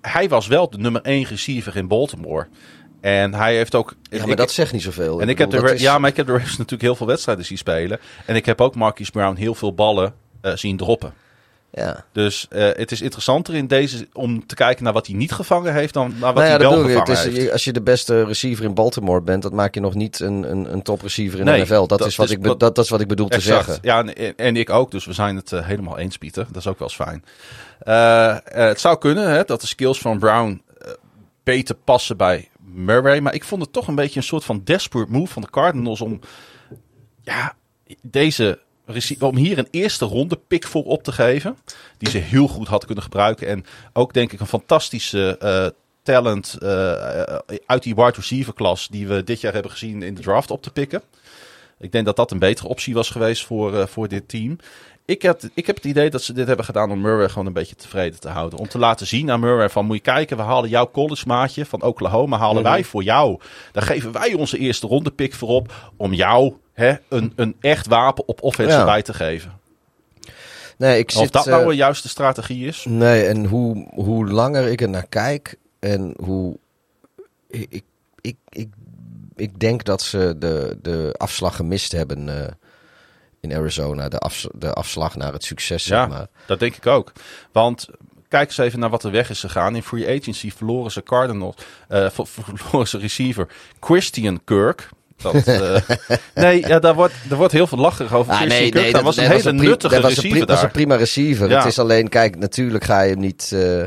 hij 0.00 0.28
was 0.28 0.46
wel 0.46 0.70
de 0.70 0.78
nummer 0.78 1.02
1 1.02 1.24
receiver 1.24 1.76
in 1.76 1.88
Baltimore. 1.88 2.46
En 3.00 3.34
hij 3.34 3.56
heeft 3.56 3.74
ook... 3.74 3.94
Ja, 4.10 4.18
maar 4.20 4.28
ik- 4.28 4.36
dat 4.36 4.50
zegt 4.50 4.72
niet 4.72 4.82
zoveel. 4.82 5.20
en 5.20 5.28
ik 5.28 5.38
heb 5.38 5.50
de, 5.50 5.72
is- 5.74 5.80
ja, 5.80 5.98
maar 5.98 6.10
ik 6.10 6.16
heb 6.16 6.26
de 6.26 6.32
Ravens 6.32 6.50
natuurlijk 6.56 6.82
heel 6.82 6.96
veel 6.96 7.06
wedstrijden 7.06 7.44
zien 7.44 7.58
spelen. 7.58 7.98
En 8.26 8.36
ik 8.36 8.46
heb 8.46 8.60
ook 8.60 8.74
Marquise 8.74 9.10
Brown 9.10 9.36
heel 9.36 9.54
veel 9.54 9.74
ballen 9.74 10.14
eh, 10.40 10.52
zien 10.56 10.76
droppen. 10.76 11.12
Ja. 11.70 12.04
Dus 12.12 12.46
eh, 12.48 12.68
het 12.72 12.92
is 12.92 13.00
interessanter 13.00 13.54
in 13.54 13.66
deze 13.66 14.08
om 14.12 14.46
te 14.46 14.54
kijken 14.54 14.84
naar 14.84 14.92
wat 14.92 15.06
hij 15.06 15.16
niet 15.16 15.32
gevangen 15.32 15.72
heeft 15.72 15.94
dan 15.94 16.08
naar 16.08 16.32
wat 16.32 16.34
Nou 16.34 16.46
ja, 16.46 16.50
hij 16.50 16.58
wel 16.58 16.70
bedoel 16.70 16.90
ik. 16.90 16.96
Het 16.96 17.08
gevangen 17.08 17.32
is, 17.32 17.38
heeft. 17.38 17.52
als 17.52 17.64
je 17.64 17.72
de 17.72 17.82
beste 17.82 18.24
receiver 18.24 18.64
in 18.64 18.74
Baltimore 18.74 19.20
bent, 19.20 19.42
dat 19.42 19.52
maak 19.52 19.74
je 19.74 19.80
nog 19.80 19.94
niet 19.94 20.20
een, 20.20 20.50
een, 20.50 20.72
een 20.72 20.82
top 20.82 21.02
receiver 21.02 21.38
in 21.38 21.44
Nee, 21.44 21.58
de 21.58 21.62
NFL. 21.64 21.86
Dat, 21.86 21.98
dat 21.98 22.06
is 22.06 22.16
wat 22.16 22.26
is 22.26 22.32
ik, 22.32 22.42
dat, 22.42 22.60
dat 22.60 22.78
is 22.78 22.88
wat 22.88 23.00
ik 23.00 23.08
bedoel 23.08 23.28
te 23.28 23.40
zeggen. 23.40 23.78
Ja, 23.82 24.04
en, 24.04 24.36
en 24.36 24.56
ik 24.56 24.70
ook. 24.70 24.90
Dus 24.90 25.04
we 25.04 25.12
zijn 25.12 25.36
het 25.36 25.52
eh, 25.52 25.66
helemaal 25.66 25.98
eens, 25.98 26.18
Pieter. 26.18 26.46
Dat 26.46 26.56
is 26.56 26.66
ook 26.66 26.78
wel 26.78 26.88
eens 26.88 26.96
fijn. 26.96 27.24
Eh, 27.78 28.36
het 28.68 28.80
zou 28.80 28.98
kunnen 28.98 29.30
hè, 29.30 29.44
dat 29.44 29.60
de 29.60 29.66
skills 29.66 29.98
van 29.98 30.18
Brown 30.18 30.62
beter 31.42 31.74
passen 31.74 32.16
bij 32.16 32.48
Murray. 32.58 33.20
Maar 33.20 33.34
ik 33.34 33.44
vond 33.44 33.62
het 33.62 33.72
toch 33.72 33.88
een 33.88 33.94
beetje 33.94 34.16
een 34.16 34.26
soort 34.26 34.44
van 34.44 34.60
desperate 34.64 35.12
move 35.12 35.32
van 35.32 35.42
de 35.42 35.50
Cardinals 35.50 36.00
om 36.00 36.20
ja, 37.22 37.54
deze 38.02 38.58
om 39.18 39.36
hier 39.36 39.58
een 39.58 39.68
eerste 39.70 40.04
ronde 40.04 40.38
pick 40.46 40.66
voor 40.66 40.84
op 40.84 41.02
te 41.02 41.12
geven. 41.12 41.56
Die 41.98 42.10
ze 42.10 42.18
heel 42.18 42.48
goed 42.48 42.68
hadden 42.68 42.86
kunnen 42.86 43.04
gebruiken. 43.04 43.48
En 43.48 43.64
ook 43.92 44.12
denk 44.12 44.32
ik 44.32 44.40
een 44.40 44.46
fantastische 44.46 45.38
eh, 45.38 45.66
talent 46.02 46.56
eh, 46.60 47.22
eh, 47.22 47.38
uit 47.66 47.82
die 47.82 47.94
wide 47.94 48.12
receiver 48.16 48.54
klas 48.54 48.88
die 48.88 49.06
we 49.06 49.24
dit 49.24 49.40
jaar 49.40 49.52
hebben 49.52 49.70
gezien 49.70 50.02
in 50.02 50.14
de 50.14 50.22
draft 50.22 50.50
op 50.50 50.62
te 50.62 50.70
pikken. 50.70 51.02
Ik 51.78 51.92
denk 51.92 52.04
dat 52.04 52.16
dat 52.16 52.30
een 52.30 52.38
betere 52.38 52.68
optie 52.68 52.94
was 52.94 53.10
geweest 53.10 53.44
voor, 53.44 53.88
voor 53.88 54.08
dit 54.08 54.28
team. 54.28 54.58
Ik 55.06 55.22
heb, 55.22 55.40
ik 55.54 55.66
heb 55.66 55.76
het 55.76 55.84
idee 55.84 56.10
dat 56.10 56.22
ze 56.22 56.32
dit 56.32 56.46
hebben 56.46 56.64
gedaan 56.64 56.90
om 56.90 57.00
Murray 57.00 57.28
gewoon 57.28 57.46
een 57.46 57.52
beetje 57.52 57.74
tevreden 57.74 58.20
te 58.20 58.28
houden. 58.28 58.58
Om 58.58 58.68
te 58.68 58.78
laten 58.78 59.06
zien 59.06 59.30
aan 59.30 59.40
Murray 59.40 59.68
van 59.68 59.86
moet 59.86 59.96
je 59.96 60.02
kijken, 60.02 60.36
we 60.36 60.42
halen 60.42 60.70
jouw 60.70 60.90
college 60.90 61.26
maatje 61.26 61.66
van 61.66 61.82
Oklahoma, 61.82 62.38
halen 62.38 62.62
Mhm. 62.62 62.72
wij 62.72 62.84
voor 62.84 63.02
jou. 63.02 63.38
Daar 63.72 63.82
geven 63.82 64.12
wij 64.12 64.34
onze 64.34 64.58
eerste 64.58 64.86
ronde 64.86 65.10
pick 65.10 65.34
voor 65.34 65.48
op 65.48 65.92
om 65.96 66.12
jou 66.12 66.54
hè, 66.72 66.94
een, 67.08 67.32
een 67.36 67.56
echt 67.60 67.86
wapen 67.86 68.28
op 68.28 68.42
offense 68.42 68.76
Ja. 68.76 68.84
bij 68.84 69.02
te 69.02 69.14
geven. 69.14 69.52
Nee, 70.78 70.98
ik 70.98 71.08
Of 71.08 71.12
zit, 71.22 71.32
dat 71.32 71.46
nou 71.46 71.62
eh, 71.62 71.68
een 71.68 71.76
juiste 71.76 72.08
strategie 72.08 72.66
is? 72.66 72.84
Nee, 72.88 73.26
en 73.26 73.44
hoe, 73.44 73.86
hoe 73.94 74.26
langer 74.26 74.66
ik 74.68 74.80
er 74.80 74.88
naar 74.88 75.06
kijk 75.08 75.56
en 75.78 76.14
hoe. 76.22 76.56
Ik, 77.48 77.66
ik, 77.70 77.84
ik, 78.20 78.36
ik, 78.48 78.68
ik 79.36 79.60
denk 79.60 79.84
dat 79.84 80.02
ze 80.02 80.34
de, 80.38 80.78
de 80.82 81.14
afslag 81.16 81.56
gemist 81.56 81.92
hebben 81.92 82.28
eh, 82.42 82.52
in 83.50 83.56
Arizona. 83.56 84.08
De, 84.08 84.20
de 84.52 84.72
afslag 84.72 85.16
naar 85.16 85.32
het 85.32 85.44
succes, 85.44 85.84
Ja. 85.84 85.98
zeg 86.00 86.08
maar. 86.08 86.26
Dat 86.46 86.58
denk 86.60 86.76
ik 86.76 86.86
ook. 86.86 87.12
Want 87.52 87.86
kijk 88.28 88.48
eens 88.48 88.58
even 88.58 88.78
naar 88.78 88.90
wat 88.90 89.04
er 89.04 89.10
weg 89.10 89.30
is 89.30 89.40
gegaan. 89.40 89.76
In 89.76 89.82
free 89.82 90.18
agency 90.20 90.50
verloren 90.50 90.90
ze 90.90 91.02
Cardinals, 91.02 91.54
ver- 91.88 92.10
verloren 92.26 92.88
ze 92.88 92.98
receiver 92.98 93.48
Christian 93.80 94.40
Kirk. 94.44 94.88
Dat, 95.16 95.34
eh, 95.34 95.76
nee, 96.34 96.66
ja, 96.66 96.78
daar 96.78 96.94
wordt, 96.94 97.14
er 97.30 97.36
wordt 97.36 97.52
heel 97.52 97.66
veel 97.66 97.78
lacherig 97.78 98.12
over 98.14 98.32
Ah, 98.32 98.38
Christian 98.40 98.70
Kirk. 98.70 98.92
dat, 98.92 99.02
was 99.02 99.16
een 99.16 99.30
hele 99.30 99.52
nuttige 99.52 99.94
dat 99.94 100.02
was 100.02 100.16
een, 100.16 100.22
receiver 100.22 100.30
pri- 100.38 100.46
was 100.46 100.56
daar. 100.56 100.64
een 100.64 100.70
prima 100.70 100.94
receiver. 100.96 101.48
Ja. 101.48 101.56
Het 101.58 101.66
is 101.66 101.78
alleen, 101.78 102.08
kijk, 102.08 102.36
natuurlijk 102.38 102.84
ga 102.84 103.00
je 103.00 103.10
hem 103.10 103.20
niet... 103.20 103.50
eh, 103.52 103.82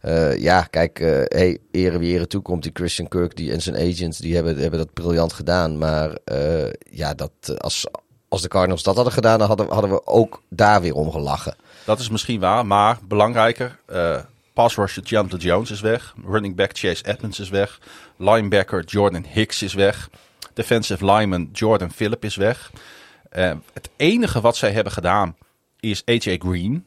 eh, 0.00 0.38
ja, 0.40 0.62
kijk, 0.62 1.00
eh 1.00 1.08
hey, 1.24 1.58
ere 1.70 1.98
wie 1.98 2.14
ere 2.14 2.26
toekomt. 2.26 2.62
Die 2.62 2.70
Christian 2.74 3.08
Kirk 3.08 3.36
die 3.36 3.52
en 3.52 3.62
zijn 3.62 3.76
agents, 3.76 4.18
die 4.18 4.34
hebben, 4.34 4.56
hebben 4.56 4.78
dat 4.78 4.92
briljant 4.92 5.32
gedaan. 5.32 5.78
Maar 5.78 6.10
eh, 6.24 6.70
ja, 6.90 7.14
dat, 7.14 7.32
als, 7.58 7.86
als 8.28 8.42
de 8.42 8.48
Cardinals 8.48 8.82
dat 8.82 8.94
hadden 8.94 9.12
gedaan, 9.12 9.38
dan 9.38 9.48
hadden, 9.48 9.68
hadden 9.72 9.90
we 9.90 10.06
ook 10.06 10.42
daar 10.48 10.80
weer 10.80 10.94
om 10.94 11.10
gelachen. 11.10 11.56
Dat 11.84 11.98
is 11.98 12.08
misschien 12.08 12.40
waar, 12.40 12.66
maar 12.66 12.98
belangrijker. 13.02 13.78
eh 13.86 14.18
pass 14.56 14.76
rusher 14.76 15.02
Chandler 15.04 15.40
Jones 15.40 15.70
is 15.70 15.80
weg. 15.80 16.14
Running 16.26 16.56
back 16.56 16.70
Chase 16.78 17.04
Edmonds 17.04 17.40
is 17.40 17.48
weg. 17.48 17.78
Linebacker 18.16 18.84
Jordan 18.84 19.24
Hicks 19.28 19.62
is 19.62 19.74
weg. 19.74 20.10
Defensive 20.54 21.04
lineman 21.04 21.48
Jordan 21.52 21.90
Phillip 21.90 22.24
is 22.24 22.36
weg. 22.36 22.70
Eh, 23.30 23.52
het 23.72 23.90
enige 23.96 24.40
wat 24.40 24.56
zij 24.56 24.72
hebben 24.72 24.92
gedaan 24.92 25.36
is 25.80 26.02
AJ 26.04 26.36
Green 26.38 26.86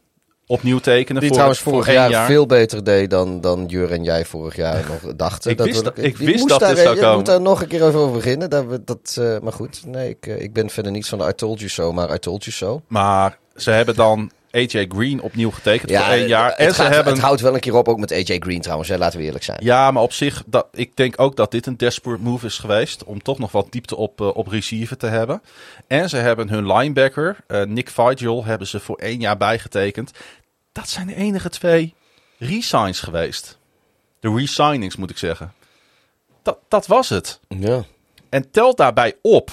opnieuw 0.49 0.79
tekenen. 0.79 1.19
Die 1.19 1.27
voor, 1.29 1.37
trouwens 1.37 1.59
vorig 1.59 1.91
jaar, 1.93 2.09
jaar. 2.09 2.25
veel 2.25 2.45
beter 2.45 2.83
deed 2.83 3.09
dan, 3.09 3.41
dan 3.41 3.65
Jur 3.65 3.91
en 3.91 4.03
jij 4.03 4.25
vorig 4.25 4.55
jaar 4.55 4.83
nog 4.87 5.15
dachten. 5.15 5.51
Ik 5.51 5.57
wist 5.59 5.83
dat- 5.83 5.97
ik 5.97 6.17
wist 6.17 6.47
dat 6.47 6.59
daar, 6.59 6.69
dit 6.75 6.83
zou 6.83 6.95
Je 6.95 7.01
komen. 7.01 7.15
moet 7.17 7.25
daar 7.25 7.41
nog 7.41 7.61
een 7.61 7.67
keer 7.67 7.83
over 7.83 8.11
beginnen. 8.11 8.49
Dat, 8.49 8.87
dat, 8.87 9.15
eh, 9.19 9.39
maar 9.39 9.53
goed, 9.53 9.81
nee, 9.85 10.09
ik, 10.09 10.27
eh, 10.27 10.41
ik 10.41 10.53
ben 10.53 10.69
verder 10.69 10.91
niet 10.91 11.07
van 11.07 11.17
de 11.17 11.27
I 11.27 11.33
told 11.33 11.57
you 11.59 11.69
so, 11.69 11.93
maar 11.93 12.13
I 12.13 12.19
told 12.19 12.43
you 12.43 12.55
so. 12.55 12.81
Maar 12.87 13.37
ze 13.55 13.71
hebben 13.71 13.95
dan 13.95 14.31
AJ 14.51 14.85
Green 14.95 15.21
opnieuw 15.21 15.51
getekend 15.51 15.91
voor 15.91 15.99
één 16.11 16.27
jaar. 16.27 16.49
het, 16.49 16.57
En 16.57 16.73
ze 16.73 16.83
hebben... 16.83 17.13
het 17.13 17.21
houdt 17.21 17.41
wel 17.41 17.53
een 17.53 17.59
keer 17.59 17.75
op, 17.75 17.87
ook 17.87 17.99
met 17.99 18.11
AJ 18.11 18.37
Green 18.39 18.61
trouwens, 18.61 18.89
hè, 18.89 18.97
laten 18.97 19.19
we 19.19 19.25
eerlijk 19.25 19.43
zijn. 19.43 19.57
Ja, 19.61 19.91
maar 19.91 20.03
op 20.03 20.13
zich, 20.13 20.43
dat, 20.45 20.67
ik 20.73 20.95
denk 20.95 21.13
ook 21.21 21.35
dat 21.35 21.51
dit 21.51 21.65
een 21.65 21.77
desperate 21.77 22.21
move 22.23 22.45
is 22.45 22.57
geweest. 22.57 23.03
Om 23.03 23.21
toch 23.23 23.39
nog 23.39 23.51
wat 23.51 23.67
diepte 23.69 23.95
op, 23.95 24.21
eh, 24.21 24.35
op 24.35 24.47
receiver 24.47 24.97
te 24.97 25.07
hebben. 25.07 25.41
En 25.87 26.09
ze 26.09 26.17
hebben 26.17 26.49
hun 26.49 26.65
linebacker, 26.73 27.37
Nick 27.67 27.89
Vigil, 27.89 28.45
hebben 28.45 28.67
ze 28.67 28.79
voor 28.79 28.97
één 28.97 29.19
jaar 29.19 29.37
bijgetekend. 29.37 30.11
Dat 30.71 30.89
zijn 30.89 31.07
de 31.07 31.15
enige 31.15 31.49
twee 31.49 31.93
resigns 32.37 32.99
geweest. 32.99 33.57
De 34.19 34.33
resignings 34.35 34.95
moet 34.95 35.09
ik 35.09 35.17
zeggen. 35.17 35.53
Dat, 36.41 36.57
dat 36.67 36.87
was 36.87 37.09
het. 37.09 37.39
Ja. 37.47 37.83
En 38.29 38.51
tel 38.51 38.75
daarbij 38.75 39.15
op 39.21 39.51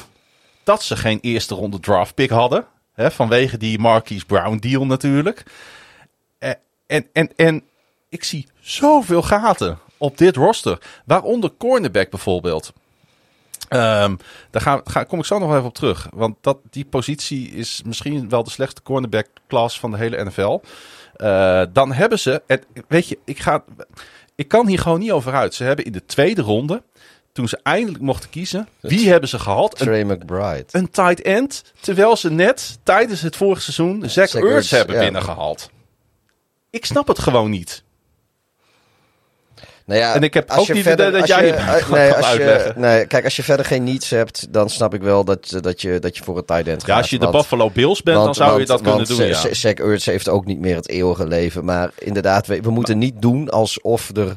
dat 0.64 0.82
ze 0.82 0.96
geen 0.96 1.18
eerste 1.20 1.54
ronde 1.54 1.80
draft 1.80 2.14
pick 2.14 2.30
hadden. 2.30 2.66
Hè, 2.92 3.10
vanwege 3.10 3.56
die 3.56 3.78
Marquise 3.78 4.26
Brown 4.26 4.56
deal 4.56 4.86
natuurlijk. 4.86 5.42
Eh, 6.38 6.50
En, 6.86 7.06
en, 7.12 7.32
en 7.36 7.62
ik 8.08 8.24
zie 8.24 8.48
zoveel 8.60 9.22
gaten 9.22 9.78
op 9.96 10.18
dit 10.18 10.36
roster. 10.36 10.78
Waaronder 11.04 11.50
cornerback 11.58 12.10
bijvoorbeeld. 12.10 12.72
Ehm, 13.68 14.16
daar 14.50 14.62
ga, 14.62 14.80
ga, 14.84 15.04
kom 15.04 15.18
ik 15.18 15.24
zo 15.24 15.38
nog 15.38 15.52
even 15.52 15.64
op 15.64 15.74
terug. 15.74 16.08
Want 16.12 16.36
dat, 16.40 16.58
die 16.70 16.84
positie 16.84 17.50
is 17.50 17.82
misschien 17.84 18.28
wel 18.28 18.44
de 18.44 18.50
slechtste 18.50 18.82
cornerback 18.82 19.26
class 19.48 19.80
van 19.80 19.90
de 19.90 19.96
hele 19.96 20.24
NFL. 20.24 20.60
Eh, 21.16 21.62
dan 21.72 21.92
hebben 21.92 22.18
ze, 22.18 22.42
en 22.46 22.60
weet 22.88 23.08
je, 23.08 23.18
ik, 23.24 23.38
ga, 23.38 23.64
ik 24.34 24.48
kan 24.48 24.66
hier 24.66 24.78
gewoon 24.78 24.98
niet 24.98 25.12
over 25.12 25.34
uit. 25.34 25.54
Ze 25.54 25.64
hebben 25.64 25.84
in 25.84 25.92
de 25.92 26.04
tweede 26.04 26.42
ronde, 26.42 26.82
toen 27.32 27.48
ze 27.48 27.58
eindelijk 27.62 28.02
mochten 28.02 28.30
kiezen, 28.30 28.68
wie 28.80 29.08
hebben 29.10 29.28
ze 29.28 29.38
gehad? 29.38 29.80
Een, 29.80 29.86
Trey 29.86 30.04
McBride. 30.04 30.64
een 30.70 30.90
tight 30.90 31.22
end. 31.22 31.72
Terwijl 31.80 32.16
ze 32.16 32.30
net 32.30 32.78
tijdens 32.82 33.20
het 33.20 33.36
vorige 33.36 33.60
seizoen 33.60 34.00
Zach, 34.00 34.28
Zach 34.28 34.42
Ertz 34.42 34.54
Ertz, 34.54 34.70
hebben 34.70 34.96
ja. 34.96 35.02
binnengehaald. 35.02 35.70
Ik 36.70 36.84
snap 36.84 37.08
het 37.08 37.18
gewoon 37.18 37.50
niet. 37.50 37.84
Nou 39.86 40.00
ja, 40.00 40.14
En 40.14 40.22
ik 40.22 40.34
heb 40.34 40.50
ook 40.50 40.68
niet 40.72 40.82
verder, 40.82 41.12
dat 41.12 41.26
jij 41.28 41.46
je- 41.46 41.52
eh, 41.52 41.90
nee, 41.90 42.12
als 42.12 42.32
je, 42.32 42.72
nee, 42.76 43.06
kijk, 43.06 43.24
als 43.24 43.36
je 43.36 43.42
verder 43.42 43.66
geen 43.66 43.84
niets 43.84 44.10
hebt, 44.10 44.52
dan 44.52 44.70
snap 44.70 44.94
ik 44.94 45.00
wel 45.02 45.24
dat, 45.24 45.58
dat, 45.60 45.80
je, 45.82 45.98
dat 45.98 46.16
je 46.16 46.24
voor 46.24 46.36
een 46.36 46.44
tight 46.44 46.66
end 46.68 46.78
gaat. 46.80 46.86
Ja, 46.86 46.96
als 46.96 47.10
je 47.10 47.18
de 47.18 47.30
Buffalo 47.30 47.70
Bills 47.70 48.02
bent, 48.02 48.16
dan 48.16 48.24
want- 48.24 48.36
zou 48.36 48.60
je 48.60 48.66
dat 48.66 48.80
kunnen 48.80 49.06
doen. 49.06 49.26
Ja. 49.26 49.54
Zach 49.54 49.72
Ertz 49.74 50.06
heeft 50.06 50.28
ook 50.28 50.44
niet 50.46 50.58
meer 50.58 50.74
het 50.76 50.88
eeuwige 50.88 51.26
leven. 51.26 51.64
Maar 51.64 51.90
inderdaad, 51.98 52.46
we, 52.46 52.60
we 52.60 52.70
moeten 52.70 52.98
niet 52.98 53.22
doen 53.22 53.50
alsof 53.50 54.10
er 54.16 54.36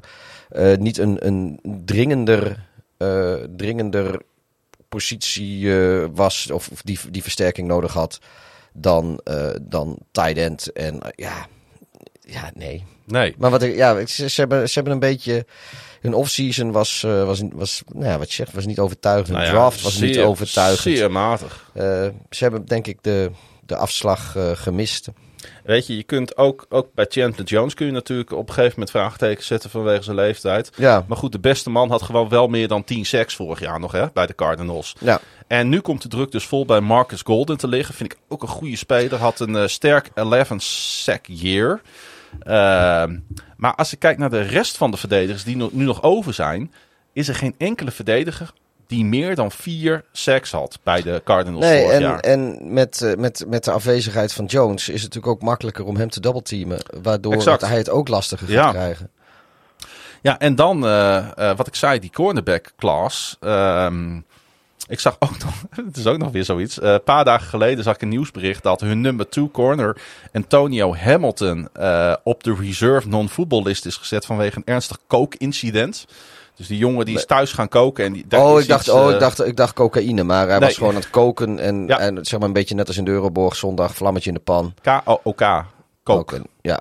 eh, 0.50 0.78
niet 0.78 0.98
een, 0.98 1.18
een 1.28 1.60
dringender, 1.86 2.66
eh, 2.98 3.34
dringender 3.56 4.22
positie 4.90 5.80
eh, 5.82 6.06
was 6.14 6.52
of, 6.52 6.70
of 6.72 6.82
die, 6.82 7.00
die 7.12 7.22
versterking 7.24 7.68
nodig 7.68 7.94
had 7.94 8.20
dan, 8.74 9.20
eh, 9.24 9.50
dan 9.62 9.98
tight 10.12 10.38
end. 10.38 10.72
En 10.74 11.02
eh, 11.02 11.10
ja, 11.16 11.46
ja, 12.22 12.52
nee. 12.54 12.84
Nee. 13.12 13.36
Maar 13.38 13.50
wat 13.50 13.64
ik, 13.64 13.76
ja, 13.76 14.06
ze, 14.06 14.30
ze 14.30 14.40
hebben, 14.40 14.68
ze 14.68 14.74
hebben 14.74 14.94
een 14.94 15.00
beetje. 15.00 15.46
Hun 16.02 16.14
offseason 16.14 16.72
was, 16.72 17.04
eh, 17.04 17.26
was, 17.26 17.42
was, 17.54 17.82
nou 17.94 18.06
ja, 18.06 18.18
wat 18.18 18.28
je 18.28 18.34
zegt, 18.34 18.54
was 18.54 18.66
niet 18.66 18.80
overtuigend. 18.80 19.30
Nou 19.30 19.46
ja, 19.46 19.52
draft 19.52 19.82
was 19.82 20.00
niet 20.00 20.20
overtuigend. 20.20 20.98
Zeer 20.98 21.12
matig. 21.12 21.70
Eh, 21.74 21.84
ze 22.30 22.44
hebben 22.44 22.66
denk 22.66 22.88
ik 22.88 22.98
de, 23.02 23.32
de 23.66 23.76
afslag 23.76 24.36
eh, 24.36 24.52
gemist. 24.54 25.08
Weet 25.64 25.88
je, 25.88 25.96
je 25.96 26.04
kunt 26.04 26.38
ook, 26.38 26.66
ook 26.70 26.94
bij 26.94 27.06
Chandler 27.10 27.46
Jones 27.46 27.74
kun 27.74 27.86
je 27.86 27.92
natuurlijk 27.92 28.32
op 28.32 28.48
een 28.48 28.54
gegeven 28.54 28.72
moment 28.72 28.92
vraagtekens 28.92 29.48
zetten 29.48 29.70
vanwege 29.70 30.04
zijn 30.04 30.16
leeftijd. 30.16 30.72
Ja, 30.76 31.06
Maar 31.08 31.18
goed, 31.18 31.32
de 31.32 31.40
beste 31.40 31.70
man 31.70 31.90
had 31.90 32.02
gewoon 32.02 32.30
wel 32.30 32.48
meer 32.48 32.68
dan 32.68 32.84
10 32.84 33.06
sacks 33.06 33.36
vorig 33.36 33.60
jaar 33.60 33.80
nog 33.80 33.92
hè, 33.92 34.06
bij 34.14 34.26
de 34.26 34.36
Cardinals. 34.36 34.96
ja. 35.00 35.20
En 35.48 35.70
nu 35.70 35.80
komt 35.80 36.02
de 36.02 36.08
druk 36.08 36.32
dus 36.32 36.46
vol 36.46 36.66
bij 36.66 36.80
Marcus 36.80 37.22
Golden 37.22 37.58
te 37.58 37.68
liggen. 37.68 37.96
Vind 37.96 38.12
ik 38.12 38.20
ook 38.28 38.42
een 38.42 38.48
goede 38.48 38.76
speler. 38.76 39.20
Had 39.20 39.40
een 39.40 39.70
sterk 39.70 40.10
11 40.14 40.54
sack 40.58 41.26
year. 41.26 41.82
Ehm, 42.40 43.18
maar 43.58 43.76
als 43.76 43.94
ik 43.94 44.00
kijk 44.00 44.18
naar 44.18 44.30
de 44.30 44.42
rest 44.42 44.78
van 44.78 44.92
de 44.92 44.98
verdedigers 44.98 45.44
die 45.44 45.56
nu 45.56 45.84
nog 45.84 46.04
over 46.04 46.34
zijn, 46.34 46.74
is 47.14 47.28
er 47.28 47.36
geen 47.36 47.56
enkele 47.58 47.92
verdediger 47.92 48.54
die 48.88 49.06
meer 49.06 49.36
dan 49.36 49.52
vier 49.52 50.04
sacks 50.12 50.52
had 50.52 50.80
bij 50.84 51.02
de 51.02 51.22
Cardinals 51.24 51.66
Nee, 51.66 51.82
vorig 51.82 51.96
en, 51.96 52.02
jaar. 52.02 52.20
en 52.20 52.58
met, 52.74 53.02
eh, 53.02 53.16
met, 53.16 53.46
met 53.48 53.64
de 53.64 53.72
afwezigheid 53.72 54.34
van 54.34 54.46
Jones 54.46 54.90
is 54.90 55.02
het 55.04 55.14
natuurlijk 55.14 55.34
ook 55.34 55.48
makkelijker 55.50 55.86
om 55.86 55.96
hem 55.96 56.10
te 56.10 56.20
doubleteamen. 56.20 56.80
Waardoor 57.02 57.34
Exact. 57.34 57.62
hij 57.62 57.78
het 57.78 57.90
ook 57.90 58.08
lastiger 58.08 58.48
gaat 58.48 58.56
Ja. 58.56 58.70
krijgen. 58.72 59.10
Ja, 60.22 60.40
en 60.40 60.56
dan 60.56 60.86
eh, 60.86 61.18
eh, 61.18 61.58
wat 61.58 61.68
ik 61.68 61.76
zei, 61.76 62.00
die 62.00 62.12
cornerback 62.12 62.72
class. 62.78 63.38
Ehm, 63.40 64.20
ik 64.90 65.00
zag 65.00 65.16
ook 65.20 65.38
nog, 65.38 65.54
het 65.86 65.98
is 65.98 66.06
ook 66.08 66.18
nog 66.18 66.32
weer 66.32 66.44
zoiets. 66.44 66.80
Eh, 66.80 66.92
een 66.92 67.04
paar 67.04 67.26
dagen 67.26 67.48
geleden 67.48 67.84
zag 67.84 67.96
ik 67.96 68.02
een 68.02 68.10
nieuwsbericht 68.10 68.64
dat 68.64 68.82
hun 68.82 69.02
number 69.02 69.30
two 69.30 69.50
corner 69.52 69.98
Antonio 70.34 70.96
Hamilton 70.96 71.70
eh, 71.74 72.14
op 72.24 72.44
de 72.44 72.56
reserve 72.60 73.08
non-football 73.08 73.62
list 73.64 73.86
is 73.86 73.96
gezet 73.98 74.26
vanwege 74.26 74.58
een 74.58 74.74
ernstig 74.74 74.98
kookincident. 75.08 76.06
Dus 76.56 76.68
die 76.68 76.78
jongen 76.78 77.06
die 77.06 77.16
is 77.16 77.26
thuis 77.26 77.54
gaan 77.54 77.68
koken 77.68 78.06
en 78.06 78.14
die. 78.14 78.26
Oh, 78.38 78.58
is 78.58 78.64
ik 78.64 78.70
dacht, 78.70 78.88
iets, 78.88 78.96
oh 78.96 79.08
eh, 79.08 79.14
ik, 79.14 79.20
dacht, 79.20 79.46
ik 79.46 79.56
dacht 79.56 79.74
cocaïne, 79.74 80.24
maar 80.24 80.48
hij 80.48 80.58
Nee. 80.58 80.68
was 80.68 80.78
gewoon 80.78 80.94
aan 80.94 81.00
het 81.00 81.10
koken. 81.10 81.60
En, 81.60 81.88
Ja. 81.88 82.00
en 82.00 82.26
zeg 82.26 82.40
maar 82.40 82.48
een 82.48 82.54
beetje 82.54 82.76
net 82.76 82.88
als 82.88 82.98
in 82.98 83.04
de 83.06 83.12
Euroborg, 83.12 83.56
zondag, 83.56 83.96
vlammetje 83.96 84.30
in 84.30 84.36
de 84.36 84.42
pan. 84.42 84.74
K-O-O-K. 84.82 85.40
Kook. 85.40 85.66
Koken. 86.04 86.44
Ja, 86.62 86.80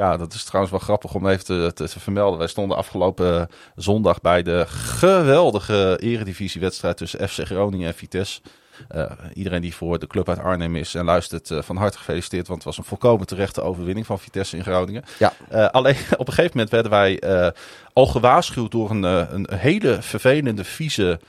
Ja, 0.00 0.16
dat 0.16 0.34
is 0.34 0.44
trouwens 0.44 0.72
wel 0.72 0.84
grappig 0.84 1.14
om 1.14 1.28
even 1.28 1.44
te, 1.44 1.70
te, 1.74 1.88
te 1.88 2.00
vermelden. 2.00 2.38
Wij 2.38 2.48
stonden 2.48 2.76
afgelopen 2.76 3.48
zondag 3.76 4.20
bij 4.20 4.42
de 4.42 4.64
geweldige 4.66 5.98
eredivisiewedstrijd 6.02 6.96
tussen 6.96 7.28
FC 7.28 7.44
Groningen 7.44 7.86
en 7.86 7.94
Vitesse. 7.94 8.40
Eh, 8.88 9.10
iedereen 9.34 9.60
die 9.60 9.74
voor 9.74 9.98
de 9.98 10.06
club 10.06 10.28
uit 10.28 10.38
Arnhem 10.38 10.76
is 10.76 10.94
en 10.94 11.04
luistert, 11.04 11.50
eh, 11.50 11.62
van 11.62 11.76
harte 11.76 11.98
gefeliciteerd. 11.98 12.46
Want 12.46 12.58
het 12.58 12.66
was 12.66 12.78
een 12.78 12.84
volkomen 12.84 13.26
terechte 13.26 13.62
overwinning 13.62 14.06
van 14.06 14.18
Vitesse 14.18 14.56
in 14.56 14.62
Groningen. 14.62 15.04
Ja. 15.18 15.32
Eh, 15.48 15.68
alleen 15.68 15.96
op 16.16 16.26
een 16.28 16.34
gegeven 16.34 16.56
moment 16.56 16.70
werden 16.70 16.90
wij 16.90 17.18
eh, 17.18 17.50
al 17.92 18.06
gewaarschuwd 18.06 18.70
door 18.70 18.90
een, 18.90 19.04
eh, 19.04 19.26
een 19.30 19.46
hele 19.50 20.02
vervelende, 20.02 20.64
vieze 20.64 21.20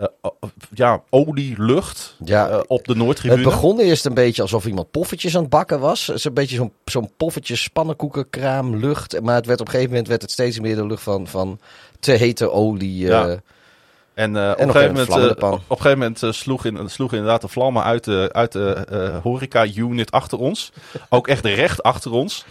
eh, 0.00 0.06
o- 0.20 0.36
ja, 0.74 1.02
olielucht 1.10 2.16
Ja, 2.24 2.48
eh, 2.48 2.60
op 2.66 2.84
de 2.84 2.92
Het 2.92 3.00
Noordtribune. 3.02 3.42
begon 3.42 3.78
eerst 3.80 4.04
een 4.06 4.14
beetje 4.14 4.42
alsof 4.42 4.66
iemand 4.66 4.90
poffertjes 4.90 5.34
aan 5.36 5.40
het 5.40 5.50
bakken 5.50 5.80
was. 5.80 6.06
Het 6.06 6.16
is 6.16 6.24
een 6.24 6.34
beetje 6.34 6.56
zo'n 6.56 6.72
zo'n 6.84 7.10
poffertjes, 7.16 7.68
pannenkoekenkraam, 7.68 8.76
lucht. 8.76 9.20
Maar 9.20 9.34
het 9.34 9.46
werd 9.46 9.60
op 9.60 9.66
een 9.66 9.72
gegeven 9.72 9.90
moment 9.92 10.08
werd 10.08 10.22
het 10.22 10.30
steeds 10.30 10.60
meer 10.60 10.76
de 10.76 10.86
lucht 10.86 11.02
van, 11.02 11.26
van 11.26 11.58
te 12.00 12.12
hete 12.12 12.50
olie. 12.50 12.96
Ja. 12.98 13.26
eh, 13.28 13.36
En, 14.14 14.36
eh, 14.36 14.50
op, 14.50 14.58
een 14.60 14.70
gegeven 14.70 14.96
even 14.96 15.08
moment, 15.18 15.38
eh, 15.38 15.52
op, 15.52 15.60
een 15.70 15.76
gegeven 15.76 15.98
moment 15.98 16.22
eh, 16.22 16.32
sloeg, 16.32 16.64
in, 16.64 16.90
sloeg 16.90 17.12
inderdaad 17.12 17.40
de 17.40 17.48
vlammen 17.48 17.82
uit 17.82 18.04
de, 18.04 18.28
uit 18.32 18.52
de 18.52 18.72
eh, 18.72 19.16
horeca-unit 19.22 20.10
achter 20.10 20.38
ons. 20.38 20.72
Ook 21.08 21.28
echt 21.28 21.44
recht 21.44 21.82
achter 21.82 22.10
ons. 22.12 22.44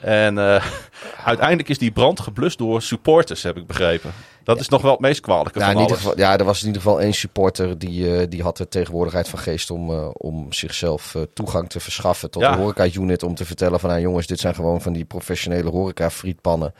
En 0.00 0.38
eh, 0.38 0.64
uiteindelijk 1.24 1.68
is 1.68 1.78
die 1.78 1.90
brand 1.90 2.20
geblust 2.20 2.58
door 2.58 2.82
supporters, 2.82 3.42
heb 3.42 3.56
ik 3.56 3.66
begrepen. 3.66 4.12
Dat 4.44 4.60
is 4.60 4.68
nog 4.68 4.82
wel 4.82 4.90
het 4.90 5.00
meest 5.00 5.20
kwalijke 5.20 5.58
ja, 5.58 5.64
van 5.64 5.74
in 5.74 5.80
ieder 5.80 5.96
alles. 5.96 6.06
geval, 6.08 6.24
ja, 6.24 6.38
er 6.38 6.44
was 6.44 6.60
in 6.60 6.66
ieder 6.66 6.82
geval 6.82 7.00
één 7.00 7.14
supporter 7.14 7.78
die, 7.78 8.16
eh, 8.16 8.26
die 8.28 8.42
had 8.42 8.56
de 8.56 8.68
tegenwoordigheid 8.68 9.28
van 9.28 9.38
geest 9.38 9.70
om, 9.70 9.90
eh, 9.90 10.08
om 10.12 10.52
zichzelf 10.52 11.14
eh, 11.14 11.22
toegang 11.34 11.68
te 11.68 11.80
verschaffen 11.80 12.30
tot 12.30 12.42
Ja. 12.42 12.52
de 12.52 12.58
horeca-unit. 12.58 13.22
Om 13.22 13.34
te 13.34 13.44
vertellen 13.44 13.80
van, 13.80 13.88
nou 13.90 14.02
jongens, 14.02 14.26
dit 14.26 14.40
zijn 14.40 14.54
gewoon 14.54 14.80
van 14.80 14.92
die 14.92 15.04
professionele 15.04 15.70
horeca-frietpannen. 15.70 16.74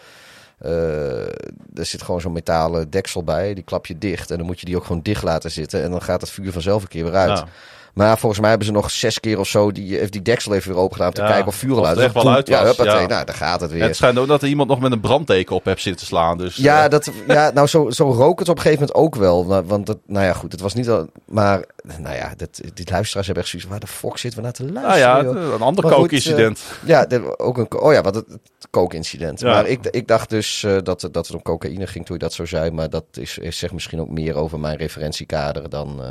Er 1.75 1.87
zit 1.87 2.03
gewoon 2.03 2.21
zo'n 2.21 2.33
metalen 2.33 2.91
deksel 2.91 3.25
bij, 3.25 3.55
die 3.55 3.65
klap 3.65 3.87
je 3.87 3.99
dicht. 3.99 4.31
En 4.31 4.37
dan 4.37 4.47
moet 4.47 4.61
je 4.61 4.67
die 4.67 4.77
ook 4.77 4.85
gewoon 4.85 5.03
dicht 5.03 5.23
laten 5.23 5.51
zitten. 5.51 5.83
En 5.83 5.91
dan 5.91 6.03
gaat 6.03 6.21
het 6.21 6.31
vuur 6.31 6.53
vanzelf 6.53 6.83
een 6.83 6.89
keer 6.89 7.05
weer 7.05 7.15
uit. 7.15 7.39
Ja. 7.39 7.47
Maar 7.93 8.19
volgens 8.19 8.41
mij 8.41 8.49
hebben 8.51 8.67
ze 8.67 8.73
nog 8.73 8.91
zes 8.91 9.21
keer 9.21 9.39
of 9.39 9.49
zo 9.49 9.73
die, 9.73 9.99
heeft 9.99 10.13
die 10.13 10.23
deksel 10.23 10.55
even 10.55 10.71
weer 10.73 10.81
open 10.81 10.93
gedaan 10.93 11.09
om 11.09 11.15
te 11.15 11.21
Ja, 11.21 11.27
kijken 11.29 11.47
of 11.47 11.55
vuur 11.55 11.77
al 11.77 11.87
uit 11.87 11.97
is. 11.99 12.05
echt 12.05 12.15
wel 12.15 12.31
uit 12.33 12.49
Ja, 12.49 12.65
huppatee, 12.65 13.01
ja. 13.01 13.07
nou, 13.07 13.25
daar 13.25 13.35
gaat 13.35 13.61
het 13.61 13.71
En 13.71 13.77
weer. 13.77 13.85
het 13.87 13.97
schijnt 13.97 14.19
ook 14.19 14.27
dat 14.29 14.43
er 14.43 14.49
iemand 14.49 14.69
nog 14.69 14.81
met 14.81 14.93
een 14.93 15.01
brandteken 15.01 15.55
op 15.57 15.65
heeft 15.65 15.83
zitten 15.83 16.07
slaan. 16.07 16.39
Dus, 16.39 16.57
Ja, 16.57 16.85
eh, 16.85 16.91
dat, 16.91 17.11
ja 17.29 17.51
nou 17.55 17.67
zo, 17.67 17.91
zo 17.91 18.11
rook 18.11 18.39
het 18.39 18.49
op 18.49 18.57
een 18.57 18.63
gegeven 18.63 18.87
moment 18.87 19.07
ook 19.07 19.15
wel. 19.23 19.45
Nou, 19.45 19.65
Want 19.67 19.87
dat, 19.87 19.99
nou 20.07 20.25
ja, 20.27 20.33
goed, 20.33 20.53
het 20.53 20.61
was 20.61 20.75
niet 20.75 20.89
al... 20.89 21.07
Maar, 21.27 21.65
nou 21.99 22.15
ja, 22.17 22.33
dat, 22.37 22.61
die 22.75 22.91
luisteraars 22.91 23.27
hebben 23.27 23.45
echt 23.45 23.53
zoiets 23.53 23.69
waar 23.71 23.81
de 23.81 23.87
fuck 23.87 24.17
zitten 24.17 24.39
we 24.41 24.45
naar 24.45 24.55
te 24.55 24.63
nou 24.65 24.75
luisteren, 24.87 25.35
ja, 25.35 25.41
joh? 25.43 25.53
een 25.55 25.61
ander 25.61 25.85
kookincident. 25.91 26.63
Ja, 26.85 27.09
er- 27.09 27.39
ook 27.39 27.59
een, 27.59 27.73
oh 27.81 27.93
ja, 27.93 28.03
wat 28.03 28.15
het, 28.15 28.27
het 28.29 28.41
kookincident. 28.71 29.41
Ja. 29.41 29.47
Maar 29.53 29.67
ik, 29.67 29.87
ik 29.91 30.07
dacht 30.09 30.31
dus 30.31 30.63
eh, 30.65 30.77
dat, 30.83 31.03
het- 31.03 31.15
dat 31.15 31.27
het 31.27 31.37
om 31.37 31.43
cocaïne 31.43 31.87
ging 31.87 32.07
toen 32.07 32.17
je 32.17 32.23
dat 32.23 32.33
zo 32.33 32.45
zei. 32.47 32.71
Maar 32.71 32.91
dat 32.91 33.05
is, 33.13 33.39
is 33.39 33.59
zegt 33.59 33.73
misschien 33.73 34.01
ook 34.01 34.11
meer 34.11 34.35
over 34.37 34.61
mijn 34.61 34.77
referentiekader 34.77 35.69
dan, 35.69 36.03
eh, 36.03 36.11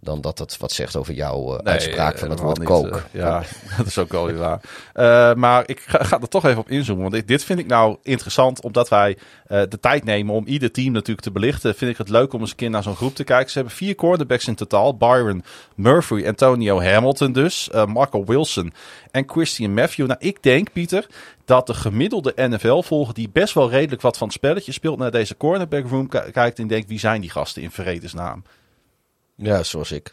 dan 0.00 0.20
dat 0.20 0.38
het 0.38 0.56
wat 0.56 0.72
zegt 0.72 0.96
over 0.96 1.14
jouw 1.14 1.56
eh, 1.56 1.62
Nee, 1.64 1.72
uitspraak 1.72 2.18
van 2.18 2.30
het 2.30 2.40
woord 2.40 2.62
coke. 2.62 2.96
eh, 2.96 3.02
ja, 3.20 3.42
dat 3.76 3.86
is 3.86 3.98
ook 3.98 4.12
wel 4.12 4.26
weer 4.26 4.36
waar. 4.36 4.60
Eh, 4.92 5.34
maar 5.34 5.62
ik 5.66 5.80
ga, 5.86 6.04
ga 6.04 6.20
er 6.20 6.28
toch 6.28 6.44
even 6.44 6.58
op 6.58 6.70
inzoomen. 6.70 7.02
Want 7.02 7.14
dit, 7.14 7.28
dit 7.28 7.44
vind 7.44 7.58
ik 7.58 7.66
nou 7.66 7.96
interessant, 8.02 8.62
omdat 8.62 8.88
wij 8.88 9.18
eh, 9.46 9.62
de 9.68 9.80
tijd 9.80 10.04
nemen 10.04 10.34
om 10.34 10.46
ieder 10.46 10.70
team 10.72 10.92
natuurlijk 10.92 11.20
te 11.20 11.30
belichten. 11.32 11.74
Vind 11.74 11.90
ik 11.90 11.98
het 11.98 12.08
leuk 12.08 12.32
om 12.32 12.40
eens 12.40 12.50
een 12.50 12.56
keer 12.56 12.70
naar 12.70 12.82
zo'n 12.82 12.96
groep 12.96 13.14
te 13.14 13.24
kijken. 13.24 13.50
Ze 13.50 13.58
hebben 13.58 13.76
vier 13.76 13.94
cornerbacks 13.94 14.46
in 14.48 14.54
totaal. 14.54 14.96
Byron 14.96 15.44
Murphy, 15.74 16.24
Antonio 16.26 16.82
Hamilton 16.82 17.32
dus, 17.32 17.70
eh, 17.70 17.84
Marco 17.86 18.24
Wilson 18.24 18.72
en 19.10 19.24
Christian 19.26 19.74
Matthew. 19.74 20.06
Nou, 20.06 20.18
ik 20.20 20.42
denk, 20.42 20.72
Pieter, 20.72 21.06
dat 21.44 21.66
de 21.66 21.74
gemiddelde 21.74 22.32
NFL-volger 22.36 23.14
die 23.14 23.28
best 23.32 23.54
wel 23.54 23.70
redelijk 23.70 24.02
wat 24.02 24.16
van 24.18 24.26
het 24.26 24.36
spelletje 24.36 24.72
speelt, 24.72 24.98
naar 24.98 25.10
deze 25.10 25.36
cornerback 25.36 25.86
room 25.88 26.08
ki- 26.08 26.30
kijkt 26.32 26.58
en 26.58 26.66
denkt, 26.66 26.88
wie 26.88 26.98
zijn 26.98 27.20
die 27.20 27.30
gasten 27.30 27.62
in 27.62 27.70
vredesnaam? 27.70 28.42
Ja, 29.42 29.62
zoals 29.62 29.92
ik. 29.92 30.12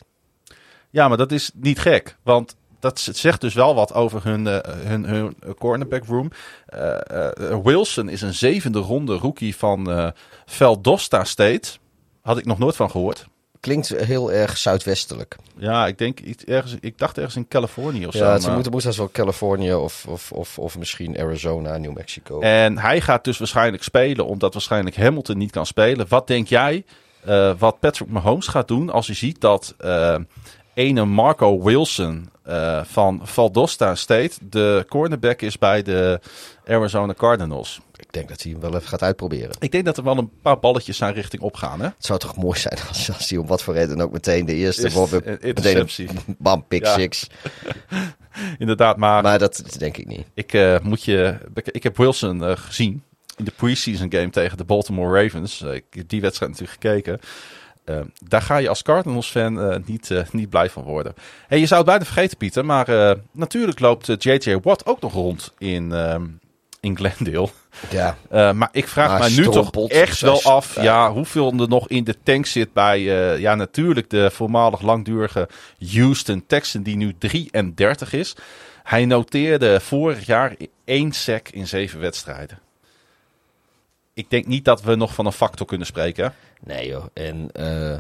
Ja, 0.89 1.07
maar 1.07 1.17
dat 1.17 1.31
is 1.31 1.51
niet 1.53 1.79
gek. 1.79 2.15
Want 2.23 2.55
dat 2.79 2.99
zegt 2.99 3.41
dus 3.41 3.53
wel 3.53 3.75
wat 3.75 3.93
over 3.93 4.23
hun, 4.23 4.47
eh, 4.47 4.73
hun, 4.87 5.03
hun 5.03 5.35
cornerback 5.57 6.05
room. 6.05 6.31
Eh, 6.65 7.29
eh, 7.29 7.63
Wilson 7.63 8.09
is 8.09 8.21
een 8.21 8.33
zevende 8.33 8.79
ronde 8.79 9.15
rookie 9.15 9.55
van 9.55 10.13
Valdosta 10.45 11.23
State. 11.23 11.69
Had 12.21 12.37
ik 12.37 12.45
nog 12.45 12.57
nooit 12.57 12.75
van 12.75 12.91
gehoord. 12.91 13.27
klinkt 13.59 13.87
heel 13.87 14.31
erg 14.31 14.57
zuidwestelijk. 14.57 15.35
Ja, 15.57 15.87
ik 15.87 15.97
denk 15.97 16.19
iets 16.19 16.43
ergens. 16.43 16.75
Ik 16.79 16.97
dacht 16.97 17.17
ergens 17.17 17.35
in 17.35 17.47
Californië 17.47 18.07
of 18.07 18.13
zo. 18.13 18.25
Ja, 18.25 18.33
het 18.33 18.45
maar- 18.45 18.55
moet, 18.55 18.71
moet 18.71 18.85
als 18.85 18.97
wel 18.97 19.11
Californië 19.11 19.73
of, 19.73 20.05
of, 20.07 20.31
of, 20.31 20.59
of 20.59 20.77
misschien 20.77 21.19
Arizona, 21.19 21.77
New 21.77 21.93
Mexico. 21.93 22.39
En 22.39 22.77
hij 22.77 23.01
gaat 23.01 23.23
dus 23.23 23.37
waarschijnlijk 23.37 23.83
spelen, 23.83 24.25
omdat 24.25 24.53
waarschijnlijk 24.53 24.95
Hamilton 24.95 25.37
niet 25.37 25.51
kan 25.51 25.65
spelen. 25.65 26.05
Wat 26.09 26.27
denk 26.27 26.47
jij 26.47 26.85
eh, 27.25 27.51
wat 27.57 27.79
Patrick 27.79 28.09
Mahomes 28.09 28.47
gaat 28.47 28.67
doen 28.67 28.89
als 28.89 29.07
hij 29.07 29.15
ziet 29.15 29.41
dat 29.41 29.73
eh 29.77 30.15
ene 30.73 31.05
Marco 31.05 31.63
Wilson 31.63 32.29
eh, 32.43 32.83
van 32.83 33.19
Valdosta 33.23 33.95
State 33.95 34.31
de 34.49 34.85
cornerback 34.89 35.41
is 35.41 35.57
bij 35.57 35.81
de 35.81 36.19
Arizona 36.67 37.13
Cardinals? 37.13 37.79
Ik 37.97 38.13
denk 38.13 38.29
dat 38.29 38.41
hij 38.41 38.51
hem 38.51 38.61
wel 38.61 38.75
even 38.75 38.87
gaat 38.87 39.01
uitproberen. 39.01 39.55
Ik 39.59 39.71
denk 39.71 39.85
dat 39.85 39.97
er 39.97 40.03
wel 40.03 40.17
een 40.17 40.31
paar 40.41 40.59
balletjes 40.59 40.97
zijn 40.97 41.13
richting 41.13 41.41
opgaan. 41.41 41.79
Hè? 41.79 41.85
Het 41.85 42.05
zou 42.05 42.19
toch 42.19 42.35
mooi 42.37 42.59
zijn 42.59 42.77
als, 42.87 43.13
als 43.13 43.29
hij 43.29 43.39
om 43.39 43.47
wat 43.47 43.61
voor 43.63 43.73
reden 43.73 44.01
ook 44.01 44.11
meteen 44.11 44.45
de 44.45 44.53
eerste... 44.53 44.81
Meteen 45.11 45.41
interceptie. 45.41 46.09
een 46.09 46.35
bam, 46.37 46.65
pick 46.67 46.85
Ja. 46.85 46.93
six. 46.93 47.27
Inderdaad, 48.57 48.97
maar, 48.97 49.23
Maar 49.23 49.39
dat 49.39 49.75
denk 49.77 49.97
ik 49.97 50.07
niet. 50.07 50.25
ik, 50.33 50.79
moet 50.83 51.03
je, 51.03 51.37
ik 51.63 51.83
heb 51.83 51.97
Wilson 51.97 52.57
gezien 52.57 53.03
in 53.37 53.45
de 53.45 53.51
preseason 53.55 54.11
game 54.11 54.29
tegen 54.29 54.57
de 54.57 54.63
Baltimore 54.63 55.21
Ravens. 55.21 55.61
Eh, 55.61 55.73
ik 55.73 55.83
heb 55.89 56.09
die 56.09 56.21
wedstrijd 56.21 56.51
natuurlijk 56.51 56.81
gekeken. 56.81 57.19
Eh, 57.85 57.99
daar 58.27 58.41
ga 58.41 58.57
je 58.57 58.69
als 58.69 58.81
Cardinals-fan 58.81 59.61
eh, 59.61 59.77
niet, 59.85 60.11
niet 60.31 60.49
blij 60.49 60.69
van 60.69 60.83
worden. 60.83 61.13
Hey, 61.47 61.59
je 61.59 61.65
zou 61.65 61.79
het 61.79 61.89
bijna 61.89 62.05
vergeten, 62.05 62.37
Pieter. 62.37 62.65
Maar 62.65 63.17
natuurlijk 63.31 63.79
loopt 63.79 64.23
J.J. 64.23 64.57
Watt 64.61 64.85
ook 64.85 65.01
nog 65.01 65.13
rond 65.13 65.53
in, 65.57 65.91
ehm, 65.91 66.25
in 66.79 66.97
Glendale. 66.97 67.49
Ja, 67.89 68.17
maar 68.53 68.69
ik 68.71 68.87
vraag 68.87 69.09
Maar 69.09 69.19
mij 69.19 69.29
nu 69.29 69.43
toch 69.43 69.87
echt 69.87 70.21
wel 70.21 70.41
af 70.43 70.75
ja. 70.75 70.83
ja, 70.83 71.11
hoeveel 71.11 71.53
er 71.59 71.67
nog 71.67 71.87
in 71.87 72.03
de 72.03 72.15
tank 72.23 72.45
zit 72.45 72.73
bij 72.73 73.01
ja, 73.39 73.55
natuurlijk 73.55 74.09
de 74.09 74.31
voormalig 74.31 74.81
langdurige 74.81 75.49
Houston 75.91 76.43
Texan 76.47 76.83
die 76.83 76.95
nu 76.95 77.15
33 77.17 78.13
is. 78.13 78.35
Hij 78.83 79.05
noteerde 79.05 79.79
vorig 79.79 80.25
jaar 80.25 80.55
één 80.85 81.11
sack 81.11 81.49
in 81.49 81.67
zeven 81.67 81.99
wedstrijden. 81.99 82.59
Ik 84.15 84.29
denk 84.29 84.45
niet 84.45 84.65
dat 84.65 84.81
we 84.81 84.95
nog 84.95 85.13
van 85.13 85.25
een 85.25 85.31
factor 85.31 85.65
kunnen 85.67 85.87
spreken. 85.87 86.33
nee 86.63 86.87
joh. 86.87 87.05
En, 87.13 87.51
eh, 87.51 87.97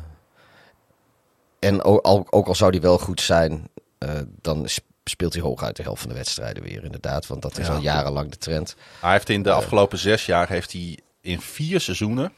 en 1.59 1.83
ook 1.83 2.01
al, 2.05 2.27
ook 2.29 2.47
al 2.47 2.55
zou 2.55 2.71
die 2.71 2.81
wel 2.81 2.97
goed 2.97 3.21
zijn, 3.21 3.67
eh, 3.97 4.09
dan 4.41 4.67
sp- 4.69 4.85
speelt 5.03 5.33
hij 5.33 5.41
hooguit 5.41 5.75
de 5.75 5.83
helft 5.83 6.01
van 6.01 6.09
de 6.09 6.15
wedstrijden 6.15 6.63
weer 6.63 6.83
inderdaad. 6.83 7.27
Want 7.27 7.41
dat 7.41 7.57
is 7.57 7.67
Ja. 7.67 7.73
al 7.73 7.81
jarenlang 7.81 8.31
de 8.31 8.37
trend. 8.37 8.75
Hij 9.01 9.11
heeft 9.11 9.29
in 9.29 9.41
de 9.41 9.51
afgelopen 9.51 9.97
zes 9.97 10.25
jaar 10.25 10.49
heeft 10.49 10.71
hij 10.71 10.99
in 11.21 11.41
vier 11.41 11.79
seizoenen 11.79 12.33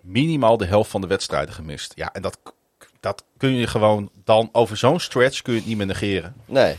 minimaal 0.00 0.56
de 0.56 0.66
helft 0.66 0.90
van 0.90 1.00
de 1.00 1.06
wedstrijden 1.06 1.54
gemist. 1.54 1.92
Ja, 1.94 2.12
en 2.12 2.22
dat, 2.22 2.38
dat 3.00 3.24
kun 3.36 3.54
je 3.54 3.66
gewoon 3.66 4.10
dan 4.24 4.48
over 4.52 4.76
zo'n 4.76 5.00
stretch 5.00 5.42
kun 5.42 5.52
je 5.52 5.58
het 5.58 5.68
niet 5.68 5.76
meer 5.76 5.86
negeren. 5.86 6.34
Nee. 6.44 6.76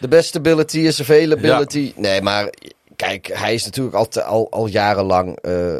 De 0.00 0.08
best 0.08 0.36
ability 0.36 0.78
is 0.78 1.00
availability. 1.00 1.92
Nee, 1.96 2.22
maar 2.22 2.52
kijk, 2.96 3.26
hij 3.26 3.54
is 3.54 3.64
natuurlijk 3.64 3.96
al, 3.96 4.08
te- 4.08 4.22
al, 4.22 4.50
al 4.50 4.66
jarenlang 4.66 5.36
eh, 5.36 5.76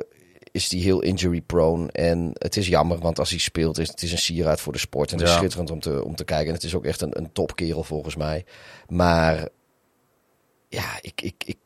is 0.50 0.68
die 0.68 0.82
heel 0.82 1.00
injury 1.00 1.40
prone. 1.40 1.92
En 1.92 2.30
het 2.32 2.56
is 2.56 2.66
jammer, 2.68 2.98
want 2.98 3.18
als 3.18 3.30
hij 3.30 3.38
speelt, 3.38 3.78
is 3.78 3.88
het 3.88 4.02
is 4.02 4.12
een 4.12 4.18
sieraad 4.18 4.60
voor 4.60 4.72
de 4.72 4.78
sport. 4.78 5.12
En 5.12 5.18
het 5.18 5.28
is 5.28 5.34
schitterend 5.34 5.70
om 5.70 5.80
te, 5.80 6.04
om 6.04 6.16
te 6.16 6.24
kijken. 6.24 6.46
En 6.46 6.54
het 6.54 6.64
is 6.64 6.74
ook 6.74 6.84
echt 6.84 7.00
een, 7.00 7.18
een 7.18 7.32
topkerel 7.32 7.82
volgens 7.84 8.16
mij. 8.16 8.44
Maar 8.88 9.48
ja, 10.68 10.98
ik, 11.00 11.22
ik, 11.22 11.34
ik, 11.46 11.56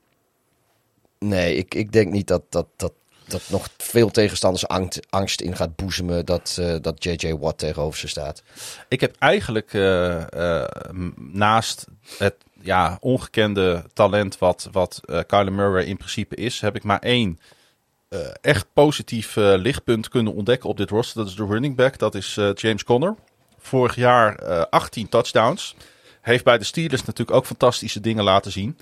nee, 1.18 1.57
ik, 1.57 1.74
ik 1.74 1.92
denk 1.92 2.12
niet 2.12 2.26
dat, 2.26 2.42
dat, 2.48 2.66
dat, 2.76 2.92
dat 3.26 3.42
nog 3.48 3.68
veel 3.76 4.11
tegenstanders 4.11 4.68
angst, 4.68 5.01
angst 5.11 5.40
in 5.40 5.57
gaat 5.57 5.76
boezemen 5.76 6.26
dat, 6.26 6.57
eh, 6.61 6.74
dat 6.80 7.05
J.J. 7.05 7.32
Watt 7.32 7.59
tegenover 7.59 7.98
ze 7.98 8.09
staat. 8.09 8.42
Ik 8.88 9.01
heb 9.01 9.16
eigenlijk 9.18 9.74
eh, 9.74 10.64
naast 11.16 11.86
het 12.18 12.36
ja, 12.62 12.98
ongekende 13.00 13.84
talent 13.92 14.38
wat, 14.38 14.68
wat 14.72 15.00
eh 15.04 15.20
Kyler 15.26 15.52
Murray 15.52 15.84
in 15.84 15.96
principe 15.96 16.34
is, 16.34 16.61
heb 16.61 16.76
ik 16.76 16.84
maar 16.84 16.98
één 16.98 17.38
eh, 18.11 18.20
echt 18.40 18.66
positief 18.72 19.36
eh, 19.36 19.54
lichtpunt 19.56 20.08
kunnen 20.08 20.34
ontdekken 20.34 20.68
op 20.68 20.76
dit 20.76 20.90
roster. 20.90 21.18
Dat 21.18 21.28
is 21.28 21.36
de 21.36 21.46
running 21.46 21.76
back, 21.76 21.98
dat 21.98 22.14
is 22.14 22.38
James 22.54 22.84
Conner. 22.84 23.14
Vorig 23.58 23.94
jaar 23.94 24.34
eh 24.34 24.62
18 24.70 25.08
touchdowns. 25.08 25.74
Heeft 26.20 26.44
bij 26.44 26.58
de 26.58 26.64
Steelers 26.64 27.04
natuurlijk 27.04 27.36
ook 27.36 27.46
fantastische 27.46 28.00
dingen 28.00 28.24
laten 28.24 28.52
zien. 28.52 28.78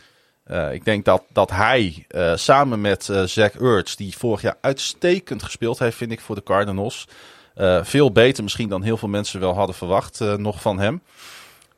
Ik 0.73 0.85
denk 0.85 1.05
dat, 1.05 1.23
dat 1.33 1.51
hij 1.51 2.07
samen 2.35 2.81
met 2.81 3.05
Zach 3.25 3.55
Ertz, 3.55 3.95
die 3.95 4.17
vorig 4.17 4.41
jaar 4.41 4.57
uitstekend 4.61 5.43
gespeeld 5.43 5.79
heeft, 5.79 5.97
vind 5.97 6.13
ik, 6.13 6.21
voor 6.21 6.35
de 6.35 6.43
Cardinals. 6.43 7.09
veel 7.83 8.13
beter 8.13 8.43
misschien 8.43 8.69
dan 8.69 8.83
heel 8.83 8.97
veel 8.97 9.09
mensen 9.09 9.41
wel 9.41 9.55
hadden 9.55 9.75
verwacht 9.75 10.21
nog 10.37 10.61
van 10.61 10.79
hem. 10.79 11.03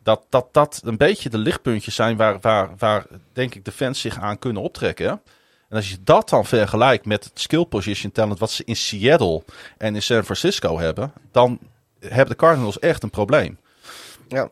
Dat, 0.03 0.27
dat 0.29 0.47
dat 0.53 0.81
een 0.85 0.97
beetje 0.97 1.29
de 1.29 1.39
lichtpuntjes 1.39 1.95
zijn 1.95 2.17
waar, 2.17 2.41
waar, 2.41 2.71
waar 2.79 3.07
denk 3.33 3.55
ik 3.55 3.65
de 3.65 3.73
fans 3.73 4.01
zich 4.01 4.19
aan 4.19 4.39
kunnen 4.39 4.63
optrekken. 4.63 5.09
En 5.69 5.77
als 5.77 5.91
je 5.91 5.97
dat 6.05 6.29
dan 6.29 6.47
vergelijkt 6.47 7.07
met 7.07 7.25
het 7.25 7.41
skill 7.41 7.65
position 7.65 8.13
talent 8.13 8.39
wat 8.39 8.51
ze 8.51 8.65
in 8.65 8.77
Seattle 8.77 9.43
en 9.79 9.95
in 9.95 10.03
San 10.03 10.25
Francisco 10.25 10.79
hebben, 10.79 11.13
dan 11.31 11.59
hebben 12.01 12.29
de 12.29 12.37
Cardinals 12.37 12.79
echt 12.79 13.03
een 13.03 13.11
probleem. 13.11 13.59
Ja. 14.29 14.49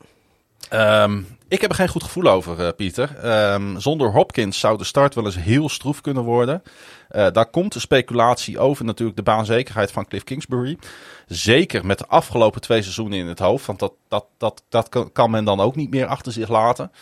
Ehm, 0.69 1.21
ik 1.49 1.61
heb 1.61 1.71
er 1.71 1.77
geen 1.77 1.89
goed 1.89 2.03
gevoel 2.03 2.31
over, 2.31 2.67
eh, 2.67 2.73
Pieter. 2.77 3.17
Ehm, 3.17 3.79
zonder 3.79 4.11
Hopkins 4.11 4.61
zou 4.61 4.79
de 4.79 4.85
start 4.85 5.15
wel 5.15 5.25
eens 5.25 5.39
heel 5.39 5.69
stroef 5.69 6.01
kunnen 6.01 6.23
worden. 6.23 6.63
Eh, 7.09 7.27
daar 7.33 7.51
komt 7.51 7.73
de 7.73 7.81
speculatie 7.81 8.59
over 8.59 8.85
natuurlijk 8.85 9.17
de 9.17 9.23
baanzekerheid 9.23 9.93
van 9.93 10.07
Cliff 10.07 10.25
Kingsbury. 10.25 10.79
Zeker 11.27 11.87
met 11.87 11.99
de 11.99 12.07
afgelopen 12.07 12.61
twee 12.61 12.83
seizoenen 12.83 13.19
in 13.19 13.27
het 13.27 13.39
hoofd. 13.39 13.67
Want 13.67 13.79
dat, 13.79 13.93
dat, 14.09 14.27
dat, 14.39 14.63
dat 14.69 15.13
kan, 15.13 15.31
men 15.31 15.45
dan 15.45 15.61
ook 15.61 15.77
niet 15.77 15.91
meer 15.91 16.07
achter 16.07 16.33
zich 16.33 16.49
laten. 16.49 16.93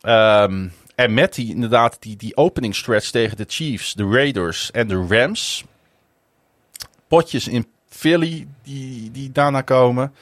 Ehm, 0.00 0.68
en 0.94 1.14
met 1.14 1.34
die, 1.34 1.54
inderdaad 1.54 1.96
die, 2.00 2.16
die 2.16 2.36
opening 2.36 2.74
stretch 2.74 3.10
tegen 3.10 3.36
de 3.36 3.44
Chiefs, 3.48 3.94
de 3.94 4.08
Raiders 4.08 4.70
en 4.70 4.88
de 4.88 5.06
Rams. 5.08 5.64
Potjes 7.08 7.48
in 7.48 7.66
Philly 7.88 8.46
die, 8.62 9.10
die 9.10 9.32
daarna 9.32 9.60
komen. 9.60 10.12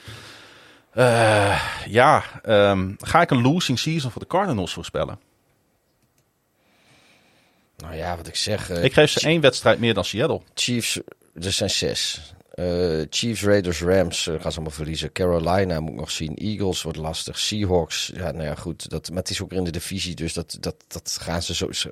Eh, 0.92 1.62
ja, 1.86 2.24
ehm, 2.42 2.92
ga 2.98 3.20
ik 3.20 3.30
een 3.30 3.42
losing 3.42 3.78
season 3.78 4.10
voor 4.10 4.20
de 4.20 4.26
Cardinals 4.28 4.72
voorspellen? 4.72 5.18
Nou 7.76 7.94
ja, 7.94 8.16
wat 8.16 8.26
ik 8.26 8.36
zeg. 8.36 8.70
eh, 8.70 8.84
Ik 8.84 8.92
geef 8.92 9.10
ze 9.10 9.20
één 9.20 9.40
wedstrijd 9.40 9.78
meer 9.78 9.94
dan 9.94 10.04
Seattle. 10.04 10.40
Chiefs, 10.54 11.00
er 11.42 11.52
zijn 11.52 11.70
zes. 11.70 12.32
Eh, 12.54 13.00
Chiefs, 13.10 13.42
Raiders, 13.42 13.80
Rams 13.82 14.26
eh, 14.26 14.32
gaan 14.40 14.50
ze 14.52 14.56
allemaal 14.56 14.76
verliezen. 14.76 15.12
Carolina 15.12 15.80
moet 15.80 15.92
ik 15.92 15.98
nog 15.98 16.10
zien. 16.10 16.34
Eagles 16.36 16.82
wordt 16.82 16.98
lastig. 16.98 17.38
Seahawks, 17.38 18.10
ja, 18.14 18.30
nou 18.30 18.44
ja, 18.44 18.54
goed. 18.54 18.90
Dat, 18.90 19.08
maar 19.08 19.18
het 19.18 19.30
is 19.30 19.42
ook 19.42 19.50
weer 19.50 19.58
in 19.58 19.64
de 19.64 19.70
divisie, 19.70 20.14
dus 20.14 20.32
dat, 20.32 20.56
dat, 20.60 20.74
dat 20.88 21.18
gaan 21.20 21.42
ze 21.42 21.54
zo. 21.54 21.72
zo- 21.72 21.90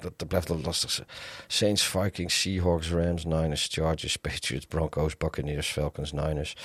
Dat, 0.00 0.12
dat 0.18 0.28
blijft 0.28 0.48
wel 0.48 0.60
lastig. 0.60 1.04
Saints, 1.46 1.84
Vikings, 1.86 2.40
Seahawks, 2.40 2.90
Rams, 2.90 3.24
Niners, 3.24 3.68
Chargers, 3.70 4.16
Patriots, 4.16 4.66
Broncos, 4.66 5.16
Buccaneers, 5.16 5.68
Falcons, 5.68 6.12
Niners. 6.12 6.56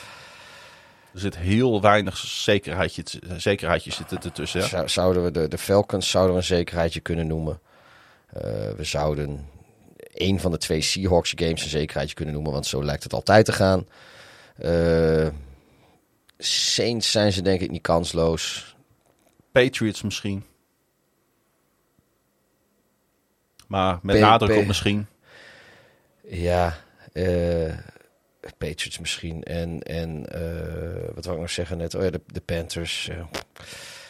Er 1.15 1.21
zit 1.21 1.37
heel 1.37 1.81
weinig 1.81 2.17
zekerheidje, 2.17 3.03
zekerheidje 3.37 3.91
zitten 3.91 4.17
ertussen. 4.21 4.59
Ja? 4.59 4.67
Zou- 4.67 4.89
Zouden 4.89 5.23
we 5.23 5.31
de, 5.31 5.47
de 5.47 5.57
Falcons 5.57 6.09
zouden 6.09 6.33
we 6.33 6.39
een 6.39 6.45
zekerheidje 6.47 6.99
kunnen 6.99 7.27
noemen? 7.27 7.59
Eh, 8.27 8.41
we 8.71 8.83
zouden 8.83 9.49
een 10.13 10.39
van 10.39 10.51
de 10.51 10.57
twee 10.57 10.81
Seahawks 10.81 11.33
games 11.35 11.63
een 11.63 11.69
zekerheidje 11.69 12.15
kunnen 12.15 12.33
noemen, 12.33 12.51
want 12.51 12.65
zo 12.65 12.83
lijkt 12.83 13.03
het 13.03 13.13
altijd 13.13 13.45
te 13.45 13.51
gaan. 13.51 13.87
Eh, 14.55 15.27
Saints 16.37 17.11
zijn 17.11 17.33
ze 17.33 17.41
denk 17.41 17.61
ik 17.61 17.71
niet 17.71 17.81
kansloos. 17.81 18.75
Patriots 19.51 20.01
misschien. 20.01 20.43
Maar 23.67 23.99
met 24.01 24.15
nadruk 24.19 24.57
op 24.57 24.65
misschien. 24.65 25.07
Ja, 26.27 26.77
eh, 27.13 27.73
Patriots 28.57 28.99
misschien. 28.99 29.43
En, 29.43 29.81
en 29.83 30.25
eh, 30.29 31.13
wat 31.15 31.25
wou 31.25 31.35
ik 31.35 31.41
nog 31.41 31.51
zeggen 31.51 31.77
net? 31.77 31.95
Oh 31.95 32.03
ja, 32.03 32.09
de, 32.09 32.21
de 32.27 32.41
Panthers. 32.41 33.07
eh. 33.09 33.15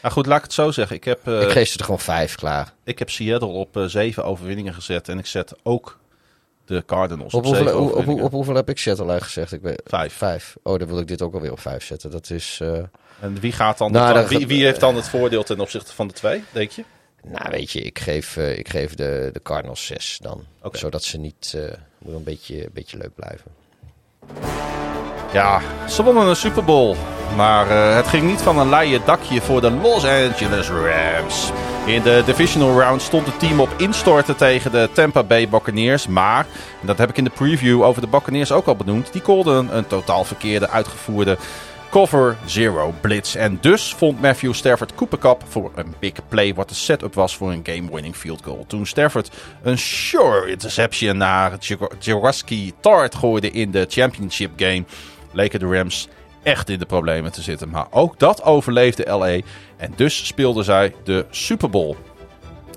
Nou 0.02 0.14
goed, 0.14 0.26
laat 0.26 0.38
ik 0.38 0.44
het 0.44 0.53
zo 0.53 0.72
zeggen. 0.72 0.95
Ik 0.95 1.03
heb, 1.03 1.28
eh, 1.28 1.41
ik 1.41 1.49
geef 1.49 1.70
ze 1.70 1.78
er 1.78 1.84
gewoon 1.84 1.99
vijf 1.99 2.36
klaar. 2.36 2.74
ik 2.84 2.99
heb 2.99 3.10
Seattle 3.10 3.49
op 3.49 3.84
zeven 3.86 4.26
overwinningen 4.26 4.74
gezet. 4.74 5.10
En 5.10 5.18
ik 5.20 5.26
zet 5.26 5.53
ook 5.64 5.99
de 6.66 6.84
Cardinals 6.86 7.34
Op 7.34 7.40
op, 7.40 7.45
hoeveel, 7.45 7.64
zeven 7.66 7.80
op, 7.80 8.07
op, 8.07 8.22
op 8.22 8.32
hoeveel 8.32 8.56
heb 8.56 8.70
ik 8.70 8.78
Seattle 8.78 9.10
eigenlijk 9.10 9.34
gezegd? 9.34 9.52
Ik 9.53 9.62
weet, 9.62 9.82
Vijf. 9.86 10.14
Vijf. 10.14 10.56
Oh, 10.64 10.80
dan 10.80 10.88
wil 10.88 10.99
ik 10.99 11.07
dit 11.07 11.22
ook 11.22 11.34
alweer 11.34 11.52
op 11.52 11.60
vijf 11.60 11.84
zetten. 11.86 12.12
Dat 12.12 12.30
is... 12.30 12.62
En 13.20 13.40
wie, 13.40 13.52
gaat 13.52 13.78
dan 13.78 13.91
Nou, 13.91 14.14
dan 14.14 14.28
wie, 14.28 14.48
wie 14.48 14.64
heeft 14.66 14.80
dan 14.80 14.95
het 14.95 15.10
voordeel 15.10 15.44
ten 15.44 15.60
opzichte 15.60 15.94
van 15.94 16.07
de 16.07 16.14
twee, 16.14 16.44
denk 16.52 16.72
je? 16.72 16.84
Nou, 17.24 17.52
weet 17.52 17.72
je, 17.72 17.82
ik 17.82 17.99
geef, 17.99 18.38
ik 18.38 18.70
geef 18.70 18.94
de, 18.95 19.30
de 19.34 19.41
Cardinals 19.41 19.86
6 19.86 20.18
dan. 20.22 20.45
Zodat 20.72 21.03
ze 21.03 21.18
niet... 21.18 21.57
moet 21.98 22.14
een 22.14 22.24
beetje, 22.24 22.64
een 22.64 22.70
beetje 22.74 22.98
leuk 22.98 23.16
blijven. 23.16 23.52
Ja, 25.32 25.62
ze 25.90 26.04
wonnen 26.04 26.28
een 26.28 26.36
Super 26.36 26.64
Bowl. 26.64 26.96
Maar 27.36 27.72
uh, 27.72 27.96
het 27.96 28.08
ging 28.08 28.28
niet 28.28 28.42
van 28.42 28.60
een 28.60 28.70
leien 28.70 29.02
dakje 29.06 29.42
voor 29.42 29.62
de 29.62 29.72
Los 29.72 30.06
Angeles 30.06 30.70
Rams. 30.70 31.52
In 31.86 32.02
de 32.02 32.24
divisional 32.26 32.80
round 32.80 33.02
stond 33.02 33.26
het 33.26 33.40
team 33.40 33.60
op 33.60 33.70
instorten 33.78 34.36
tegen 34.36 34.72
de 34.72 34.90
Tampa 34.94 35.24
Bay 35.24 35.50
Buccaneers. 35.50 36.08
Maar, 36.08 36.46
en 36.82 36.88
dat 36.88 36.98
heb 36.98 37.10
ik 37.10 37.18
in 37.18 37.24
de 37.24 37.30
preview 37.30 37.84
over 37.84 38.02
de 38.02 38.08
Buccaneers 38.08 38.52
ook 38.52 38.66
al 38.66 38.76
benoemd, 38.76 39.14
die 39.14 39.22
callden 39.22 39.78
een 39.78 39.88
totaal 39.88 40.24
verkeerde 40.24 40.70
uitgevoerde 40.70 41.38
cover 41.96 42.38
zero 42.46 42.94
blitz. 43.02 43.36
En 43.36 43.58
dus 43.62 43.94
vond 43.94 44.22
Matthew 44.22 44.54
Stafford 44.54 44.96
Cup 44.96 45.44
voor 45.48 45.72
een 45.76 45.96
big 46.00 46.14
play 46.30 46.54
wat 46.54 46.70
de 46.70 46.76
setup 46.76 47.14
was 47.14 47.36
voor 47.36 47.52
een 47.52 47.62
game-winning 47.64 48.16
field 48.16 48.42
goal. 48.44 48.66
Toen 48.68 48.86
Stafford 48.86 49.30
een 49.64 49.78
sure 49.78 50.50
interception 50.50 51.18
naar 51.18 51.58
Jaworski 52.00 52.74
Tart 52.80 53.16
gooide 53.16 53.52
in 53.52 53.72
de 53.72 53.86
championship 53.90 54.52
game, 54.56 54.84
leken 55.32 55.60
de 55.60 55.66
Rams 55.66 56.08
echt 56.44 56.70
in 56.70 56.80
de 56.80 56.86
problemen 56.86 57.32
te 57.32 57.42
zitten. 57.42 57.70
Maar 57.70 57.88
ook 57.92 58.20
dat 58.20 58.44
overleefde 58.44 59.10
LA 59.10 59.40
en 59.78 59.94
dus 59.96 60.26
speelden 60.26 60.64
zij 60.64 60.94
de 61.04 61.26
Super 61.30 61.70
Bowl. 61.70 61.96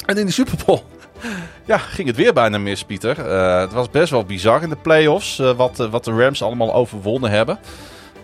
En 0.07 0.16
in 0.16 0.24
die 0.24 0.35
Super 0.35 0.59
Bowl 0.66 0.82
ja, 1.66 1.78
ging 1.78 2.09
het 2.09 2.16
weer 2.16 2.32
bijna 2.32 2.59
mis, 2.59 2.85
Pieter. 2.85 3.19
Uh, 3.19 3.61
het 3.61 3.73
was 3.73 3.90
best 3.90 4.11
wel 4.11 4.24
bizar 4.24 4.62
in 4.62 4.69
de 4.69 4.77
playoffs 4.77 5.39
uh, 5.39 5.51
wat, 5.51 5.81
uh, 5.81 5.90
wat 5.90 6.05
de 6.05 6.12
Rams 6.12 6.43
allemaal 6.43 6.74
overwonnen 6.74 7.31
hebben. 7.31 7.59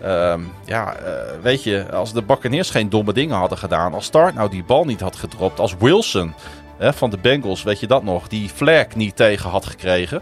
Ehm, 0.01 0.41
ja, 0.65 0.95
weet 1.41 1.63
je, 1.63 1.91
als 1.91 2.13
de 2.13 2.21
Buccaneers 2.21 2.69
geen 2.69 2.89
domme 2.89 3.13
dingen 3.13 3.37
hadden 3.37 3.57
gedaan, 3.57 3.93
als 3.93 4.05
Start 4.05 4.35
nou 4.35 4.49
die 4.49 4.63
bal 4.63 4.85
niet 4.85 4.99
had 4.99 5.15
gedropt, 5.15 5.59
als 5.59 5.75
Wilson 5.79 6.33
hè, 6.77 6.93
van 6.93 7.09
de 7.09 7.17
Bengals, 7.17 7.63
weet 7.63 7.79
je 7.79 7.87
dat 7.87 8.03
nog, 8.03 8.27
die 8.27 8.49
flag 8.49 8.95
niet 8.95 9.15
tegen 9.15 9.49
had 9.49 9.65
gekregen, 9.65 10.21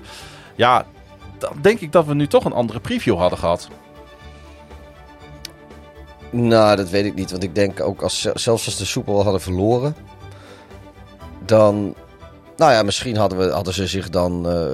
ja, 0.56 0.86
dan 1.38 1.52
denk 1.62 1.80
ik 1.80 1.92
dat 1.92 2.06
we 2.06 2.14
nu 2.14 2.28
toch 2.28 2.46
een 2.46 2.54
andere 2.54 2.80
preview 2.80 3.18
hadden 3.18 3.40
gehad. 3.40 3.70
Nou, 6.32 6.76
dat 6.76 6.90
weet 6.90 7.06
ik 7.06 7.16
niet. 7.16 7.32
Want 7.32 7.44
ik 7.44 7.56
denk 7.56 7.82
ook 7.82 8.02
als 8.02 8.22
zelfs 8.22 8.66
als 8.66 8.78
de 8.78 8.86
Super 8.86 9.14
hadden 9.14 9.42
verloren, 9.42 9.96
dan. 11.46 11.96
Nou 12.58 12.72
ja, 12.72 12.84
misschien 12.84 13.18
hadden, 13.18 13.38
we, 13.38 13.52
hadden 13.52 13.74
ze 13.74 13.88
zich 13.88 14.10
dan 14.10 14.50
uh, 14.50 14.68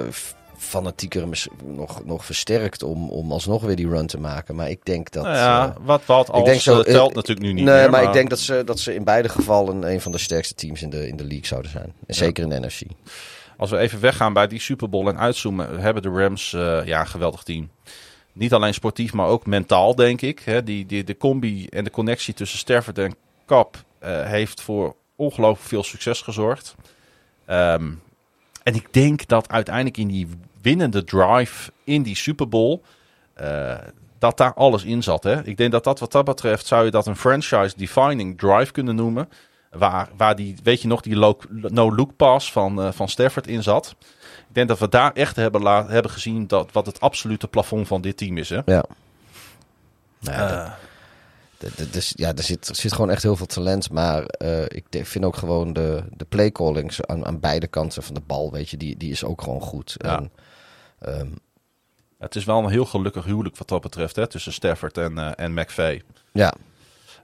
fanatieker 0.60 1.28
nog, 1.64 2.04
nog 2.04 2.24
versterkt 2.24 2.82
om, 2.82 3.08
om 3.10 3.32
alsnog 3.32 3.62
weer 3.62 3.76
die 3.76 3.88
run 3.88 4.06
te 4.06 4.20
maken. 4.20 4.54
Maar 4.54 4.70
ik 4.70 4.84
denk 4.84 5.10
dat. 5.10 5.24
Nou 5.24 5.36
ja, 5.36 5.66
uh, 5.66 5.74
wat, 5.86 6.02
wat 6.06 6.30
als, 6.30 6.38
ik 6.38 6.44
denk 6.44 6.60
zo, 6.60 6.82
telt 6.82 7.14
natuurlijk 7.14 7.46
nu 7.46 7.52
niet. 7.52 7.64
Nee, 7.64 7.80
meer, 7.80 7.90
maar, 7.90 8.02
ik 8.02 8.12
denk 8.12 8.30
dat 8.30 8.38
ze, 8.38 8.62
dat 8.64 8.78
ze 8.78 8.94
in 8.94 9.04
beide 9.04 9.28
gevallen 9.28 9.82
een 9.92 10.00
van 10.00 10.12
de 10.12 10.18
sterkste 10.18 10.54
teams 10.54 10.82
in 10.82 10.90
de, 10.90 11.08
in 11.08 11.16
de 11.16 11.24
league 11.24 11.46
zouden 11.46 11.70
zijn. 11.70 11.92
En 12.06 12.14
zeker 12.14 12.42
in 12.44 12.48
de 12.50 12.66
NFC. 12.66 12.80
Als 13.56 13.70
we 13.70 13.78
even 13.78 14.00
weggaan 14.00 14.32
bij 14.32 14.46
die 14.46 14.60
Super 14.60 14.88
Bowl 14.88 15.08
en 15.08 15.18
uitzoomen, 15.18 15.80
hebben 15.80 16.02
de 16.02 16.08
Rams 16.08 16.52
uh, 16.52 16.86
ja, 16.86 17.00
een 17.00 17.06
geweldig 17.06 17.42
team. 17.42 17.70
Niet 18.32 18.52
alleen 18.52 18.74
sportief, 18.74 19.12
maar 19.12 19.26
ook 19.26 19.46
mentaal, 19.46 19.94
denk 19.94 20.20
ik. 20.20 20.60
Die, 20.64 20.86
die, 20.86 21.04
de 21.04 21.16
combi 21.16 21.66
en 21.66 21.84
de 21.84 21.90
connectie 21.90 22.34
tussen 22.34 22.58
Stafford 22.58 22.98
en 22.98 23.14
Kap 23.46 23.84
heeft 24.24 24.60
voor 24.60 24.94
ongelooflijk 25.16 25.68
veel 25.68 25.82
succes 25.82 26.20
gezorgd. 26.20 26.74
Um, 27.46 28.02
en 28.62 28.74
ik 28.74 28.92
denk 28.92 29.26
dat 29.26 29.48
uiteindelijk 29.48 29.96
in 29.96 30.08
die 30.08 30.28
winnende 30.62 31.04
drive 31.04 31.72
in 31.84 32.02
die 32.02 32.16
Super 32.16 32.48
Bowl... 32.48 32.82
Uh, 33.40 33.78
dat 34.18 34.36
daar 34.36 34.54
alles 34.54 34.84
in 34.84 35.02
zat. 35.02 35.24
Hè? 35.24 35.44
Ik 35.44 35.56
denk 35.56 35.72
dat 35.72 35.84
dat 35.84 35.98
wat 35.98 36.12
dat 36.12 36.24
betreft 36.24 36.66
zou 36.66 36.84
je 36.84 36.90
dat 36.90 37.06
een 37.06 37.16
franchise-defining 37.16 38.38
drive 38.38 38.72
kunnen 38.72 38.94
noemen. 38.94 39.28
Waar, 39.70 40.08
waar 40.16 40.36
die, 40.36 40.56
weet 40.62 40.82
je 40.82 40.88
nog, 40.88 41.00
die 41.00 41.16
no-look 41.50 42.16
pass 42.16 42.52
van, 42.52 42.80
uh, 42.80 42.92
van 42.92 43.08
Stafford 43.08 43.46
in 43.46 43.62
zat. 43.62 43.94
Ik 44.48 44.54
denk 44.54 44.68
dat 44.68 44.78
we 44.78 44.88
daar 44.88 45.12
echt 45.12 45.36
hebben, 45.36 45.66
hebben 45.86 46.10
gezien 46.10 46.46
dat, 46.46 46.72
wat 46.72 46.86
het 46.86 47.00
absolute 47.00 47.48
plafond 47.48 47.86
van 47.86 48.00
dit 48.00 48.16
team 48.16 48.36
is. 48.36 48.48
Hè? 48.48 48.60
Ja. 48.64 48.84
Nou 50.18 50.38
ja, 50.38 50.78
dus, 51.90 52.12
ja, 52.16 52.34
er 52.34 52.42
zit, 52.42 52.68
er 52.68 52.76
zit 52.76 52.92
gewoon 52.92 53.10
echt 53.10 53.22
heel 53.22 53.36
veel 53.36 53.46
talent. 53.46 53.90
Maar 53.90 54.24
uh, 54.38 54.62
ik 54.62 54.84
vind 54.90 55.24
ook 55.24 55.36
gewoon 55.36 55.72
de, 55.72 56.04
de 56.16 56.24
playcallings 56.24 57.04
aan, 57.06 57.26
aan 57.26 57.40
beide 57.40 57.66
kanten 57.66 58.02
van 58.02 58.14
de 58.14 58.22
bal, 58.26 58.52
weet 58.52 58.70
je, 58.70 58.76
die, 58.76 58.96
die 58.96 59.10
is 59.10 59.24
ook 59.24 59.42
gewoon 59.42 59.60
goed. 59.60 59.94
Ja. 59.96 60.16
En, 60.16 60.30
um, 61.06 61.34
het 62.18 62.36
is 62.36 62.44
wel 62.44 62.58
een 62.58 62.70
heel 62.70 62.84
gelukkig 62.84 63.24
huwelijk 63.24 63.56
wat 63.56 63.68
dat 63.68 63.80
betreft, 63.80 64.16
hè, 64.16 64.26
tussen 64.26 64.52
Stafford 64.52 64.98
en, 64.98 65.12
uh, 65.12 65.30
en 65.36 65.54
McVay. 65.54 66.02
Ja. 66.32 66.54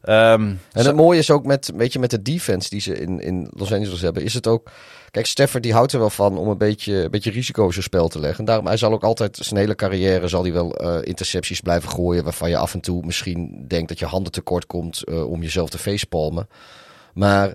Um, 0.08 0.60
en 0.72 0.86
het 0.86 0.96
mooie 0.96 1.18
is 1.18 1.30
ook 1.30 1.44
met, 1.44 1.72
weet 1.76 1.92
je, 1.92 1.98
met 1.98 2.10
de 2.10 2.22
defense 2.22 2.70
die 2.70 2.80
ze 2.80 2.98
in, 2.98 3.20
in 3.20 3.50
Los 3.50 3.72
Angeles 3.72 4.00
hebben, 4.00 4.22
is 4.22 4.34
het 4.34 4.46
ook 4.46 4.70
Kijk, 5.16 5.28
Stafford 5.28 5.62
die 5.62 5.72
houdt 5.72 5.92
er 5.92 5.98
wel 5.98 6.10
van 6.10 6.38
om 6.38 6.48
een 6.48 6.58
beetje, 6.58 6.94
een 6.94 7.10
beetje 7.10 7.30
risico 7.30 7.70
zijn 7.70 7.84
spel 7.84 8.08
te 8.08 8.18
leggen. 8.18 8.44
Daarom, 8.44 8.66
hij 8.66 8.76
zal 8.76 8.92
ook 8.92 9.04
altijd 9.04 9.36
zijn 9.36 9.60
hele 9.60 9.74
carrière 9.74 10.28
zal 10.28 10.42
hij 10.42 10.52
wel 10.52 10.82
uh, 10.82 10.98
intercepties 11.02 11.60
blijven 11.60 11.88
gooien. 11.88 12.24
Waarvan 12.24 12.50
je 12.50 12.56
af 12.56 12.74
en 12.74 12.80
toe 12.80 13.04
misschien 13.04 13.64
denkt 13.68 13.88
dat 13.88 13.98
je 13.98 14.06
handen 14.06 14.32
tekort 14.32 14.66
komt 14.66 15.02
uh, 15.04 15.30
om 15.30 15.42
jezelf 15.42 15.70
te 15.70 15.78
facepalmen. 15.78 16.48
Maar 17.14 17.54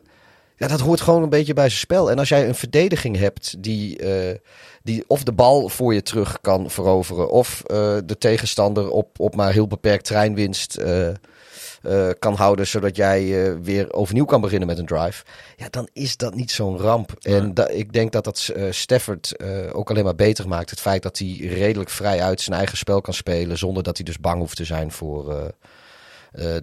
ja, 0.56 0.68
dat 0.68 0.80
hoort 0.80 1.02
gewoon 1.02 1.24
een 1.24 1.30
beetje 1.30 1.54
bij 1.54 1.68
zijn 1.68 1.80
spel. 1.80 2.12
En 2.12 2.20
als 2.20 2.30
jij 2.30 2.48
een 2.48 2.56
verdediging 2.56 3.18
hebt 3.18 3.64
die, 3.64 4.02
uh, 4.04 4.36
die 4.84 5.04
of 5.08 5.24
de 5.24 5.34
bal 5.34 5.70
voor 5.70 5.94
je 5.94 6.02
terug 6.02 6.42
kan 6.42 6.70
veroveren. 6.70 7.30
Of 7.30 7.62
de 8.06 8.16
tegenstander 8.20 8.90
op, 8.90 9.20
op 9.20 9.36
maar 9.36 9.52
heel 9.52 9.68
beperkt 9.68 10.06
treinwinst 10.06 10.80
uh, 10.80 12.10
kan 12.20 12.34
houden, 12.36 12.68
zodat 12.68 12.96
jij 12.96 13.54
weer 13.62 13.94
overnieuw 13.94 14.26
kan 14.26 14.42
beginnen 14.42 14.68
met 14.68 14.78
een 14.78 14.86
drive. 14.86 15.24
Ja, 15.56 15.68
dan 15.70 15.90
is 15.94 16.18
dat 16.18 16.36
niet 16.36 16.52
zo'n 16.52 16.78
ramp. 16.78 17.16
En 17.20 17.54
da 17.54 17.68
ik 17.68 17.94
denk 17.94 18.12
dat 18.12 18.24
dat 18.24 18.52
Stafford 18.70 19.44
ook 19.74 19.90
alleen 19.90 20.04
maar 20.04 20.16
beter 20.16 20.48
maakt. 20.48 20.70
Het 20.70 20.80
feit 20.80 21.04
dat 21.04 21.18
hij 21.18 21.38
redelijk 21.42 21.90
vrij 21.90 22.22
uit 22.22 22.42
zijn 22.42 22.58
eigen 22.58 22.78
spel 22.78 23.02
kan 23.02 23.14
spelen, 23.14 23.58
zonder 23.58 23.84
dat 23.84 23.98
hij 23.98 24.06
dus 24.06 24.20
bang 24.20 24.40
hoeft 24.40 24.56
te 24.56 24.66
zijn 24.66 24.92
voor. 24.92 25.54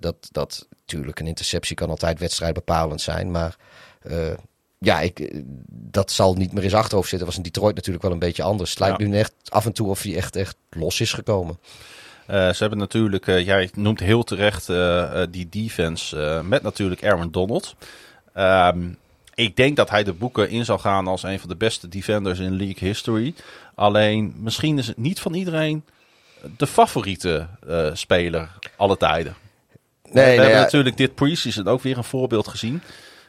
dat, 0.00 0.16
dat 0.30 0.66
natuurlijk 0.80 1.20
een 1.20 1.26
interceptie 1.26 1.76
kan 1.76 1.90
altijd 1.90 2.18
wedstrijdbepalend 2.18 3.00
zijn, 3.00 3.30
maar 3.30 3.56
ja, 4.78 5.00
ik, 5.00 5.42
dat 5.68 6.10
zal 6.10 6.34
niet 6.34 6.52
meer 6.52 6.62
in 6.62 6.68
zijn 6.68 6.82
achterhoofd 6.82 7.08
zitten. 7.08 7.26
Was 7.26 7.36
in 7.36 7.42
Detroit 7.42 7.74
natuurlijk 7.74 8.04
wel 8.04 8.12
een 8.12 8.18
beetje 8.18 8.42
anders. 8.42 8.70
Het 8.70 8.78
lijkt 8.78 9.00
ja. 9.00 9.06
nu 9.06 9.18
echt 9.18 9.34
af 9.48 9.66
en 9.66 9.72
toe 9.72 9.88
of 9.88 10.02
hij 10.02 10.16
echt, 10.16 10.36
echt 10.36 10.56
los 10.70 11.00
is 11.00 11.12
gekomen. 11.12 11.58
Uh, 12.30 12.34
ze 12.34 12.56
hebben 12.58 12.78
natuurlijk, 12.78 13.26
uh, 13.26 13.44
jij 13.44 13.70
noemt 13.74 14.00
heel 14.00 14.24
terecht 14.24 14.68
uh, 14.68 15.22
die 15.30 15.48
defense 15.48 16.42
met 16.44 16.62
natuurlijk 16.62 17.04
Aaron 17.04 17.30
Donald. 17.30 17.74
Um, 18.36 18.98
ik 19.34 19.56
denk 19.56 19.76
dat 19.76 19.90
hij 19.90 20.04
de 20.04 20.12
boeken 20.12 20.50
in 20.50 20.64
zal 20.64 20.78
gaan 20.78 21.06
als 21.06 21.22
een 21.22 21.40
van 21.40 21.48
de 21.48 21.56
beste 21.56 21.88
defenders 21.88 22.38
in 22.38 22.56
league 22.56 22.88
history. 22.88 23.34
Alleen 23.74 24.34
misschien 24.36 24.78
is 24.78 24.86
het 24.86 24.96
niet 24.96 25.20
van 25.20 25.34
iedereen 25.34 25.84
de 26.56 26.66
favoriete 26.66 27.46
speler 27.92 28.50
alle 28.76 28.96
tijden. 28.96 29.34
Nee, 30.02 30.12
we 30.12 30.20
nee, 30.20 30.38
hebben 30.38 30.56
ja. 30.56 30.60
natuurlijk 30.62 30.96
dit 30.96 31.14
preseason 31.14 31.66
ook 31.66 31.82
weer 31.82 31.96
een 31.96 32.04
voorbeeld 32.04 32.48
gezien. 32.48 32.82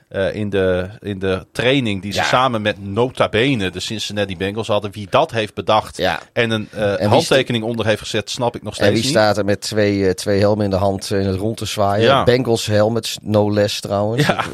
Uh, 0.09 0.35
in, 0.35 0.49
de, 0.49 0.89
in 0.99 1.19
de 1.19 1.45
training 1.51 2.01
die 2.01 2.11
ze 2.11 2.19
ja. 2.19 2.25
samen 2.25 2.61
met 2.61 2.85
Nota 2.85 3.29
Bene, 3.29 3.69
de 3.69 3.79
Cincinnati 3.79 4.37
Bengals 4.37 4.67
hadden. 4.67 4.91
Wie 4.91 5.07
dat 5.09 5.31
heeft 5.31 5.53
bedacht 5.53 5.97
ja. 5.97 6.19
en 6.33 6.51
een 6.51 6.69
uh, 6.75 7.01
en 7.01 7.09
handtekening 7.09 7.63
onder 7.63 7.85
heeft 7.85 8.01
gezet, 8.01 8.29
snap 8.29 8.55
ik 8.55 8.63
nog 8.63 8.73
steeds 8.73 8.89
niet. 8.89 8.97
En 8.97 9.03
wie 9.03 9.13
niet. 9.13 9.23
staat 9.23 9.37
er 9.37 9.45
met 9.45 9.61
twee, 9.61 9.97
uh, 9.97 10.11
twee 10.11 10.39
helmen 10.39 10.63
in 10.63 10.69
de 10.69 10.75
hand 10.75 11.11
in 11.11 11.25
het 11.25 11.35
rond 11.35 11.57
te 11.57 11.65
zwaaien? 11.65 12.05
Ja. 12.05 12.23
Bengals 12.23 12.65
helmets, 12.65 13.17
no 13.21 13.53
less 13.53 13.79
trouwens. 13.79 14.27
Ja. 14.27 14.43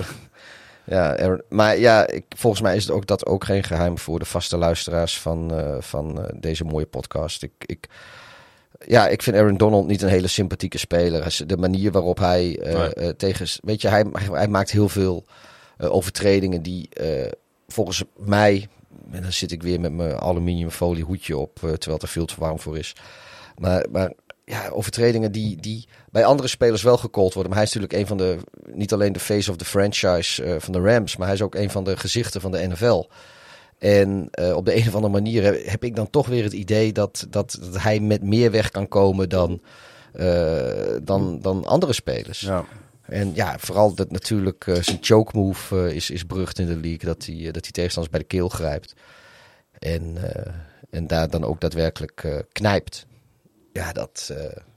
Ja, 0.88 1.16
er, 1.16 1.44
maar 1.50 1.78
ja, 1.80 2.08
ik, 2.08 2.26
volgens 2.36 2.62
mij 2.62 2.76
is 2.76 2.84
het 2.84 2.92
ook, 2.92 3.08
dat 3.08 3.26
ook 3.26 3.44
geen 3.44 3.64
geheim 3.64 3.98
voor 3.98 4.20
de 4.20 4.26
vaste 4.26 4.58
luisteraars 4.58 5.20
van, 5.20 5.52
van 5.80 6.32
deze 6.40 6.64
mooie 6.64 6.86
podcast. 6.86 7.44
Ik, 7.44 7.52
ik, 7.60 7.88
ja, 8.80 9.08
ik 9.08 9.22
vind 9.22 9.36
Aaron 9.36 9.58
Donald 9.58 9.88
niet 9.88 10.02
een 10.02 10.10
hele 10.10 10.28
sympathieke 10.28 10.78
speler. 10.78 11.44
De 11.46 11.58
manier 11.58 11.92
waarop 11.92 12.18
hij 12.18 12.60
uh, 12.74 13.10
tegen. 13.10 13.48
Weet 13.62 13.82
je, 13.82 13.88
hij, 13.88 14.06
hij 14.32 14.48
maakt 14.48 14.72
heel 14.72 14.90
veel 14.90 15.26
uh, 15.78 15.94
overtredingen 15.94 16.62
die 16.62 16.90
volgens 17.68 18.04
mij. 18.18 18.68
En 19.12 19.22
dan 19.22 19.32
zit 19.32 19.52
ik 19.52 19.64
weer 19.64 19.80
met 19.80 19.94
mijn 19.94 20.20
aluminiumfolie 20.20 21.04
hoedje 21.04 21.38
op, 21.38 21.56
terwijl 21.56 21.94
het 21.94 22.02
er 22.02 22.08
veel 22.08 22.26
te 22.26 22.36
warm 22.38 22.60
voor 22.60 22.78
is. 22.78 22.96
Maar, 23.58 23.86
maar 23.92 24.12
ja, 24.46 24.70
overtredingen 24.70 25.32
die, 25.32 25.58
die 25.62 25.88
bij 26.12 26.26
andere 26.26 26.48
spelers 26.48 26.84
wel 26.84 26.98
gecallt 26.98 27.34
worden. 27.34 27.52
Maar 27.52 27.62
hij 27.62 27.70
is 27.70 27.74
natuurlijk 27.74 28.02
een 28.02 28.08
van 28.08 28.18
de. 28.18 28.38
Niet 28.74 28.94
alleen 28.94 29.14
de 29.14 29.20
face 29.20 29.52
of 29.52 29.58
the 29.58 29.66
franchise 29.66 30.56
van 30.60 30.74
de 30.74 30.80
Rams, 30.80 31.18
maar 31.18 31.28
hij 31.28 31.36
is 31.36 31.42
ook 31.42 31.56
een 31.56 31.70
van 31.70 31.84
de 31.84 31.98
gezichten 31.98 32.42
van 32.42 32.52
de 32.52 32.68
NFL. 32.68 33.04
En 33.78 34.30
uh, 34.40 34.56
op 34.56 34.66
de 34.66 34.76
een 34.76 34.88
of 34.88 34.96
andere 34.96 35.14
manier 35.14 35.44
heb, 35.44 35.66
heb, 35.66 35.84
ik 35.84 35.96
dan 35.96 36.10
toch 36.10 36.28
weer 36.28 36.44
het 36.44 36.54
idee 36.54 36.94
dat, 36.94 37.28
dat, 37.30 37.58
dat 37.62 37.82
hij 37.82 38.00
met 38.00 38.24
meer 38.24 38.52
weg 38.52 38.72
kan 38.72 38.88
komen 38.88 39.30
dan, 39.30 39.62
uh, 40.16 40.96
dan, 41.04 41.42
dan 41.42 41.66
andere 41.66 41.94
spelers. 41.94 42.40
Ja. 42.40 42.66
En 43.02 43.36
ja, 43.36 43.60
vooral 43.60 43.94
dat 43.94 44.12
natuurlijk 44.12 44.66
uh, 44.66 44.76
zijn 44.76 44.98
choke 45.02 45.38
move 45.38 45.96
is, 45.96 46.10
is 46.10 46.26
berucht 46.26 46.60
in 46.60 46.66
de 46.66 46.76
league. 46.76 47.14
Dat 47.14 47.26
hij, 47.26 47.52
dat 47.52 47.64
hij 47.64 47.72
tegenstanders 47.72 48.10
bij 48.10 48.20
de 48.20 48.36
keel 48.36 48.50
grijpt. 48.50 48.94
En, 49.80 50.18
en 50.90 51.08
daar 51.08 51.30
dan 51.30 51.44
ook 51.44 51.62
daadwerkelijk 51.62 52.44
knijpt. 52.52 53.06
Ja, 53.74 53.92
dat, 53.92 54.34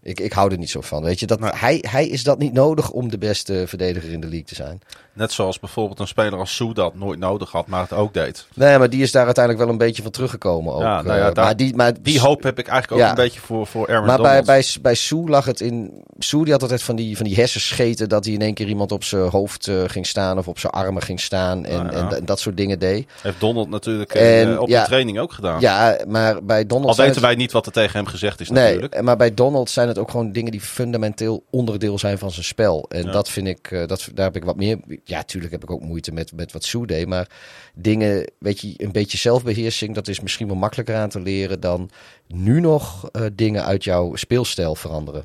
Ik, 0.09 0.21
ik 0.21 0.33
hou 0.33 0.53
er 0.53 0.59
niet 0.59 0.71
zo 0.71 0.81
van. 0.81 1.03
Weet 1.03 1.21
je, 1.21 1.27
dat, 1.27 1.41
Nee. 1.41 1.51
hij, 1.55 1.85
hij 1.91 2.07
is 2.09 2.23
dat 2.25 2.39
niet 2.39 2.53
nodig 2.53 2.91
om 2.91 3.11
de 3.11 3.19
beste 3.19 3.65
verdediger 3.67 4.13
in 4.13 4.21
de 4.21 4.27
league 4.27 4.47
te 4.47 4.55
zijn. 4.55 4.81
Net 5.13 5.33
zoals 5.33 5.59
bijvoorbeeld 5.61 5.99
een 6.01 6.07
speler 6.07 6.39
als 6.39 6.55
Sue 6.55 6.75
dat 6.75 6.95
nooit 6.95 7.19
nodig 7.19 7.51
had, 7.51 7.67
maar 7.67 7.81
het 7.83 7.93
ook 7.93 8.15
deed. 8.15 8.47
Nee, 8.55 8.79
maar 8.79 8.91
die 8.91 9.03
is 9.03 9.13
daar 9.13 9.25
uiteindelijk 9.25 9.65
wel 9.65 9.73
een 9.73 9.79
beetje 9.81 10.03
van 10.03 10.11
teruggekomen. 10.11 10.75
Ook. 10.75 10.81
Ja, 10.81 11.03
nou 11.03 11.19
ja, 11.19 11.29
Eh, 11.29 11.35
daar- 11.35 11.45
maar 11.45 11.57
die, 11.57 11.77
maar 11.77 11.93
Die 12.01 12.21
hoop 12.21 12.43
heb 12.43 12.59
ik 12.59 12.67
eigenlijk 12.69 13.03
ook 13.03 13.09
een 13.09 13.15
beetje 13.15 13.41
voor, 13.41 13.67
voor 13.67 13.89
Aaron 13.89 14.07
Maar 14.07 14.17
bij, 14.17 14.27
Donald. 14.27 14.47
bij, 14.47 14.65
bij 14.83 14.95
Sue 14.95 15.29
lag 15.29 15.45
het 15.45 15.61
in. 15.61 16.03
Sue 16.19 16.43
die 16.45 16.53
had 16.53 16.63
altijd 16.63 16.83
van 16.83 16.97
die, 16.97 17.17
van 17.17 17.27
die 17.27 17.35
hersenscheten. 17.35 18.09
dat 18.09 18.25
hij 18.25 18.35
in 18.35 18.41
één 18.43 18.55
keer 18.55 18.67
iemand 18.69 18.93
op 18.93 19.05
zijn 19.05 19.29
hoofd 19.29 19.67
eh, 19.69 19.83
ging 19.87 20.07
staan. 20.07 20.39
of 20.39 20.49
op 20.49 20.59
zijn 20.59 20.73
armen 20.73 21.03
ging 21.03 21.21
staan. 21.21 21.65
En, 21.65 21.83
Nou 21.85 21.97
ja. 21.97 22.09
en, 22.11 22.17
en 22.17 22.25
dat 22.25 22.41
soort 22.41 22.57
dingen 22.57 22.79
deed. 22.79 23.09
Heeft 23.23 23.41
Donald 23.41 23.69
natuurlijk 23.71 24.15
En, 24.15 24.53
eh, 24.53 24.61
op 24.61 24.69
ja. 24.69 24.81
de 24.81 24.87
training 24.87 25.19
ook 25.19 25.33
gedaan. 25.33 25.61
Ja, 25.61 25.99
maar 26.09 26.45
bij 26.45 26.67
Donald. 26.67 26.89
Al 26.91 26.97
weten 26.97 27.13
het- 27.13 27.23
wij 27.23 27.35
niet 27.35 27.53
wat 27.53 27.67
er 27.67 27.73
tegen 27.73 27.97
hem 27.97 28.07
gezegd 28.07 28.41
is 28.41 28.49
Nee, 28.51 28.65
natuurlijk. 28.65 29.03
maar 29.03 29.17
bij 29.17 29.35
Donald 29.35 29.71
zijn 29.71 29.89
het 29.89 29.98
ook 29.99 30.11
gewoon 30.11 30.33
dingen 30.33 30.51
die 30.53 30.61
fundamenteel 30.61 31.45
onderdeel 31.51 31.99
zijn 31.99 32.19
van 32.19 32.31
zijn 32.31 32.45
spel. 32.45 32.87
En 32.89 33.05
Ja. 33.05 33.11
dat 33.13 33.29
vind 33.29 33.47
ik, 33.47 33.71
eh, 33.71 33.87
dat, 33.87 34.09
daar 34.15 34.25
heb 34.27 34.37
ik 34.37 34.45
wat 34.45 34.57
meer. 34.57 34.79
Ja, 35.05 35.23
tuurlijk 35.23 35.53
heb 35.53 35.63
ik 35.63 35.71
ook 35.71 35.81
moeite 35.81 36.13
met, 36.13 36.33
met 36.33 36.53
wat 36.53 36.65
Sue 36.65 36.87
deed. 36.87 37.07
Maar 37.07 37.29
dingen, 37.75 38.31
weet 38.39 38.61
je, 38.61 38.75
een 38.77 38.93
beetje 38.93 39.19
zelfbeheersing, 39.19 39.95
dat 39.95 40.09
is 40.09 40.21
misschien 40.21 40.47
wel 40.47 40.57
makkelijker 40.57 40.97
aan 40.97 41.09
te 41.09 41.21
leren 41.21 41.61
dan 41.61 41.91
nu 42.27 42.61
nog 42.61 43.09
eh, 43.11 43.23
dingen 43.33 43.65
uit 43.65 43.85
jouw 43.85 44.15
speelstijl 44.17 44.75
veranderen. 44.75 45.25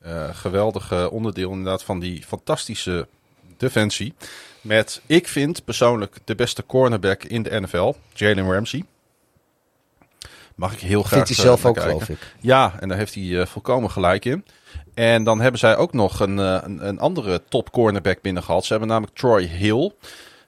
Eh, 0.00 0.34
geweldig 0.34 1.10
onderdeel 1.10 1.50
inderdaad 1.50 1.82
van 1.84 2.00
die 2.00 2.22
fantastische 2.22 3.06
defensie. 3.56 4.14
Met, 4.60 5.00
ik 5.06 5.28
vind 5.28 5.64
persoonlijk, 5.64 6.16
de 6.24 6.34
beste 6.34 6.66
cornerback 6.66 7.24
in 7.24 7.42
de 7.42 7.60
NFL, 7.60 7.92
Jalen 8.14 8.52
Ramsey. 8.52 8.84
Mag 10.56 10.72
ik 10.72 10.78
heel 10.78 11.02
graag 11.02 11.12
Vindt 11.12 11.28
hij 11.28 11.38
eh, 11.38 11.44
zelf 11.44 11.64
ook, 11.64 11.74
kijken. 11.74 11.92
geloof 11.92 12.08
ik. 12.08 12.34
Ja, 12.40 12.74
en 12.80 12.88
daar 12.88 12.98
heeft 12.98 13.14
hij 13.14 13.40
eh, 13.40 13.46
volkomen 13.46 13.90
gelijk 13.90 14.24
in. 14.24 14.44
En 14.94 15.24
dan 15.24 15.40
hebben 15.40 15.60
zij 15.60 15.76
ook 15.76 15.92
nog 15.92 16.20
een, 16.20 16.38
eh, 16.38 16.58
een, 16.62 16.88
een 16.88 16.98
andere 16.98 17.42
top 17.48 17.70
cornerback 17.70 18.20
binnengehaald. 18.22 18.64
Ze 18.64 18.70
hebben 18.70 18.88
namelijk 18.88 19.16
Troy 19.16 19.44
Hill 19.44 19.92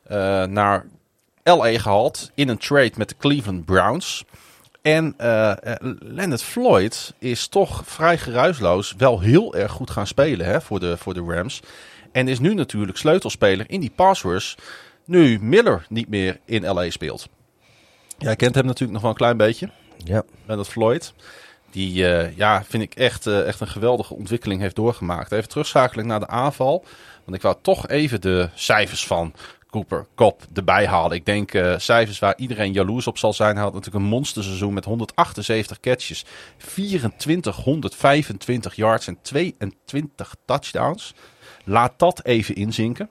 eh, 0.09 0.45
naar 0.45 0.87
LA 1.43 1.79
gehaald 1.79 2.31
in 2.35 2.49
een 2.49 2.59
trade 2.59 2.93
met 2.97 3.09
de 3.09 3.17
Cleveland 3.19 3.65
Browns. 3.65 4.25
En 4.83 5.15
eh, 5.17 5.51
eh, 5.51 5.75
Leonard 5.99 6.43
Floyd 6.43 7.15
is 7.19 7.49
toch 7.49 7.83
vrij 7.85 8.19
geruisloos 8.19 8.95
wel 8.99 9.21
heel 9.21 9.55
erg 9.55 9.73
goed 9.73 9.91
gaan 9.91 10.07
spelen 10.07 10.47
hè, 10.47 10.61
voor, 10.61 10.81
de, 10.81 10.97
voor 10.97 11.15
de 11.15 11.25
Rams. 11.27 11.61
En 12.13 12.29
is 12.29 12.39
nu 12.39 12.55
natuurlijk 12.55 12.99
sleutelspeler 12.99 13.71
in 13.71 13.81
die 13.81 13.93
pass 13.95 14.23
rush. 14.23 14.55
Nu 15.05 15.39
Miller 15.41 15.87
niet 15.89 16.09
meer 16.09 16.41
in 16.45 16.65
LA 16.67 16.91
speelt. 16.91 17.29
Jij 18.19 18.37
kent 18.37 18.55
hem 18.55 18.65
natuurlijk 18.65 18.93
nog 18.93 19.03
wel 19.03 19.11
een 19.11 19.17
klein 19.17 19.37
beetje. 19.37 19.71
Ja. 20.05 20.23
Leonard 20.47 20.69
Floyd. 20.69 21.13
Die, 21.71 22.07
eh, 22.07 22.37
ja, 22.37 22.65
vind 22.65 22.83
ik 22.83 22.95
echt, 22.95 23.27
eh, 23.27 23.47
echt 23.47 23.61
een 23.61 23.69
geweldige 23.69 24.15
ontwikkeling 24.15 24.61
heeft 24.61 24.77
doorgemaakt. 24.77 25.33
Even 25.33 25.49
terugschakelen 25.49 26.07
naar 26.07 26.21
de 26.21 26.27
aanval. 26.27 26.85
Want 27.25 27.37
ik 27.37 27.43
wou 27.43 27.57
toch 27.63 27.89
even 27.89 28.21
de 28.21 28.49
cijfers 28.55 29.07
van 29.07 29.35
Cooper 29.71 30.07
Kop 30.15 30.43
erbij 30.55 30.87
halen. 30.87 31.17
Ik 31.17 31.25
denk 31.25 31.55
eh, 31.55 31.79
cijfers 31.79 32.19
waar 32.19 32.35
iedereen 32.37 32.73
jaloers 32.73 33.07
op 33.07 33.19
zal 33.19 33.33
zijn. 33.33 33.55
Hij 33.55 33.65
had 33.65 33.73
natuurlijk 33.73 34.05
een 34.05 34.11
monsterseizoen 34.11 34.75
met 34.75 34.85
178 34.85 35.81
catches, 35.81 36.25
2425 36.57 38.75
yards 38.75 39.07
en 39.07 39.19
22 39.23 40.35
touchdowns. 40.45 41.15
Laat 41.65 41.93
dat 41.97 42.25
even 42.25 42.55
inzinken. 42.55 43.11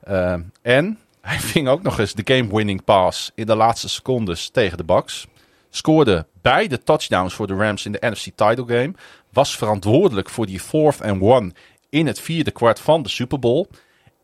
Eh, 0.00 0.36
en 0.62 0.98
hij 1.20 1.38
ving 1.52 1.68
ook 1.68 1.82
nog 1.82 1.98
eens 1.98 2.14
de 2.14 2.34
game-winning 2.34 2.84
pass 2.84 3.30
in 3.34 3.46
de 3.46 3.54
laatste 3.54 3.88
secondes 3.88 4.50
tegen 4.50 4.76
de 4.76 4.84
Bucks. 4.84 5.26
Scoorde 5.74 6.26
beide 6.40 6.82
touchdowns 6.82 7.34
voor 7.34 7.46
de 7.46 7.54
Rams 7.54 7.86
in 7.86 7.92
de 7.92 7.98
NFC 8.00 8.24
title 8.24 8.64
game. 8.66 8.92
Was 9.32 9.56
verantwoordelijk 9.56 10.30
voor 10.30 10.46
die 10.46 10.60
fourth 10.60 11.02
and 11.02 11.22
one 11.22 11.52
in 11.88 12.06
het 12.06 12.20
vierde 12.20 12.50
kwart 12.50 12.80
van 12.80 13.02
de 13.02 13.08
Super 13.08 13.38
Bowl. 13.38 13.66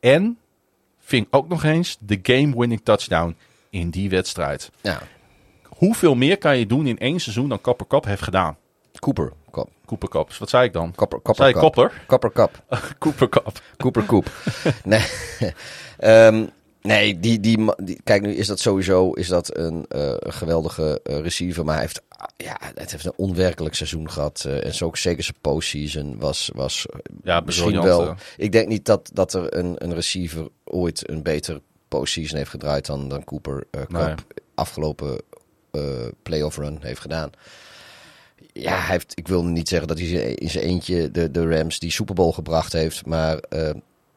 En 0.00 0.38
ving 1.00 1.26
ook 1.30 1.48
nog 1.48 1.64
eens 1.64 1.96
de 2.00 2.18
game-winning 2.22 2.80
touchdown 2.84 3.36
in 3.70 3.90
die 3.90 4.10
wedstrijd. 4.10 4.70
ja. 4.80 5.00
Hoeveel 5.68 6.14
meer 6.14 6.38
kan 6.38 6.58
je 6.58 6.66
doen 6.66 6.86
in 6.86 6.98
één 6.98 7.20
seizoen 7.20 7.48
dan 7.48 7.60
Copper 7.60 7.86
Cup 7.86 8.04
heeft 8.04 8.22
gedaan? 8.22 8.56
Cooper. 8.98 9.32
Kop. 9.50 9.70
Cooper 9.86 10.08
Cup. 10.08 10.32
Wat 10.32 10.48
zei 10.48 10.64
ik 10.64 10.72
dan? 10.72 10.92
Copper, 10.94 11.22
Copper 11.22 11.34
Zei 11.34 11.52
Cup. 11.52 11.62
Copper? 11.62 12.02
Copper 12.06 12.32
Cup. 12.32 12.62
Cooper 12.98 13.28
Cup. 13.28 13.60
Cooper 13.76 14.02
Koep. 14.02 14.30
nee, 14.84 15.04
Ehm, 15.98 16.46
nee 16.82 17.20
die, 17.20 17.40
die, 17.40 17.70
kijk 18.05 18.22
nu 18.22 18.34
is 18.34 18.46
dat 18.46 18.60
sowieso 18.60 19.12
is 19.12 19.28
dat 19.28 19.56
een 19.56 19.84
eh, 19.88 20.14
geweldige 20.20 21.00
eh, 21.02 21.20
receiver. 21.20 21.64
Maar 21.64 21.74
hij 21.74 21.82
heeft, 21.82 22.02
ah, 22.09 22.26
ja, 22.36 22.56
het 22.74 22.90
heeft 22.90 23.05
een 23.05 23.12
onwerkelijk 23.16 23.74
seizoen 23.74 24.10
gehad. 24.10 24.44
eh, 24.46 24.64
en 24.64 24.74
zo 24.74 24.84
ook 24.84 24.96
zeker 24.96 25.22
zijn 25.24 25.36
postseason 25.40 26.18
was, 26.18 26.50
was 26.55 26.86
Ja, 27.22 27.40
misschien 27.40 27.82
wel. 27.82 28.14
Ik 28.36 28.52
denk 28.52 28.68
niet 28.68 28.84
dat, 28.84 29.10
dat 29.12 29.32
er 29.34 29.56
een, 29.56 29.74
een 29.78 29.94
receiver 29.94 30.48
ooit 30.64 31.10
een 31.10 31.22
beter 31.22 31.60
postseason 31.88 32.36
heeft 32.38 32.50
gedraaid 32.50 32.86
dan, 32.86 33.09
dan 33.09 33.24
Cooper 33.24 33.64
Cup 33.70 33.90
Nee. 33.90 34.14
afgelopen 34.55 35.20
playoff 36.22 36.56
run 36.56 36.78
heeft 36.80 37.00
gedaan. 37.00 37.30
Ja, 38.52 38.70
hij 38.80 38.90
heeft, 38.92 39.12
ik 39.14 39.28
wil 39.28 39.44
niet 39.44 39.68
zeggen 39.68 39.88
dat 39.88 39.98
hij 39.98 40.09
in 40.34 40.50
zijn 40.50 40.64
eentje 40.64 41.10
de, 41.10 41.30
de 41.30 41.48
Rams 41.48 41.78
die 41.78 41.90
Super 41.90 42.14
Bowl 42.14 42.30
gebracht 42.32 42.72
heeft. 42.72 43.06
Maar 43.06 43.40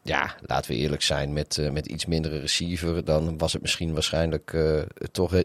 ja, 0.03 0.35
laten 0.45 0.71
we 0.71 0.77
eerlijk 0.77 1.01
zijn, 1.01 1.33
met, 1.33 1.57
eh, 1.57 1.69
met 1.69 1.85
iets 1.85 2.05
mindere 2.05 2.39
receiver, 2.39 3.05
dan 3.05 3.37
was 3.37 3.53
het 3.53 3.61
misschien 3.61 3.93
waarschijnlijk 3.93 4.53
eh, 4.53 4.79
toch 5.11 5.33
eh, 5.33 5.43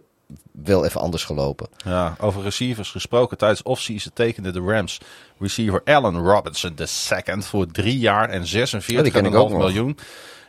wel 0.52 0.84
even 0.84 1.00
anders 1.00 1.24
gelopen. 1.24 1.68
Ja, 1.84 2.16
over 2.20 2.42
receivers 2.42 2.90
gesproken. 2.90 3.38
Tijdens 3.38 3.62
offseason 3.62 4.12
tekende 4.14 4.50
de 4.50 4.60
Rams 4.60 5.00
receiver 5.38 5.82
Allen 5.84 6.18
Robinson 6.18 6.74
II 6.78 7.42
voor 7.42 7.66
drie 7.66 7.98
jaar 7.98 8.28
en 8.28 8.42
46,5 8.46 8.46
Ja, 8.86 9.02
die 9.02 9.12
ken 9.12 9.24
ik 9.24 9.34
ook 9.34 9.50
nog. 9.50 9.58
miljoen. 9.58 9.98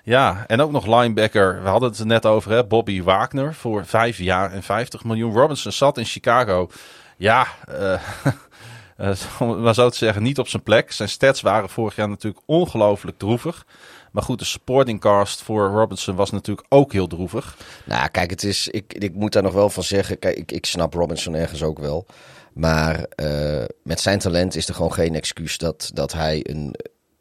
Ja, 0.04 0.44
en 0.48 0.62
ook 0.62 0.72
nog 0.72 0.86
linebacker. 0.86 1.64
We 1.64 1.70
hadden 1.70 1.90
het 1.90 2.00
er 2.00 2.06
net 2.06 2.26
over, 2.26 2.52
hè? 2.52 2.66
Bobby 2.66 3.04
Wagner 3.04 3.54
voor 3.54 3.86
vijf 3.86 4.18
jaar 4.18 4.52
en 4.52 4.64
50 4.64 5.04
miljoen. 5.04 5.34
Robinson 5.34 5.72
zat 5.72 5.98
in 5.98 6.06
Chicago. 6.06 6.70
Ja, 7.18 7.48
eh, 7.68 9.12
om 9.40 9.62
maar 9.62 9.74
zo 9.74 9.90
te 9.90 9.98
zeggen, 9.98 10.24
niet 10.24 10.40
op 10.40 10.48
zijn 10.48 10.64
plek. 10.64 10.92
Zijn 10.92 11.10
stats 11.10 11.42
waren 11.42 11.70
vorig 11.70 11.96
jaar 11.96 12.10
natuurlijk 12.10 12.44
ongelooflijk 12.46 13.18
droevig. 13.18 13.66
Maar 14.12 14.24
goed, 14.24 14.40
de 14.40 14.46
supporting 14.46 15.00
cast 15.00 15.42
voor 15.42 15.70
Robinson 15.70 16.16
was 16.16 16.32
natuurlijk 16.32 16.68
ook 16.70 16.94
heel 16.94 17.08
droevig. 17.08 17.58
Nou, 17.86 18.10
kijk, 18.10 18.30
het 18.30 18.44
is, 18.44 18.68
ik, 18.68 18.94
ik 18.94 19.14
moet 19.14 19.34
daar 19.34 19.44
nog 19.44 19.54
wel 19.54 19.70
van 19.70 19.84
zeggen. 19.84 20.20
Kijk, 20.20 20.38
ik, 20.38 20.52
ik 20.52 20.66
snap 20.66 20.94
Robinson 20.94 21.34
ergens 21.34 21.64
ook 21.64 21.80
wel. 21.80 22.06
Maar 22.54 23.04
eh, 23.04 23.64
met 23.84 24.00
zijn 24.00 24.20
talent 24.20 24.56
is 24.56 24.68
er 24.68 24.74
gewoon 24.74 24.94
geen 24.94 25.16
excuus 25.16 25.58
dat, 25.58 25.92
dat 25.94 26.14
hij 26.14 26.40
een. 26.44 26.76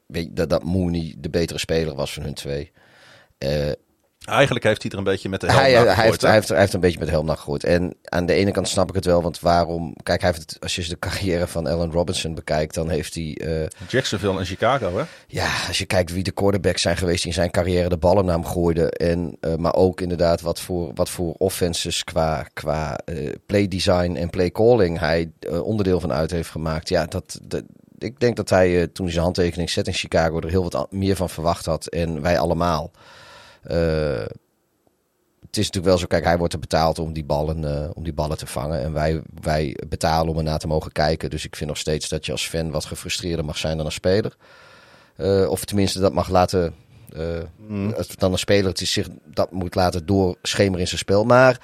Weet, 0.07 0.37
dat, 0.37 0.51
dat 0.51 0.63
Mooney 0.63 1.15
de 1.19 1.31
betere 1.31 1.59
speler 1.59 1.95
was 1.95 2.13
van 2.13 2.23
hun 2.23 2.35
twee. 2.35 2.73
Eh, 3.39 3.71
Eigenlijk 4.27 4.65
heeft 4.65 4.83
hij 4.83 4.91
er 4.91 4.99
een 4.99 5.05
beetje 5.05 5.29
met 5.29 5.41
de 5.41 5.47
helm 5.47 5.59
hij, 5.61 5.73
naar 5.73 5.85
hij, 5.85 5.95
gegooid, 5.95 6.11
heeft, 6.11 6.23
hij, 6.23 6.33
heeft, 6.33 6.49
hij 6.49 6.59
heeft 6.59 6.73
een 6.73 6.81
beetje 6.81 6.99
met 6.99 7.07
de 7.07 7.13
helm 7.13 7.27
naar 7.27 7.37
gegooid. 7.37 7.65
En 7.65 7.95
aan 8.05 8.27
de 8.27 8.33
ene 8.33 8.51
kant 8.51 8.69
snap 8.69 8.89
ik 8.89 8.95
het 8.95 9.05
wel, 9.05 9.23
want 9.23 9.41
waarom... 9.41 9.95
Kijk, 10.03 10.21
hij 10.21 10.31
heeft 10.31 10.51
het, 10.51 10.63
als 10.63 10.77
je 10.77 10.89
de 10.89 10.99
carrière 10.99 11.47
van 11.47 11.67
Allen 11.67 11.93
Robinson 11.93 12.35
bekijkt, 12.35 12.75
dan 12.75 12.89
heeft 12.91 13.15
hij... 13.15 13.37
eh, 13.41 13.67
Jacksonville 13.89 14.39
en 14.39 14.45
Chicago, 14.45 14.97
hè? 14.99 15.05
ja, 15.27 15.51
als 15.69 15.79
je 15.79 15.87
kijkt 15.87 16.13
wie 16.13 16.23
de 16.23 16.31
quarterbacks 16.31 16.83
zijn 16.83 16.97
geweest 16.97 17.19
die 17.19 17.27
in 17.27 17.39
zijn 17.39 17.51
carrière 17.51 17.89
de 17.89 17.97
ballen 17.97 18.25
naar 18.25 18.35
hem 18.35 18.47
gooiden. 18.47 18.91
En, 18.91 19.37
eh, 19.41 19.55
maar 19.55 19.75
ook 19.75 20.01
inderdaad 20.01 20.41
wat 20.41 20.61
voor, 20.61 20.91
wat 20.95 21.11
voor 21.11 21.35
offenses 21.39 22.05
qua, 22.05 22.47
qua 22.53 22.99
eh, 23.05 23.33
play 23.47 23.69
design 23.69 24.15
en 24.17 24.31
play 24.31 24.51
calling 24.51 24.99
hij 24.99 25.31
eh, 25.41 25.63
onderdeel 25.63 26.01
van 26.01 26.13
uit 26.13 26.31
heeft 26.31 26.51
gemaakt. 26.51 26.89
Ja, 26.89 27.07
dat, 27.07 27.39
dat, 27.43 27.63
ik 27.99 28.21
denk 28.21 28.37
dat 28.37 28.51
hij 28.51 28.81
eh, 28.81 28.87
toen 28.93 29.05
hij 29.05 29.13
zijn 29.13 29.25
handtekening 29.25 29.71
zette 29.71 29.91
in 29.91 29.97
Chicago 29.97 30.41
er 30.41 30.51
heel 30.51 30.71
wat 30.71 30.93
meer 30.93 31.17
van 31.17 31.31
verwacht 31.31 31.67
had. 31.67 31.87
En 31.87 32.23
wij 32.23 32.39
allemaal. 32.39 32.91
Eh, 33.67 34.27
het 35.41 35.57
is 35.57 35.71
natuurlijk 35.71 35.85
wel 35.85 35.99
zo, 35.99 36.07
kijk, 36.07 36.25
hij 36.25 36.39
wordt 36.39 36.53
er 36.53 36.59
betaald 36.59 36.99
om 36.99 37.13
die 37.13 37.25
ballen, 37.25 37.65
eh, 37.65 37.91
om 37.95 38.05
die 38.05 38.13
ballen 38.13 38.39
te 38.39 38.47
vangen. 38.47 38.81
En 38.83 38.93
wij, 38.93 39.23
wij 39.41 39.77
betalen 39.89 40.29
om 40.29 40.39
ernaar 40.39 40.59
te 40.59 40.67
mogen 40.67 40.93
kijken. 40.93 41.31
Dus 41.31 41.45
ik 41.45 41.57
vind 41.57 41.69
nog 41.69 41.79
steeds 41.79 42.09
dat 42.09 42.27
je 42.27 42.33
als 42.33 42.49
fan 42.49 42.71
wat 42.71 42.85
gefrustreerder 42.85 43.45
mag 43.45 43.59
zijn 43.59 43.77
dan 43.77 43.87
een 43.87 43.93
speler. 43.93 44.37
Eh, 45.17 45.49
of 45.49 45.65
tenminste 45.65 46.01
dat 46.01 46.13
mag 46.13 46.29
laten. 46.29 46.75
als 47.97 48.17
dan 48.17 48.33
een 48.33 48.39
speler 48.39 48.81
is 48.81 48.93
zich 48.93 49.09
dat 49.25 49.51
moet 49.51 49.75
laten 49.75 50.07
doorschemeren 50.07 50.81
in 50.81 50.87
zijn 50.87 50.99
spel. 50.99 51.25
Maar 51.25 51.61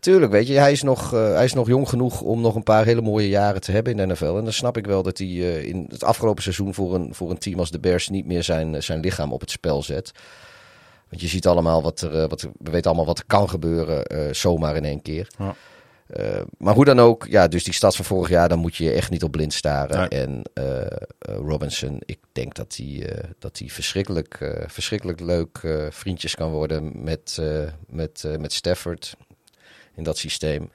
tuurlijk, 0.00 0.32
weet 0.32 0.46
je, 0.46 0.54
hij 0.54 0.72
is, 0.72 0.82
nog, 0.82 1.10
hij 1.10 1.44
is 1.44 1.52
nog 1.52 1.66
jong 1.66 1.88
genoeg 1.88 2.20
om 2.20 2.40
nog 2.40 2.54
een 2.54 2.62
paar 2.62 2.84
hele 2.84 3.02
mooie 3.02 3.28
jaren 3.28 3.60
te 3.60 3.72
hebben 3.72 3.92
in 3.92 4.08
de 4.08 4.14
NFL. 4.14 4.36
En 4.36 4.44
dan 4.44 4.52
snap 4.52 4.76
ik 4.76 4.86
wel 4.86 5.02
dat 5.02 5.18
hij 5.18 5.28
in 5.62 5.86
het 5.88 6.04
afgelopen 6.04 6.42
seizoen 6.42 6.74
voor 6.74 6.94
een, 6.94 7.14
voor 7.14 7.30
een 7.30 7.38
team 7.38 7.58
als 7.58 7.70
de 7.70 7.80
Bears 7.80 8.08
niet 8.08 8.26
meer 8.26 8.42
zijn, 8.42 8.82
zijn 8.82 9.00
lichaam 9.00 9.32
op 9.32 9.40
het 9.40 9.50
spel 9.50 9.82
zet. 9.82 10.12
Want 11.08 11.20
je 11.22 11.28
ziet 11.28 11.46
allemaal 11.46 11.82
wat 11.82 12.00
er, 12.00 12.22
eh, 12.22 12.28
wat 12.28 12.40
we 12.42 12.50
weten 12.58 12.86
allemaal 12.86 13.06
wat 13.06 13.18
er 13.18 13.24
kan 13.26 13.48
gebeuren, 13.48 14.04
eh, 14.04 14.32
zomaar 14.32 14.76
in 14.76 14.84
één 14.84 15.02
keer. 15.02 15.28
Ja. 15.38 15.54
Eh, 16.06 16.40
maar 16.58 16.74
hoe 16.74 16.84
dan 16.84 17.00
ook, 17.00 17.26
ja, 17.30 17.48
dus 17.48 17.64
die 17.64 17.74
stad 17.74 17.96
van 17.96 18.04
vorig 18.04 18.28
jaar, 18.28 18.48
dan 18.48 18.58
moet 18.58 18.76
je 18.76 18.92
echt 18.92 19.10
niet 19.10 19.22
op 19.22 19.30
blind 19.30 19.52
staren. 19.52 19.98
Nee. 19.98 20.08
En 20.08 20.42
Robinson, 21.20 22.00
ik 22.04 22.18
denk 22.32 22.54
dat 22.54 22.76
hij, 22.76 23.20
dat 23.38 23.58
hij 23.58 23.68
verschrikkelijk, 23.68 24.54
verschrikkelijk 24.66 25.20
leuk 25.20 25.60
vriendjes 25.90 26.34
kan 26.34 26.50
worden 26.50 27.04
met, 27.04 27.38
met, 27.86 28.24
met 28.38 28.52
Stafford 28.52 29.16
in 29.94 30.02
dat 30.02 30.18
systeem. 30.18 30.70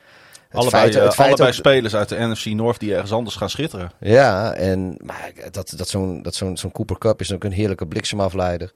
allebei 0.51 0.91
feit- 0.91 1.03
het 1.03 1.13
feit 1.13 1.27
allebei 1.27 1.49
ook- 1.49 1.55
spelers 1.55 1.95
uit 1.95 2.09
de 2.09 2.15
NFC 2.19 2.45
North 2.45 2.79
die 2.79 2.93
ergens 2.93 3.11
anders 3.11 3.35
gaan 3.35 3.49
schitteren. 3.49 3.91
Ja, 3.99 4.53
en 4.53 4.95
maar 5.05 5.31
dat, 5.51 5.73
dat 5.77 5.87
zo'n 5.89 6.21
dat 6.21 6.35
zo'n 6.35 6.57
zo'n 6.57 6.71
Cooper 6.71 6.97
Cup 6.97 7.19
is 7.19 7.33
ook 7.33 7.43
een 7.43 7.51
heerlijke 7.51 7.87
bliksemafleider 7.87 8.71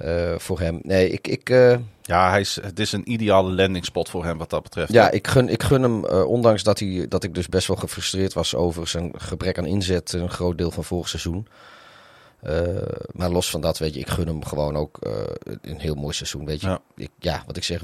eh, 0.00 0.38
voor 0.38 0.60
hem. 0.60 0.78
Nee, 0.82 1.10
ik, 1.10 1.28
ik, 1.28 1.50
eh, 1.50 1.76
Ja, 2.02 2.30
hij 2.30 2.40
is, 2.40 2.58
het 2.62 2.78
is 2.78 2.92
een 2.92 3.10
ideale 3.12 3.52
landingspot 3.52 4.08
voor 4.08 4.24
hem 4.24 4.38
wat 4.38 4.50
dat 4.50 4.62
betreft. 4.62 4.92
ja, 4.92 5.10
ik, 5.10 5.26
gun, 5.26 5.48
ik 5.48 5.62
gun 5.62 5.82
hem, 5.82 6.04
eh, 6.04 6.24
ondanks 6.24 6.62
dat, 6.62 6.78
hij, 6.78 7.06
dat 7.08 7.24
ik 7.24 7.34
dus 7.34 7.48
best 7.48 7.66
wel 7.66 7.76
gefrustreerd 7.76 8.32
was 8.32 8.54
over 8.54 8.88
zijn 8.88 9.12
gebrek 9.16 9.58
aan 9.58 9.66
inzet 9.66 10.12
een 10.12 10.30
groot 10.30 10.58
deel 10.58 10.70
van 10.70 10.84
vorig 10.84 11.08
seizoen. 11.08 11.46
Maar 13.12 13.30
los 13.30 13.50
van 13.50 13.60
dat, 13.60 13.78
weet 13.78 13.94
je, 13.94 14.00
ik 14.00 14.08
gun 14.08 14.26
hem 14.26 14.44
gewoon 14.44 14.76
ook 14.76 14.98
een 15.62 15.80
heel 15.80 15.94
mooi 15.94 16.14
seizoen. 16.14 16.44
Weet 16.44 16.60
je, 16.60 16.66
Ja. 16.66 16.80
Ik, 16.96 17.10
ja, 17.18 17.42
wat 17.46 17.56
ik 17.56 17.64
zeg. 17.64 17.82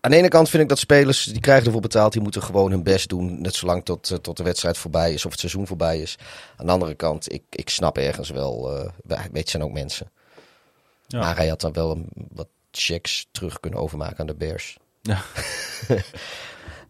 Aan 0.00 0.10
de 0.10 0.16
ene 0.16 0.28
kant 0.28 0.48
vind 0.48 0.62
ik 0.62 0.68
dat 0.68 0.78
spelers, 0.78 1.24
die 1.24 1.40
krijgen 1.40 1.66
ervoor 1.66 1.80
betaald, 1.80 2.12
die 2.12 2.22
moeten 2.22 2.42
gewoon 2.42 2.70
hun 2.70 2.82
best 2.82 3.08
doen. 3.08 3.40
Net 3.40 3.54
zolang 3.54 3.84
tot, 3.84 4.18
tot 4.22 4.36
de 4.36 4.42
wedstrijd 4.42 4.78
voorbij 4.78 5.12
is 5.12 5.24
of 5.24 5.30
het 5.30 5.40
seizoen 5.40 5.66
voorbij 5.66 6.00
is. 6.00 6.18
Aan 6.56 6.66
de 6.66 6.72
andere 6.72 6.94
kant, 6.94 7.32
ik, 7.32 7.42
ik 7.50 7.68
snap 7.68 7.98
ergens 7.98 8.30
wel, 8.30 8.70
weet 9.06 9.44
je, 9.44 9.50
zijn 9.50 9.62
ook 9.62 9.72
mensen. 9.72 10.10
Ja. 11.10 11.18
Maar 11.18 11.36
hij 11.36 11.48
had 11.48 11.60
dan 11.60 11.72
wel 11.72 11.90
een, 11.90 12.08
wat 12.32 12.48
checks 12.70 13.28
terug 13.32 13.60
kunnen 13.60 13.80
overmaken 13.80 14.18
aan 14.18 14.26
de 14.26 14.34
Bears. 14.34 14.76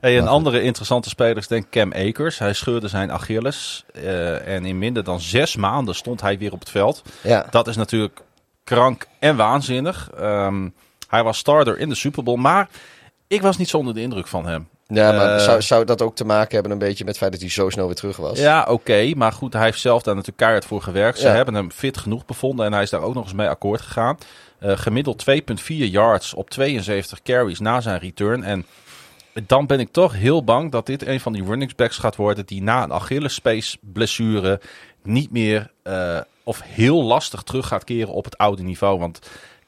Hey, 0.00 0.18
een 0.18 0.28
andere 0.28 0.62
interessante 0.62 1.08
speler 1.08 1.36
is 1.36 1.46
denk 1.46 1.64
ik 1.64 1.70
Cam 1.70 1.92
Akers. 1.92 2.38
Hij 2.38 2.52
scheurde 2.52 2.88
zijn 2.88 3.12
Achilles. 3.12 3.84
eh, 3.94 4.54
en 4.54 4.64
in 4.64 4.78
minder 4.78 5.04
dan 5.04 5.20
zes 5.20 5.56
maanden 5.56 5.94
stond 5.94 6.20
hij 6.20 6.38
weer 6.38 6.52
op 6.52 6.58
het 6.60 6.70
veld. 6.70 7.02
Ja, 7.22 7.46
Dat 7.50 7.68
is 7.68 7.76
natuurlijk 7.76 8.20
krank 8.64 9.06
en 9.18 9.36
waanzinnig. 9.36 10.10
Ehm, 10.16 10.68
hij 11.08 11.22
was 11.22 11.38
starter 11.38 11.78
in 11.78 11.88
de 11.88 11.94
Super 11.94 12.22
Bowl. 12.22 12.38
Maar 12.38 12.68
ik 13.26 13.42
was 13.42 13.56
niet 13.56 13.68
zo 13.68 13.78
onder 13.78 13.94
de 13.94 14.00
indruk 14.00 14.26
van 14.26 14.46
hem. 14.46 14.68
Ja 14.88 15.12
maar 15.12 15.34
Eh, 15.36 15.40
zou, 15.44 15.62
zou 15.62 15.84
dat 15.84 16.02
ook 16.02 16.16
te 16.16 16.24
maken 16.24 16.54
hebben 16.54 16.72
een 16.72 16.78
beetje 16.78 17.04
met 17.04 17.08
het 17.08 17.18
feit 17.18 17.32
dat 17.32 17.40
hij 17.40 17.50
zo 17.50 17.70
snel 17.70 17.86
weer 17.86 17.94
terug 17.94 18.16
was? 18.16 18.38
Ja, 18.38 18.66
oké. 18.68 19.12
maar 19.16 19.32
goed, 19.32 19.52
hij 19.52 19.64
heeft 19.64 19.80
zelf 19.80 20.02
daar 20.02 20.14
natuurlijk 20.14 20.40
keihard 20.42 20.64
voor 20.64 20.82
gewerkt. 20.82 21.18
Ze 21.18 21.26
Ja. 21.26 21.34
hebben 21.34 21.54
hem 21.54 21.70
fit 21.70 21.96
genoeg 21.98 22.24
bevonden 22.24 22.66
en 22.66 22.72
hij 22.72 22.82
is 22.82 22.90
daar 22.90 23.00
ook 23.02 23.14
nog 23.14 23.24
eens 23.24 23.32
mee 23.32 23.48
akkoord 23.48 23.80
gegaan. 23.80 24.18
Eh, 24.58 24.76
gemiddeld 24.76 25.18
2,4 25.18 25.86
yards 25.86 26.34
op 26.34 26.50
72 26.50 27.22
carries 27.22 27.58
na 27.60 27.80
zijn 27.80 27.98
return. 27.98 28.42
En 28.44 28.66
dan 29.46 29.66
ben 29.66 29.80
ik 29.80 29.92
toch 29.92 30.12
heel 30.12 30.44
bang 30.44 30.72
dat 30.72 30.86
dit 30.86 31.06
een 31.06 31.20
van 31.20 31.32
die 31.32 31.44
running 31.44 31.74
backs 31.74 31.96
gaat 31.98 32.16
worden 32.16 32.46
die 32.46 32.62
na 32.62 32.82
een 32.82 32.92
Achillespees 32.92 33.76
blessure 33.80 34.60
niet 35.02 35.30
meer 35.30 35.70
eh, 35.82 36.20
of 36.42 36.60
heel 36.64 37.02
lastig 37.02 37.42
terug 37.42 37.66
gaat 37.66 37.84
keren 37.84 38.12
op 38.12 38.24
het 38.24 38.36
oude 38.38 38.62
niveau. 38.62 38.98
Want 38.98 39.18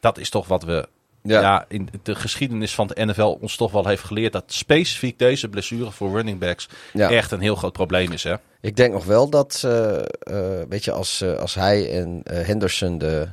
dat 0.00 0.18
is 0.18 0.30
toch 0.30 0.46
wat 0.46 0.62
we 0.62 0.88
ja. 1.22 1.40
Ja. 1.40 1.64
in 1.68 1.88
de 2.02 2.14
geschiedenis 2.14 2.74
van 2.74 2.86
de 2.86 3.04
NFL 3.04 3.38
ons 3.40 3.56
toch 3.56 3.72
wel 3.72 3.86
heeft 3.86 4.02
geleerd. 4.04 4.32
Dat 4.32 4.44
specifiek 4.46 5.18
deze 5.18 5.48
blessure 5.48 5.90
voor 5.90 6.10
running 6.16 6.38
backs 6.38 6.68
Ja. 6.92 7.10
echt 7.10 7.30
een 7.30 7.40
heel 7.40 7.54
groot 7.54 7.72
probleem 7.72 8.12
is. 8.12 8.22
Hè? 8.22 8.34
Ik 8.60 8.76
denk 8.76 8.92
nog 8.92 9.04
wel 9.04 9.30
dat, 9.30 9.62
eh, 9.64 9.96
weet 10.68 10.84
je, 10.84 10.92
als, 10.92 11.20
eh, 11.20 11.34
als 11.38 11.54
hij 11.54 12.00
en 12.00 12.22
Henderson 12.24 12.98
de, 12.98 13.28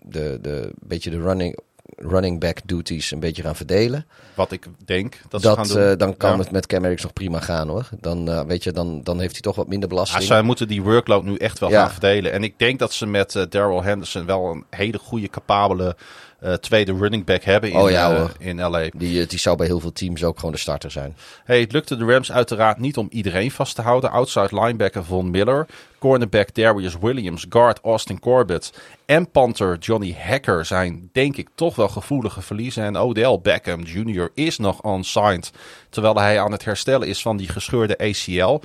de, 0.00 0.38
de, 0.42 0.70
beetje 0.80 1.10
de 1.10 1.20
running, 1.20 1.58
running 1.96 2.40
back 2.40 2.58
duties 2.64 3.10
een 3.10 3.20
beetje 3.20 3.42
gaan 3.42 3.56
verdelen. 3.56 4.06
Wat 4.34 4.52
ik 4.52 4.66
denk 4.84 5.16
dat, 5.28 5.42
Dat, 5.42 5.66
ze 5.68 5.74
gaan 5.74 5.88
doen. 5.88 5.98
dan 5.98 6.16
kan 6.16 6.30
Ja. 6.32 6.38
het 6.38 6.50
met 6.50 6.66
Cam 6.66 6.82
nog 6.82 7.12
prima 7.12 7.40
gaan 7.40 7.68
hoor. 7.68 7.88
Dan, 8.00 8.46
weet 8.46 8.64
je, 8.64 8.72
dan, 8.72 9.02
dan 9.02 9.20
heeft 9.20 9.32
hij 9.32 9.40
toch 9.40 9.56
wat 9.56 9.68
minder 9.68 9.88
Ja, 9.88 9.94
belasting. 9.94 10.22
zij 10.22 10.42
moeten 10.42 10.68
die 10.68 10.82
workload 10.82 11.24
nu 11.24 11.36
echt 11.36 11.58
wel 11.58 11.70
gaan 11.70 11.90
verdelen. 11.90 12.32
En 12.32 12.42
ik 12.42 12.58
denk 12.58 12.78
dat 12.78 12.92
ze 12.92 13.06
met 13.06 13.46
Daryl 13.48 13.82
Henderson 13.82 14.26
wel 14.26 14.50
een 14.50 14.64
hele 14.70 14.98
goede, 14.98 15.28
capabele 15.28 15.96
eh, 16.40 16.52
tweede 16.52 16.92
running 16.92 17.24
back 17.24 17.42
hebben 17.42 17.70
in, 17.70 17.76
Oh 17.76 17.90
ja, 17.90 18.10
eh, 18.10 18.16
hoor. 18.16 18.32
in 18.38 18.60
LA. 18.60 18.88
Die, 18.96 19.22
eh, 19.22 19.28
die 19.28 19.38
zou 19.38 19.56
bij 19.56 19.66
heel 19.66 19.80
veel 19.80 19.92
teams 19.92 20.24
ook 20.24 20.36
gewoon 20.36 20.52
de 20.54 20.58
starter 20.58 20.90
zijn. 20.90 21.16
Hey, 21.44 21.60
het 21.60 21.72
lukte 21.72 21.96
de 21.96 22.04
Rams 22.04 22.32
uiteraard 22.32 22.78
niet 22.78 22.96
om 22.96 23.06
iedereen 23.10 23.50
vast 23.50 23.74
te 23.74 23.82
houden. 23.82 24.10
Outside 24.10 24.48
linebacker 24.50 25.04
Von 25.04 25.30
Miller, 25.30 25.66
cornerback 25.98 26.54
Darius 26.54 26.96
Williams, 27.00 27.46
guard 27.48 27.80
Austin 27.82 28.20
Corbett 28.20 28.72
en 29.06 29.30
punter 29.30 29.78
Johnny 29.78 30.16
Hacker 30.18 30.64
zijn 30.64 31.08
denk 31.12 31.36
ik 31.36 31.48
toch 31.54 31.76
wel 31.76 31.88
gevoelige 31.88 32.42
verliezen. 32.42 32.84
En 32.84 32.96
Odell 32.96 33.38
Beckham 33.42 33.82
Jr. 33.82 34.30
is 34.34 34.58
nog 34.58 34.84
unsigned, 34.84 35.52
terwijl 35.90 36.20
hij 36.20 36.40
aan 36.40 36.52
het 36.52 36.64
herstellen 36.64 37.08
is 37.08 37.22
van 37.22 37.36
die 37.36 37.48
gescheurde 37.48 37.98
ACL. 37.98 38.60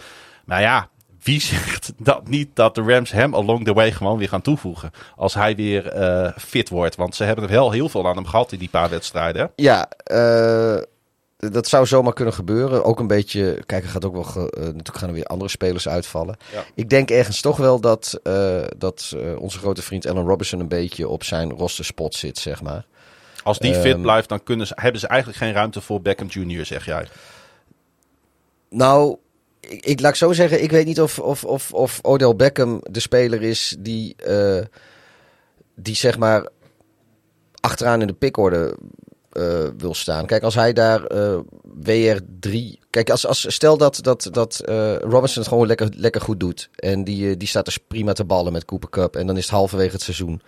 Nou 0.45 0.61
ja, 0.61 0.89
wie 1.23 1.41
zegt 1.51 1.93
dat 1.97 2.27
niet 2.27 2.49
dat 2.53 2.75
de 2.75 2.81
Rams 2.81 3.11
hem 3.11 3.35
along 3.35 3.65
the 3.65 3.73
way 3.73 3.91
gewoon 3.91 4.17
weer 4.17 4.29
gaan 4.29 4.41
toevoegen 4.41 4.91
als 5.15 5.33
hij 5.33 5.55
weer 5.55 5.87
eh, 5.87 6.31
fit 6.37 6.69
wordt? 6.69 6.95
Want 6.95 7.15
ze 7.15 7.23
hebben 7.23 7.43
er 7.43 7.51
wel 7.51 7.71
heel 7.71 7.89
veel 7.89 8.07
aan 8.07 8.15
hem 8.15 8.25
gehad 8.25 8.51
in 8.51 8.59
die 8.59 8.69
paar 8.69 8.89
wedstrijden. 8.89 9.51
Ja, 9.55 9.89
eh, 9.89 10.77
dat 11.37 11.67
zou 11.67 11.85
zomaar 11.85 12.13
kunnen 12.13 12.33
gebeuren. 12.33 12.83
Ook 12.83 12.99
een 12.99 13.07
beetje, 13.07 13.63
kijk, 13.65 13.83
er 13.83 13.89
gaat 13.89 14.05
ook 14.05 14.13
wel, 14.13 14.49
eh, 14.49 14.63
natuurlijk 14.63 14.97
gaan 14.97 15.07
er 15.07 15.15
weer 15.15 15.25
andere 15.25 15.49
spelers 15.49 15.87
uitvallen. 15.87 16.37
Ja. 16.53 16.63
Ik 16.75 16.89
denk 16.89 17.09
ergens 17.09 17.41
toch 17.41 17.57
wel 17.57 17.79
dat, 17.79 18.19
dat 18.77 19.15
onze 19.37 19.57
grote 19.57 19.81
vriend 19.81 20.07
Allen 20.07 20.25
Robinson 20.25 20.59
een 20.59 20.67
beetje 20.67 21.07
op 21.07 21.23
zijn 21.23 21.51
roster 21.51 21.85
spot 21.85 22.15
zit, 22.15 22.37
zeg 22.37 22.61
maar. 22.61 22.85
Als 23.43 23.59
die 23.59 23.73
fit 23.73 23.93
Ehm, 23.93 24.01
blijft, 24.01 24.29
dan 24.29 24.43
kunnen 24.43 24.67
ze, 24.67 24.73
hebben 24.75 25.01
ze 25.01 25.07
eigenlijk 25.07 25.39
geen 25.39 25.53
ruimte 25.53 25.81
voor 25.81 26.01
Beckham 26.01 26.27
Jr., 26.27 26.65
zeg 26.65 26.85
jij. 26.85 27.07
Nou, 28.69 29.17
ik, 29.61 29.85
ik 29.85 30.01
laat 30.01 30.17
zo 30.17 30.33
zeggen, 30.33 30.63
ik 30.63 30.71
weet 30.71 30.85
niet 30.85 31.01
of, 31.01 31.19
of, 31.19 31.43
of, 31.43 31.73
of 31.73 31.99
Odell 32.01 32.35
Beckham 32.35 32.81
de 32.89 32.99
speler 32.99 33.41
is 33.41 33.75
die, 33.79 34.15
eh, 34.15 34.65
die 35.75 35.95
zeg 35.95 36.17
maar 36.17 36.47
achteraan 37.59 38.01
in 38.01 38.07
de 38.07 38.13
pickorde 38.13 38.77
eh, 39.31 39.67
wil 39.77 39.93
staan. 39.93 40.25
Kijk, 40.25 40.43
als 40.43 40.55
hij 40.55 40.73
daar 40.73 41.05
eh, 41.05 41.39
WR3... 41.65 42.79
Kijk, 42.89 43.09
als, 43.09 43.27
als, 43.27 43.53
stel 43.53 43.77
dat, 43.77 43.99
dat, 44.01 44.27
dat 44.31 44.61
Robinson 45.01 45.41
het 45.41 45.47
gewoon 45.47 45.67
lekker, 45.67 45.89
lekker 45.95 46.21
goed 46.21 46.39
doet. 46.39 46.69
En 46.75 47.03
die, 47.03 47.37
die 47.37 47.47
staat 47.47 47.65
dus 47.65 47.77
prima 47.77 48.13
te 48.13 48.25
ballen 48.25 48.53
met 48.53 48.65
Cooper 48.65 48.89
Cup. 48.89 49.15
En 49.15 49.27
dan 49.27 49.37
is 49.37 49.43
het 49.43 49.51
halverwege 49.51 49.91
het 49.91 50.01
seizoen. 50.01 50.41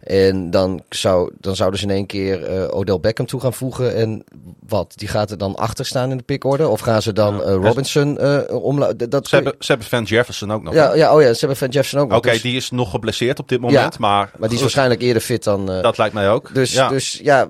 En 0.00 0.50
dan, 0.50 0.82
zou, 0.88 1.32
dan 1.40 1.56
zouden 1.56 1.80
ze 1.80 1.86
in 1.86 1.92
één 1.92 2.06
keer 2.06 2.42
eh, 2.44 2.76
Odell 2.76 3.00
Beckham 3.00 3.26
toe 3.26 3.40
gaan 3.40 3.52
voegen. 3.52 3.94
En 3.94 4.24
wat? 4.66 4.92
Die 4.96 5.08
gaat 5.08 5.30
er 5.30 5.38
dan 5.38 5.54
achter 5.54 5.86
staan 5.86 6.10
in 6.10 6.16
de 6.16 6.22
pickorde? 6.22 6.68
Of 6.68 6.80
gaan 6.80 7.02
ze 7.02 7.12
dan 7.12 7.42
eh, 7.42 7.54
Robinson 7.54 8.18
eh 8.18 8.62
omlaten? 8.64 9.10
Dat 9.10 9.28
Ze 9.28 9.34
hebben, 9.34 9.54
ze 9.58 9.66
hebben 9.66 9.88
Van 9.88 10.02
Jefferson 10.02 10.52
ook 10.52 10.62
nog. 10.62 10.74
ja, 10.74 10.94
ja, 10.94 11.14
oh 11.14 11.22
ja, 11.22 11.32
ze 11.32 11.38
hebben 11.38 11.56
Van 11.56 11.68
Jefferson 11.68 12.00
ook 12.00 12.08
nog. 12.08 12.18
Oké, 12.18 12.30
dus- 12.30 12.42
die 12.42 12.56
is 12.56 12.70
nog 12.70 12.90
geblesseerd 12.90 13.38
op 13.38 13.48
dit 13.48 13.60
moment, 13.60 13.92
Ja, 13.92 13.98
maar, 13.98 14.30
maar 14.38 14.48
die 14.48 14.56
is 14.56 14.62
waarschijnlijk 14.62 15.00
eerder 15.00 15.22
fit 15.22 15.44
dan... 15.44 15.66
dat 15.66 15.98
lijkt 15.98 16.14
mij 16.14 16.30
ook. 16.30 16.54
dus 16.54 16.72
ja. 16.72 16.88
Dus, 16.88 17.20
ja 17.22 17.48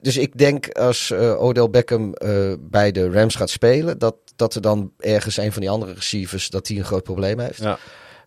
dus 0.00 0.16
ik 0.16 0.38
denk 0.38 0.68
als 0.68 1.12
Odell 1.12 1.70
Beckham 1.70 2.14
bij 2.60 2.92
de 2.92 3.10
Rams 3.10 3.34
gaat 3.34 3.50
spelen, 3.50 3.98
dat, 3.98 4.14
dat 4.36 4.54
er 4.54 4.60
dan 4.60 4.92
ergens 4.98 5.36
een 5.36 5.52
van 5.52 5.60
die 5.60 5.70
andere 5.70 5.92
receivers 5.92 6.50
dat 6.50 6.66
die 6.66 6.78
een 6.78 6.84
groot 6.84 7.02
probleem 7.02 7.38
heeft. 7.38 7.62
Ja. 7.62 7.78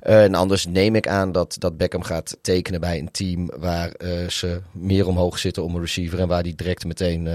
Eh, 0.07 0.23
en 0.23 0.35
anders 0.35 0.65
neem 0.65 0.95
ik 0.95 1.07
aan 1.07 1.31
dat, 1.31 1.55
dat 1.59 1.77
Beckham 1.77 2.03
gaat 2.03 2.37
tekenen 2.41 2.79
bij 2.79 2.99
een 2.99 3.11
team 3.11 3.49
waar 3.57 3.89
eh, 3.89 4.27
ze 4.27 4.61
meer 4.71 5.07
omhoog 5.07 5.39
zitten 5.39 5.63
om 5.63 5.75
een 5.75 5.81
receiver 5.81 6.19
en 6.19 6.27
waar 6.27 6.43
die 6.43 6.55
direct 6.55 6.85
meteen 6.85 7.27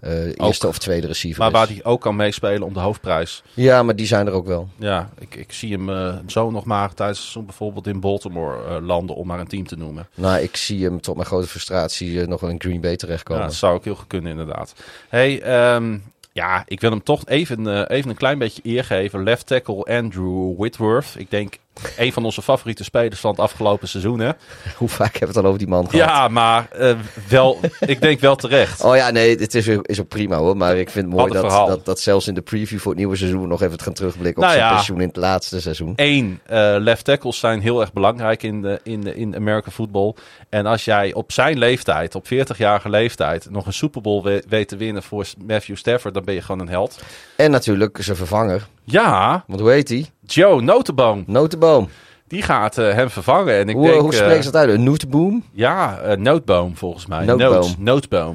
eh, 0.00 0.32
eerste 0.34 0.66
of 0.66 0.78
tweede 0.78 1.06
receiver 1.06 1.38
maar 1.40 1.52
is. 1.52 1.58
waar 1.58 1.68
hij 1.68 1.84
ook 1.84 2.00
kan 2.00 2.16
meespelen 2.16 2.62
om 2.62 2.72
de 2.72 2.80
hoofdprijs. 2.80 3.42
Ja, 3.54 3.82
maar 3.82 3.96
die 3.96 4.06
zijn 4.06 4.26
er 4.26 4.32
ook 4.32 4.46
wel. 4.46 4.68
Ja, 4.78 5.10
ik, 5.18 5.34
ik 5.34 5.52
zie 5.52 5.78
hem 5.78 6.20
zo 6.28 6.50
nog 6.50 6.64
maar 6.64 6.94
tijdens 6.94 7.38
bijvoorbeeld 7.44 7.86
in 7.86 8.00
Baltimore 8.00 8.80
landen, 8.80 9.16
om 9.16 9.26
maar 9.26 9.40
een 9.40 9.46
team 9.46 9.66
te 9.66 9.76
noemen. 9.76 10.08
Nou, 10.14 10.40
ik 10.40 10.56
zie 10.56 10.84
hem 10.84 11.00
tot 11.00 11.14
mijn 11.14 11.26
grote 11.26 11.46
frustratie 11.46 12.26
nog 12.26 12.40
wel 12.40 12.50
in 12.50 12.60
Green 12.60 12.80
Bay 12.80 12.90
Ja, 12.90 12.96
terechtkomen. 12.96 13.42
dat 13.42 13.54
zou 13.54 13.74
ook 13.74 13.84
heel 13.84 13.94
goed 13.94 14.06
kunnen, 14.06 14.30
inderdaad. 14.30 14.74
Hey, 15.08 15.42
ehm, 15.42 15.98
ja, 16.32 16.62
ik 16.66 16.80
wil 16.80 16.90
hem 16.90 17.02
toch 17.02 17.26
even, 17.26 17.86
even 17.90 18.10
een 18.10 18.16
klein 18.16 18.38
beetje 18.38 18.62
eer 18.64 18.84
geven. 18.84 19.22
Left 19.22 19.46
tackle 19.46 19.84
Andrew 19.84 20.56
Whitworth. 20.56 21.14
Ik 21.16 21.30
denk 21.30 21.54
een 21.96 22.12
van 22.12 22.24
onze 22.24 22.42
favoriete 22.42 22.84
spelers 22.84 23.20
van 23.20 23.30
het 23.30 23.40
afgelopen 23.40 23.88
seizoen. 23.88 24.18
Hè? 24.20 24.30
Hoe 24.76 24.88
vaak 24.88 25.12
hebben 25.12 25.20
we 25.20 25.26
het 25.26 25.36
al 25.36 25.44
over 25.46 25.58
die 25.58 25.68
man 25.68 25.90
gehad? 25.90 26.08
Ja, 26.08 26.28
maar 26.28 26.68
eh, 26.70 26.94
wel, 27.28 27.60
ik 27.80 28.00
denk 28.00 28.20
wel 28.20 28.36
terecht. 28.36 28.84
Oh 28.84 28.96
ja, 28.96 29.10
nee, 29.10 29.36
het 29.36 29.54
is, 29.54 29.66
is 29.66 30.00
ook 30.00 30.08
prima 30.08 30.36
hoor. 30.36 30.56
Maar 30.56 30.76
ik 30.76 30.90
vind 30.90 31.06
het 31.06 31.14
mooi 31.14 31.32
dat, 31.32 31.50
dat, 31.50 31.84
dat 31.84 32.00
zelfs 32.00 32.28
in 32.28 32.34
de 32.34 32.42
preview 32.42 32.78
voor 32.78 32.90
het 32.90 33.00
nieuwe 33.00 33.16
seizoen 33.16 33.48
nog 33.48 33.60
even 33.60 33.72
het 33.72 33.82
gaan 33.82 33.92
terugblikken 33.92 34.42
op 34.42 34.48
Nou 34.48 34.52
zijn 34.58 34.68
ja. 34.70 34.74
pensioen 34.74 35.00
in 35.00 35.08
het 35.08 35.16
laatste 35.16 35.60
seizoen. 35.60 35.92
Eén, 35.96 36.40
eh, 36.46 36.76
left 36.78 37.04
tackles 37.04 37.38
zijn 37.38 37.60
heel 37.60 37.80
erg 37.80 37.92
belangrijk 37.92 38.42
in, 38.42 38.62
de, 38.62 38.80
in, 38.82 39.00
de, 39.00 39.14
in 39.14 39.34
American 39.36 39.72
football. 39.72 40.14
En 40.48 40.66
als 40.66 40.84
jij 40.84 41.14
op 41.14 41.32
zijn 41.32 41.58
leeftijd, 41.58 42.14
op 42.14 42.26
40-jarige 42.26 42.90
leeftijd, 42.90 43.50
nog 43.50 43.66
een 43.66 43.72
Super 43.72 44.00
Bowl 44.00 44.22
we- 44.22 44.44
weet 44.48 44.68
te 44.68 44.76
winnen 44.76 45.02
voor 45.02 45.26
Matthew 45.46 45.76
Stafford, 45.76 46.14
dan 46.14 46.24
ben 46.24 46.34
je 46.34 46.42
gewoon 46.42 46.60
een 46.60 46.68
held. 46.68 47.00
En 47.36 47.50
natuurlijk 47.50 47.98
zijn 48.00 48.16
vervanger. 48.16 48.66
Ja, 48.88 49.44
Want 49.46 49.60
hoe 49.60 49.70
heet 49.70 49.88
hij? 49.88 50.06
Joe 50.24 50.60
Notenboom. 50.62 51.24
Notenboom. 51.26 51.88
Die 52.28 52.42
gaat 52.42 52.78
eh, 52.78 52.92
hem 52.92 53.10
vervangen. 53.10 53.54
En 53.58 53.68
ik 53.68 53.74
Hoe, 53.74 53.86
denk, 53.86 54.00
hoe 54.00 54.10
eh, 54.12 54.16
spreken 54.18 54.44
ze 54.44 54.50
dat 54.50 54.60
uit? 54.60 54.70
Een 54.78 54.82
nootboom? 54.84 55.42
Ja, 55.52 55.98
eh, 55.98 56.16
nootboom 56.16 56.76
volgens 56.76 57.06
mij. 57.06 57.24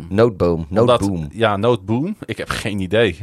Nootboom. 0.09 0.65
Omdat- 0.69 0.99
Nootboom. 0.99 1.27
Ja, 1.31 1.57
nootboom. 1.57 2.15
Ik 2.25 2.37
heb 2.37 2.49
geen 2.49 2.79
idee. 2.79 3.17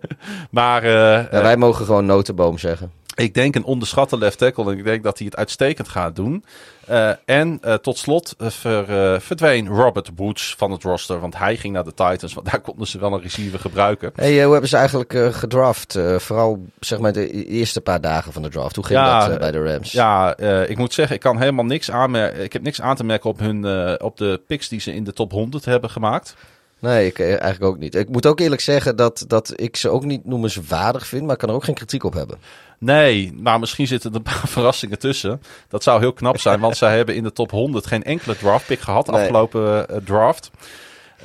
maar 0.50 0.82
eh, 0.82 0.90
Ja, 0.92 1.28
eh, 1.28 1.42
wij 1.42 1.56
mogen 1.56 1.84
gewoon 1.84 2.06
notenboom 2.06 2.58
zeggen. 2.58 2.90
Ik 3.16 3.34
denk 3.34 3.54
een 3.54 3.64
onderschatte 3.64 4.18
left 4.18 4.38
tackle 4.38 4.70
en 4.70 4.78
ik 4.78 4.84
denk 4.84 5.02
dat 5.02 5.18
hij 5.18 5.26
het 5.26 5.36
uitstekend 5.36 5.88
gaat 5.88 6.16
doen. 6.16 6.44
Uh, 6.90 7.10
en 7.24 7.60
uh, 7.64 7.74
tot 7.74 7.98
slot 7.98 8.34
uh, 8.38 8.48
ver, 8.48 9.20
verdween 9.20 9.68
Robert 9.68 10.10
Woods 10.16 10.54
van 10.58 10.70
het 10.70 10.82
roster, 10.82 11.20
want 11.20 11.38
hij 11.38 11.56
ging 11.56 11.74
naar 11.74 11.84
de 11.84 11.94
Titans, 11.94 12.34
want 12.34 12.50
daar 12.50 12.60
konden 12.60 12.86
ze 12.86 12.98
wel 12.98 13.12
een 13.12 13.20
receiver 13.20 13.58
gebruiken. 13.58 14.12
Hey, 14.14 14.42
hoe 14.42 14.52
hebben 14.52 14.70
ze 14.70 14.76
eigenlijk 14.76 15.18
gedraft? 15.30 15.98
vooral 16.16 16.64
zeg 16.80 16.98
maar 16.98 17.12
de 17.12 17.36
e-, 17.36 17.42
eerste 17.42 17.80
paar 17.80 18.00
dagen 18.00 18.32
van 18.32 18.42
de 18.42 18.48
draft. 18.48 18.76
Hoe 18.76 18.84
ging 18.84 18.98
ja, 18.98 19.28
dat 19.28 19.38
bij 19.38 19.50
de 19.50 19.72
Rams? 19.72 19.92
Ja, 19.92 20.36
ik 20.66 20.78
moet 20.78 20.94
zeggen, 20.94 21.14
ik 21.14 21.22
kan 21.22 21.38
helemaal 21.38 21.64
niks 21.64 21.90
aanmerken. 21.90 22.42
Ik 22.42 22.52
heb 22.52 22.62
niks 22.62 22.80
aan 22.80 22.96
te 22.96 23.04
merken 23.04 23.30
op, 23.30 23.38
hun, 23.38 23.64
op 24.00 24.16
de 24.16 24.40
picks 24.46 24.68
die 24.68 24.80
ze 24.80 24.94
in 24.94 25.04
de 25.04 25.12
top 25.12 25.32
100 25.32 25.64
hebben 25.64 25.90
gemaakt. 25.90 26.34
Nee, 26.80 27.06
ik 27.06 27.20
eigenlijk 27.20 27.62
ook 27.62 27.78
niet. 27.78 27.94
Ik 27.94 28.08
moet 28.08 28.26
ook 28.26 28.40
eerlijk 28.40 28.60
zeggen 28.60 28.96
dat, 28.96 29.24
dat 29.26 29.52
ik 29.54 29.76
ze 29.76 29.88
ook 29.88 30.04
niet 30.04 30.24
noemenswaardig 30.24 31.06
vind, 31.06 31.22
maar 31.22 31.32
ik 31.32 31.38
kan 31.38 31.48
er 31.48 31.54
ook 31.54 31.64
geen 31.64 31.74
kritiek 31.74 32.04
op 32.04 32.12
hebben. 32.12 32.38
Nee, 32.78 33.32
maar 33.34 33.58
misschien 33.58 33.86
zitten 33.86 34.10
er 34.10 34.16
een 34.16 34.22
paar 34.22 34.48
verrassingen 34.56 34.98
tussen. 34.98 35.42
Dat 35.68 35.82
zou 35.82 36.00
heel 36.00 36.12
knap 36.12 36.38
zijn, 36.38 36.60
want 36.60 36.76
zij 36.76 36.96
hebben 36.96 37.14
in 37.14 37.22
de 37.22 37.32
top 37.32 37.50
100 37.50 37.86
geen 37.86 38.02
enkele 38.02 38.36
draftpick 38.36 38.80
gehad 38.80 39.06
nee. 39.06 39.20
afgelopen 39.20 39.86
uh, 39.90 39.96
draft. 40.04 40.50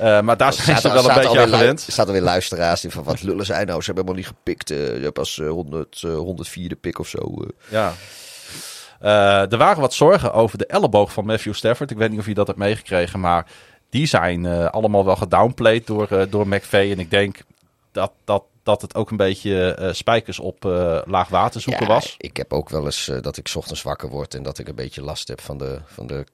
Uh, 0.00 0.20
maar 0.20 0.36
daar 0.36 0.52
zijn 0.52 0.80
ze 0.80 0.92
wel 0.92 1.08
een 1.08 1.14
beetje 1.14 1.40
aan 1.40 1.48
gewend. 1.48 1.86
Er 1.86 1.92
staat 1.92 2.06
er 2.06 2.12
weer 2.12 2.22
luisteraars 2.22 2.80
die 2.80 2.90
van 2.90 3.04
wat 3.04 3.22
lullen 3.22 3.46
zijn 3.46 3.66
nou. 3.66 3.82
Ze 3.82 3.92
hebben 3.92 4.04
helemaal 4.04 4.30
niet 4.30 4.36
gepikt. 4.38 4.70
Uh, 4.70 4.96
je 4.96 5.02
hebt 5.02 5.12
pas 5.12 5.36
100, 5.36 6.04
104e 6.06 6.80
pick 6.80 6.98
of 6.98 7.08
zo. 7.08 7.46
Ja. 7.68 7.92
er 9.50 9.56
waren 9.56 9.80
wat 9.80 9.94
zorgen 9.94 10.32
over 10.32 10.58
de 10.58 10.66
elleboog 10.66 11.12
van 11.12 11.24
Matthew 11.24 11.54
Stafford. 11.54 11.90
Ik 11.90 11.96
weet 11.96 12.10
niet 12.10 12.18
of 12.18 12.26
je 12.26 12.34
dat 12.34 12.46
hebt 12.46 12.58
meegekregen, 12.58 13.20
maar 13.20 13.46
die 13.92 14.06
zijn 14.06 14.46
allemaal 14.46 15.04
wel 15.04 15.16
gedownplayed 15.16 15.86
door, 15.86 16.26
door 16.30 16.48
McVeigh. 16.48 16.92
En 16.92 16.98
ik 16.98 17.10
denk 17.10 17.38
dat, 17.92 18.12
dat 18.24 18.42
dat 18.62 18.82
het 18.82 18.94
ook 18.94 19.10
een 19.10 19.16
beetje 19.16 19.76
uh, 19.80 19.92
spijkers 19.92 20.38
op 20.38 20.64
uh, 20.64 21.00
laag 21.04 21.28
water 21.28 21.60
zoeken 21.60 21.86
ja, 21.86 21.92
was. 21.92 22.14
Ik 22.18 22.36
heb 22.36 22.52
ook 22.52 22.68
wel 22.68 22.84
eens 22.84 23.08
uh, 23.08 23.20
dat 23.20 23.36
ik 23.36 23.52
ochtends 23.54 23.82
wakker 23.82 24.08
word 24.08 24.34
en 24.34 24.42
dat 24.42 24.58
ik 24.58 24.68
een 24.68 24.74
beetje 24.74 25.02
last 25.02 25.28
heb 25.28 25.40
van 25.40 25.58
de, 25.58 25.80
van 25.84 26.06
de 26.06 26.24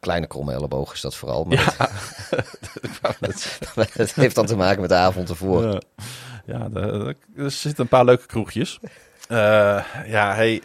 kleine 0.00 0.26
kromme 0.26 0.52
elleboog 0.52 0.92
is 0.92 1.00
dat 1.00 1.14
vooral. 1.14 1.44
Maar 1.44 1.74
ja. 1.78 1.90
heeft 4.14 4.34
dan 4.34 4.46
te 4.46 4.56
maken 4.56 4.80
met 4.80 4.90
de 4.90 4.96
avond 4.96 5.28
ervoor. 5.28 5.82
Ja, 6.46 6.68
er, 6.74 7.14
er 7.36 7.50
zitten 7.50 7.82
een 7.82 7.88
paar 7.88 8.04
leuke 8.04 8.26
kroegjes. 8.26 8.78
ja, 9.28 10.34
hey, 10.34 10.62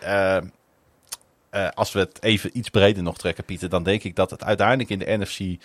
als 1.74 1.92
we 1.92 2.00
het 2.00 2.24
even 2.24 2.58
iets 2.58 2.70
breder 2.70 3.04
nog 3.04 3.18
trekken, 3.18 3.44
Pieter, 3.44 3.70
dan 3.70 3.84
denk 3.84 4.04
ik 4.04 4.16
dat 4.16 4.30
het 4.30 4.44
uiteindelijk 4.44 4.90
in 4.90 5.00
de 5.00 5.18
NFC 5.18 5.64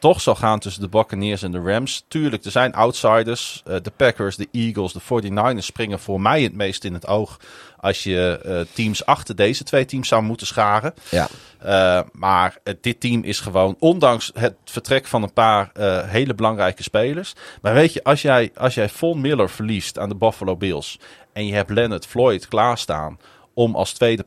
toch 0.00 0.20
zal 0.20 0.34
gaan 0.34 0.58
tussen 0.58 0.82
de 0.82 0.88
Buccaneers 0.88 1.42
en 1.42 1.52
de 1.52 1.60
Rams. 1.60 2.04
Tuurlijk, 2.08 2.44
er 2.44 2.50
zijn 2.50 2.74
outsiders. 2.74 3.62
Uh, 3.68 3.76
de 3.82 3.92
Packers, 3.96 4.36
de 4.36 4.48
Eagles, 4.52 4.92
de 4.92 5.00
49ers 5.00 5.64
springen 5.64 6.00
voor 6.00 6.20
mij 6.20 6.42
het 6.42 6.54
meest 6.54 6.84
in 6.84 6.94
het 6.94 7.06
oog. 7.06 7.40
Als 7.76 8.02
je 8.02 8.40
uh, 8.46 8.60
teams 8.74 9.06
achter 9.06 9.36
deze 9.36 9.64
twee 9.64 9.84
teams 9.84 10.08
zou 10.08 10.22
moeten 10.22 10.46
scharen. 10.46 10.94
Ja. 11.10 11.28
Uh, 11.64 12.00
maar 12.12 12.56
dit 12.80 13.00
team 13.00 13.22
is 13.22 13.40
gewoon, 13.40 13.76
ondanks 13.78 14.30
het 14.34 14.54
vertrek 14.64 15.06
van 15.06 15.22
een 15.22 15.32
paar 15.32 15.70
hele 16.06 16.34
belangrijke 16.34 16.82
spelers. 16.82 17.34
Maar 17.62 17.74
weet 17.74 17.92
je, 17.92 18.04
als 18.04 18.22
jij, 18.22 18.50
als 18.54 18.74
jij 18.74 18.88
Von 18.88 19.20
Miller 19.20 19.50
verliest 19.50 19.98
aan 19.98 20.08
de 20.08 20.16
Buffalo 20.16 20.56
Bills. 20.56 20.98
En 21.32 21.46
je 21.46 21.54
hebt 21.54 21.70
Leonard 21.70 22.06
Floyd 22.06 22.48
klaarstaan 22.48 23.18
om 23.60 23.74
als 23.74 23.92
tweede 23.92 24.24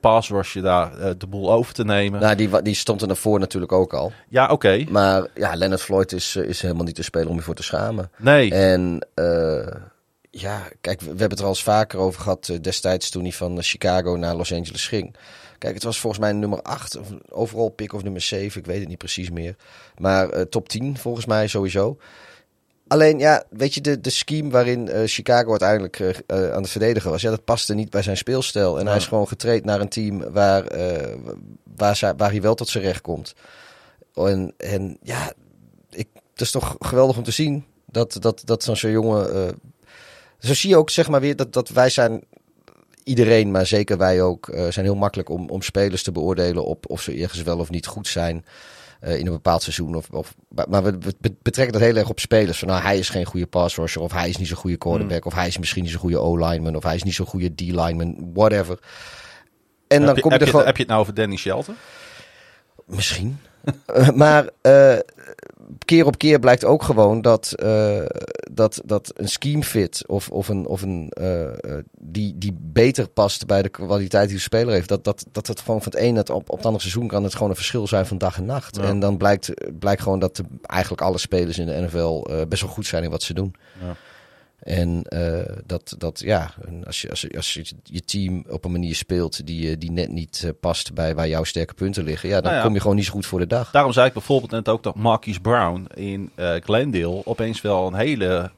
je 0.54 0.62
daar 0.62 1.00
uh, 1.00 1.10
de 1.18 1.28
boel 1.28 1.52
over 1.52 1.74
te 1.74 1.84
nemen. 1.84 2.22
Nou, 2.22 2.36
die, 2.36 2.62
die 2.62 2.76
stond 2.76 3.02
er 3.02 3.08
daarvoor 3.08 3.40
natuurlijk 3.40 3.72
ook 3.72 3.94
al. 3.94 4.12
Ja, 4.30 4.48
oké. 4.48 4.84
Maar 4.90 5.28
ja, 5.36 5.56
Leonard 5.56 5.82
Floyd 5.82 6.12
is, 6.12 6.36
eh, 6.36 6.44
is 6.44 6.62
helemaal 6.62 6.86
niet 6.86 6.96
te 6.96 7.04
spelen 7.04 7.28
om 7.28 7.36
je 7.36 7.42
voor 7.42 7.56
te 7.56 7.64
schamen. 7.64 8.12
Nee. 8.18 8.54
En 8.54 9.08
uh, 9.16 9.68
ja, 10.30 10.68
kijk, 10.82 11.00
we, 11.02 11.08
hebben 11.08 11.30
het 11.30 11.40
er 11.40 11.46
al 11.46 11.50
eens 11.50 11.64
vaker 11.64 12.00
over 12.00 12.22
gehad 12.22 12.58
destijds 12.62 13.10
toen 13.10 13.24
hij 13.24 13.32
van 13.32 13.62
Chicago 13.62 14.16
naar 14.16 14.36
Los 14.36 14.54
Angeles 14.54 14.88
ging. 14.88 15.16
Kijk, 15.58 15.74
het 15.74 15.84
was 15.84 16.00
volgens 16.00 16.22
mij 16.22 16.32
nummer 16.32 16.62
8, 16.62 16.98
of 16.98 17.08
overal 17.30 17.70
pick 17.70 17.94
of 17.94 18.04
nummer 18.04 18.22
7, 18.22 18.60
ik 18.60 18.66
weet 18.66 18.80
het 18.80 18.88
niet 18.88 18.98
precies 18.98 19.30
meer. 19.30 19.56
Maar 19.98 20.50
top 20.50 20.70
10 20.70 20.98
volgens 20.98 21.26
mij 21.26 21.48
sowieso. 21.48 21.98
Alleen 22.94 23.20
ja, 23.20 23.44
weet 23.50 23.74
je, 23.74 23.82
de, 23.82 24.02
de 24.02 24.10
scheme 24.10 24.50
waarin 24.50 24.88
uh, 24.88 25.02
Chicago 25.06 25.50
uiteindelijk 25.50 26.00
uh, 26.00 26.10
aan 26.28 26.62
het 26.62 26.70
verdedigen 26.70 27.12
was, 27.12 27.22
ja, 27.22 27.30
dat 27.30 27.44
paste 27.44 27.74
niet 27.74 27.90
bij 27.90 28.02
zijn 28.02 28.18
speelstijl. 28.18 28.80
En 28.80 28.88
hij 28.88 28.96
is 28.96 29.08
gewoon 29.08 29.28
getraind 29.28 29.66
naar 29.66 29.80
een 29.80 29.90
team 29.90 30.32
waar, 30.32 30.78
uh, 30.78 31.16
waar, 31.76 32.14
waar 32.18 32.32
hij 32.32 32.42
wel 32.42 32.56
tot 32.56 32.68
zijn 32.68 32.84
recht 32.84 33.02
komt. 33.02 33.36
En, 34.16 34.54
en 34.58 34.98
ja, 35.02 35.34
ik, 35.90 36.08
het 36.32 36.42
is 36.42 36.52
toch 36.52 36.76
geweldig 36.80 37.18
om 37.18 37.24
te 37.24 37.32
zien 37.32 37.66
dat, 37.86 38.18
dat, 38.20 38.42
dat 38.46 38.64
zo'n 38.64 38.92
jongen. 38.92 39.56
zo 40.40 40.54
zie 40.54 40.70
je 40.70 40.78
ook, 40.78 40.90
zeg 40.90 41.10
maar 41.10 41.22
weer, 41.22 41.36
dat, 41.36 41.54
dat 41.54 41.70
wij 41.70 41.90
zijn 41.90 42.24
iedereen, 43.04 43.52
maar 43.52 43.66
zeker 43.66 43.98
wij 43.98 44.22
ook, 44.22 44.50
zijn 44.70 44.86
heel 44.86 44.96
makkelijk 44.96 45.30
om, 45.30 45.50
om 45.50 45.62
spelers 45.62 46.04
te 46.04 46.12
beoordelen 46.12 46.66
op 46.66 46.90
of 46.90 47.02
ze 47.02 47.22
ergens 47.22 47.42
wel 47.42 47.60
of 47.60 47.70
niet 47.70 47.88
goed 47.88 48.08
zijn. 48.08 48.46
Uh, 49.06 49.20
in 49.20 49.26
een 49.26 49.32
bepaald 49.32 49.62
seizoen. 49.62 49.96
Of, 49.96 50.10
of, 50.10 50.36
maar 50.68 50.84
we, 50.84 50.98
betrekken 51.42 51.74
dat 51.74 51.82
heel 51.82 51.96
erg 51.96 52.10
op 52.10 52.20
spelers. 52.20 52.60
Van, 52.60 52.68
nou, 52.68 52.82
hij 52.82 52.98
is 52.98 53.10
geen 53.10 53.26
goede 53.26 53.46
pass 53.46 53.76
rusher. 53.76 54.02
Of 54.02 54.12
hij 54.12 54.30
is 54.30 54.38
niet 54.38 54.48
zo'n 54.48 54.58
goede 54.58 54.78
quarterback. 54.78 55.20
Mm. 55.20 55.32
Of 55.32 55.34
hij 55.34 55.48
is 55.48 55.58
misschien 55.58 55.82
niet 55.82 55.92
zo'n 55.92 56.00
goede 56.00 56.18
O-lineman. 56.18 56.76
Of 56.76 56.84
hij 56.84 56.96
is 56.96 57.04
niet 57.04 57.14
zo'n 57.14 57.26
goede 57.26 57.56
D-lineman. 57.56 58.32
Whatever. 58.34 58.80
En 59.88 60.00
dan 60.00 60.08
heb 60.08 60.22
kom 60.22 60.32
je, 60.32 60.38
er 60.38 60.48
gewoon... 60.48 60.66
Heb 60.66 60.76
je 60.76 60.82
het 60.82 60.92
nou 60.92 61.02
over 61.02 61.14
Danny 61.14 61.36
Shelton? 61.36 61.76
Misschien. 62.86 63.40
maar 64.16 64.50
uh, 64.62 64.98
keer 65.86 66.06
op 66.06 66.18
keer 66.18 66.40
blijkt 66.40 66.66
ook 66.66 66.84
gewoon 66.84 67.22
dat, 67.22 67.54
uh, 67.64 68.06
dat, 68.52 68.82
dat 68.86 69.12
een 69.16 69.30
scheme 69.30 69.64
fit 69.64 70.04
of, 70.08 70.30
of 70.30 70.48
een, 70.48 70.66
of 70.66 70.82
een 70.82 71.12
uh, 71.22 71.48
die, 72.00 72.38
die 72.38 72.58
beter 72.60 73.08
past 73.08 73.46
bij 73.46 73.62
de 73.62 73.70
kwaliteit 73.70 74.28
die 74.28 74.38
de 74.38 74.44
speler 74.44 74.74
heeft. 74.74 74.90
Dat, 74.90 75.04
dat, 75.04 75.26
dat 75.32 75.48
het 75.48 75.60
gewoon 75.60 75.82
van 75.82 75.92
het 75.92 76.02
ene 76.02 76.20
op, 76.20 76.50
op 76.50 76.58
het 76.58 76.66
andere 76.66 76.84
seizoen 76.84 77.08
kan 77.08 77.24
het 77.24 77.34
gewoon 77.34 77.50
een 77.50 77.56
verschil 77.56 77.88
zijn 77.88 78.06
van 78.06 78.18
dag 78.18 78.38
en 78.38 78.46
nacht. 78.46 78.76
Ja. 78.76 78.84
En 78.84 79.00
dan 79.00 79.18
blijkt, 79.18 79.54
blijkt 79.80 80.02
gewoon 80.02 80.20
dat 80.20 80.36
de, 80.36 80.44
eigenlijk 80.62 81.02
alle 81.02 81.18
spelers 81.18 81.58
in 81.58 81.66
de 81.66 81.82
NFL 81.82 82.28
uh, 82.30 82.42
best 82.48 82.62
wel 82.62 82.72
goed 82.72 82.86
zijn 82.86 83.04
in 83.04 83.10
wat 83.10 83.24
ze 83.24 83.34
doen. 83.34 83.56
Ja. 83.82 83.96
En 84.64 85.06
uh, 85.10 85.56
dat, 85.66 85.96
dat, 85.98 86.20
ja, 86.20 86.54
als 86.86 87.02
je, 87.02 87.10
als, 87.10 87.22
je, 87.22 87.36
als 87.36 87.54
je 87.54 87.66
je 87.84 88.02
team 88.02 88.44
op 88.50 88.66
een 88.66 88.72
manier 88.72 88.96
speelt 88.96 89.46
die, 89.46 89.70
eh, 89.70 89.76
die 89.80 89.92
net 89.92 90.10
niet 90.10 90.42
uh, 90.46 90.52
past 90.60 90.94
bij 90.94 91.16
waar 91.16 91.28
jouw 91.28 91.44
sterke 91.44 91.74
punten 91.74 92.04
liggen, 92.04 92.30
ja, 92.30 92.36
dan 92.36 92.44
nou 92.44 92.56
ja, 92.56 92.64
kom 92.64 92.74
je 92.74 92.80
gewoon 92.80 92.96
niet 92.96 93.06
zo 93.06 93.12
goed 93.12 93.26
voor 93.26 93.40
de 93.40 93.48
dag. 93.48 93.72
Daarom 93.72 93.92
zei 93.94 94.08
ik 94.08 94.14
bijvoorbeeld 94.14 94.52
net 94.52 94.70
ook 94.70 94.84
dat 94.84 94.96
Marquise 94.96 95.40
Brown 95.40 95.88
in 95.94 96.32
uh, 96.36 96.54
Glendale 96.60 97.26
opeens 97.26 97.62
wel 97.62 97.88
een 97.88 97.94
hele 97.94 98.52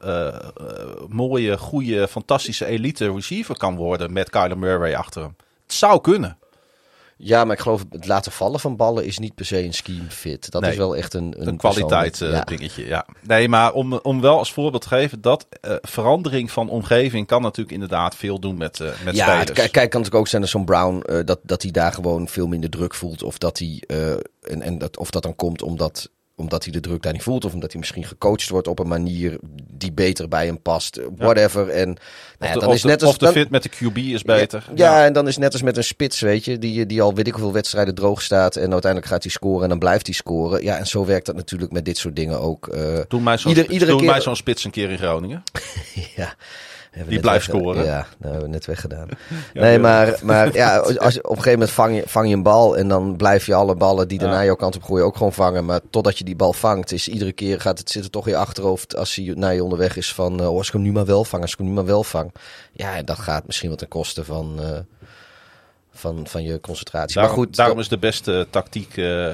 mooie, 1.09 1.57
goede, 1.57 2.07
fantastische 2.07 2.65
elite 2.65 3.11
receiver 3.11 3.57
kan 3.57 3.75
worden 3.75 4.13
met 4.13 4.29
Kyler 4.29 4.57
Murray 4.57 4.93
achter 4.93 5.21
hem. 5.21 5.35
Het 5.63 5.73
zou 5.73 6.01
kunnen. 6.01 6.37
Ja, 7.17 7.43
maar 7.43 7.55
ik 7.55 7.61
geloof 7.61 7.83
het 7.89 8.07
laten 8.07 8.31
vallen 8.31 8.59
van 8.59 8.75
ballen 8.75 9.05
is 9.05 9.17
niet 9.17 9.35
per 9.35 9.45
se 9.45 9.63
een 9.63 9.73
scheme 9.73 10.09
fit. 10.09 10.51
Dat 10.51 10.67
is 10.67 10.75
wel 10.75 10.95
echt 10.95 11.13
een, 11.13 11.47
een, 11.47 11.57
kwaliteit 11.57 12.21
uh, 12.21 12.31
ja. 12.31 12.43
dingetje. 12.43 12.85
Ja. 12.85 13.05
Nee, 13.21 13.49
maar 13.49 13.73
om, 13.73 13.93
om 13.93 14.21
wel 14.21 14.37
als 14.37 14.53
voorbeeld 14.53 14.81
te 14.81 14.87
geven 14.87 15.21
dat 15.21 15.47
uh, 15.61 15.75
verandering 15.81 16.51
van 16.51 16.69
omgeving 16.69 17.27
kan 17.27 17.41
natuurlijk 17.41 17.71
inderdaad 17.71 18.15
veel 18.15 18.39
doen 18.39 18.57
met, 18.57 18.79
uh, 18.79 18.87
met 19.03 19.15
ja, 19.15 19.25
spelers. 19.25 19.51
Kijk, 19.51 19.71
kijk, 19.71 19.89
kan 19.89 20.01
natuurlijk 20.01 20.15
ook 20.15 20.27
zijn 20.27 20.41
dat 20.41 20.51
zo'n 20.51 20.65
Brown 20.65 21.23
dat, 21.25 21.39
dat 21.43 21.61
hij 21.61 21.71
daar 21.71 21.93
gewoon 21.93 22.27
veel 22.27 22.47
minder 22.47 22.69
druk 22.69 22.93
voelt. 22.93 23.23
Of 23.23 23.37
dat 23.37 23.59
hij 23.59 23.83
en, 24.41 24.61
en 24.61 24.77
dat, 24.77 24.97
of 24.97 25.09
dat 25.09 25.23
dan 25.23 25.35
komt 25.35 25.61
omdat 25.61 26.09
omdat 26.35 26.63
hij 26.63 26.73
de 26.73 26.79
druk 26.79 27.01
daar 27.01 27.13
niet 27.13 27.23
voelt. 27.23 27.45
Of 27.45 27.53
omdat 27.53 27.71
hij 27.71 27.79
misschien 27.79 28.03
gecoacht 28.03 28.49
wordt 28.49 28.67
op 28.67 28.79
een 28.79 28.87
manier 28.87 29.37
die 29.71 29.91
beter 29.91 30.27
bij 30.27 30.45
hem 30.45 30.61
past. 30.61 30.99
Whatever. 31.17 31.69
En 31.69 31.97
nou 32.39 32.53
ja, 32.53 32.59
dan 32.59 32.73
is 32.73 32.83
net 32.83 33.01
als, 33.01 33.11
of 33.11 33.17
de 33.17 33.31
fit 33.31 33.49
met 33.49 33.63
de 33.63 33.69
QB 33.69 33.97
is 33.97 34.23
beter. 34.23 34.65
Ja, 34.75 34.99
ja, 34.99 35.05
en 35.05 35.13
dan 35.13 35.27
is 35.27 35.37
net 35.37 35.53
als 35.53 35.61
met 35.61 35.77
een 35.77 35.83
spits, 35.83 36.19
weet 36.19 36.45
je. 36.45 36.59
Die, 36.59 36.85
die 36.85 37.01
al 37.01 37.13
weet 37.13 37.27
ik 37.27 37.33
hoeveel 37.33 37.53
wedstrijden 37.53 37.95
droog 37.95 38.21
staat. 38.21 38.55
En 38.55 38.71
uiteindelijk 38.71 39.11
gaat 39.11 39.23
hij 39.23 39.31
scoren 39.31 39.63
en 39.63 39.69
dan 39.69 39.79
blijft 39.79 40.05
hij 40.05 40.15
scoren. 40.15 40.63
Ja, 40.63 40.77
en 40.77 40.87
zo 40.87 41.05
werkt 41.05 41.25
dat 41.25 41.35
natuurlijk 41.35 41.71
met 41.71 41.85
dit 41.85 41.97
soort 41.97 42.15
dingen 42.15 42.39
ook. 42.39 42.67
Uh, 42.75 42.99
doe 43.07 43.21
mij 43.21 43.37
zo'n 43.37 43.51
ieder, 43.51 43.69
iedere 43.69 43.95
keer... 43.95 44.21
zo'n 44.21 44.35
spits 44.35 44.63
een 44.63 44.71
keer 44.71 44.89
in 44.89 44.97
Groningen. 44.97 45.43
ja. 46.15 46.35
Die 47.07 47.19
blijft 47.19 47.45
scoren. 47.45 47.83
Ja, 47.83 47.97
dat 47.97 48.31
hebben 48.31 48.41
we 48.41 48.47
net 48.47 48.65
weggedaan. 48.65 49.07
ja, 49.53 49.61
nee, 49.61 49.79
maar, 49.79 50.19
maar 50.23 50.53
ja, 50.53 50.77
als, 50.77 51.17
op 51.17 51.29
een 51.29 51.35
gegeven 51.35 51.51
moment 51.51 51.71
vang 51.71 51.95
je, 51.95 52.03
vang 52.05 52.27
je 52.27 52.33
een 52.33 52.43
bal 52.43 52.77
en 52.77 52.87
dan 52.87 53.15
blijf 53.15 53.45
je 53.45 53.53
alle 53.53 53.75
ballen 53.75 54.07
die 54.07 54.21
naar 54.21 54.45
jouw 54.45 54.55
kant 54.55 54.75
op 54.75 54.83
gooien 54.83 55.05
ook 55.05 55.17
gewoon 55.17 55.33
vangen. 55.33 55.65
Maar 55.65 55.79
totdat 55.89 56.17
je 56.17 56.23
die 56.23 56.35
bal 56.35 56.53
vangt, 56.53 56.91
is 56.91 57.07
iedere 57.07 57.31
keer 57.31 57.61
gaat 57.61 57.79
het 57.79 57.89
zitten 57.89 58.11
toch 58.11 58.25
in 58.25 58.31
je 58.31 58.37
achterhoofd 58.37 58.95
als 58.95 59.15
hij 59.15 59.33
naar 59.35 59.53
je 59.53 59.63
onderweg 59.63 59.97
is 59.97 60.13
van, 60.13 60.41
uh, 60.41 60.49
oh, 60.49 60.57
als 60.57 60.67
ik 60.67 60.73
hem 60.73 60.81
nu 60.81 60.91
maar 60.91 61.05
wel 61.05 61.23
vang, 61.23 61.41
als 61.41 61.51
ik 61.51 61.57
hem 61.57 61.67
nu 61.67 61.73
maar 61.73 61.85
wel 61.85 62.03
vang. 62.03 62.33
Ja, 62.71 63.01
dat 63.01 63.19
gaat 63.19 63.45
misschien 63.45 63.69
wat 63.69 63.79
ten 63.79 63.87
koste 63.87 64.23
van... 64.23 64.57
Uh, 64.59 64.67
van, 65.97 66.27
van 66.27 66.43
je 66.43 66.59
concentratie. 66.59 67.15
Daarom, 67.15 67.35
maar 67.35 67.45
goed, 67.45 67.55
daarom 67.55 67.79
is 67.79 67.87
de 67.87 67.97
beste 67.97 68.47
tactiek 68.49 68.97
uh, 68.97 69.33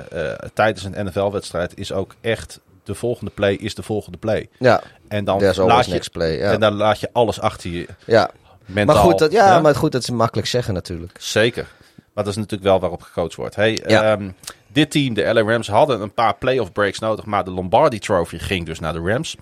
tijdens 0.53 0.83
een 0.83 1.05
NFL-wedstrijd 1.05 1.77
is 1.77 1.91
ook 1.91 2.15
echt 2.21 2.59
de 2.83 2.95
volgende 2.95 3.31
play 3.31 3.53
is 3.53 3.75
de 3.75 3.83
volgende 3.83 4.17
play. 4.17 4.49
Ja. 4.59 4.81
En 5.07 5.25
dan 5.25 5.41
laat 5.55 5.85
je, 5.85 6.09
play, 6.11 6.37
ja. 6.37 6.51
en 6.51 6.59
dan 6.59 6.73
laat 6.73 6.99
je 6.99 7.09
alles 7.13 7.39
achter 7.39 7.69
je. 7.69 7.87
Ja. 8.05 8.31
Mentaal, 8.65 8.95
maar 8.95 9.03
goed, 9.03 9.19
dat, 9.19 9.31
ja, 9.31 9.59
maar 9.59 9.75
goed, 9.75 9.91
dat 9.91 10.01
is 10.01 10.09
makkelijk 10.09 10.47
zeggen 10.47 10.73
natuurlijk. 10.73 11.15
Zeker. 11.19 11.67
Maar 12.13 12.23
dat 12.23 12.33
is 12.33 12.39
natuurlijk 12.39 12.69
wel 12.69 12.79
waarop 12.79 13.01
gecoacht 13.01 13.35
wordt. 13.35 13.55
Hey, 13.55 13.79
ja. 13.87 14.11
um, 14.11 14.35
Dit 14.73 14.91
team, 14.91 15.13
de 15.13 15.33
LA 15.33 15.41
Rams, 15.41 15.67
hadden 15.67 16.01
een 16.01 16.13
paar 16.13 16.35
playoff 16.35 16.71
breaks 16.71 16.99
nodig. 16.99 17.25
Maar 17.25 17.43
de 17.43 17.51
Lombardi 17.51 17.99
Trophy 17.99 18.37
ging 18.37 18.65
dus 18.65 18.79
naar 18.79 18.93
de 18.93 18.99
Rams. 18.99 19.35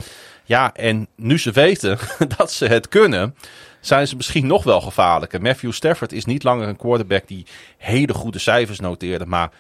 Ja, 0.44 0.74
en 0.74 1.08
nu 1.16 1.40
ze 1.40 1.52
weten 1.52 1.98
dat 2.38 2.52
ze 2.52 2.66
het 2.66 2.88
kunnen, 2.88 3.36
zijn 3.80 4.08
ze 4.08 4.16
misschien 4.16 4.48
nog 4.48 4.64
wel 4.64 4.82
gevaarlijker. 4.82 5.42
Matthew 5.42 5.72
Stafford 5.72 6.12
is 6.12 6.26
niet 6.26 6.44
langer 6.44 6.68
een 6.68 6.76
quarterback 6.76 7.28
die 7.28 7.46
hele 7.78 8.14
goede 8.14 8.40
cijfers 8.40 8.80
noteerde, 8.80 9.26
maar 9.26 9.52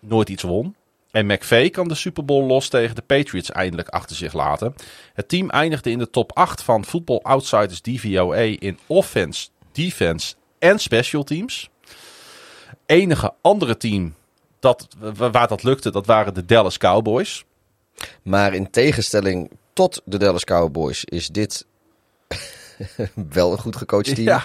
nooit 0.00 0.28
iets 0.28 0.42
won. 0.42 0.74
En 1.14 1.26
McVay 1.26 1.70
kan 1.70 1.88
de 1.88 1.94
Super 1.94 2.24
Bowl 2.24 2.46
los 2.46 2.68
tegen 2.68 2.94
de 2.94 3.02
Patriots 3.02 3.50
eindelijk 3.50 3.88
achter 3.88 4.16
zich 4.16 4.32
laten. 4.32 4.74
Het 5.12 5.28
team 5.28 5.50
eindigde 5.50 5.90
in 5.90 5.98
de 5.98 6.10
top 6.10 6.32
8 6.32 6.62
van 6.62 6.84
Football 6.84 7.20
Outsiders 7.22 7.80
DVOA 7.80 8.40
in 8.58 8.78
offense, 8.86 9.48
defense 9.72 10.34
en 10.58 10.78
special 10.78 11.22
teams. 11.22 11.70
Enige 12.86 13.34
andere 13.40 13.76
team 13.76 14.14
dat, 14.60 14.88
waar 15.16 15.48
dat 15.48 15.62
lukte, 15.62 15.90
dat 15.90 16.06
waren 16.06 16.34
de 16.34 16.44
Dallas 16.44 16.78
Cowboys. 16.78 17.44
Maar 18.22 18.54
in 18.54 18.70
tegenstelling 18.70 19.50
tot 19.72 20.02
de 20.04 20.18
Dallas 20.18 20.44
Cowboys 20.44 21.04
is 21.04 21.28
dit 21.28 21.66
wel 23.28 23.52
een 23.52 23.58
goed 23.58 23.76
gecoacht 23.76 24.14
team. 24.14 24.26
Ja, 24.28 24.44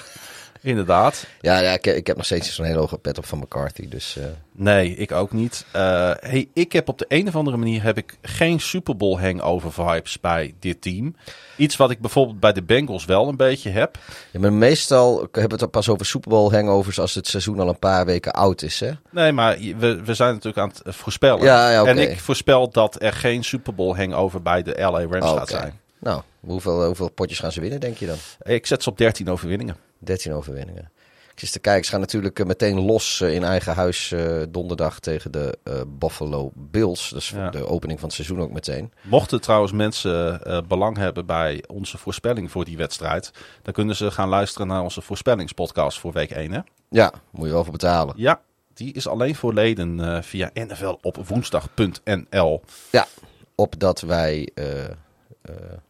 inderdaad. 0.61 1.27
Ja, 1.41 1.59
ja 1.59 1.71
ik, 1.71 1.85
ik 1.85 2.07
heb 2.07 2.15
nog 2.15 2.25
steeds 2.25 2.55
zo'n 2.55 2.65
hele 2.65 2.79
hoge 2.79 2.97
pet 2.97 3.17
op 3.17 3.25
van 3.25 3.39
McCarthy. 3.39 3.87
Dus, 3.87 4.15
uh... 4.17 4.23
Nee, 4.51 4.95
ik 4.95 5.11
ook 5.11 5.31
niet. 5.31 5.65
Uh, 5.75 5.81
hey, 6.19 6.49
ik 6.53 6.71
heb 6.71 6.87
op 6.87 6.97
de 6.97 7.05
een 7.07 7.27
of 7.27 7.35
andere 7.35 7.57
manier 7.57 7.83
heb 7.83 7.97
ik 7.97 8.17
geen 8.21 8.59
Super 8.59 8.97
Bowl 8.97 9.19
hangover 9.19 9.71
vibes 9.71 10.19
bij 10.19 10.53
dit 10.59 10.81
team. 10.81 11.15
Iets 11.57 11.75
wat 11.75 11.91
ik 11.91 11.99
bijvoorbeeld 11.99 12.39
bij 12.39 12.53
de 12.53 12.63
Bengals 12.63 13.05
wel 13.05 13.27
een 13.27 13.35
beetje 13.35 13.69
heb. 13.69 13.97
Ja, 14.31 14.39
maar 14.39 14.53
meestal 14.53 15.27
hebben 15.31 15.57
we 15.57 15.63
het 15.63 15.71
pas 15.71 15.89
over 15.89 16.05
Super 16.05 16.29
Bowl 16.29 16.51
hangovers 16.51 16.99
als 16.99 17.15
het 17.15 17.27
seizoen 17.27 17.59
al 17.59 17.67
een 17.67 17.79
paar 17.79 18.05
weken 18.05 18.31
oud 18.31 18.61
is, 18.61 18.79
hè? 18.79 18.91
Nee, 19.11 19.31
maar 19.31 19.57
we, 19.57 20.01
we 20.03 20.13
zijn 20.13 20.33
natuurlijk 20.33 20.57
aan 20.57 20.71
het 20.83 20.95
voorspellen. 20.95 21.43
Ja, 21.43 21.71
ja, 21.71 21.81
okay. 21.81 21.93
En 21.93 22.11
ik 22.11 22.19
voorspel 22.19 22.69
dat 22.69 23.01
er 23.01 23.13
geen 23.13 23.43
Super 23.43 23.75
Bowl 23.75 23.95
hangover 23.95 24.41
bij 24.41 24.63
de 24.63 24.75
LA 24.77 25.05
Rams 25.05 25.25
oh, 25.25 25.37
gaat 25.37 25.49
zijn. 25.49 25.79
Nou, 25.99 26.21
hoeveel, 26.39 26.85
hoeveel 26.85 27.11
potjes 27.11 27.39
gaan 27.39 27.51
ze 27.51 27.61
winnen, 27.61 27.79
denk 27.79 27.97
je 27.97 28.05
dan? 28.05 28.17
Ik 28.41 28.65
zet 28.65 28.83
ze 28.83 28.89
op 28.89 28.97
13 28.97 29.29
overwinningen. 29.29 29.77
13 29.97 30.33
overwinningen. 30.33 30.91
Ik 31.31 31.45
zit 31.45 31.51
te 31.51 31.59
kijken, 31.59 31.85
ze 31.85 31.91
gaan 31.91 31.99
natuurlijk 31.99 32.45
meteen 32.45 32.79
los 32.79 33.21
in 33.21 33.43
eigen 33.43 33.73
huis 33.73 34.11
uh, 34.11 34.43
donderdag 34.49 34.99
tegen 34.99 35.31
de 35.31 35.57
Buffalo 35.87 36.51
Bills. 36.55 37.09
Dus 37.09 37.29
ja. 37.29 37.49
de 37.49 37.67
opening 37.67 37.99
van 37.99 38.07
het 38.07 38.17
seizoen 38.17 38.41
ook 38.41 38.51
meteen. 38.51 38.91
Mochten 39.01 39.41
trouwens 39.41 39.71
mensen 39.71 40.41
belang 40.67 40.97
hebben 40.97 41.25
bij 41.25 41.63
onze 41.67 41.97
voorspelling 41.97 42.51
voor 42.51 42.65
die 42.65 42.77
wedstrijd, 42.77 43.31
dan 43.61 43.73
kunnen 43.73 43.95
ze 43.95 44.11
gaan 44.11 44.29
luisteren 44.29 44.67
naar 44.67 44.81
onze 44.81 45.01
voorspellingspodcast 45.01 45.99
voor 45.99 46.11
week 46.11 46.31
1. 46.31 46.51
Hè? 46.51 46.59
Ja, 46.89 47.13
moet 47.31 47.47
je 47.47 47.53
wel 47.53 47.63
voor 47.63 47.71
betalen. 47.71 48.13
Ja, 48.17 48.41
die 48.73 48.93
is 48.93 49.07
alleen 49.07 49.35
voor 49.35 49.53
leden 49.53 50.23
via 50.23 50.49
NFL 50.53 50.97
op 51.01 51.27
woensdag.nl. 51.27 52.61
Ja, 52.91 53.07
opdat 53.55 54.01
wij 54.01 54.49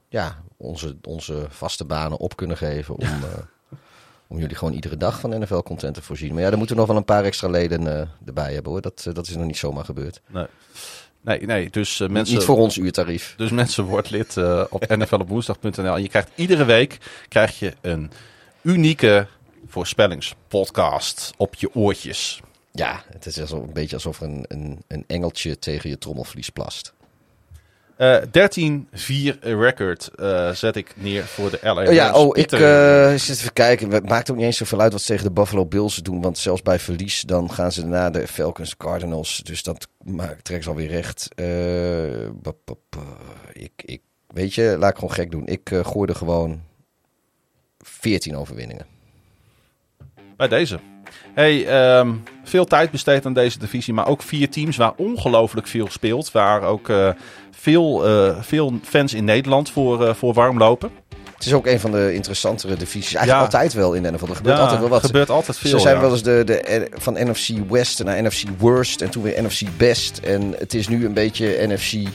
ja, 0.10 0.44
onze, 0.58 0.98
onze 1.08 1.46
vaste 1.50 1.86
banen 1.86 2.18
op 2.18 2.36
kunnen 2.36 2.58
geven 2.58 2.96
om, 2.96 3.08
uh, 3.08 3.78
om 4.28 4.40
jullie 4.40 4.56
gewoon 4.56 4.74
iedere 4.74 4.98
dag 4.98 5.20
van 5.20 5.40
NFL-content 5.40 5.94
te 5.94 6.02
voorzien. 6.02 6.34
Maar 6.34 6.42
ja, 6.44 6.50
dan 6.50 6.58
moeten 6.58 6.76
we 6.76 6.82
nog 6.82 6.92
wel 6.92 7.00
een 7.00 7.06
paar 7.06 7.24
extra 7.24 7.48
leden 7.48 7.82
uh, 7.82 8.02
erbij 8.26 8.54
hebben 8.54 8.72
hoor. 8.72 8.82
Dat, 8.82 9.06
uh, 9.08 9.14
dat 9.14 9.28
is 9.28 9.36
nog 9.36 9.46
niet 9.46 9.58
zomaar 9.58 9.86
gebeurd. 9.86 10.22
Nee. 10.28 10.46
Nee, 11.22 11.46
nee, 11.46 11.70
dus 11.70 12.00
mensen... 12.00 12.36
Niet 12.36 12.44
voor 12.44 12.58
ons 12.58 12.78
uurtarief. 12.78 13.34
Dus 13.38 13.52
mensen 13.52 13.84
wordt 13.84 14.10
lid 14.10 14.38
op 14.70 14.88
nflopwoensdag.nl. 14.98 15.96
En 15.96 16.02
je 16.02 16.10
krijgt 16.10 16.30
iedere 16.36 16.66
week 16.66 16.98
krijg 17.28 17.60
je 17.60 17.74
een 17.82 18.12
unieke 18.62 19.28
voorspellingspodcast 19.68 21.34
op 21.38 21.56
je 21.56 21.76
oortjes. 21.76 22.42
Ja, 22.72 23.04
het 23.12 23.26
is 23.26 23.40
alsof, 23.40 23.64
een 23.64 23.74
beetje 23.74 23.96
alsof 23.96 24.22
een, 24.22 24.46
een, 24.48 24.84
een 24.88 25.04
engeltje 25.08 25.60
tegen 25.60 25.90
je 25.90 25.98
trommelvlies 25.98 26.50
plast. 26.50 26.94
Uh, 28.00 28.22
13-4 29.36 29.40
record 29.40 30.12
uh, 30.16 30.52
zet 30.52 30.76
ik 30.76 30.94
neer 30.96 31.24
voor 31.24 31.50
de 31.50 31.60
LA 31.62 31.74
Rams. 31.74 31.90
Ja, 31.90 32.14
oh, 32.14 32.38
ik 32.38 32.52
uh, 32.52 33.14
zit 33.14 33.38
even 33.38 33.54
kijken. 33.54 33.92
Het 33.92 34.10
maakt 34.10 34.32
ook 34.32 34.36
niet 34.36 34.46
eens 34.46 34.58
zoveel 34.58 34.82
uit 34.82 34.92
wat 34.92 35.02
ze 35.02 35.08
tegen 35.08 35.24
de 35.24 35.32
Buffalo 35.32 35.66
Bills 35.66 35.96
doen. 35.96 36.22
Want 36.22 36.38
zelfs 36.38 36.62
bij 36.62 36.80
verlies, 36.80 37.22
dan 37.22 37.52
gaan 37.52 37.72
ze 37.72 37.86
naar 37.86 38.12
de 38.12 38.28
Falcons 38.28 38.78
Cardinals. 38.78 39.42
Dus 39.44 39.64
dat 39.64 39.88
trekt 40.42 40.64
ze 40.64 40.70
alweer 40.70 40.90
recht. 40.90 41.28
ik, 43.54 43.72
ik, 43.76 44.02
weet 44.28 44.54
je, 44.54 44.76
laat 44.80 44.90
ik 44.90 44.98
gewoon 44.98 45.14
gek 45.14 45.32
doen. 45.32 45.48
Ik 45.48 45.70
gooi 45.84 46.10
er 46.10 46.16
gewoon 46.16 46.62
14 47.80 48.36
overwinningen. 48.36 48.86
Bij 50.38 50.48
deze. 50.48 50.80
Hey, 51.34 51.98
um, 52.00 52.24
veel 52.44 52.66
tijd 52.66 52.92
besteed 52.92 53.26
aan 53.26 53.34
deze 53.34 53.60
divisie, 53.60 53.94
maar 53.94 54.08
ook 54.08 54.22
vier 54.22 54.50
teams 54.50 54.78
waar 54.78 54.94
ongelooflijk 54.98 55.68
veel 55.68 55.88
speelt. 55.90 56.32
Waar 56.32 56.62
ook 56.62 56.90
uh, 56.90 57.10
veel, 57.52 58.10
uh, 58.10 58.36
veel 58.42 58.80
fans 58.84 59.14
in 59.14 59.26
Nederland 59.26 59.72
voor, 59.72 60.02
uh, 60.02 60.14
voor 60.14 60.34
warm 60.34 60.58
lopen. 60.58 60.92
Het 61.40 61.48
is 61.48 61.54
ook 61.54 61.68
een 61.68 61.80
van 61.80 61.92
de 61.92 62.14
interessantere 62.14 62.76
divisies. 62.76 63.14
Eigenlijk 63.14 63.52
ja. 63.52 63.58
altijd 63.58 63.74
wel 63.74 63.94
in 63.94 64.04
de 64.04 64.12
NFL. 64.12 64.30
Er 64.30 64.36
gebeurt 64.36 64.56
ja, 64.56 64.62
altijd 64.62 64.80
wel 64.80 64.90
wat. 64.90 65.02
Er 65.02 65.06
gebeurt 65.06 65.30
altijd 65.30 65.58
veel. 65.58 65.70
Ze 65.70 65.80
zijn 65.80 65.96
ja. 65.96 66.02
wel 66.02 66.12
eens 66.12 66.24
de, 66.24 66.44
de, 66.46 66.88
van 66.94 67.14
NFC 67.14 67.48
West 67.70 68.04
naar 68.04 68.24
NFC 68.24 68.44
Worst 68.58 69.02
en 69.02 69.10
toen 69.10 69.24
weer 69.24 69.44
NFC 69.44 69.62
Best. 69.78 70.18
En 70.18 70.56
het 70.58 70.74
is 70.74 70.88
nu 70.88 71.06
een 71.06 71.14
beetje 71.14 71.68
NFC 71.68 72.10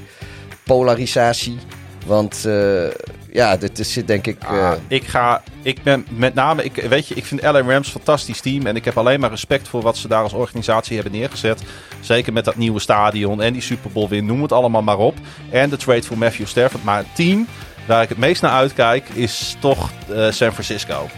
polarisatie. 0.64 1.58
Want 2.04 2.44
uh, 2.46 2.90
ja, 3.30 3.56
dit, 3.56 3.86
zit 3.86 4.06
denk 4.06 4.26
ik. 4.26 4.44
Uh... 4.44 4.50
Ah, 4.50 4.72
ik 4.88 5.04
ga. 5.04 5.42
Ik 5.62 5.82
ben 5.82 6.06
met 6.08 6.34
name. 6.34 6.64
Ik, 6.64 6.74
weet 6.74 7.08
je, 7.08 7.14
ik 7.14 7.24
vind 7.24 7.42
LA 7.42 7.60
Rams 7.60 7.86
een 7.86 7.92
fantastisch 7.92 8.40
team. 8.40 8.66
En 8.66 8.76
ik 8.76 8.84
heb 8.84 8.98
alleen 8.98 9.20
maar 9.20 9.30
respect 9.30 9.68
voor 9.68 9.82
wat 9.82 9.96
ze 9.96 10.08
daar 10.08 10.22
als 10.22 10.32
organisatie 10.32 10.94
hebben 10.94 11.12
neergezet. 11.12 11.62
Zeker 12.00 12.32
met 12.32 12.44
dat 12.44 12.56
nieuwe 12.56 12.80
stadion 12.80 13.42
en 13.42 13.52
die 13.52 13.62
Super 13.62 13.90
Bowl 13.90 14.08
win. 14.08 14.26
Noem 14.26 14.42
het 14.42 14.52
allemaal 14.52 14.82
maar 14.82 14.98
op. 14.98 15.14
En 15.50 15.70
de 15.70 15.76
trade 15.76 16.02
voor 16.02 16.18
Matthew 16.18 16.46
Stafford. 16.46 16.84
Maar 16.84 16.98
het 16.98 17.14
team 17.14 17.46
waar 17.86 18.02
ik 18.02 18.08
het 18.08 18.18
meest 18.18 18.42
naar 18.42 18.50
uitkijk 18.50 19.08
is 19.08 19.56
toch 19.58 19.90
uh, 20.10 20.30
San 20.30 20.52
Francisco. 20.52 21.08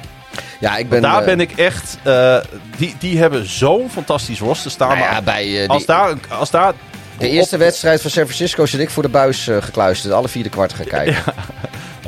Ja, 0.61 0.77
ik 0.77 0.89
ben, 0.89 1.03
daar 1.03 1.25
ben 1.25 1.41
ik 1.41 1.53
echt. 1.53 1.99
Die, 2.77 2.95
die 2.99 3.19
hebben 3.19 3.49
zo'n 3.49 3.91
fantastisch 3.91 4.41
roster 4.41 4.71
staan. 4.71 4.89
Nou 4.89 5.01
ja, 5.01 5.11
maar 5.13 5.23
bij, 5.23 5.69
als, 5.69 5.87
daar, 5.87 6.15
als 6.29 6.51
daar 6.51 6.75
de 7.18 7.28
eerste 7.28 7.56
wedstrijd 7.56 8.01
van 8.01 8.10
San 8.10 8.24
Francisco 8.24 8.66
zit 8.66 8.80
ik 8.80 8.90
voor 8.90 9.02
de 9.02 9.09
buis 9.09 9.48
uh, 9.48 9.62
gekluisterd. 9.62 10.12
Alle 10.12 10.28
vierde 10.28 10.48
kwart 10.48 10.72
gaan 10.72 10.86
kijken. 10.86 11.14
Ja. 11.14 11.34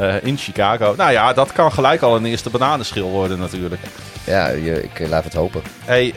Uh, 0.00 0.14
in 0.22 0.36
Chicago. 0.36 0.94
Nou 0.96 1.12
ja, 1.12 1.32
dat 1.32 1.52
kan 1.52 1.72
gelijk 1.72 2.02
al 2.02 2.16
een 2.16 2.24
eerste 2.24 2.50
bananenschil 2.50 3.08
worden 3.08 3.38
natuurlijk. 3.38 3.82
Ja, 4.24 4.48
je, 4.48 4.82
ik 4.82 4.98
uh, 4.98 5.08
laat 5.08 5.24
het 5.24 5.32
hopen. 5.32 5.62
Hey, 5.84 6.14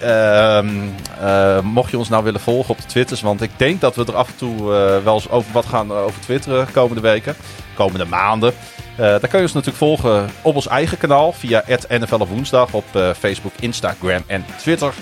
uh, 1.23 1.61
mocht 1.61 1.91
je 1.91 1.97
ons 1.97 2.09
nou 2.09 2.23
willen 2.23 2.39
volgen 2.39 2.69
op 2.69 2.77
de 2.81 2.85
Twitters, 2.85 3.22
want 3.22 3.41
ik 3.41 3.51
denk 3.57 3.81
dat 3.81 3.95
we 3.95 4.05
er 4.05 4.15
af 4.15 4.27
en 4.27 4.35
toe 4.35 4.63
wel 5.03 5.13
eens 5.13 5.30
over 5.30 5.51
wat 5.51 5.65
gaan 5.65 5.91
over 5.91 6.22
twitteren 6.22 6.72
komende 6.72 7.01
weken, 7.01 7.35
komende 7.76 8.05
maanden. 8.05 8.53
dan 8.95 9.19
kan 9.19 9.39
je 9.39 9.41
ons 9.41 9.53
natuurlijk 9.53 9.77
volgen 9.77 10.30
op 10.41 10.55
ons 10.55 10.68
eigen 10.68 10.97
kanaal 10.97 11.31
via 11.31 11.63
NFL 11.88 12.19
op 12.19 12.30
woensdag 12.30 12.73
op 12.73 12.85
Facebook, 13.18 13.53
Instagram 13.59 14.23
en 14.27 14.45
Twitter. 14.57 14.93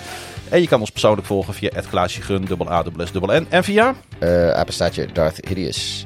En 0.49 0.61
je 0.61 0.67
kan 0.67 0.79
ons 0.79 0.91
persoonlijk 0.91 1.27
volgen 1.27 1.53
via 1.53 1.69
het 1.73 1.89
Klaasje 1.89 2.21
Gun, 2.21 2.45
dubbel 2.45 2.71
A, 2.71 2.83
dubbel 2.83 3.07
S, 3.07 3.11
dubbel 3.11 3.39
N. 3.39 3.45
En 3.49 3.63
via? 3.63 3.95
Uh, 4.19 4.51
apenstaatje 4.51 5.07
Darth 5.13 5.47
Hideous. 5.47 6.03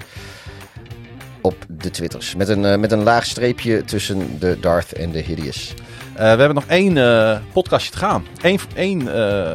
Op 1.42 1.56
de 1.68 1.90
Twitters. 1.90 2.36
Met 2.36 2.50
een, 2.50 2.64
uh, 2.64 2.76
met 2.76 2.92
een 2.92 3.04
laag 3.04 3.26
streepje 3.26 3.84
tussen 3.84 4.40
de 4.40 4.58
Darth 4.60 4.94
en 4.94 5.12
de 5.12 5.20
Hideous. 5.20 5.74
Uh, 5.74 6.18
we 6.18 6.24
hebben 6.24 6.54
nog 6.54 6.66
één 6.68 6.96
uh, 6.96 7.38
podcastje 7.54 7.92
te 7.92 7.98
gaan. 7.98 8.26
Eén, 8.42 8.60
één, 8.76 9.08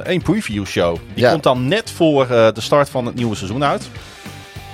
één 0.05 0.23
preview 0.23 0.67
show. 0.67 0.97
Die 1.15 1.25
ja. 1.25 1.31
komt 1.31 1.43
dan 1.43 1.69
net 1.69 1.91
voor 1.91 2.27
de 2.29 2.61
start 2.61 2.89
van 2.89 3.07
het 3.07 3.15
nieuwe 3.15 3.35
seizoen 3.35 3.65
uit. 3.65 3.89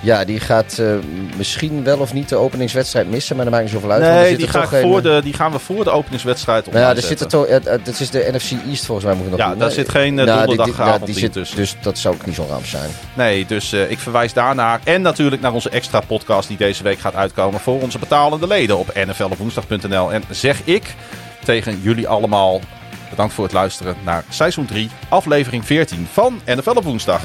Ja, 0.05 0.25
die 0.25 0.39
gaat 0.39 0.77
uh, 0.79 0.95
misschien 1.37 1.83
wel 1.83 1.97
of 1.97 2.13
niet 2.13 2.29
de 2.29 2.35
openingswedstrijd 2.35 3.09
missen, 3.09 3.35
maar 3.35 3.45
dat 3.45 3.53
maakt 3.53 3.65
niet 3.65 3.73
zoveel 3.73 3.91
uit. 3.91 4.01
Nee, 4.01 4.37
die, 4.37 4.47
ga 4.47 4.67
voor 4.67 5.01
de, 5.01 5.19
die 5.23 5.33
gaan 5.33 5.51
we 5.51 5.59
voor 5.59 5.83
de 5.83 5.89
openingswedstrijd 5.89 6.67
op. 6.67 6.73
Nou 6.73 6.85
ja, 6.85 6.95
er 6.95 7.01
zit 7.01 7.19
er 7.19 7.27
toch, 7.27 7.47
het, 7.47 7.99
is 7.99 8.09
de 8.09 8.29
NFC 8.33 8.51
East 8.67 8.85
volgens 8.85 9.07
mij. 9.07 9.15
Moet 9.15 9.25
ik 9.25 9.31
nog 9.31 9.39
ja, 9.39 9.49
doen. 9.49 9.59
daar 9.59 9.71
zit 9.71 9.89
geen 9.89 10.17
uh, 10.17 10.25
nou, 10.25 10.45
donderdagavond 10.45 11.05
die, 11.05 11.13
die, 11.13 11.23
die 11.23 11.31
tussen. 11.31 11.57
Dus 11.57 11.75
dat 11.81 11.97
zou 11.97 12.15
ook 12.15 12.25
niet 12.25 12.35
zo'n 12.35 12.47
ramp 12.47 12.65
zijn. 12.65 12.89
Nee, 13.13 13.45
dus 13.45 13.73
ik 13.73 13.99
verwijs 13.99 14.33
daarnaar. 14.33 14.79
En 14.83 15.01
natuurlijk 15.01 15.41
naar 15.41 15.53
onze 15.53 15.69
extra 15.69 15.99
podcast 15.99 16.47
die 16.47 16.57
deze 16.57 16.83
week 16.83 16.99
gaat 16.99 17.15
uitkomen 17.15 17.59
voor 17.59 17.81
onze 17.81 17.99
betalende 17.99 18.47
leden 18.47 18.77
op 18.77 18.93
nflopwoensdag.nl. 19.07 20.13
En 20.13 20.23
zeg 20.29 20.61
ik 20.63 20.95
tegen 21.43 21.79
jullie 21.81 22.07
allemaal 22.07 22.61
bedankt 23.09 23.33
voor 23.33 23.43
het 23.43 23.53
luisteren 23.53 23.95
naar 24.03 24.23
seizoen 24.29 24.65
3, 24.65 24.89
aflevering 25.09 25.65
14 25.65 26.07
van 26.11 26.41
NFL 26.45 26.71
op 26.71 26.83
woensdag. 26.83 27.21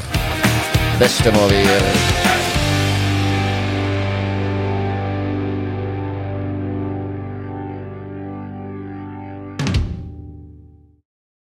Beste 0.98 1.30
maar 1.30 1.48
weer. 1.48 2.49